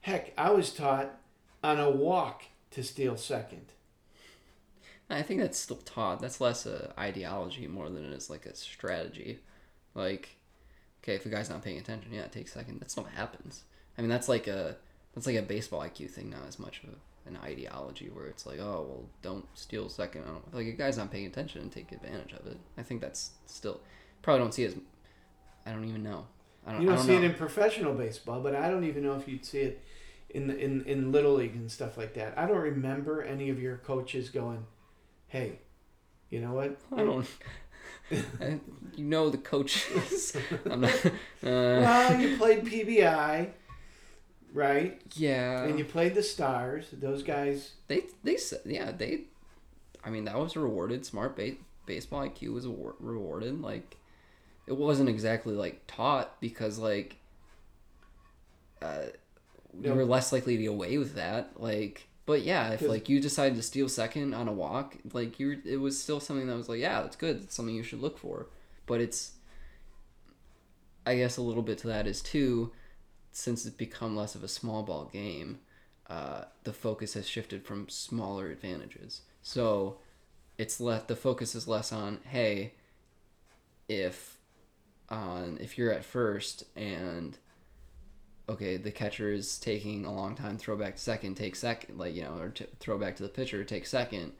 Heck, 0.00 0.32
I 0.36 0.50
was 0.50 0.72
taught 0.72 1.18
on 1.62 1.80
a 1.80 1.90
walk 1.90 2.42
to 2.72 2.82
steal 2.82 3.16
second. 3.16 3.72
I 5.08 5.22
think 5.22 5.40
that's 5.40 5.58
still 5.58 5.76
taught. 5.78 6.20
That's 6.20 6.40
less 6.40 6.66
a 6.66 6.92
ideology 6.98 7.66
more 7.66 7.88
than 7.88 8.04
it 8.04 8.12
is 8.12 8.28
like 8.28 8.46
a 8.46 8.54
strategy. 8.54 9.38
Like, 9.94 10.36
okay, 11.02 11.14
if 11.14 11.24
a 11.26 11.28
guy's 11.28 11.48
not 11.48 11.62
paying 11.62 11.78
attention, 11.78 12.12
yeah, 12.12 12.26
take 12.26 12.48
second. 12.48 12.80
That's 12.80 12.96
not 12.96 13.06
what 13.06 13.14
happens. 13.14 13.62
I 13.96 14.02
mean, 14.02 14.10
that's 14.10 14.28
like 14.28 14.46
a 14.48 14.76
that's 15.14 15.26
like 15.26 15.36
a 15.36 15.42
baseball 15.42 15.80
IQ 15.80 16.10
thing, 16.10 16.30
not 16.30 16.46
as 16.48 16.58
much 16.58 16.82
of 16.82 16.90
an 17.26 17.38
ideology 17.42 18.08
where 18.12 18.26
it's 18.26 18.46
like, 18.46 18.58
oh, 18.58 18.86
well, 18.88 19.04
don't 19.22 19.46
steal 19.54 19.88
second. 19.88 20.22
I 20.24 20.28
don't, 20.28 20.54
like 20.54 20.66
a 20.66 20.72
guy's 20.72 20.96
not 20.98 21.10
paying 21.10 21.26
attention 21.26 21.62
and 21.62 21.72
take 21.72 21.92
advantage 21.92 22.32
of 22.32 22.46
it. 22.46 22.58
I 22.78 22.82
think 22.82 23.00
that's 23.00 23.30
still 23.46 23.80
probably 24.22 24.40
don't 24.40 24.54
see 24.54 24.64
it 24.64 24.68
as. 24.68 24.76
I 25.66 25.72
don't 25.72 25.84
even 25.88 26.02
know. 26.02 26.26
I 26.66 26.72
don't. 26.72 26.82
You 26.82 26.86
don't, 26.88 26.94
I 26.94 26.98
don't 26.98 27.06
see 27.06 27.12
know. 27.12 27.22
it 27.22 27.24
in 27.24 27.34
professional 27.34 27.94
baseball, 27.94 28.40
but 28.40 28.54
I 28.54 28.70
don't 28.70 28.84
even 28.84 29.02
know 29.02 29.14
if 29.14 29.26
you'd 29.28 29.44
see 29.44 29.60
it 29.60 29.82
in 30.30 30.46
the, 30.48 30.56
in 30.58 30.84
in 30.84 31.12
little 31.12 31.34
league 31.34 31.54
and 31.54 31.70
stuff 31.70 31.96
like 31.96 32.14
that. 32.14 32.36
I 32.36 32.46
don't 32.46 32.56
remember 32.58 33.22
any 33.22 33.50
of 33.50 33.60
your 33.60 33.76
coaches 33.78 34.28
going, 34.30 34.64
"Hey, 35.28 35.60
you 36.30 36.40
know 36.40 36.52
what? 36.52 36.76
I 36.92 37.04
don't. 37.04 37.26
I, 38.40 38.60
you 38.94 39.04
know 39.04 39.30
the 39.30 39.38
coaches. 39.38 40.36
I'm 40.70 40.80
not. 40.82 41.04
Uh, 41.44 41.82
Well, 41.82 42.20
you 42.20 42.36
played 42.36 42.64
PBI, 42.64 43.50
right? 44.56 45.00
yeah. 45.14 45.62
And 45.64 45.78
you 45.78 45.84
played 45.84 46.14
the 46.14 46.22
Stars. 46.22 46.88
Those 46.92 47.22
guys. 47.22 47.72
They 47.88 48.04
they 48.24 48.36
said 48.36 48.60
yeah 48.64 48.90
they, 48.90 49.24
I 50.04 50.10
mean 50.10 50.24
that 50.24 50.38
was 50.38 50.56
rewarded. 50.56 51.04
Smart 51.06 51.36
ba- 51.36 51.56
baseball 51.84 52.26
IQ 52.26 52.52
was 52.54 52.64
award- 52.64 52.96
rewarded. 52.98 53.60
Like, 53.60 53.96
it 54.66 54.76
wasn't 54.76 55.08
exactly 55.08 55.54
like 55.54 55.82
taught 55.86 56.40
because 56.40 56.78
like, 56.78 57.16
uh, 58.82 59.06
you 59.80 59.92
were 59.92 60.04
less 60.04 60.32
likely 60.32 60.56
to 60.56 60.62
get 60.62 60.70
away 60.70 60.98
with 60.98 61.14
that. 61.16 61.60
Like, 61.60 62.08
but 62.24 62.42
yeah, 62.42 62.70
if 62.70 62.82
like 62.82 63.08
you 63.08 63.20
decided 63.20 63.56
to 63.56 63.62
steal 63.62 63.88
second 63.88 64.34
on 64.34 64.48
a 64.48 64.52
walk, 64.52 64.96
like 65.12 65.38
you, 65.38 65.60
it 65.64 65.76
was 65.76 66.02
still 66.02 66.18
something 66.18 66.46
that 66.46 66.56
was 66.56 66.68
like 66.68 66.80
yeah 66.80 67.02
that's 67.02 67.16
good. 67.16 67.42
It's 67.42 67.54
something 67.54 67.74
you 67.74 67.82
should 67.82 68.00
look 68.00 68.18
for. 68.18 68.48
But 68.86 69.00
it's, 69.00 69.32
I 71.04 71.16
guess 71.16 71.36
a 71.36 71.42
little 71.42 71.62
bit 71.62 71.78
to 71.78 71.88
that 71.88 72.06
is 72.06 72.22
too, 72.22 72.72
since 73.36 73.66
it's 73.66 73.76
become 73.76 74.16
less 74.16 74.34
of 74.34 74.42
a 74.42 74.48
small 74.48 74.82
ball 74.82 75.10
game 75.12 75.58
uh, 76.08 76.44
the 76.64 76.72
focus 76.72 77.14
has 77.14 77.28
shifted 77.28 77.64
from 77.64 77.88
smaller 77.88 78.48
advantages. 78.48 79.22
So 79.42 79.98
it's 80.56 80.80
left 80.80 81.08
the 81.08 81.16
focus 81.16 81.54
is 81.54 81.68
less 81.68 81.92
on 81.92 82.20
hey, 82.30 82.72
if 83.88 84.38
on 85.08 85.58
if 85.60 85.76
you're 85.76 85.92
at 85.92 86.04
first 86.04 86.64
and 86.74 87.36
okay 88.48 88.76
the 88.76 88.90
catcher 88.90 89.32
is 89.32 89.58
taking 89.58 90.04
a 90.04 90.12
long 90.12 90.34
time 90.34 90.58
throw 90.58 90.76
back 90.76 90.96
to 90.96 91.00
second 91.00 91.36
take 91.36 91.54
second 91.54 91.96
like 91.96 92.12
you 92.12 92.22
know 92.22 92.36
or 92.38 92.48
t- 92.48 92.66
throw 92.80 92.98
back 92.98 93.14
to 93.14 93.22
the 93.22 93.28
pitcher 93.28 93.62
take 93.62 93.86
second 93.86 94.32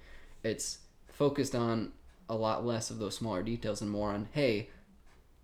it's 0.43 0.79
focused 1.09 1.55
on 1.55 1.93
a 2.29 2.35
lot 2.35 2.67
less 2.67 2.91
of 2.91 2.99
those 2.99 3.15
smaller 3.15 3.45
details 3.45 3.81
and 3.81 3.89
more 3.89 4.11
on 4.11 4.27
hey 4.33 4.69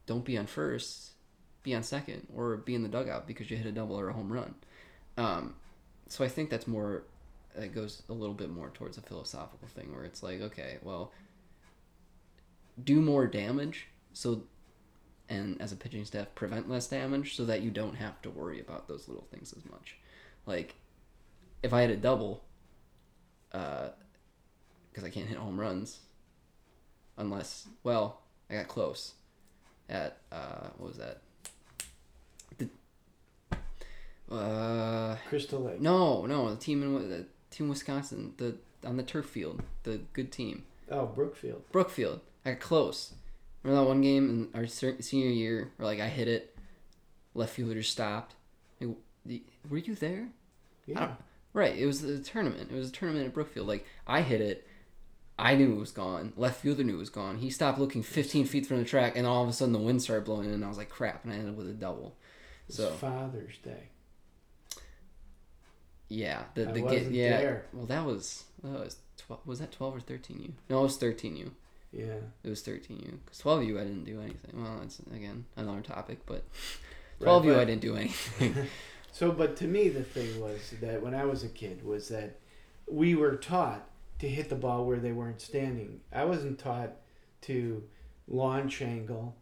don't 0.07 0.25
be 0.25 0.37
on 0.37 0.47
first 0.47 1.12
be 1.63 1.75
on 1.75 1.83
second 1.83 2.27
or 2.35 2.57
be 2.57 2.75
in 2.75 2.83
the 2.83 2.89
dugout 2.89 3.27
because 3.27 3.51
you 3.51 3.57
hit 3.57 3.67
a 3.67 3.73
double 3.73 3.99
or 3.99 4.09
a 4.09 4.13
home 4.13 4.33
run. 4.33 4.55
Um, 5.17 5.55
so 6.09 6.25
I 6.25 6.29
think 6.29 6.51
that's 6.51 6.67
more 6.67 7.05
it 7.59 7.75
goes 7.75 8.03
a 8.09 8.13
little 8.13 8.35
bit 8.35 8.51
more 8.51 8.71
towards 8.71 8.97
a 8.97 9.03
philosophical 9.03 9.69
thing 9.69 9.95
where 9.95 10.05
it's 10.05 10.23
like 10.23 10.41
okay 10.41 10.79
well 10.83 11.13
do 12.83 12.99
more 13.03 13.27
damage 13.27 13.89
so 14.15 14.43
and 15.29 15.61
as 15.61 15.73
a 15.73 15.77
pitching 15.77 16.05
staff 16.05 16.27
prevent 16.35 16.69
less 16.69 16.87
damage 16.87 17.37
so 17.37 17.45
that 17.47 17.63
you 17.63 17.71
don't 17.71 17.95
have 17.95 18.21
to 18.23 18.31
worry 18.31 18.61
about 18.61 18.87
those 18.87 19.09
little 19.09 19.27
things 19.31 19.55
as 19.57 19.65
much. 19.65 19.97
Like 20.47 20.75
if 21.63 21.73
I 21.73 21.81
had 21.81 21.91
a 21.91 21.97
double 21.97 22.45
because 23.51 25.05
I 25.05 25.11
can't 25.11 25.29
hit 25.29 25.39
home 25.39 25.59
runs 25.59 26.01
unless 27.17 27.67
well 27.83 28.21
I 28.51 28.55
got 28.55 28.69
close 28.69 29.13
at 29.89 30.19
uh, 30.31 30.69
what 30.77 30.89
was 30.89 30.99
that 30.99 31.23
the, 32.59 32.69
uh, 34.31 35.17
Crystal 35.29 35.61
Lake. 35.61 35.81
no, 35.81 36.27
no, 36.27 36.51
the 36.51 36.57
team 36.57 36.83
in 36.83 37.09
the 37.09 37.27
team 37.51 37.69
Wisconsin, 37.69 38.35
the 38.39 38.57
on 38.85 38.97
the 38.97 39.03
turf 39.03 39.27
field, 39.27 39.63
the 39.85 40.01
good 40.13 40.33
team, 40.33 40.65
Oh, 40.91 41.07
Brookfield. 41.07 41.63
Brookfield. 41.71 42.21
I 42.45 42.51
got 42.53 42.61
close. 42.61 43.15
Remember 43.63 43.83
that 43.85 43.89
one 43.89 44.01
game 44.01 44.29
in 44.53 44.59
our 44.61 44.67
senior 44.67 45.29
year 45.31 45.71
where 45.77 45.87
like 45.87 46.01
I 46.01 46.09
hit 46.09 46.29
it, 46.29 46.57
left 47.35 47.55
fielder 47.55 47.83
stopped. 47.83 48.35
Like, 48.81 49.43
were 49.71 49.79
you 49.79 49.95
there? 49.95 50.29
Yeah. 50.87 51.13
Right. 51.55 51.77
It 51.77 51.87
was 51.87 52.03
a 52.03 52.19
tournament. 52.19 52.71
It 52.73 52.77
was 52.77 52.89
a 52.89 52.93
tournament 52.93 53.27
at 53.27 53.35
Brookfield. 53.35 53.69
Like 53.69 53.87
I 54.07 54.23
hit 54.23 54.41
it. 54.41 54.67
I 55.39 55.55
knew 55.55 55.73
it 55.73 55.79
was 55.81 55.93
gone. 55.93 56.33
Left 56.37 56.61
fielder 56.61 56.83
knew 56.85 56.97
it 56.97 56.99
was 56.99 57.11
gone. 57.11 57.39
He 57.39 57.51
stopped 57.51 57.79
looking 57.79 58.03
15 58.03 58.45
feet 58.47 58.67
from 58.67 58.79
the 58.79 58.85
track, 58.85 59.17
and 59.17 59.27
all 59.27 59.43
of 59.43 59.49
a 59.49 59.53
sudden 59.53 59.73
the 59.73 59.79
wind 59.79 60.03
started 60.03 60.25
blowing 60.25 60.47
in, 60.49 60.55
and 60.55 60.65
I 60.65 60.69
was 60.69 60.77
like, 60.77 60.89
"Crap!" 60.91 61.25
And 61.25 61.33
I 61.33 61.37
ended 61.37 61.51
up 61.51 61.57
with 61.57 61.69
a 61.71 61.73
double. 61.73 62.17
It's 62.69 62.77
So 62.77 62.91
Father's 62.91 63.59
Day. 63.59 63.89
Yeah, 66.09 66.43
the 66.55 66.67
the 66.67 66.83
get 66.83 67.11
yeah. 67.11 67.39
there. 67.39 67.67
Well, 67.73 67.87
that 67.87 68.05
was 68.05 68.45
that 68.63 68.73
was 68.73 68.97
twelve. 69.17 69.41
Was 69.47 69.61
that 69.61 69.73
twelve 69.73 69.97
or 69.97 70.01
thirteen 70.01 70.41
You? 70.43 70.53
No, 70.69 70.81
it 70.81 70.83
was 70.85 70.97
thirteen 70.99 71.37
You. 71.37 71.53
Yeah. 71.93 72.21
It 72.43 72.51
was 72.51 72.61
thirteen 72.61 72.99
You. 72.99 73.19
Because 73.25 73.39
twelve 73.39 73.65
you, 73.65 73.79
I 73.79 73.85
didn't 73.85 74.05
do 74.05 74.21
anything. 74.21 74.63
Well, 74.63 74.79
that's 74.81 75.01
again 75.15 75.47
another 75.57 75.81
topic, 75.81 76.21
but 76.27 76.45
twelve 77.19 77.45
U, 77.47 77.53
but- 77.53 77.61
I 77.61 77.65
didn't 77.65 77.83
do 77.83 77.97
anything. 77.97 78.55
So, 79.15 79.31
but 79.31 79.57
to 79.59 79.67
me, 79.67 79.91
the 79.91 80.03
thing 80.03 80.41
was 80.41 80.73
that 80.81 81.03
when 81.03 81.15
I 81.15 81.27
was 81.27 81.45
a 81.45 81.49
kid, 81.49 81.85
was 81.85 82.09
that 82.09 82.39
we 82.91 83.15
were 83.15 83.37
taught 83.37 83.87
to 84.21 84.29
hit 84.29 84.49
the 84.49 84.55
ball 84.57 84.87
where 84.87 84.99
they 84.99 85.13
weren't 85.13 85.43
standing. 85.43 86.01
I 86.11 86.25
wasn't 86.25 86.59
taught 86.59 86.93
to 87.43 87.83
launch 88.27 88.81
angle 88.81 89.37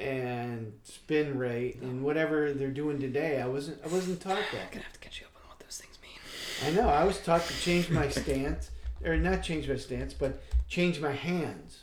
and 0.00 0.72
spin 0.82 1.38
rate 1.38 1.76
and 1.82 2.02
whatever 2.02 2.52
they're 2.52 2.70
doing 2.70 2.98
today. 2.98 3.40
I 3.40 3.46
wasn't. 3.46 3.78
I 3.84 3.88
wasn't 3.88 4.20
taught 4.20 4.38
that. 4.52 4.60
I'm 4.60 4.70
gonna 4.70 4.84
have 4.84 4.92
to 4.94 4.98
catch 4.98 5.20
you 5.20 5.26
up 5.26 5.32
on 5.42 5.48
what 5.50 5.60
those 5.60 5.78
things 5.78 5.98
mean. 6.02 6.18
I 6.66 6.70
know. 6.76 6.88
I 6.88 7.04
was 7.04 7.18
taught 7.20 7.42
to 7.42 7.54
change 7.60 7.90
my 7.90 8.08
stance, 8.08 8.70
or 9.04 9.16
not 9.16 9.42
change 9.42 9.68
my 9.68 9.76
stance, 9.76 10.14
but 10.14 10.42
change 10.68 11.00
my 11.00 11.12
hands 11.12 11.80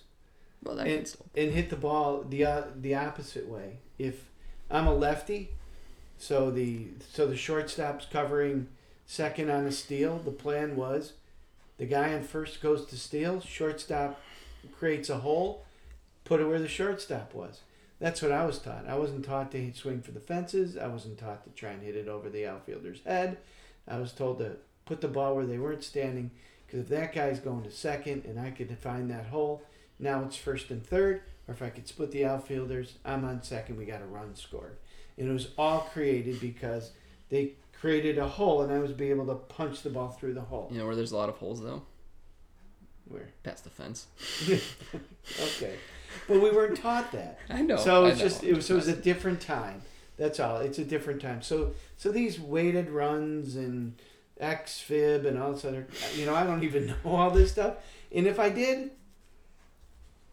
Well, 0.64 0.80
and, 0.80 1.16
and 1.36 1.52
hit 1.52 1.70
the 1.70 1.76
ball 1.76 2.24
the 2.28 2.46
uh, 2.46 2.64
the 2.76 2.96
opposite 2.96 3.48
way. 3.48 3.80
If 4.00 4.26
I'm 4.70 4.88
a 4.88 4.94
lefty, 4.94 5.52
so 6.18 6.50
the 6.52 6.88
so 7.12 7.28
the 7.28 7.38
shortstop's 7.38 8.06
covering 8.06 8.68
second 9.06 9.50
on 9.50 9.66
a 9.66 9.72
steal. 9.72 10.20
The 10.20 10.32
plan 10.32 10.76
was 10.76 11.14
the 11.78 11.86
guy 11.86 12.14
on 12.14 12.24
first 12.24 12.62
goes 12.62 12.86
to 12.88 12.98
steal, 12.98 13.40
shortstop 13.42 14.20
creates 14.78 15.10
a 15.10 15.18
hole, 15.20 15.64
put 16.26 16.40
it 16.42 16.48
where 16.48 16.60
the 16.60 16.68
shortstop 16.68 17.34
was. 17.34 17.62
That's 18.00 18.22
what 18.22 18.32
I 18.32 18.46
was 18.46 18.60
taught. 18.60 18.86
I 18.88 18.96
wasn't 18.96 19.26
taught 19.26 19.52
to 19.52 19.74
swing 19.74 20.02
for 20.02 20.12
the 20.12 20.20
fences. 20.20 20.78
I 20.78 20.88
wasn't 20.88 21.18
taught 21.18 21.44
to 21.46 21.50
try 21.52 21.72
and 21.72 21.82
hit 21.82 21.96
it 21.96 22.08
over 22.08 22.30
the 22.30 22.46
outfielder's 22.46 23.02
head. 23.06 23.38
I 23.88 24.00
was 24.00 24.12
told 24.12 24.40
to 24.40 24.58
put 24.86 25.02
the 25.02 25.08
ball 25.08 25.36
where 25.36 25.46
they 25.46 25.58
weren't 25.58 25.84
standing 25.84 26.32
because 26.66 26.82
if 26.82 26.90
that 26.90 27.14
guy's 27.14 27.40
going 27.40 27.64
to 27.64 27.72
second 27.72 28.26
and 28.26 28.40
I 28.40 28.52
could 28.52 28.78
find 28.78 29.10
that 29.10 29.28
hole, 29.28 29.64
now 30.00 30.24
it's 30.24 30.36
first 30.36 30.70
and 30.70 30.86
third. 30.86 31.22
Or 31.48 31.54
if 31.54 31.62
I 31.62 31.70
could 31.70 31.88
split 31.88 32.12
the 32.12 32.26
outfielders, 32.26 32.96
I'm 33.06 33.24
on 33.24 33.42
second. 33.42 33.78
We 33.78 33.86
got 33.86 34.02
a 34.02 34.06
run 34.06 34.36
scored. 34.36 34.78
And 35.18 35.30
it 35.30 35.34
was 35.34 35.50
all 35.58 35.80
created 35.80 36.40
because 36.42 36.92
they 37.30 37.54
created 37.80 38.18
a 38.18 38.28
hole 38.28 38.62
and 38.62 38.72
I 38.72 38.80
was 38.80 38.92
be 38.92 39.10
able 39.10 39.28
to 39.28 39.36
punch 39.36 39.82
the 39.82 39.90
ball 39.90 40.10
through 40.10 40.34
the 40.34 40.42
hole. 40.42 40.68
You 40.72 40.80
know 40.80 40.86
where 40.86 40.96
there's 40.96 41.14
a 41.14 41.18
lot 41.18 41.30
of 41.30 41.38
holes 41.38 41.62
though. 41.62 41.84
Where? 43.08 43.30
Past 43.44 43.64
the 43.64 43.70
fence. 43.70 44.08
Okay. 45.58 45.76
But 46.28 46.42
we 46.42 46.52
weren't 46.52 46.78
taught 46.78 47.12
that. 47.12 47.40
I 47.50 47.62
know. 47.62 47.78
so 47.78 48.06
it's 48.06 48.20
just 48.20 48.44
it 48.44 48.56
was 48.56 48.66
so 48.66 48.74
it 48.74 48.78
was 48.78 48.88
a 48.88 48.96
different 48.96 49.42
time. 49.42 49.82
That's 50.18 50.40
all. 50.40 50.58
It's 50.58 50.80
a 50.80 50.86
different 50.86 51.22
time. 51.22 51.42
So 51.42 51.74
so 51.98 52.12
these 52.12 52.40
weighted 52.40 52.90
runs 52.90 53.56
and 53.56 53.96
xFIP 54.42 55.26
and 55.26 55.40
all 55.40 55.54
this 55.54 55.66
other 55.66 55.88
you 56.16 56.26
know, 56.26 56.36
I 56.36 56.46
don't 56.46 56.64
even 56.64 56.88
know 57.04 57.12
all 57.12 57.32
this 57.32 57.52
stuff. 57.52 57.76
And 58.12 58.28
if 58.28 58.40
I 58.40 58.50
did 58.50 58.92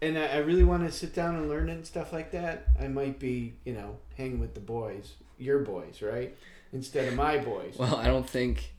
and 0.04 0.18
I, 0.18 0.26
I 0.26 0.36
really 0.38 0.64
want 0.64 0.84
to 0.84 0.92
sit 0.92 1.14
down 1.14 1.36
and 1.36 1.48
learn 1.48 1.68
it 1.68 1.72
and 1.72 1.86
stuff 1.86 2.12
like 2.12 2.30
that, 2.32 2.66
I 2.80 2.88
might 2.88 3.18
be, 3.18 3.54
you 3.64 3.72
know, 3.72 3.96
hanging 4.16 4.38
with 4.38 4.54
the 4.54 4.60
boys, 4.60 5.14
your 5.38 5.60
boys, 5.60 6.02
right, 6.02 6.36
instead 6.72 7.08
of 7.08 7.14
my 7.14 7.38
boys. 7.38 7.76
Well, 7.78 7.96
I 7.96 8.06
don't 8.06 8.28
think. 8.28 8.72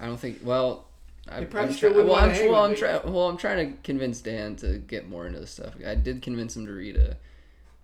I 0.00 0.06
don't 0.06 0.18
think. 0.18 0.40
Well, 0.42 0.86
I, 1.28 1.40
You 1.40 1.46
probably 1.46 1.70
I'm 1.70 1.74
still 1.76 1.92
try- 1.94 2.02
well, 2.02 2.14
I'm, 2.16 2.48
well, 2.50 2.64
I'm 2.64 2.70
me. 2.72 2.76
trying. 2.76 3.12
Well, 3.12 3.28
I'm 3.28 3.36
trying 3.36 3.72
to 3.72 3.82
convince 3.82 4.20
Dan 4.20 4.56
to 4.56 4.78
get 4.78 5.08
more 5.08 5.26
into 5.26 5.40
this 5.40 5.50
stuff. 5.52 5.74
I 5.86 5.94
did 5.94 6.22
convince 6.22 6.56
him 6.56 6.66
to 6.66 6.72
read 6.72 6.96
a 6.96 7.16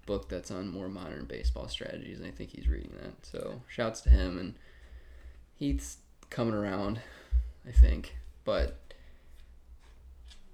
book 0.07 0.29
that's 0.29 0.51
on 0.51 0.69
more 0.69 0.89
modern 0.89 1.25
baseball 1.25 1.69
strategies, 1.69 2.19
and 2.19 2.27
I 2.27 2.31
think 2.33 2.51
he's 2.51 2.69
reading 2.69 2.93
that. 3.03 3.15
So, 3.27 3.62
shouts 3.69 4.01
to 4.03 4.11
him, 4.11 4.39
and 4.39 4.55
he's 5.57 5.99
coming 6.29 6.55
around. 6.55 7.01
I 7.67 7.73
think, 7.73 8.17
but 8.45 8.79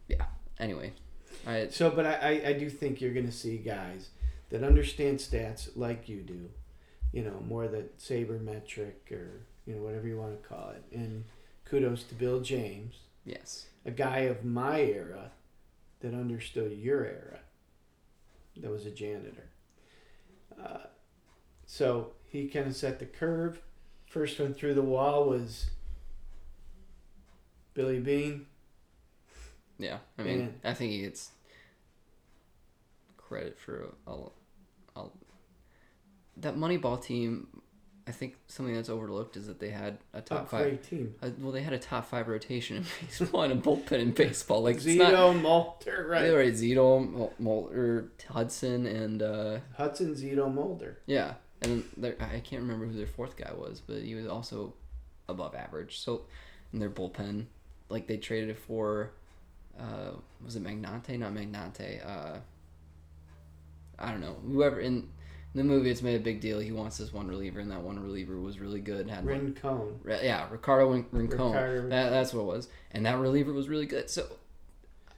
yeah. 0.09 0.25
Anyway, 0.59 0.93
I 1.47 1.69
So, 1.71 1.91
but 1.91 2.05
I, 2.07 2.15
I, 2.45 2.49
I 2.49 2.53
do 2.55 2.69
think 2.71 3.01
you're 3.01 3.13
going 3.15 3.27
to 3.27 3.33
see 3.33 3.59
guys 3.59 4.11
that 4.51 4.63
understand 4.65 5.19
stats 5.19 5.71
like 5.77 6.09
you 6.09 6.21
do, 6.21 6.51
you 7.13 7.23
know, 7.23 7.43
more 7.47 7.69
the 7.69 7.85
sabermetric 7.99 9.11
or, 9.13 9.43
you 9.67 9.75
know, 9.75 9.83
whatever 9.83 10.07
you 10.09 10.19
want 10.19 10.41
to 10.41 10.49
call 10.49 10.71
it. 10.71 10.83
And 10.97 11.25
kudos 11.69 12.03
to 12.05 12.15
Bill 12.15 12.41
James, 12.41 12.95
yes. 13.25 13.67
a 13.85 13.91
guy 13.91 14.21
of 14.21 14.45
my 14.45 14.81
era 14.81 15.33
that 16.01 16.15
understood 16.15 16.73
your 16.73 17.05
era, 17.05 17.41
that 18.57 18.71
was 18.71 18.87
a 18.87 18.91
janitor. 18.91 19.49
Uh, 20.63 20.79
so 21.67 22.13
he 22.29 22.47
kind 22.49 22.67
of 22.67 22.77
set 22.77 22.99
the 22.99 23.05
curve. 23.07 23.61
First 24.09 24.39
one 24.41 24.55
through 24.55 24.75
the 24.75 24.83
wall 24.83 25.29
was 25.29 25.71
Billy 27.75 27.99
Beane. 28.01 28.47
Yeah, 29.79 29.99
I 30.19 30.23
mean, 30.23 30.41
And- 30.41 30.61
I 30.65 30.73
think 30.75 30.93
he 30.93 31.03
gets 31.03 31.33
credit 33.17 33.59
for 33.59 33.89
a, 34.07 34.11
a, 34.13 34.31
a- 35.05 35.11
that 36.39 36.57
Moneyball 36.57 37.03
team. 37.03 37.49
I 38.09 38.13
think 38.13 38.37
something 38.47 38.75
that's 38.75 38.89
overlooked 38.89 39.37
is 39.37 39.49
that 39.49 39.59
they 39.59 39.71
had 39.71 39.99
a 40.15 40.21
top 40.21 40.45
a 40.45 40.49
five. 40.49 40.89
team. 40.89 41.15
Uh, 41.21 41.31
well, 41.41 41.51
they 41.51 41.63
had 41.63 41.73
a 41.73 41.79
top 41.79 42.07
five 42.07 42.29
rotation 42.29 42.77
in 42.77 42.85
baseball 43.07 43.43
and 43.43 43.53
a 43.53 43.57
bullpen 43.57 43.99
in 43.99 44.13
baseball. 44.13 44.63
Like 44.63 44.77
Zito, 44.77 45.35
not. 45.35 45.43
Mulder, 45.43 46.07
right? 46.09 46.23
They 46.23 46.31
were 46.31 46.45
Zito, 46.45 47.31
Mulder, 47.41 48.13
Hudson, 48.29 48.87
and 48.87 49.23
uh, 49.23 49.59
Hudson, 49.77 50.15
Zito, 50.15 50.53
Mulder. 50.53 50.99
yeah, 51.07 51.35
and 51.63 51.83
I 52.21 52.39
can't 52.41 52.63
remember 52.63 52.87
who 52.87 52.97
their 52.97 53.09
fourth 53.09 53.37
guy 53.37 53.53
was, 53.53 53.81
but 53.85 54.03
he 54.03 54.15
was 54.15 54.27
also 54.29 54.75
above 55.29 55.57
average. 55.57 55.99
So, 55.99 56.23
in 56.73 56.79
their 56.79 56.91
bullpen, 56.91 57.47
like 57.89 58.07
they 58.07 58.19
traded 58.19 58.51
it 58.51 58.59
for, 58.59 59.11
uh, 59.81 60.13
was 60.45 60.55
it 60.55 60.63
Magnante? 60.63 61.19
Not 61.19 61.35
Magnante. 61.35 62.07
Uh, 62.07 62.39
I 63.99 64.11
don't 64.13 64.21
know. 64.21 64.37
Whoever 64.47 64.79
in 64.79 65.09
the 65.57 65.65
movie, 65.65 65.91
it's 65.91 66.03
made 66.03 66.17
a 66.17 66.23
big 66.23 66.41
deal. 66.41 66.59
He 66.59 66.73
wants 66.73 66.99
this 66.99 67.13
one 67.13 67.27
reliever, 67.27 67.61
and 67.61 67.71
that 67.71 67.81
one 67.83 67.99
reliever 67.99 68.39
was 68.39 68.59
really 68.59 68.81
good. 68.81 69.09
Had 69.09 69.25
Rincon. 69.25 70.01
Re- 70.03 70.21
yeah, 70.23 70.47
Ricardo 70.51 70.91
Rin- 70.93 71.07
Rincon. 71.11 71.39
Ricardo 71.39 71.89
That, 71.89 72.11
that's 72.11 72.33
what 72.33 72.43
it 72.43 72.47
was, 72.47 72.69
and 72.91 73.07
that 73.07 73.19
reliever 73.19 73.53
was 73.53 73.69
really 73.69 73.87
good. 73.87 74.11
So 74.11 74.27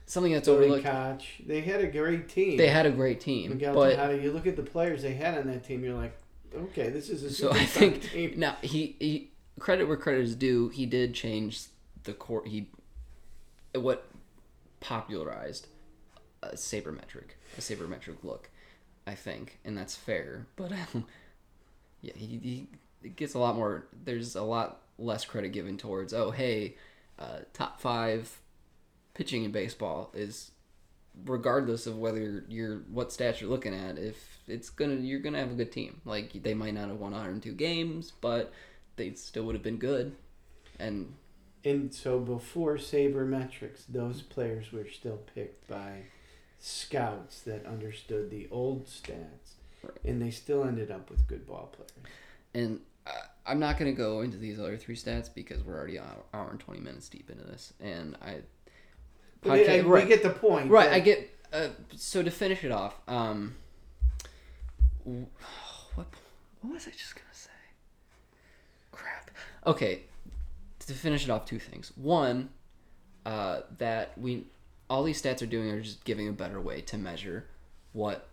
something 0.06 0.32
that's 0.32 0.48
Billy 0.48 0.66
overlooked. 0.66 0.84
Koch. 0.86 1.46
They 1.46 1.60
had 1.60 1.80
a 1.80 1.86
great 1.86 2.28
team. 2.28 2.56
They 2.56 2.68
had 2.68 2.86
a 2.86 2.90
great 2.90 3.20
team, 3.20 3.50
Miguel 3.50 3.74
but 3.74 3.90
Tejada, 3.90 4.18
you 4.18 4.32
look 4.32 4.46
at 4.46 4.56
the 4.56 4.62
players 4.62 5.02
they 5.02 5.14
had 5.14 5.36
on 5.38 5.46
that 5.48 5.64
team, 5.64 5.84
you're 5.84 5.94
like, 5.94 6.16
okay, 6.54 6.88
this 6.88 7.10
is 7.10 7.22
a 7.22 7.30
so 7.30 7.52
I 7.52 7.64
think 7.64 8.02
team. 8.10 8.34
now 8.36 8.56
he, 8.62 8.96
he 8.98 9.30
credit 9.58 9.86
where 9.86 9.96
credit 9.96 10.22
is 10.22 10.34
due. 10.34 10.68
He 10.70 10.86
did 10.86 11.14
change 11.14 11.64
the 12.04 12.12
court. 12.12 12.48
He 12.48 12.70
what 13.74 14.06
popularized 14.80 15.66
a 16.42 16.50
sabermetric, 16.50 17.34
a 17.56 17.60
sabermetric 17.60 18.22
look, 18.22 18.50
I 19.08 19.14
think, 19.14 19.58
and 19.64 19.76
that's 19.76 19.96
fair. 19.96 20.46
But 20.56 20.72
um, 20.72 21.06
yeah, 22.00 22.12
he, 22.14 22.66
he 23.02 23.08
gets 23.08 23.34
a 23.34 23.38
lot 23.38 23.56
more. 23.56 23.86
There's 24.04 24.36
a 24.36 24.42
lot 24.42 24.82
less 24.98 25.24
credit 25.24 25.52
given 25.52 25.78
towards 25.78 26.12
oh 26.12 26.30
hey, 26.30 26.76
uh, 27.18 27.38
top 27.52 27.80
five 27.80 28.38
pitching 29.14 29.44
in 29.44 29.50
baseball 29.50 30.10
is 30.14 30.52
regardless 31.24 31.86
of 31.86 31.98
whether 31.98 32.44
you're 32.48 32.78
what 32.90 33.08
stats 33.08 33.40
you're 33.40 33.50
looking 33.50 33.74
at 33.74 33.98
if 33.98 34.38
it's 34.46 34.70
gonna 34.70 34.94
you're 34.94 35.18
gonna 35.18 35.38
have 35.38 35.50
a 35.50 35.54
good 35.54 35.72
team 35.72 36.00
like 36.04 36.32
they 36.44 36.54
might 36.54 36.72
not 36.72 36.86
have 36.86 36.98
won 37.00 37.10
102 37.10 37.52
games 37.54 38.12
but 38.20 38.52
they 38.94 39.12
still 39.14 39.42
would 39.42 39.56
have 39.56 39.62
been 39.64 39.78
good 39.78 40.14
and 40.78 41.12
And 41.64 41.92
so 41.92 42.20
before 42.20 42.76
sabermetrics, 42.76 43.82
those 43.88 44.22
players 44.22 44.70
were 44.72 44.86
still 44.88 45.18
picked 45.34 45.66
by 45.68 46.04
scouts 46.60 47.40
that 47.42 47.64
understood 47.66 48.30
the 48.30 48.48
old 48.50 48.86
stats, 48.86 49.54
Right. 49.82 49.92
and 50.04 50.20
they 50.20 50.30
still 50.30 50.64
ended 50.64 50.90
up 50.90 51.08
with 51.10 51.26
good 51.28 51.46
ball 51.46 51.72
players. 51.72 51.92
and 52.54 52.80
i'm 53.46 53.58
not 53.58 53.78
gonna 53.78 53.92
go 53.92 54.20
into 54.20 54.36
these 54.36 54.58
other 54.60 54.76
three 54.76 54.94
stats 54.96 55.32
because 55.32 55.62
we're 55.62 55.76
already 55.76 55.96
an 55.96 56.04
hour 56.34 56.50
and 56.50 56.60
20 56.60 56.80
minutes 56.80 57.08
deep 57.08 57.30
into 57.30 57.44
this 57.44 57.72
and 57.80 58.16
i 58.20 58.36
Podca- 59.42 59.84
I- 59.84 59.88
we 59.88 60.04
get 60.04 60.22
the 60.24 60.30
point. 60.30 60.68
Right, 60.70 60.86
that- 60.90 60.94
I 60.96 61.00
get. 61.00 61.30
Uh, 61.52 61.68
so 61.94 62.22
to 62.22 62.30
finish 62.30 62.64
it 62.64 62.72
off, 62.72 62.94
um, 63.08 63.54
what 65.04 66.06
what 66.60 66.72
was 66.74 66.86
I 66.86 66.90
just 66.90 67.14
gonna 67.14 67.26
say? 67.32 67.50
Crap. 68.92 69.30
Okay, 69.66 70.02
to 70.80 70.92
finish 70.92 71.24
it 71.24 71.30
off, 71.30 71.44
two 71.46 71.58
things. 71.58 71.92
One, 71.96 72.50
uh, 73.24 73.60
that 73.78 74.18
we 74.18 74.46
all 74.88 75.04
these 75.04 75.20
stats 75.20 75.42
are 75.42 75.46
doing 75.46 75.70
are 75.70 75.80
just 75.80 76.04
giving 76.04 76.28
a 76.28 76.32
better 76.32 76.60
way 76.60 76.80
to 76.82 76.98
measure 76.98 77.46
what. 77.92 78.28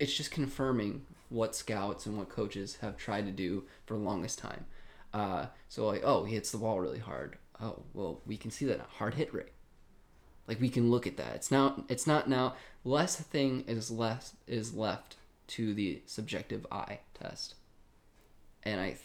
It's 0.00 0.14
just 0.14 0.32
confirming 0.32 1.06
what 1.28 1.54
scouts 1.54 2.04
and 2.06 2.18
what 2.18 2.28
coaches 2.28 2.78
have 2.80 2.96
tried 2.96 3.26
to 3.26 3.32
do 3.32 3.64
for 3.86 3.94
the 3.94 4.00
longest 4.00 4.38
time. 4.38 4.66
Uh, 5.12 5.46
so 5.68 5.86
like, 5.86 6.02
oh, 6.04 6.24
he 6.24 6.34
hits 6.34 6.50
the 6.50 6.58
ball 6.58 6.80
really 6.80 6.98
hard. 6.98 7.38
Oh, 7.60 7.82
well, 7.92 8.20
we 8.26 8.36
can 8.36 8.50
see 8.50 8.64
that 8.66 8.80
hard 8.80 9.14
hit 9.14 9.32
rate. 9.32 9.52
Like 10.48 10.60
we 10.60 10.68
can 10.68 10.90
look 10.90 11.06
at 11.06 11.16
that. 11.16 11.34
It's 11.36 11.50
now 11.50 11.84
it's 11.88 12.06
not 12.06 12.28
now 12.28 12.54
less 12.84 13.16
thing 13.16 13.64
is 13.66 13.90
less 13.90 14.34
is 14.46 14.74
left 14.74 15.16
to 15.46 15.74
the 15.74 16.02
subjective 16.06 16.66
eye 16.70 17.00
test. 17.14 17.54
And 18.62 18.80
I 18.80 18.88
th- 18.88 19.00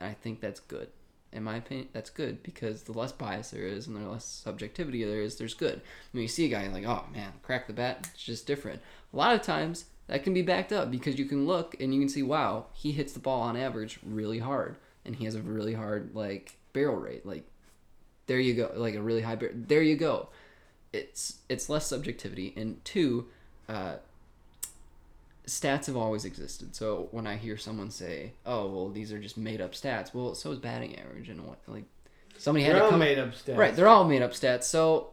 I 0.00 0.12
think 0.12 0.40
that's 0.40 0.60
good. 0.60 0.88
In 1.32 1.44
my 1.44 1.56
opinion, 1.56 1.88
that's 1.92 2.10
good 2.10 2.42
because 2.42 2.82
the 2.82 2.92
less 2.92 3.12
bias 3.12 3.50
there 3.50 3.66
is 3.66 3.86
and 3.86 3.96
the 3.96 4.08
less 4.08 4.24
subjectivity 4.24 5.04
there 5.04 5.22
is, 5.22 5.36
there's 5.36 5.54
good. 5.54 5.80
When 6.12 6.22
you 6.22 6.28
see 6.28 6.44
a 6.44 6.48
guy 6.48 6.66
like, 6.68 6.84
oh 6.84 7.04
man, 7.12 7.32
crack 7.42 7.66
the 7.66 7.72
bat, 7.72 8.08
it's 8.12 8.22
just 8.22 8.46
different. 8.46 8.80
A 9.12 9.16
lot 9.16 9.34
of 9.34 9.42
times 9.42 9.86
that 10.08 10.24
can 10.24 10.34
be 10.34 10.42
backed 10.42 10.72
up 10.72 10.90
because 10.90 11.18
you 11.18 11.24
can 11.24 11.46
look 11.46 11.74
and 11.80 11.94
you 11.94 12.00
can 12.00 12.08
see, 12.08 12.22
wow, 12.22 12.66
he 12.72 12.92
hits 12.92 13.12
the 13.12 13.18
ball 13.18 13.40
on 13.40 13.56
average 13.56 13.98
really 14.04 14.40
hard, 14.40 14.76
and 15.04 15.16
he 15.16 15.24
has 15.24 15.34
a 15.34 15.42
really 15.42 15.74
hard 15.74 16.14
like 16.14 16.58
barrel 16.72 16.96
rate. 16.96 17.24
Like, 17.24 17.44
there 18.26 18.40
you 18.40 18.54
go, 18.54 18.72
like 18.74 18.94
a 18.94 19.02
really 19.02 19.22
high 19.22 19.36
barrel. 19.36 19.54
There 19.56 19.82
you 19.82 19.96
go 19.96 20.28
it's 20.92 21.38
it's 21.48 21.68
less 21.68 21.86
subjectivity 21.86 22.52
and 22.56 22.84
two 22.84 23.26
uh, 23.68 23.96
stats 25.46 25.86
have 25.86 25.96
always 25.96 26.24
existed. 26.24 26.74
So 26.76 27.08
when 27.10 27.26
i 27.26 27.36
hear 27.36 27.56
someone 27.56 27.90
say 27.90 28.32
oh 28.46 28.66
well 28.68 28.88
these 28.88 29.12
are 29.12 29.18
just 29.18 29.36
made 29.36 29.60
up 29.60 29.72
stats 29.72 30.14
well 30.14 30.34
so 30.34 30.52
is 30.52 30.58
batting 30.58 30.98
average 30.98 31.28
and 31.28 31.44
what 31.46 31.58
like 31.66 31.84
somebody 32.38 32.64
had 32.64 32.74
they're 32.74 32.80
to 32.80 32.84
all 32.84 32.90
come 32.90 33.00
made 33.00 33.18
up 33.18 33.34
stats. 33.34 33.56
right 33.56 33.74
they're 33.74 33.88
all 33.88 34.04
made 34.04 34.22
up 34.22 34.32
stats. 34.32 34.64
So 34.64 35.10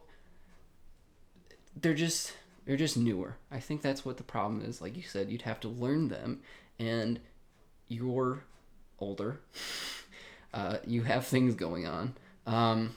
they're 1.75 1.93
just 1.93 2.33
they're 2.65 2.77
just 2.77 2.97
newer. 2.97 3.37
I 3.51 3.59
think 3.59 3.81
that's 3.81 4.05
what 4.05 4.17
the 4.17 4.23
problem 4.23 4.61
is. 4.63 4.81
Like 4.81 4.95
you 4.95 5.03
said 5.03 5.29
you'd 5.29 5.41
have 5.43 5.59
to 5.61 5.67
learn 5.67 6.09
them. 6.09 6.41
And 6.77 7.19
you're 7.87 8.43
older. 8.99 9.39
Uh, 10.51 10.77
you 10.83 11.03
have 11.03 11.27
things 11.27 11.53
going 11.53 11.85
on. 11.85 12.15
Um, 12.47 12.95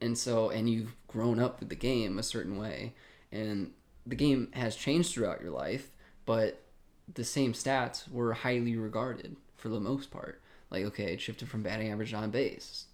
and 0.00 0.18
so 0.18 0.50
and 0.50 0.68
you've 0.68 0.96
grown 1.06 1.38
up 1.38 1.60
with 1.60 1.68
the 1.68 1.76
game 1.76 2.18
a 2.18 2.24
certain 2.24 2.58
way. 2.58 2.94
And 3.30 3.70
the 4.06 4.16
game 4.16 4.48
has 4.52 4.76
changed 4.76 5.12
throughout 5.12 5.40
your 5.40 5.50
life 5.50 5.90
but 6.26 6.64
the 7.12 7.24
same 7.24 7.52
stats 7.52 8.10
were 8.10 8.32
highly 8.32 8.76
regarded 8.76 9.36
for 9.56 9.68
the 9.68 9.80
most 9.80 10.10
part. 10.10 10.40
Like 10.70 10.84
okay 10.84 11.12
it 11.12 11.20
shifted 11.20 11.48
from 11.48 11.62
batting 11.62 11.90
average 11.90 12.10
to 12.10 12.16
on 12.16 12.30
base. 12.30 12.86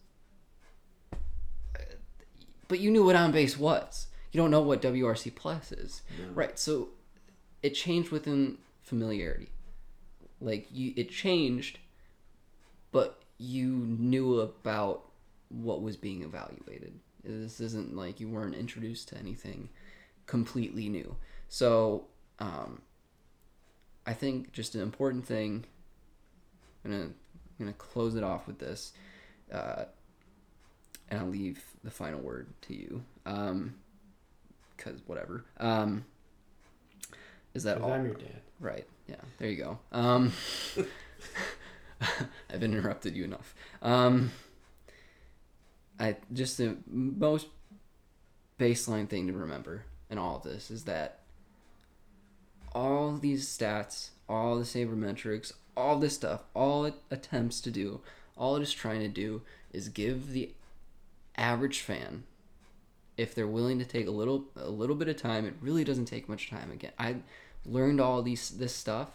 But 2.68 2.80
you 2.80 2.90
knew 2.90 3.04
what 3.04 3.16
on 3.16 3.32
base 3.32 3.58
was. 3.58 4.06
You 4.32 4.38
don't 4.38 4.50
know 4.50 4.60
what 4.60 4.82
wrc 4.82 5.34
plus 5.34 5.72
is. 5.72 6.02
Right 6.34 6.58
so 6.58 6.88
it 7.62 7.70
changed 7.70 8.10
within 8.10 8.58
familiarity. 8.82 9.50
Like 10.40 10.68
you 10.72 10.92
it 10.96 11.10
changed 11.10 11.78
but 12.92 13.22
you 13.38 13.68
knew 13.68 14.40
about 14.40 15.04
what 15.48 15.80
was 15.80 15.96
being 15.96 16.22
evaluated. 16.22 16.98
This 17.24 17.60
isn't 17.60 17.96
like 17.96 18.20
you 18.20 18.28
weren't 18.28 18.54
introduced 18.54 19.08
to 19.08 19.18
anything 19.18 19.68
completely 20.30 20.88
new. 20.88 21.16
So, 21.48 22.04
um, 22.38 22.82
I 24.06 24.12
think 24.12 24.52
just 24.52 24.76
an 24.76 24.80
important 24.80 25.26
thing. 25.26 25.64
I'm 26.84 26.92
gonna 26.92 27.04
I'm 27.04 27.12
gonna 27.58 27.72
close 27.72 28.14
it 28.14 28.22
off 28.22 28.46
with 28.46 28.60
this, 28.60 28.92
uh, 29.52 29.86
and 31.08 31.18
I'll 31.18 31.26
leave 31.26 31.64
the 31.82 31.90
final 31.90 32.20
word 32.20 32.46
to 32.62 32.74
you. 32.74 33.02
Um, 33.26 33.74
because 34.76 35.00
whatever. 35.06 35.44
Um, 35.58 36.04
is 37.52 37.64
that 37.64 37.80
all? 37.80 37.92
I'm 37.92 38.06
your 38.06 38.14
dad. 38.14 38.40
Right. 38.60 38.86
Yeah. 39.08 39.16
There 39.38 39.50
you 39.50 39.56
go. 39.56 39.78
Um, 39.90 40.32
I've 42.50 42.62
interrupted 42.62 43.16
you 43.16 43.24
enough. 43.24 43.52
Um, 43.82 44.30
I 45.98 46.16
just 46.32 46.56
the 46.56 46.76
most 46.86 47.48
baseline 48.60 49.08
thing 49.08 49.26
to 49.26 49.32
remember 49.32 49.84
in 50.10 50.18
all 50.18 50.36
of 50.36 50.42
this 50.42 50.70
is 50.70 50.84
that 50.84 51.20
all 52.72 53.16
these 53.16 53.48
stats, 53.48 54.10
all 54.28 54.56
the 54.56 54.64
sabermetrics, 54.64 55.52
all 55.76 55.98
this 55.98 56.14
stuff, 56.14 56.42
all 56.54 56.84
it 56.84 56.94
attempts 57.10 57.60
to 57.62 57.70
do, 57.70 58.00
all 58.36 58.56
it 58.56 58.62
is 58.62 58.72
trying 58.72 59.00
to 59.00 59.08
do 59.08 59.42
is 59.72 59.88
give 59.88 60.32
the 60.32 60.50
average 61.36 61.80
fan 61.80 62.24
if 63.16 63.34
they're 63.34 63.46
willing 63.46 63.78
to 63.78 63.84
take 63.84 64.06
a 64.06 64.10
little 64.10 64.46
a 64.56 64.68
little 64.68 64.96
bit 64.96 65.08
of 65.08 65.16
time 65.16 65.46
it 65.46 65.54
really 65.60 65.84
doesn't 65.84 66.06
take 66.06 66.28
much 66.28 66.50
time 66.50 66.70
again 66.70 66.90
i 66.98 67.14
learned 67.64 68.00
all 68.00 68.20
these 68.20 68.50
this 68.50 68.74
stuff 68.74 69.10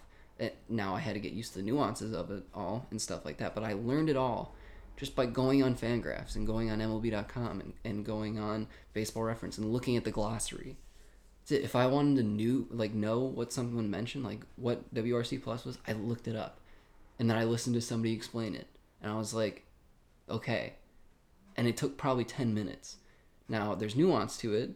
now 0.70 0.96
i 0.96 1.00
had 1.00 1.14
to 1.14 1.20
get 1.20 1.34
used 1.34 1.54
to 1.54 1.60
the 1.60 1.66
nuances 1.66 2.14
of 2.14 2.32
it 2.32 2.44
all 2.54 2.88
and 2.90 3.02
stuff 3.02 3.26
like 3.26 3.38
that 3.38 3.54
but 3.54 3.64
i 3.64 3.74
learned 3.74 4.10
it 4.10 4.16
all 4.16 4.56
just 4.98 5.16
by 5.16 5.26
going 5.26 5.62
on 5.62 5.76
fangraphs 5.76 6.36
and 6.36 6.48
going 6.48 6.70
on 6.72 6.80
mlb.com 6.80 7.60
and, 7.60 7.74
and 7.84 8.06
going 8.06 8.40
on 8.40 8.68
baseball 8.94 9.24
reference 9.24 9.58
and 9.58 9.72
looking 9.72 9.98
at 9.98 10.04
the 10.04 10.12
glossary. 10.12 10.78
If 11.52 11.76
i 11.76 11.86
wanted 11.86 12.18
to 12.18 12.24
new 12.24 12.68
like 12.72 12.94
know 12.94 13.20
what 13.20 13.54
someone 13.54 13.90
mentioned 13.90 14.24
like 14.24 14.42
what 14.56 14.94
wrc 14.94 15.44
plus 15.44 15.66
was 15.66 15.78
i 15.88 15.94
looked 15.94 16.28
it 16.28 16.36
up. 16.36 16.60
And 17.20 17.30
then 17.30 17.38
i 17.38 17.44
listened 17.44 17.76
to 17.76 17.82
somebody 17.82 18.14
explain 18.14 18.56
it. 18.56 18.68
And 19.02 19.12
i 19.12 19.16
was 19.16 19.34
like 19.34 19.64
okay. 20.30 20.74
And 21.56 21.68
it 21.68 21.78
took 21.78 21.98
probably 21.98 22.26
10 22.26 22.54
minutes. 22.54 22.98
Now 23.48 23.76
there's 23.76 23.96
nuance 23.96 24.38
to 24.38 24.54
it. 24.54 24.72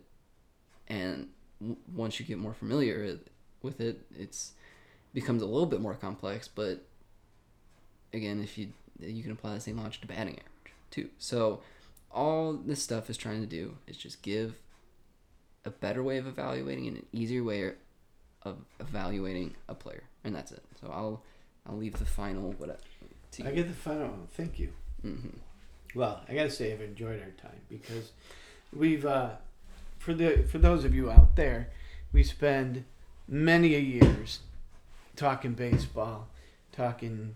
And 0.87 1.29
w- 1.59 1.77
once 1.93 2.19
you 2.19 2.25
get 2.25 2.37
more 2.37 2.53
familiar 2.53 3.17
with 3.61 3.81
it 3.81 4.01
it's 4.17 4.53
becomes 5.13 5.41
a 5.41 5.45
little 5.45 5.65
bit 5.65 5.81
more 5.81 5.95
complex. 5.95 6.47
But 6.47 6.85
again 8.13 8.41
if 8.41 8.57
you 8.57 8.69
you 8.99 9.23
can 9.23 9.31
apply 9.31 9.55
the 9.55 9.59
same 9.61 9.77
logic 9.77 10.01
to 10.01 10.07
batting 10.07 10.33
average 10.33 10.73
too. 10.91 11.09
So 11.17 11.61
all 12.11 12.53
this 12.53 12.81
stuff 12.81 13.09
is 13.09 13.17
trying 13.17 13.41
to 13.41 13.47
do 13.47 13.77
is 13.87 13.97
just 13.97 14.21
give 14.21 14.55
a 15.65 15.69
better 15.69 16.01
way 16.03 16.17
of 16.17 16.27
evaluating 16.27 16.87
and 16.87 16.97
an 16.97 17.05
easier 17.11 17.43
way 17.43 17.73
of 18.43 18.57
evaluating 18.79 19.55
a 19.67 19.75
player 19.75 20.03
and 20.23 20.33
that's 20.35 20.51
it 20.51 20.63
so 20.79 20.87
i'll 20.91 21.21
i'll 21.67 21.77
leave 21.77 21.97
the 21.99 22.05
final 22.05 22.51
what 22.57 22.79
to 23.31 23.43
I 23.45 23.49
you. 23.49 23.55
get 23.55 23.67
the 23.67 23.73
final. 23.75 24.11
Thank 24.31 24.57
you. 24.57 24.73
hmm 25.03 25.27
Well, 25.93 26.21
I 26.27 26.33
gotta 26.33 26.49
say 26.49 26.73
I've 26.73 26.81
enjoyed 26.81 27.21
our 27.21 27.29
time 27.31 27.59
because 27.69 28.11
we've 28.75 29.05
uh, 29.05 29.31
for 29.99 30.13
the 30.15 30.43
for 30.49 30.57
those 30.57 30.83
of 30.83 30.95
you 30.95 31.11
out 31.11 31.35
there, 31.35 31.69
we 32.11 32.23
spend 32.23 32.85
many 33.27 33.75
a 33.75 33.79
years 33.79 34.39
talking 35.15 35.53
baseball, 35.53 36.27
talking 36.71 37.35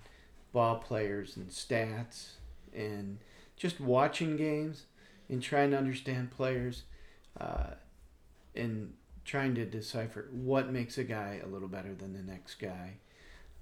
ball 0.51 0.77
players 0.77 1.37
and 1.37 1.49
stats, 1.49 2.31
and 2.75 3.19
just 3.55 3.79
watching 3.79 4.35
games 4.35 4.85
and 5.29 5.43
trying 5.43 5.69
to 5.71 5.77
understand 5.77 6.31
players, 6.31 6.83
uh, 7.39 7.75
and 8.55 8.93
trying 9.25 9.55
to 9.55 9.65
decipher 9.65 10.27
what 10.31 10.71
makes 10.71 10.97
a 10.97 11.03
guy 11.03 11.39
a 11.43 11.47
little 11.47 11.67
better 11.67 11.93
than 11.93 12.13
the 12.13 12.21
next 12.21 12.55
guy, 12.55 12.93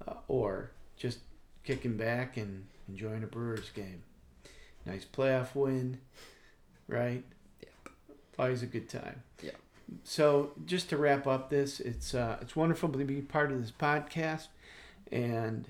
uh, 0.06 0.14
or 0.28 0.72
just 0.96 1.18
kicking 1.64 1.96
back 1.96 2.36
and 2.36 2.66
enjoying 2.88 3.22
a 3.22 3.26
Brewers 3.26 3.70
game. 3.70 4.02
Nice 4.84 5.04
playoff 5.04 5.54
win, 5.54 5.98
right? 6.88 7.24
Yep. 7.60 7.92
Always 8.38 8.62
a 8.62 8.66
good 8.66 8.88
time. 8.88 9.22
Yeah. 9.42 9.52
So 10.04 10.52
just 10.66 10.88
to 10.90 10.96
wrap 10.96 11.26
up 11.26 11.50
this, 11.50 11.78
it's 11.78 12.14
uh, 12.14 12.38
it's 12.40 12.56
wonderful 12.56 12.88
to 12.88 13.04
be 13.04 13.20
part 13.20 13.52
of 13.52 13.60
this 13.60 13.70
podcast, 13.70 14.48
and 15.10 15.68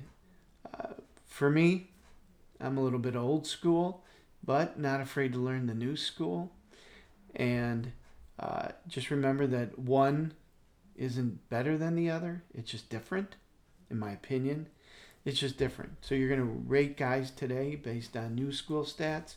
uh, 0.72 0.94
for 1.26 1.50
me, 1.50 1.88
I'm 2.60 2.78
a 2.78 2.80
little 2.80 2.98
bit 2.98 3.16
old 3.16 3.46
school, 3.46 4.04
but 4.44 4.78
not 4.78 5.00
afraid 5.00 5.32
to 5.32 5.38
learn 5.38 5.66
the 5.66 5.74
new 5.74 5.96
school, 5.96 6.52
and 7.34 7.92
uh, 8.42 8.68
just 8.88 9.10
remember 9.10 9.46
that 9.46 9.78
one 9.78 10.32
isn't 10.96 11.48
better 11.48 11.78
than 11.78 11.94
the 11.94 12.10
other. 12.10 12.42
It's 12.52 12.70
just 12.70 12.90
different, 12.90 13.36
in 13.88 13.98
my 13.98 14.10
opinion. 14.10 14.68
It's 15.24 15.38
just 15.38 15.56
different. 15.56 15.92
So 16.00 16.16
you're 16.16 16.28
going 16.28 16.40
to 16.40 16.68
rate 16.68 16.96
guys 16.96 17.30
today 17.30 17.76
based 17.76 18.16
on 18.16 18.34
new 18.34 18.50
school 18.50 18.82
stats, 18.82 19.36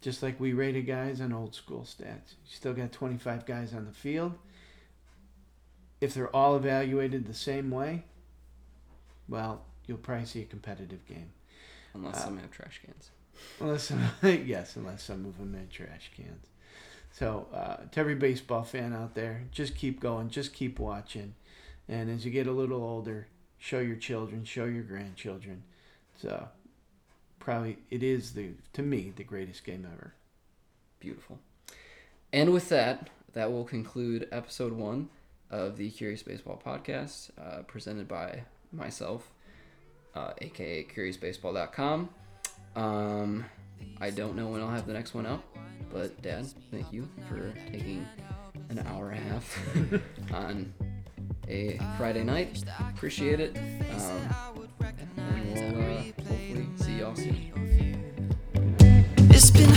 just 0.00 0.24
like 0.24 0.40
we 0.40 0.52
rated 0.52 0.86
guys 0.86 1.20
on 1.20 1.32
old 1.32 1.54
school 1.54 1.82
stats. 1.82 2.34
You 2.44 2.56
still 2.56 2.74
got 2.74 2.90
25 2.90 3.46
guys 3.46 3.72
on 3.72 3.84
the 3.84 3.92
field. 3.92 4.34
If 6.00 6.14
they're 6.14 6.34
all 6.34 6.56
evaluated 6.56 7.26
the 7.26 7.34
same 7.34 7.70
way, 7.70 8.02
well, 9.28 9.62
you'll 9.86 9.98
probably 9.98 10.26
see 10.26 10.42
a 10.42 10.46
competitive 10.46 11.06
game. 11.06 11.30
unless 11.94 12.16
Uh, 12.16 12.24
some 12.24 12.38
have 12.38 12.50
trash 12.50 12.80
cans 12.84 13.10
Unless 13.60 13.84
some, 13.84 14.02
yes, 14.22 14.76
unless 14.76 15.04
some 15.04 15.24
of 15.24 15.38
them 15.38 15.54
had 15.54 15.70
trash 15.70 16.10
cans. 16.16 16.46
So 17.18 17.46
uh, 17.54 17.76
to 17.92 18.00
every 18.00 18.14
baseball 18.14 18.62
fan 18.62 18.92
out 18.92 19.14
there, 19.14 19.44
just 19.50 19.74
keep 19.74 20.00
going, 20.00 20.28
just 20.28 20.52
keep 20.52 20.78
watching, 20.78 21.34
and 21.88 22.10
as 22.10 22.26
you 22.26 22.30
get 22.30 22.46
a 22.46 22.52
little 22.52 22.82
older, 22.82 23.28
show 23.56 23.78
your 23.78 23.96
children, 23.96 24.44
show 24.44 24.66
your 24.66 24.82
grandchildren. 24.82 25.62
So 26.20 26.46
probably 27.40 27.78
it 27.90 28.02
is 28.02 28.34
the 28.34 28.50
to 28.74 28.82
me 28.82 29.14
the 29.16 29.24
greatest 29.24 29.64
game 29.64 29.88
ever. 29.90 30.12
Beautiful. 31.00 31.38
And 32.34 32.52
with 32.52 32.68
that, 32.68 33.08
that 33.32 33.50
will 33.50 33.64
conclude 33.64 34.28
episode 34.30 34.74
one 34.74 35.08
of 35.50 35.78
the 35.78 35.90
Curious 35.90 36.22
Baseball 36.22 36.60
podcast, 36.62 37.30
uh, 37.40 37.62
presented 37.62 38.08
by 38.08 38.42
myself, 38.72 39.30
uh, 40.14 40.32
aka 40.42 40.84
CuriousBaseball.com. 40.84 42.10
Um, 42.74 43.46
I 44.00 44.10
don't 44.10 44.36
know 44.36 44.48
when 44.48 44.60
I'll 44.60 44.68
have 44.68 44.86
the 44.86 44.92
next 44.92 45.14
one 45.14 45.26
out, 45.26 45.42
but 45.92 46.20
Dad, 46.22 46.46
thank 46.70 46.92
you 46.92 47.08
for 47.28 47.52
taking 47.70 48.06
an 48.68 48.80
hour 48.86 49.10
and 49.10 49.26
a 49.26 49.32
half 49.32 50.32
on 50.34 50.72
a 51.48 51.78
Friday 51.96 52.24
night. 52.24 52.64
Appreciate 52.94 53.40
it. 53.40 53.56
Um, 53.56 54.66
and 55.16 55.76
we'll 55.76 55.98
uh, 55.98 56.02
hopefully 56.02 56.68
see 56.76 56.98
y'all 56.98 57.14
soon. 57.14 57.52
It's 59.30 59.50
been 59.50 59.70